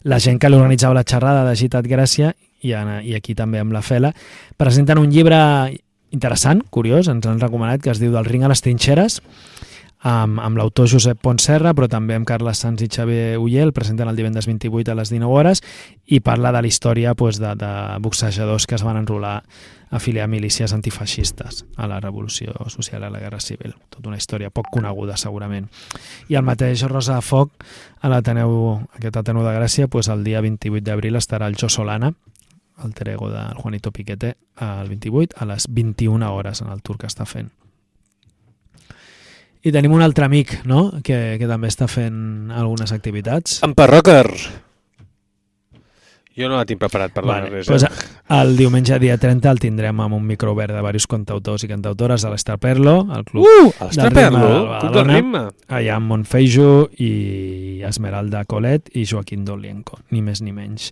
la 0.04 0.18
gent 0.20 0.40
que 0.42 0.50
l'organitzava 0.50 0.96
la 0.98 1.04
xerrada 1.06 1.46
de 1.48 1.56
Gitat 1.56 1.86
Gràcia 1.86 2.34
i, 2.64 2.72
i 2.74 3.14
aquí 3.14 3.36
també 3.36 3.60
amb 3.60 3.72
la 3.72 3.84
Fela, 3.84 4.16
presenten 4.58 4.98
un 4.98 5.12
llibre 5.12 5.38
interessant, 6.10 6.64
curiós, 6.72 7.08
ens 7.08 7.26
han 7.28 7.40
recomanat, 7.40 7.82
que 7.84 7.92
es 7.92 8.00
diu 8.02 8.12
Del 8.12 8.26
ring 8.26 8.44
a 8.44 8.50
les 8.50 8.62
trinxeres, 8.62 9.22
amb, 10.04 10.40
amb 10.44 10.60
l'autor 10.60 10.90
Josep 10.92 11.22
Pontserra, 11.24 11.72
però 11.74 11.88
també 11.90 12.18
amb 12.18 12.28
Carles 12.28 12.60
Sanz 12.60 12.84
i 12.84 12.90
Xavier 12.92 13.38
Ullé, 13.40 13.62
el 13.64 13.72
presenten 13.74 14.12
el 14.12 14.20
divendres 14.20 14.48
28 14.50 14.92
a 14.92 14.98
les 15.00 15.14
19 15.14 15.32
hores, 15.32 15.64
i 16.06 16.20
parla 16.20 16.52
de 16.52 16.62
la 16.62 16.68
història 16.68 17.16
pues, 17.16 17.40
de, 17.40 17.56
de 17.56 17.72
boxejadors 18.04 18.68
que 18.68 18.76
es 18.76 18.84
van 18.84 19.00
enrolar 19.00 19.38
a 19.40 19.96
afiliar 19.96 20.28
milícies 20.28 20.74
antifeixistes 20.74 21.64
a 21.78 21.88
la 21.88 22.00
Revolució 22.02 22.54
Social 22.68 23.04
a 23.04 23.12
la 23.14 23.22
Guerra 23.22 23.40
Civil. 23.40 23.76
Tota 23.90 24.10
una 24.10 24.18
història 24.18 24.50
poc 24.50 24.72
coneguda, 24.74 25.16
segurament. 25.18 25.70
I 26.28 26.36
el 26.36 26.44
mateix 26.44 26.84
Rosa 26.90 27.16
de 27.16 27.24
Foc, 27.24 27.64
a 28.02 28.12
l'Ateneu, 28.12 28.54
aquest 28.98 29.22
Ateneu 29.22 29.46
de 29.48 29.56
Gràcia, 29.56 29.88
pues, 29.88 30.10
el 30.12 30.26
dia 30.28 30.42
28 30.42 30.84
d'abril 30.84 31.16
estarà 31.16 31.48
el 31.48 31.56
Jo 31.56 31.70
Solana, 31.70 32.12
alter 32.84 33.14
ego 33.14 33.30
del 33.30 33.54
Juanito 33.54 33.92
Piquete, 33.92 34.36
el 34.60 34.90
28, 34.90 35.38
a 35.38 35.46
les 35.46 35.68
21 35.70 36.34
hores 36.34 36.62
en 36.62 36.74
el 36.74 36.82
tour 36.82 36.98
que 36.98 37.08
està 37.08 37.30
fent. 37.30 37.54
I 39.64 39.72
tenim 39.72 39.94
un 39.96 40.04
altre 40.04 40.26
amic, 40.28 40.58
no?, 40.68 40.90
que, 41.04 41.38
que 41.40 41.48
també 41.48 41.72
està 41.72 41.88
fent 41.88 42.52
algunes 42.52 42.92
activitats. 42.92 43.62
En 43.64 43.76
Parrocker! 43.78 44.28
Jo 46.34 46.48
no 46.50 46.58
la 46.58 46.66
tinc 46.66 46.80
preparat 46.82 47.14
per 47.14 47.22
donar 47.22 47.44
Vale, 47.44 47.50
res. 47.60 47.68
pues, 47.70 47.84
eh? 47.86 47.90
el 48.34 48.56
diumenge 48.58 48.98
dia 48.98 49.20
30 49.22 49.52
el 49.54 49.60
tindrem 49.62 50.00
amb 50.02 50.16
un 50.18 50.24
micro 50.26 50.56
obert 50.56 50.74
de 50.74 50.80
diversos 50.80 51.06
cantautors 51.12 51.62
i 51.62 51.70
cantautores 51.70 52.26
a 52.26 52.32
l'Estar 52.34 52.56
Perlo, 52.58 52.96
al 53.14 53.22
club 53.28 53.46
Uh, 53.46 53.68
a 53.78 53.86
l'Estar 53.86 54.08
del 54.10 54.16
ritme 54.18 54.40
Perlo, 54.40 54.64
de 54.72 54.80
club 54.80 54.96
del 54.98 55.12
ritme. 55.12 55.44
Allà 55.78 56.00
amb 56.00 56.10
Montfeijo 56.10 56.72
i 56.98 57.12
Esmeralda 57.86 58.42
Colet 58.50 58.90
i 58.98 59.06
Joaquín 59.06 59.46
Dolienco, 59.46 60.00
ni 60.10 60.24
més 60.26 60.42
ni 60.42 60.56
menys. 60.58 60.90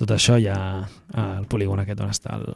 Tot 0.00 0.16
això 0.16 0.40
ja 0.40 0.56
al 1.12 1.44
polígon 1.52 1.84
aquest 1.84 2.00
on 2.00 2.16
està 2.16 2.40
el, 2.40 2.48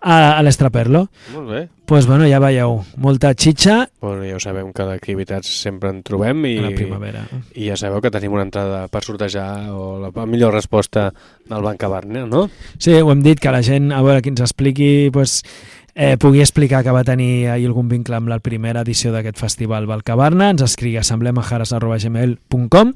a, 0.00 0.38
a 0.38 0.42
l'Estraperlo. 0.42 1.08
Molt 1.34 1.48
bé. 1.50 1.68
pues, 1.90 2.06
bueno, 2.06 2.24
ja 2.30 2.38
veieu, 2.38 2.84
molta 3.02 3.32
xitxa 3.34 3.88
Bueno, 4.00 4.22
ja 4.24 4.36
ho 4.36 4.40
sabem 4.40 4.68
que 4.72 4.84
d'activitats 4.86 5.48
sempre 5.60 5.90
en 5.90 6.02
trobem 6.06 6.44
i, 6.46 6.54
A 6.58 6.68
la 6.68 6.74
primavera. 6.76 7.24
i 7.58 7.66
ja 7.68 7.76
sabeu 7.76 8.00
que 8.00 8.12
tenim 8.14 8.32
una 8.32 8.44
entrada 8.46 8.84
per 8.88 9.02
sortejar 9.02 9.70
o 9.74 9.98
la, 9.98 10.12
la 10.14 10.26
millor 10.26 10.54
resposta 10.54 11.08
del 11.50 11.62
Banca 11.66 11.88
Barner, 11.90 12.28
no? 12.30 12.48
Sí, 12.78 12.94
ho 12.94 13.10
hem 13.10 13.22
dit, 13.26 13.40
que 13.42 13.50
la 13.50 13.62
gent, 13.66 13.90
a 13.92 14.00
veure, 14.06 14.22
qui 14.22 14.30
ens 14.30 14.40
expliqui, 14.40 15.10
pues, 15.12 15.42
eh, 15.96 16.14
pugui 16.16 16.40
explicar 16.40 16.84
que 16.86 16.94
va 16.94 17.02
tenir 17.02 17.48
ahir 17.50 17.66
algun 17.66 17.88
vincle 17.90 18.14
amb 18.16 18.30
la 18.30 18.38
primera 18.38 18.80
edició 18.86 19.10
d'aquest 19.12 19.36
festival 19.42 19.90
Valcabarna, 19.90 20.52
ens 20.54 20.62
escrigui 20.62 20.96
a 20.96 21.02
assemblemajares.gmail.com 21.02 22.92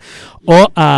o 0.46 0.60
a, 0.74 0.88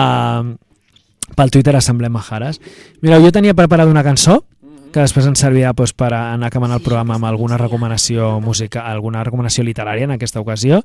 pel 1.37 1.51
Twitter 1.51 1.75
assemblemajares. 1.77 2.61
Mireu, 3.03 3.25
jo 3.25 3.33
tenia 3.35 3.55
preparada 3.57 3.91
una 3.91 4.05
cançó 4.05 4.45
que 4.93 5.03
després 5.03 5.27
ens 5.29 5.41
servirà 5.43 5.73
pues, 5.77 5.93
per 5.93 6.13
anar 6.15 6.51
acabant 6.51 6.75
el 6.75 6.83
programa 6.85 7.17
amb 7.17 7.29
alguna 7.29 7.59
recomanació 7.61 8.37
música, 8.41 8.87
alguna 8.91 9.25
recomanació 9.27 9.65
literària 9.67 10.09
en 10.09 10.17
aquesta 10.17 10.43
ocasió, 10.43 10.83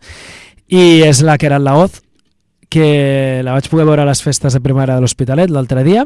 i 0.67 1.01
és 1.03 1.21
la 1.25 1.37
que 1.37 1.49
era 1.49 1.59
la 1.59 1.75
Oz, 1.79 2.01
que 2.71 3.41
la 3.43 3.51
vaig 3.51 3.67
poder 3.67 3.83
veure 3.83 4.05
a 4.05 4.07
les 4.07 4.21
festes 4.23 4.55
de 4.55 4.61
primavera 4.63 4.95
de 4.95 5.03
l'Hospitalet 5.03 5.51
l'altre 5.51 5.83
dia 5.83 6.05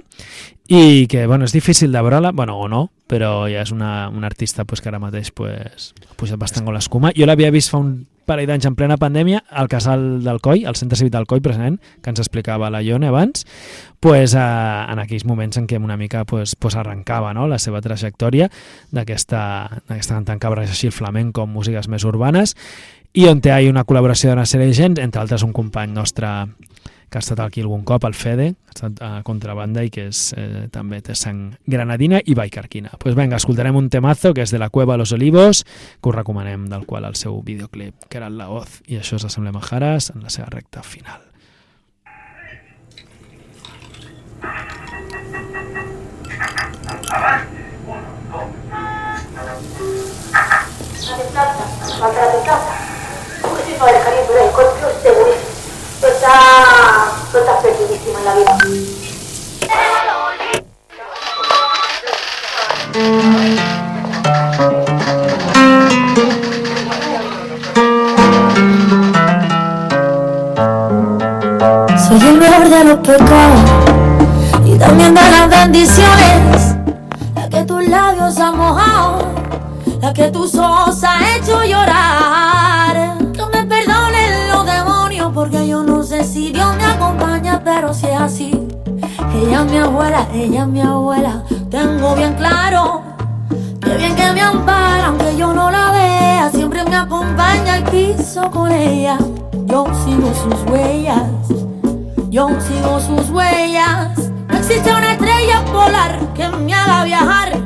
i 0.66 1.06
que, 1.06 1.28
bueno, 1.30 1.46
és 1.46 1.54
difícil 1.54 1.94
de 1.94 2.02
veure-la, 2.02 2.32
bueno, 2.34 2.58
o 2.58 2.66
no, 2.68 2.88
però 3.06 3.46
ja 3.46 3.62
és 3.62 3.70
una, 3.72 4.10
una 4.10 4.26
artista 4.26 4.66
pues, 4.66 4.82
que 4.82 4.90
ara 4.90 5.00
mateix 5.00 5.30
pues, 5.30 5.92
ha 6.10 6.18
pujat 6.18 6.42
bastant 6.42 6.66
con 6.66 6.74
l'escuma. 6.74 7.14
Jo 7.14 7.30
l'havia 7.30 7.54
vist 7.54 7.70
fa 7.70 7.78
un 7.78 8.08
parell 8.26 8.50
d'anys 8.50 8.68
en 8.70 8.76
plena 8.78 8.98
pandèmia 9.02 9.44
al 9.50 9.70
casal 9.72 10.24
del 10.26 10.42
Coi, 10.44 10.66
al 10.66 10.76
centre 10.76 10.98
cívic 11.00 11.14
del 11.14 11.28
Coi, 11.30 11.42
precisament, 11.46 11.80
que 12.02 12.12
ens 12.12 12.22
explicava 12.22 12.72
la 12.74 12.82
Ione 12.84 13.08
abans, 13.08 13.46
pues, 14.00 14.36
eh, 14.36 14.40
en 14.40 15.02
aquells 15.02 15.26
moments 15.26 15.58
en 15.58 15.68
què 15.70 15.80
una 15.82 15.98
mica 15.98 16.26
pues, 16.26 16.56
pues 16.56 16.76
arrencava 16.76 17.34
no? 17.34 17.48
la 17.48 17.60
seva 17.60 17.82
trajectòria 17.82 18.50
d'aquesta 18.92 19.42
cantant 19.88 20.40
que 20.40 20.52
barreja 20.52 20.76
així 20.76 20.92
el 20.92 20.94
flamenco 20.96 21.46
amb 21.46 21.56
músiques 21.56 21.90
més 21.90 22.06
urbanes 22.06 22.56
i 23.16 23.30
on 23.32 23.40
ahí 23.48 23.70
una 23.70 23.86
col·laboració 23.88 24.30
d'una 24.30 24.46
sèrie 24.46 24.68
de 24.68 24.76
gent, 24.76 24.98
entre 25.00 25.22
altres 25.22 25.44
un 25.44 25.54
company 25.56 25.94
nostre 25.96 26.28
que 27.16 27.20
ha 27.20 27.24
estat 27.24 27.40
aquí 27.40 27.62
algun 27.62 27.86
cop, 27.88 28.04
el 28.04 28.14
Fede, 28.14 28.50
ha 28.68 28.74
estat 28.74 28.98
a 29.00 29.10
contrabanda 29.24 29.86
i 29.86 29.90
que 29.90 30.10
és, 30.10 30.34
eh, 30.36 30.66
també 30.68 30.98
té 31.00 31.14
sang 31.16 31.54
granadina 31.66 32.20
i 32.20 32.34
baicarquina. 32.36 32.90
Doncs 32.92 33.04
pues 33.06 33.16
venga, 33.16 33.38
escoltarem 33.38 33.76
un 33.80 33.88
temazo 33.90 34.34
que 34.34 34.42
és 34.44 34.52
de 34.52 34.60
la 34.60 34.68
Cueva 34.70 34.98
Los 34.98 35.14
Olivos, 35.14 35.64
que 35.64 36.10
us 36.10 36.16
recomanem, 36.16 36.66
del 36.68 36.86
qual 36.86 37.06
el 37.06 37.16
seu 37.16 37.42
videoclip, 37.42 37.96
que 38.10 38.18
era 38.18 38.30
La 38.30 38.50
Hoz, 38.50 38.82
i 38.88 38.98
això 38.98 39.16
és 39.16 39.24
Assemblea 39.24 39.54
Majares 39.54 40.12
en 40.12 40.24
la 40.24 40.30
seva 40.30 40.50
recta 40.52 40.84
final. 40.84 41.22
Così 53.42 53.72
poi 53.78 53.92
la 53.92 54.04
caricatura 54.04 54.40
è 54.40 54.52
col 54.52 54.74
più 54.76 55.45
segurismo. 55.96 56.02
Tu 56.02 56.08
sta, 56.18 57.12
tu 57.32 57.38
sta 57.40 57.62
perdidissima 57.62 58.20
la 58.24 58.34
vita. 58.36 58.58
Soy 72.08 72.28
el 72.28 72.38
mejor 72.38 72.70
de 72.70 72.84
los 72.84 73.00
pecados 73.00 73.62
y 74.66 74.78
también 74.78 75.14
de 75.14 75.22
las 75.22 75.50
bendiciones. 75.50 76.76
La 77.36 77.50
que 77.50 77.64
tus 77.64 77.88
labios 77.88 78.38
han 78.40 78.58
mojado, 78.58 79.28
la 80.02 80.14
que 80.14 80.30
tus 80.30 80.56
ojos 80.56 81.04
han 81.04 81.24
hecho 81.24 81.64
llorar. 81.64 82.55
Pero 87.66 87.94
si 87.94 88.06
es 88.06 88.22
así. 88.22 88.52
Ella 89.34 89.64
es 89.66 89.72
mi 89.72 89.78
abuela, 89.78 90.28
ella 90.34 90.62
es 90.62 90.68
mi 90.68 90.82
abuela, 90.82 91.44
tengo 91.70 92.16
bien 92.16 92.34
claro. 92.36 93.02
Que 93.82 93.98
bien 93.98 94.16
que 94.16 94.32
me 94.32 94.42
ampara, 94.42 95.08
aunque 95.08 95.36
yo 95.36 95.52
no 95.52 95.70
la 95.72 95.92
vea, 95.92 96.50
siempre 96.52 96.84
me 96.86 96.96
acompaña 96.96 97.74
al 97.74 97.84
piso 97.86 98.50
con 98.52 98.72
ella. 98.72 99.18
Yo 99.66 99.86
sigo 100.06 100.32
sus 100.34 100.72
huellas, 100.72 101.24
yo 102.30 102.50
sigo 102.62 103.00
sus 103.00 103.30
huellas. 103.32 104.30
No 104.48 104.58
existe 104.58 104.92
una 104.92 105.14
estrella 105.14 105.66
polar 105.66 106.20
que 106.36 106.48
me 106.48 106.74
haga 106.74 107.04
viajar 107.04 107.65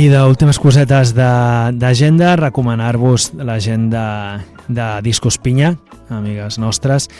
I 0.00 0.06
d'últimes 0.08 0.56
cosetes 0.56 1.10
d'agenda, 1.12 2.30
recomanar-vos 2.38 3.34
l'agenda 3.36 4.40
de 4.64 4.86
Discos 5.04 5.36
Pinya, 5.36 5.74
amigues 6.08 6.56
nostres, 6.56 7.10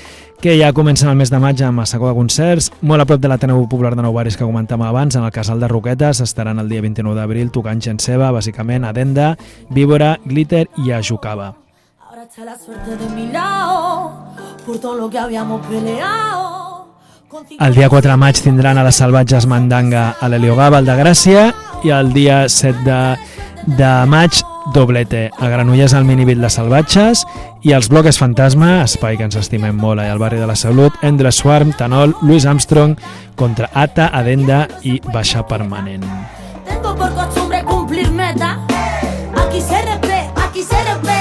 que 0.41 0.55
ja 0.57 0.71
comencen 0.73 1.11
el 1.11 1.19
mes 1.21 1.29
de 1.29 1.37
maig 1.43 1.61
amb 1.61 1.85
secó 1.85 2.09
de 2.09 2.17
concerts, 2.17 2.71
molt 2.81 3.05
a 3.05 3.07
prop 3.11 3.21
de 3.21 3.29
l'Ateneu 3.29 3.61
Popular 3.69 3.93
de 3.99 4.07
Nou 4.07 4.17
Barris 4.17 4.39
que 4.41 4.49
comentàvem 4.49 4.87
abans, 4.89 5.19
en 5.19 5.29
el 5.29 5.35
Casal 5.35 5.61
de 5.61 5.69
Roquetes, 5.69 6.23
estaran 6.25 6.63
el 6.63 6.73
dia 6.73 6.81
29 6.81 7.21
d'abril 7.21 7.53
tocant 7.53 7.85
gent 7.85 8.01
seva, 8.01 8.33
bàsicament 8.33 8.89
Adenda, 8.89 9.35
Víbora, 9.69 10.15
Glitter 10.25 10.65
i 10.81 10.95
Ajucava. 10.97 11.53
Ahora 12.09 12.23
está 12.23 12.47
la 12.47 12.57
suerte 12.57 12.97
de 12.97 13.11
mi 13.13 13.29
lado, 13.31 14.15
por 14.65 14.79
todo 14.79 14.95
lo 14.95 15.11
que 15.11 15.19
habíamos 15.19 15.67
peleado. 15.67 16.87
El 17.61 17.75
dia 17.75 17.91
4 17.91 18.11
de 18.11 18.17
maig 18.17 18.41
tindran 18.41 18.79
a 18.79 18.85
les 18.89 18.97
Salvatges 18.97 19.45
Mandanga 19.47 20.15
a 20.19 20.29
l'Heliogàbal 20.33 20.89
de 20.89 20.97
Gràcia 20.97 21.51
i 21.85 21.93
el 21.95 22.13
dia 22.13 22.49
7 22.49 22.85
de, 22.85 23.01
de 23.79 23.91
maig 24.11 24.43
doblete 24.75 25.31
a 25.39 25.49
Granollers 25.49 25.95
al 25.95 26.05
minibit 26.05 26.39
Les 26.39 26.57
Salvatges 26.59 27.25
i 27.67 27.75
els 27.77 27.91
bloques 27.93 28.19
Fantasma, 28.21 28.81
espai 28.85 29.19
que 29.19 29.27
ens 29.27 29.39
estimem 29.41 29.77
molt 29.77 30.01
allà 30.01 30.15
al 30.15 30.23
barri 30.23 30.41
de 30.41 30.49
la 30.49 30.57
Salut, 30.57 30.97
Endless 31.03 31.43
Swarm, 31.43 31.75
Tanol, 31.79 32.15
Louis 32.23 32.47
Armstrong, 32.47 32.97
contra 33.37 33.71
Ata, 33.75 34.11
Adenda 34.13 34.67
i 34.83 35.01
Baixa 35.13 35.47
Permanent. 35.47 36.05
Tengo 36.69 36.95
por 36.95 37.15
costumbre 37.15 37.65
cumplir 37.65 38.11
metas. 38.11 38.59
Aquí 39.37 39.61
se 39.61 39.83
respeta, 39.83 40.45
aquí 40.47 40.63
se 40.63 40.85
respeta. 40.85 41.20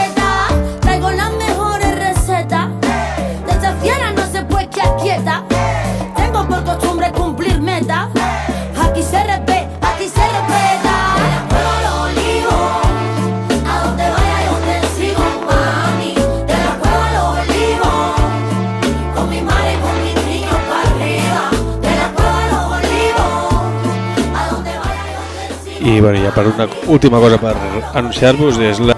I 25.90 26.00
bueno, 26.02 26.20
ja 26.22 26.30
per 26.30 26.46
una 26.46 26.68
última 26.86 27.18
cosa 27.18 27.40
per 27.42 27.56
anunciar-vos 27.98 28.60
és 28.62 28.78
la 28.78 28.94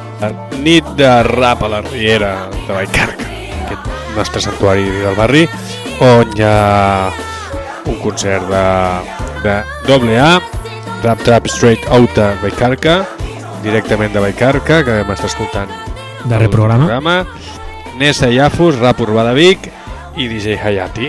nit 0.60 0.84
de 1.00 1.12
rap 1.24 1.62
a 1.64 1.70
la 1.72 1.80
Riera 1.86 2.34
de 2.52 2.74
Vallcarca, 2.76 3.28
aquest 3.64 3.88
nostre 4.18 4.42
santuari 4.44 4.84
del 5.00 5.16
barri, 5.16 5.46
on 6.04 6.34
hi 6.36 6.44
ha 6.44 7.08
un 7.88 7.96
concert 8.04 8.44
de, 8.52 8.66
de 9.46 9.56
doble 9.88 10.20
A, 10.20 10.42
Rap 11.06 11.24
Trap 11.24 11.48
Straight 11.48 11.88
Outta 11.96 12.34
Vallcarca, 12.44 12.98
directament 13.64 14.12
de 14.12 14.26
Vallcarca, 14.26 14.82
que 14.84 15.00
m'està 15.08 15.32
escoltant 15.32 15.72
Darrer 16.26 16.52
programa. 16.52 16.90
programa. 16.90 17.16
Nessa 18.04 18.28
Yafus, 18.36 18.82
Rap 18.84 19.00
Urbà 19.00 19.24
de 19.30 19.38
Vic 19.40 19.72
i 20.20 20.28
DJ 20.28 20.60
Hayati, 20.60 21.08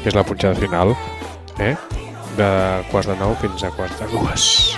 que 0.00 0.08
és 0.08 0.16
la 0.16 0.24
punxada 0.24 0.56
final, 0.56 0.96
eh? 1.60 1.76
de 2.36 2.50
quarts 2.90 3.12
de 3.12 3.20
nou 3.20 3.36
fins 3.44 3.64
a 3.64 3.72
quarts 3.76 4.00
de 4.00 4.12
dues. 4.16 4.75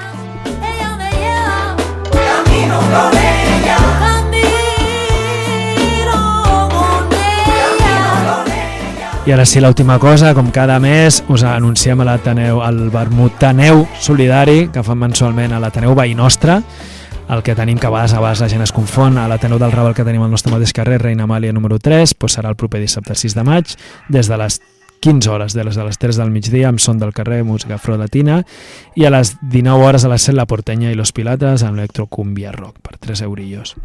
I 9.29 9.33
ara 9.33 9.45
sí, 9.45 9.61
l'última 9.61 9.99
cosa, 10.01 10.31
com 10.33 10.47
cada 10.49 10.79
mes, 10.81 11.19
us 11.29 11.43
anunciem 11.45 12.01
a 12.01 12.07
l'Ateneu, 12.09 12.63
el 12.65 12.79
Vermutaneu 12.89 13.83
Solidari, 14.01 14.71
que 14.73 14.81
fan 14.81 14.97
mensualment 15.03 15.53
a 15.53 15.59
l'Ateneu 15.61 15.93
Veí 15.93 16.15
Nostre, 16.17 16.63
el 17.29 17.43
que 17.45 17.53
tenim 17.53 17.77
que 17.77 17.91
a 17.91 17.93
vegades, 17.93 18.15
a 18.17 18.23
vegades 18.23 18.41
la 18.41 18.49
gent 18.49 18.65
es 18.65 18.73
confon, 18.73 19.21
a 19.21 19.27
l'Ateneu 19.29 19.61
del 19.61 19.75
Raval 19.77 19.93
que 19.93 20.09
tenim 20.09 20.25
al 20.25 20.33
nostre 20.33 20.55
mateix 20.55 20.73
carrer, 20.73 20.97
Reina 21.03 21.29
Amàlia 21.29 21.53
número 21.53 21.77
3, 21.77 22.17
doncs 22.17 22.39
serà 22.39 22.49
el 22.49 22.57
proper 22.57 22.81
dissabte 22.81 23.13
6 23.13 23.37
de 23.37 23.45
maig, 23.45 23.77
des 24.09 24.33
de 24.33 24.41
les 24.41 24.63
15 25.01 25.31
hores, 25.31 25.55
de 25.55 25.65
les, 25.65 25.77
de 25.77 25.85
les 25.85 25.99
3 25.99 26.19
del 26.19 26.33
migdia, 26.35 26.69
amb 26.69 26.83
son 26.83 26.99
del 26.99 27.15
carrer, 27.15 27.45
música 27.45 27.77
afro-latina, 27.79 28.43
i 28.99 29.07
a 29.07 29.13
les 29.15 29.37
19 29.43 29.85
hores 29.85 30.05
a 30.05 30.13
les 30.13 30.27
7 30.27 30.37
la 30.37 30.49
Portenya 30.51 30.93
i 30.93 30.99
los 30.99 31.13
Pilates 31.13 31.63
amb 31.63 31.79
electrocumbia 31.79 32.53
rock, 32.53 32.83
per 32.83 32.99
3 32.99 33.23
eurillos. 33.29 33.77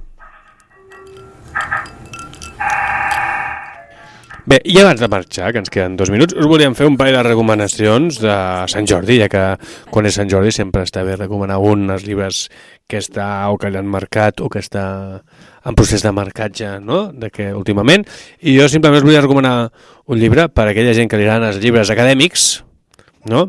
Bé, 4.43 4.57
i 4.67 4.75
abans 4.81 4.99
de 4.99 5.07
marxar, 5.07 5.53
que 5.55 5.61
ens 5.63 5.71
queden 5.71 5.93
dos 5.95 6.09
minuts, 6.11 6.35
us 6.35 6.47
volíem 6.51 6.73
fer 6.75 6.83
un 6.89 6.97
parell 6.99 7.15
de 7.15 7.21
recomanacions 7.29 8.17
de 8.19 8.33
Sant 8.67 8.89
Jordi, 8.89 9.15
ja 9.21 9.29
que 9.31 9.43
quan 9.87 10.09
és 10.09 10.17
Sant 10.19 10.27
Jordi 10.27 10.51
sempre 10.51 10.83
està 10.83 11.05
bé 11.07 11.15
recomanar 11.15 11.61
un 11.63 11.85
dels 11.87 12.03
llibres 12.03 12.49
que 12.91 12.99
està 12.99 13.47
o 13.53 13.55
que 13.55 13.71
l'han 13.71 13.87
marcat 13.87 14.43
o 14.43 14.49
que 14.51 14.59
està 14.59 14.83
en 15.65 15.75
procés 15.75 16.03
de 16.03 16.11
marcatge, 16.11 16.79
no?, 16.83 17.07
de 17.13 17.29
que 17.31 17.51
últimament. 17.55 18.05
I 18.41 18.57
jo 18.59 18.67
simplement 18.69 19.01
us 19.01 19.07
volia 19.07 19.23
recomanar 19.23 19.71
un 20.05 20.19
llibre 20.19 20.49
per 20.51 20.67
a 20.67 20.71
aquella 20.73 20.95
gent 20.95 21.11
que 21.11 21.19
li 21.19 21.27
agraden 21.27 21.49
els 21.49 21.61
llibres 21.63 21.91
acadèmics, 21.93 22.63
no?, 23.31 23.47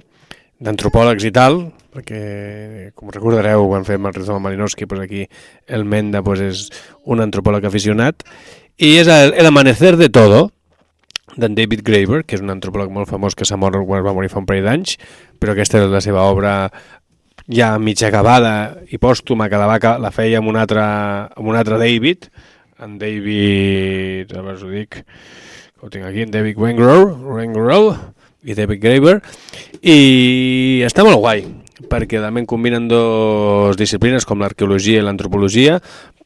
d'antropòlegs 0.64 1.26
i 1.26 1.32
tal, 1.34 1.60
perquè, 1.94 2.90
com 2.98 3.10
recordareu, 3.12 3.66
quan 3.70 3.86
fem 3.86 4.06
el 4.06 4.14
Rizoma 4.16 4.42
Malinowski, 4.46 4.86
doncs 4.90 5.06
aquí 5.06 5.24
el 5.66 5.84
Menda 5.84 6.22
doncs 6.22 6.42
és 6.42 6.66
un 7.10 7.22
antropòleg 7.22 7.66
aficionat, 7.68 8.22
i 8.78 8.96
és 8.98 9.10
el, 9.10 9.34
el 9.38 9.50
amanecer 9.50 9.94
de 9.98 10.10
todo, 10.10 10.48
d'en 11.36 11.54
David 11.54 11.82
Graeber, 11.86 12.22
que 12.22 12.36
és 12.38 12.42
un 12.42 12.52
antropòleg 12.52 12.92
molt 12.94 13.10
famós 13.10 13.34
que 13.34 13.46
s'ha 13.46 13.58
mort 13.58 13.80
quan 13.86 14.04
va 14.06 14.14
morir 14.14 14.30
fa 14.30 14.40
un 14.42 14.46
parell 14.46 14.66
d'anys, 14.68 14.96
però 15.42 15.54
aquesta 15.54 15.82
és 15.82 15.90
la 15.90 16.02
seva 16.04 16.26
obra 16.30 16.54
ja 17.50 17.74
mig 17.78 18.00
acabada 18.04 18.80
i 18.88 18.98
pòstuma, 18.98 19.48
que 19.52 19.60
la, 19.60 19.68
va, 19.68 19.96
la 20.00 20.12
feia 20.14 20.40
amb 20.40 20.48
un 20.52 20.58
altre, 20.60 20.82
amb 20.82 21.48
un 21.48 21.58
altre 21.58 21.78
David, 21.80 22.28
en 22.84 22.96
David, 22.98 24.32
a 24.34 24.42
veure 24.42 24.56
us 24.56 24.64
ho 24.64 24.70
dic, 24.72 25.02
ho 25.82 25.90
tinc 25.92 26.08
aquí, 26.08 26.24
en 26.24 26.32
David 26.32 26.58
Wengrow, 26.58 27.10
Wengrow 27.36 27.92
i 28.44 28.56
David 28.56 28.80
Graeber, 28.80 29.18
i 29.80 30.82
està 30.86 31.04
molt 31.04 31.20
guai, 31.20 31.44
perquè 31.90 32.18
realment 32.18 32.48
combinen 32.48 32.88
dues 32.88 33.78
disciplines 33.80 34.24
com 34.24 34.40
l'arqueologia 34.40 35.02
i 35.02 35.04
l'antropologia 35.04 35.78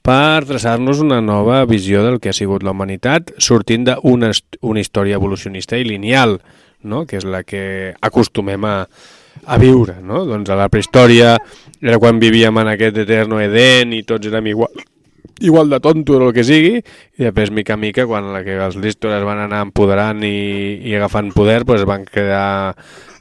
per 0.09 0.47
traçar-nos 0.49 1.03
una 1.05 1.20
nova 1.20 1.65
visió 1.69 2.05
del 2.07 2.16
que 2.23 2.31
ha 2.31 2.36
sigut 2.36 2.62
la 2.65 2.73
humanitat, 2.73 3.35
sortint 3.43 3.85
d'una 3.89 4.31
una 4.62 4.81
història 4.81 5.19
evolucionista 5.19 5.77
i 5.77 5.85
lineal, 5.85 6.39
no? 6.82 7.05
que 7.05 7.19
és 7.19 7.27
la 7.27 7.43
que 7.45 7.95
acostumem 8.01 8.65
a, 8.65 8.77
a 9.47 9.59
viure. 9.60 9.98
No? 10.02 10.24
Doncs 10.28 10.51
a 10.51 10.59
la 10.59 10.69
prehistòria 10.73 11.36
era 11.81 11.98
quan 12.02 12.20
vivíem 12.23 12.62
en 12.62 12.74
aquest 12.74 13.02
eterno 13.05 13.40
Edén 13.43 13.94
i 13.97 14.02
tots 14.06 14.31
érem 14.31 14.51
igual, 14.55 14.73
igual 15.40 15.70
de 15.70 15.81
tonto 15.81 16.16
o 16.16 16.28
el 16.28 16.35
que 16.35 16.44
sigui, 16.44 16.78
i 16.78 17.23
després, 17.23 17.52
mica 17.55 17.77
en 17.77 17.82
mica, 17.85 18.06
quan 18.06 18.32
la 18.32 18.43
que 18.44 18.56
els 18.59 18.78
listos 18.81 19.15
es 19.15 19.27
van 19.27 19.44
anar 19.44 19.62
empoderant 19.69 20.24
i, 20.27 20.81
i 20.89 20.97
agafant 20.98 21.31
poder, 21.35 21.62
doncs 21.65 21.86
van 21.89 22.06
quedar 22.09 22.74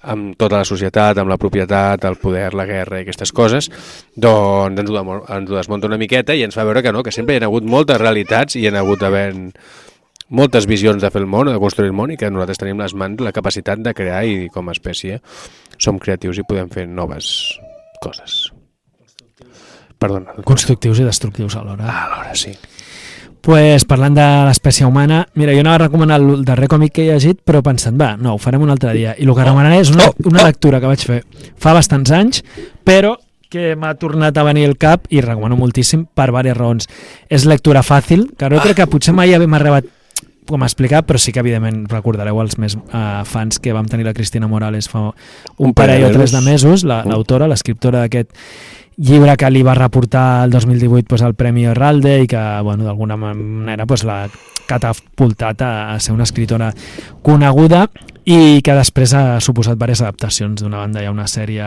amb 0.07 0.37
tota 0.39 0.61
la 0.61 0.67
societat, 0.67 1.17
amb 1.19 1.29
la 1.29 1.37
propietat, 1.41 2.05
el 2.07 2.17
poder, 2.21 2.53
la 2.55 2.65
guerra 2.69 3.01
i 3.01 3.05
aquestes 3.05 3.33
coses, 3.35 3.69
doncs 4.15 4.79
ens 4.79 4.93
ho, 4.93 5.03
ens 5.35 5.51
ho 5.51 5.57
desmunta 5.57 5.89
una 5.89 5.99
miqueta 5.99 6.35
i 6.35 6.45
ens 6.47 6.55
fa 6.55 6.65
veure 6.67 6.83
que 6.85 6.93
no, 6.95 7.03
que 7.03 7.13
sempre 7.13 7.35
hi 7.35 7.41
ha 7.41 7.49
hagut 7.49 7.67
moltes 7.67 7.99
realitats 8.01 8.55
i 8.55 8.63
hi 8.63 8.71
ha 8.71 8.79
hagut 8.79 9.03
d'haver 9.03 9.29
moltes 10.29 10.67
visions 10.67 11.01
de 11.01 11.11
fer 11.11 11.21
el 11.21 11.29
món, 11.29 11.47
de 11.51 11.59
construir 11.61 11.91
el 11.91 11.97
món 11.97 12.11
i 12.11 12.17
que 12.19 12.29
nosaltres 12.31 12.59
tenim 12.61 12.81
les 12.81 12.95
mans 12.97 13.21
la 13.23 13.33
capacitat 13.35 13.81
de 13.83 13.93
crear 13.95 14.23
i 14.27 14.47
com 14.53 14.67
a 14.67 14.75
espècie 14.75 15.21
som 15.77 15.99
creatius 15.99 16.41
i 16.41 16.47
podem 16.47 16.69
fer 16.73 16.87
noves 16.87 17.29
coses. 18.03 18.47
Perdona. 19.97 20.35
Constructius 20.45 20.99
i 21.01 21.07
destructius 21.07 21.55
alhora. 21.57 21.87
Alhora, 21.89 22.35
sí. 22.37 22.53
pues, 23.41 23.85
parlant 23.87 24.13
de 24.17 24.25
l'espècie 24.45 24.85
humana, 24.85 25.21
mira, 25.39 25.53
jo 25.55 25.61
anava 25.63 25.77
a 25.77 25.83
recomanar 25.85 26.19
el 26.19 26.43
darrer 26.45 26.67
còmic 26.67 26.91
que 26.97 27.05
he 27.05 27.13
llegit, 27.13 27.39
però 27.47 27.61
pensant, 27.63 27.95
va, 27.97 28.11
no, 28.19 28.35
ho 28.35 28.41
farem 28.41 28.65
un 28.65 28.73
altre 28.73 28.91
dia. 28.93 29.15
I 29.15 29.23
el 29.23 29.31
que 29.33 29.45
recomanaré 29.45 29.79
és 29.79 29.93
una, 29.93 30.09
una 30.27 30.43
lectura 30.43 30.81
que 30.83 30.91
vaig 30.91 31.05
fer 31.07 31.21
fa 31.55 31.73
bastants 31.77 32.11
anys, 32.11 32.43
però 32.85 33.15
que 33.49 33.77
m'ha 33.79 33.93
tornat 33.95 34.35
a 34.35 34.43
venir 34.43 34.65
al 34.67 34.75
cap 34.75 35.07
i 35.09 35.21
recomano 35.23 35.55
moltíssim 35.55 36.03
per 36.11 36.27
diverses 36.27 36.57
raons. 36.57 36.89
És 37.31 37.47
lectura 37.47 37.85
fàcil, 37.87 38.27
que 38.37 38.49
no 38.51 38.59
crec 38.59 38.81
que 38.81 38.89
potser 38.91 39.15
mai 39.15 39.31
m'ha 39.31 39.61
arribat 39.61 39.87
com 40.47 40.63
explicar, 40.63 41.03
però 41.05 41.19
sí 41.19 41.31
que 41.35 41.39
evidentment 41.43 41.85
recordareu 41.91 42.39
els 42.41 42.57
més 42.57 42.75
uh, 42.77 43.21
fans 43.27 43.59
que 43.59 43.73
vam 43.75 43.85
tenir 43.85 44.05
la 44.07 44.13
Cristina 44.17 44.47
Morales 44.47 44.87
fa 44.89 45.09
un, 45.09 45.13
Un 45.57 45.73
parell 45.73 46.03
o 46.03 46.07
parell 46.07 46.13
de 46.13 46.17
tres 46.17 46.31
de 46.31 46.41
mesos, 46.41 46.83
la- 46.83 47.03
Mm. 47.03 47.09
l'autora, 47.11 47.47
l'escriptora 47.47 47.99
d'aquest 48.05 48.31
llibre 48.97 49.35
que 49.37 49.49
li 49.51 49.61
va 49.61 49.75
reportar 49.77 50.43
el 50.45 50.49
2018 50.51 51.05
pues, 51.07 51.21
el 51.21 51.35
Premi 51.35 51.65
Herralde 51.65 52.23
i 52.23 52.27
que 52.27 52.39
bueno, 52.63 52.83
d'alguna 52.83 53.15
manera 53.15 53.85
pues, 53.85 54.03
l'ha 54.03 54.27
catapultat 54.67 55.61
a, 55.61 55.93
a 55.93 55.99
ser 55.99 56.13
una 56.15 56.23
escritora 56.25 56.71
coneguda 57.21 57.87
i 58.27 58.59
que 58.65 58.73
després 58.75 59.13
ha 59.15 59.39
suposat 59.39 59.77
diverses 59.77 60.01
adaptacions. 60.03 60.61
D'una 60.63 60.81
banda 60.81 61.01
hi 61.01 61.07
ha 61.07 61.13
una 61.13 61.27
sèrie 61.31 61.63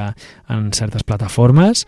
en 0.51 0.73
certes 0.77 1.05
plataformes 1.05 1.87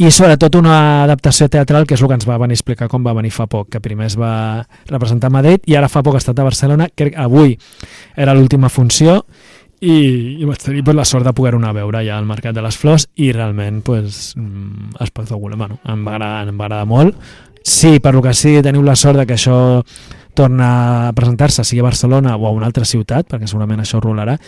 i 0.00 0.10
sobretot 0.10 0.56
una 0.56 1.04
adaptació 1.04 1.48
teatral 1.52 1.84
que 1.86 1.94
és 1.94 2.02
el 2.02 2.08
que 2.08 2.16
ens 2.16 2.28
va 2.28 2.38
venir 2.40 2.56
a 2.56 2.60
explicar 2.60 2.88
com 2.88 3.04
va 3.04 3.12
venir 3.16 3.32
fa 3.34 3.46
poc, 3.50 3.68
que 3.72 3.80
primer 3.84 4.08
es 4.08 4.16
va 4.18 4.64
representar 4.88 5.28
a 5.28 5.36
Madrid 5.36 5.66
i 5.68 5.76
ara 5.76 5.90
fa 5.92 6.02
poc 6.02 6.16
ha 6.16 6.22
estat 6.22 6.38
a 6.38 6.46
Barcelona, 6.46 6.88
que 6.94 7.12
avui 7.16 7.58
era 8.16 8.34
l'última 8.34 8.72
funció 8.72 9.20
i, 9.82 10.38
i 10.38 10.46
vaig 10.46 10.62
tenir 10.62 10.84
pues, 10.86 10.96
la 10.96 11.04
sort 11.04 11.26
de 11.26 11.34
poder-ho 11.36 11.58
anar 11.60 11.74
a 11.74 11.78
veure 11.80 12.04
ja 12.06 12.16
al 12.16 12.26
Mercat 12.28 12.54
de 12.56 12.64
les 12.64 12.78
Flors 12.78 13.08
i 13.18 13.32
realment 13.34 13.82
pues, 13.84 14.32
mm, 14.38 14.96
espectacular, 15.02 15.58
bueno, 15.58 15.80
em 15.84 16.06
va 16.06 16.16
agradar, 16.16 16.48
em 16.48 16.58
va 16.60 16.68
agradar 16.68 16.86
molt. 16.86 17.18
Sí, 17.62 17.98
per 18.02 18.14
lo 18.14 18.22
que 18.22 18.34
sigui 18.34 18.62
teniu 18.62 18.82
la 18.82 18.96
sort 18.98 19.20
de 19.20 19.26
que 19.26 19.36
això 19.36 19.56
torna 20.34 21.08
a 21.08 21.12
presentar-se 21.12 21.64
sigui 21.64 21.82
a 21.82 21.88
Barcelona 21.90 22.36
o 22.36 22.46
a 22.46 22.52
una 22.54 22.66
altra 22.66 22.86
ciutat 22.88 23.28
perquè 23.28 23.48
segurament 23.50 23.82
això 23.82 24.00
rolarà 24.00 24.38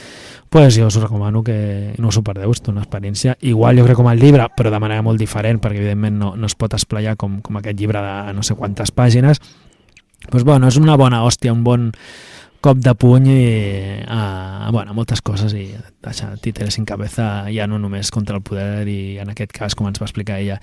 pues 0.55 0.77
jo 0.79 0.87
us 0.87 0.97
recomano 1.03 1.43
que 1.43 1.95
no 1.99 2.09
us 2.09 2.17
ho 2.17 2.23
perdeu, 2.23 2.53
és 2.53 2.63
una 2.71 2.85
experiència. 2.85 3.35
Igual 3.43 3.81
jo 3.81 3.89
crec 3.89 3.99
com 3.99 4.07
el 4.07 4.21
llibre, 4.23 4.47
però 4.55 4.71
de 4.71 4.79
manera 4.79 5.03
molt 5.03 5.19
diferent 5.19 5.59
perquè 5.59 5.81
evidentment 5.83 6.15
no, 6.21 6.29
no 6.39 6.47
es 6.47 6.55
pot 6.55 6.77
esplayar 6.79 7.17
com, 7.19 7.41
com 7.43 7.59
aquest 7.59 7.81
llibre 7.81 7.99
de 7.99 8.37
no 8.37 8.45
sé 8.47 8.55
quantes 8.55 8.95
pàgines. 8.95 9.43
Pues 10.31 10.45
bueno, 10.45 10.69
és 10.71 10.79
una 10.79 10.95
bona 10.97 11.25
hòstia, 11.27 11.53
un 11.53 11.65
bon 11.67 11.91
cop 12.65 12.79
de 12.81 12.95
puny 12.95 13.27
i, 13.29 13.41
a, 14.09 14.71
bueno, 14.73 14.95
moltes 14.97 15.21
coses 15.21 15.53
i 15.53 15.67
deixar 16.07 16.31
títeres 16.41 16.79
sin 16.79 16.87
cabeza 16.89 17.45
ja 17.53 17.67
no 17.69 17.77
només 17.83 18.09
contra 18.15 18.39
el 18.39 18.47
poder 18.47 18.87
i 18.89 19.19
en 19.21 19.35
aquest 19.35 19.53
cas, 19.53 19.75
com 19.77 19.91
ens 19.91 20.01
va 20.01 20.07
explicar 20.09 20.39
ella, 20.41 20.57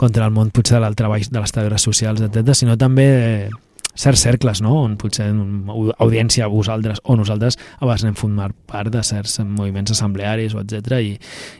contra 0.00 0.26
el 0.26 0.34
món 0.34 0.50
potser 0.50 0.80
del 0.82 0.96
treball 0.98 1.22
de 1.28 1.38
les 1.44 1.54
treballadores 1.54 1.86
socials, 1.86 2.24
etc 2.26 2.58
sinó 2.58 2.74
també 2.80 3.06
eh, 3.12 3.52
certs 3.94 4.24
cercles, 4.26 4.60
no? 4.62 4.74
on 4.82 4.96
potser 5.00 5.28
en 5.30 5.70
audiència 5.98 6.48
vosaltres 6.50 7.00
o 7.04 7.16
nosaltres 7.16 7.58
a 7.78 7.84
vegades 7.84 8.04
anem 8.04 8.18
formar 8.18 8.50
part 8.66 8.92
de 8.92 9.02
certs 9.06 9.38
moviments 9.44 9.94
assemblearis 9.94 10.54
o 10.54 10.62
etc 10.64 10.98
i, 11.00 11.14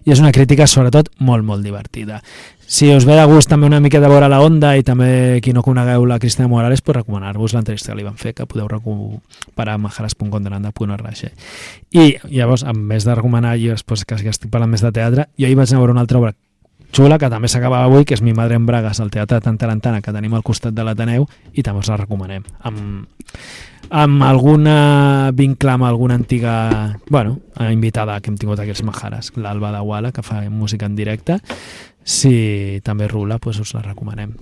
i 0.05 0.15
és 0.15 0.23
una 0.23 0.33
crítica 0.35 0.67
sobretot 0.71 1.13
molt, 1.19 1.47
molt 1.47 1.65
divertida. 1.65 2.21
Si 2.67 2.89
us 2.95 3.05
ve 3.05 3.13
de 3.13 3.25
gust 3.29 3.51
també 3.51 3.67
una 3.69 3.81
mica 3.81 4.01
de 4.01 4.09
veure 4.09 4.29
la 4.29 4.41
onda 4.41 4.73
i 4.77 4.83
també 4.83 5.41
qui 5.45 5.53
no 5.53 5.63
conegueu 5.63 6.07
la 6.09 6.19
Cristina 6.19 6.49
Morales, 6.49 6.81
pues 6.81 6.97
recomanar-vos 6.97 7.53
l'entrevista 7.53 7.93
que 7.93 7.99
li 7.99 8.07
van 8.07 8.17
fer, 8.17 8.33
que 8.33 8.47
podeu 8.49 8.67
recuperar 8.71 9.75
a 9.77 9.83
majares.condenanda.org. 9.85 11.11
I 11.93 12.07
llavors, 12.33 12.65
a 12.65 12.73
més 12.73 13.05
de 13.05 13.15
recomanar, 13.15 13.59
jo 13.61 13.77
després 13.77 14.07
que 14.09 14.17
estic 14.17 14.51
parlant 14.51 14.73
més 14.73 14.83
de 14.83 14.95
teatre, 14.97 15.29
jo 15.37 15.47
hi 15.47 15.55
vaig 15.55 15.69
anar 15.69 15.83
a 15.83 15.85
veure 15.85 15.97
una 15.99 16.07
altra 16.07 16.23
obra 16.23 16.35
xula 16.95 17.19
que 17.19 17.29
també 17.31 17.49
s'acabava 17.51 17.85
avui, 17.89 18.05
que 18.07 18.15
és 18.15 18.23
Mi 18.23 18.33
madre 18.33 18.55
en 18.57 18.67
Bragas, 18.67 19.01
al 19.03 19.11
Teatre 19.11 19.41
Tantarantana, 19.43 20.01
que 20.01 20.13
tenim 20.15 20.35
al 20.39 20.43
costat 20.47 20.75
de 20.75 20.85
l'Ateneu, 20.87 21.27
i 21.53 21.63
també 21.67 21.83
us 21.83 21.91
la 21.91 21.99
recomanem. 22.01 22.45
Amb, 22.63 23.07
amb 23.91 24.23
alguna 24.25 25.31
vincle 25.35 25.71
amb 25.75 25.85
alguna 25.85 26.15
antiga 26.15 26.55
bueno, 27.11 27.41
invitada 27.71 28.21
que 28.21 28.31
hem 28.31 28.37
tingut 28.39 28.61
aquí 28.63 28.71
als 28.71 28.83
Majares, 28.87 29.33
l'Alba 29.37 29.73
de 29.75 29.81
Wala, 29.85 30.13
que 30.13 30.23
fa 30.23 30.43
música 30.51 30.87
en 30.87 30.95
directe. 30.97 31.41
Si 32.05 32.81
també 32.85 33.09
rula, 33.09 33.39
doncs 33.43 33.61
us 33.61 33.75
la 33.75 33.83
recomanem. 33.83 34.35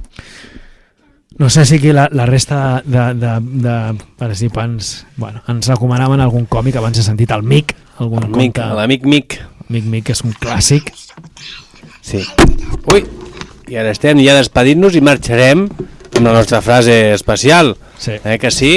No 1.38 1.48
sé 1.48 1.64
si 1.64 1.76
aquí 1.76 1.92
la, 1.96 2.08
la 2.12 2.26
resta 2.26 2.82
de, 2.84 3.14
de, 3.14 3.30
de 3.40 3.76
participants 4.18 5.06
bueno, 5.16 5.40
ens 5.48 5.66
recomanaven 5.70 6.20
algun 6.20 6.44
còmic, 6.44 6.76
abans 6.76 6.98
he 6.98 7.02
sentit 7.06 7.30
el 7.32 7.42
Mic, 7.42 7.72
algun 7.98 8.26
El 8.26 8.34
Mic, 8.36 8.52
conte- 8.58 8.74
l'amic 8.76 9.06
Mic. 9.08 9.38
Mic 9.72 9.86
Mic 9.88 10.10
és 10.12 10.20
un 10.26 10.34
clàssic. 10.36 10.92
Sí. 12.12 12.20
Ui, 12.92 13.04
i 13.72 13.78
ara 13.80 13.90
estem 13.94 14.20
ja 14.20 14.34
despedint-nos 14.36 14.94
i 14.98 15.00
marxarem 15.04 15.64
amb 16.12 16.26
la 16.26 16.34
nostra 16.36 16.60
frase 16.60 17.14
especial. 17.16 17.72
Sí. 17.98 18.18
Eh, 18.22 18.36
que 18.38 18.50
sí? 18.52 18.74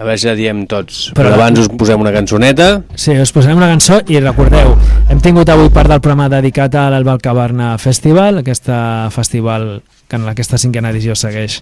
A 0.00 0.04
veure 0.06 0.16
si 0.16 0.30
la 0.30 0.34
diem 0.34 0.62
tots. 0.66 1.10
Però- 1.12 1.28
Però, 1.28 1.34
abans 1.36 1.58
us 1.60 1.68
posem 1.76 2.00
una 2.00 2.12
cançoneta. 2.14 2.82
Sí, 2.96 3.12
us 3.20 3.32
posarem 3.36 3.58
una 3.60 3.68
cançó 3.68 3.98
i 4.08 4.16
recordeu, 4.18 4.72
hem 5.10 5.20
tingut 5.20 5.50
avui 5.52 5.68
part 5.68 5.90
del 5.92 6.00
programa 6.00 6.30
dedicat 6.32 6.74
a 6.74 6.86
l'Albalcabarna 6.88 7.74
Festival, 7.76 8.38
aquesta 8.40 9.10
festival 9.12 9.82
que 10.08 10.16
en 10.16 10.24
aquesta 10.26 10.56
cinquena 10.58 10.88
edició 10.90 11.14
segueix 11.14 11.60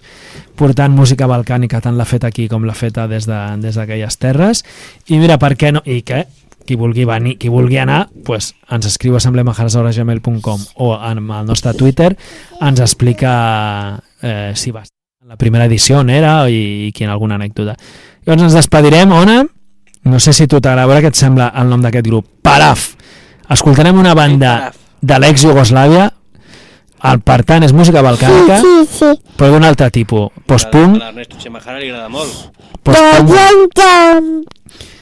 portant 0.55 0.95
música 0.95 1.27
balcànica, 1.27 1.81
tant 1.83 1.97
l'ha 1.99 2.05
fet 2.07 2.23
aquí 2.23 2.47
com 2.47 2.63
l'ha 2.63 2.73
feta 2.73 3.07
des 3.11 3.27
de- 3.27 3.57
des 3.59 3.75
d'aquelles 3.75 4.17
terres. 4.17 4.63
I 5.07 5.17
mira, 5.19 5.37
per 5.37 5.57
què 5.57 5.73
no? 5.73 5.81
I 5.85 6.01
què? 6.01 6.23
Qui 6.69 6.75
vulgui, 6.77 7.01
venir, 7.09 7.31
qui 7.41 7.49
vulgui 7.49 7.79
anar, 7.81 8.03
pues, 8.27 8.51
ens 8.69 8.85
escriu 8.85 9.15
a 9.15 9.17
assemblemajares.gmail.com 9.17 10.59
o 10.85 10.89
en 11.01 11.17
el 11.33 11.47
nostre 11.47 11.73
Twitter 11.73 12.11
ens 12.61 12.79
explica 12.85 13.31
eh, 14.21 14.51
si 14.53 14.69
va 14.69 14.83
la 15.25 15.35
primera 15.35 15.65
edició 15.65 15.97
on 16.03 16.11
era 16.13 16.43
i, 16.49 16.59
i 16.87 16.91
quina 16.93 17.15
alguna 17.15 17.39
anècdota. 17.39 17.73
Llavors 18.25 18.43
ens 18.51 18.53
despedirem, 18.59 19.11
Ona, 19.17 19.39
no 20.09 20.19
sé 20.21 20.31
si 20.33 20.45
tu 20.45 20.61
t'agrada, 20.61 20.99
què 21.01 21.09
et 21.09 21.17
sembla 21.17 21.49
el 21.57 21.69
nom 21.73 21.81
d'aquest 21.81 22.05
grup. 22.05 22.27
Paraf. 22.45 22.91
Escoltarem 23.49 23.97
una 23.97 24.13
banda 24.13 24.71
de 25.01 25.19
l'ex-Jugoslàvia, 25.23 26.05
el 27.09 27.21
per 27.25 27.39
tant 27.49 27.65
és 27.65 27.73
música 27.73 28.01
balcànica, 28.05 28.61
Sí, 28.61 28.85
sí. 28.93 29.09
però 29.39 29.55
d'un 29.55 29.65
altre 29.65 29.89
tipus. 29.89 30.29
Post-punk, 30.45 31.01
A 31.01 31.09
l'Ernesto 31.09 31.41
Chemajara 31.41 31.79
li 31.81 31.89
agrada 31.89 32.09
molt. 32.13 32.51
post-punk. 32.83 34.45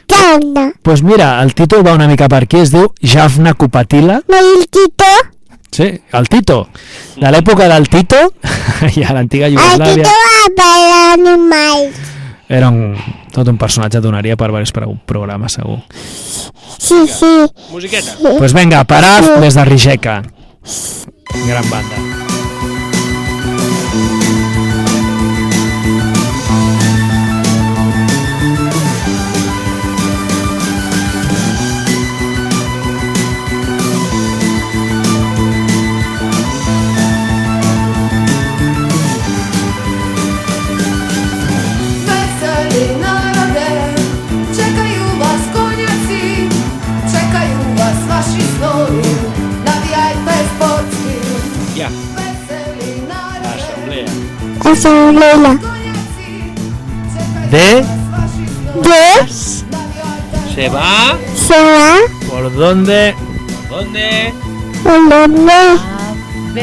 Tanda. 0.07 0.71
Pues 0.81 1.03
mira, 1.03 1.41
el 1.43 1.53
títol 1.53 1.85
va 1.85 1.93
una 1.93 2.07
mica 2.07 2.27
per 2.31 2.43
aquí, 2.47 2.57
es 2.63 2.71
diu 2.71 2.87
Jafna 3.03 3.53
Kupatila. 3.53 4.21
No 4.27 4.37
el 4.39 4.67
Tito? 4.69 5.11
Sí, 5.71 5.89
el 6.13 6.29
Tito. 6.29 6.69
De 7.17 7.29
l'època 7.31 7.67
del 7.69 7.89
Tito, 7.91 8.21
i 8.95 9.03
a 9.03 9.13
l'antiga 9.13 9.47
El 9.51 9.57
Jugoslàvia, 9.57 10.03
Tito 10.03 10.09
va 10.09 10.53
per 10.55 10.77
animals. 11.13 11.97
era 12.49 12.69
un, 12.71 12.95
tot 13.35 13.47
un 13.51 13.57
personatge 13.59 13.99
donaria 13.99 14.37
per 14.39 14.47
diversos 14.47 14.71
pro- 14.71 14.95
programes, 15.05 15.53
segur. 15.59 15.81
Sí, 16.77 17.03
sí. 17.07 17.33
Musiqueta. 17.71 18.15
Pues 18.37 18.53
venga, 18.53 18.83
Paraf 18.85 19.27
des 19.41 19.53
de 19.59 19.65
Rijeka. 19.65 20.21
Gran 21.47 21.69
banda. 21.69 22.26
Asamblea. 54.71 55.57
De 57.51 57.85
¿De? 58.83 59.27
Se 60.53 60.69
va. 60.69 61.17
¿Se 61.35 61.55
va? 61.55 61.95
por 62.29 62.53
dónde 62.53 63.15
¿Dónde? 63.69 64.33
¿En 64.85 65.09
dónde? 65.09 65.53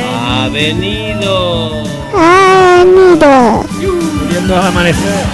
Ha 0.03 0.49
venido. 0.53 1.85
Ha 2.17 2.85
venido. 2.85 3.65
muriendo 4.21 4.57
al 4.57 4.67
amanecer. 4.67 5.25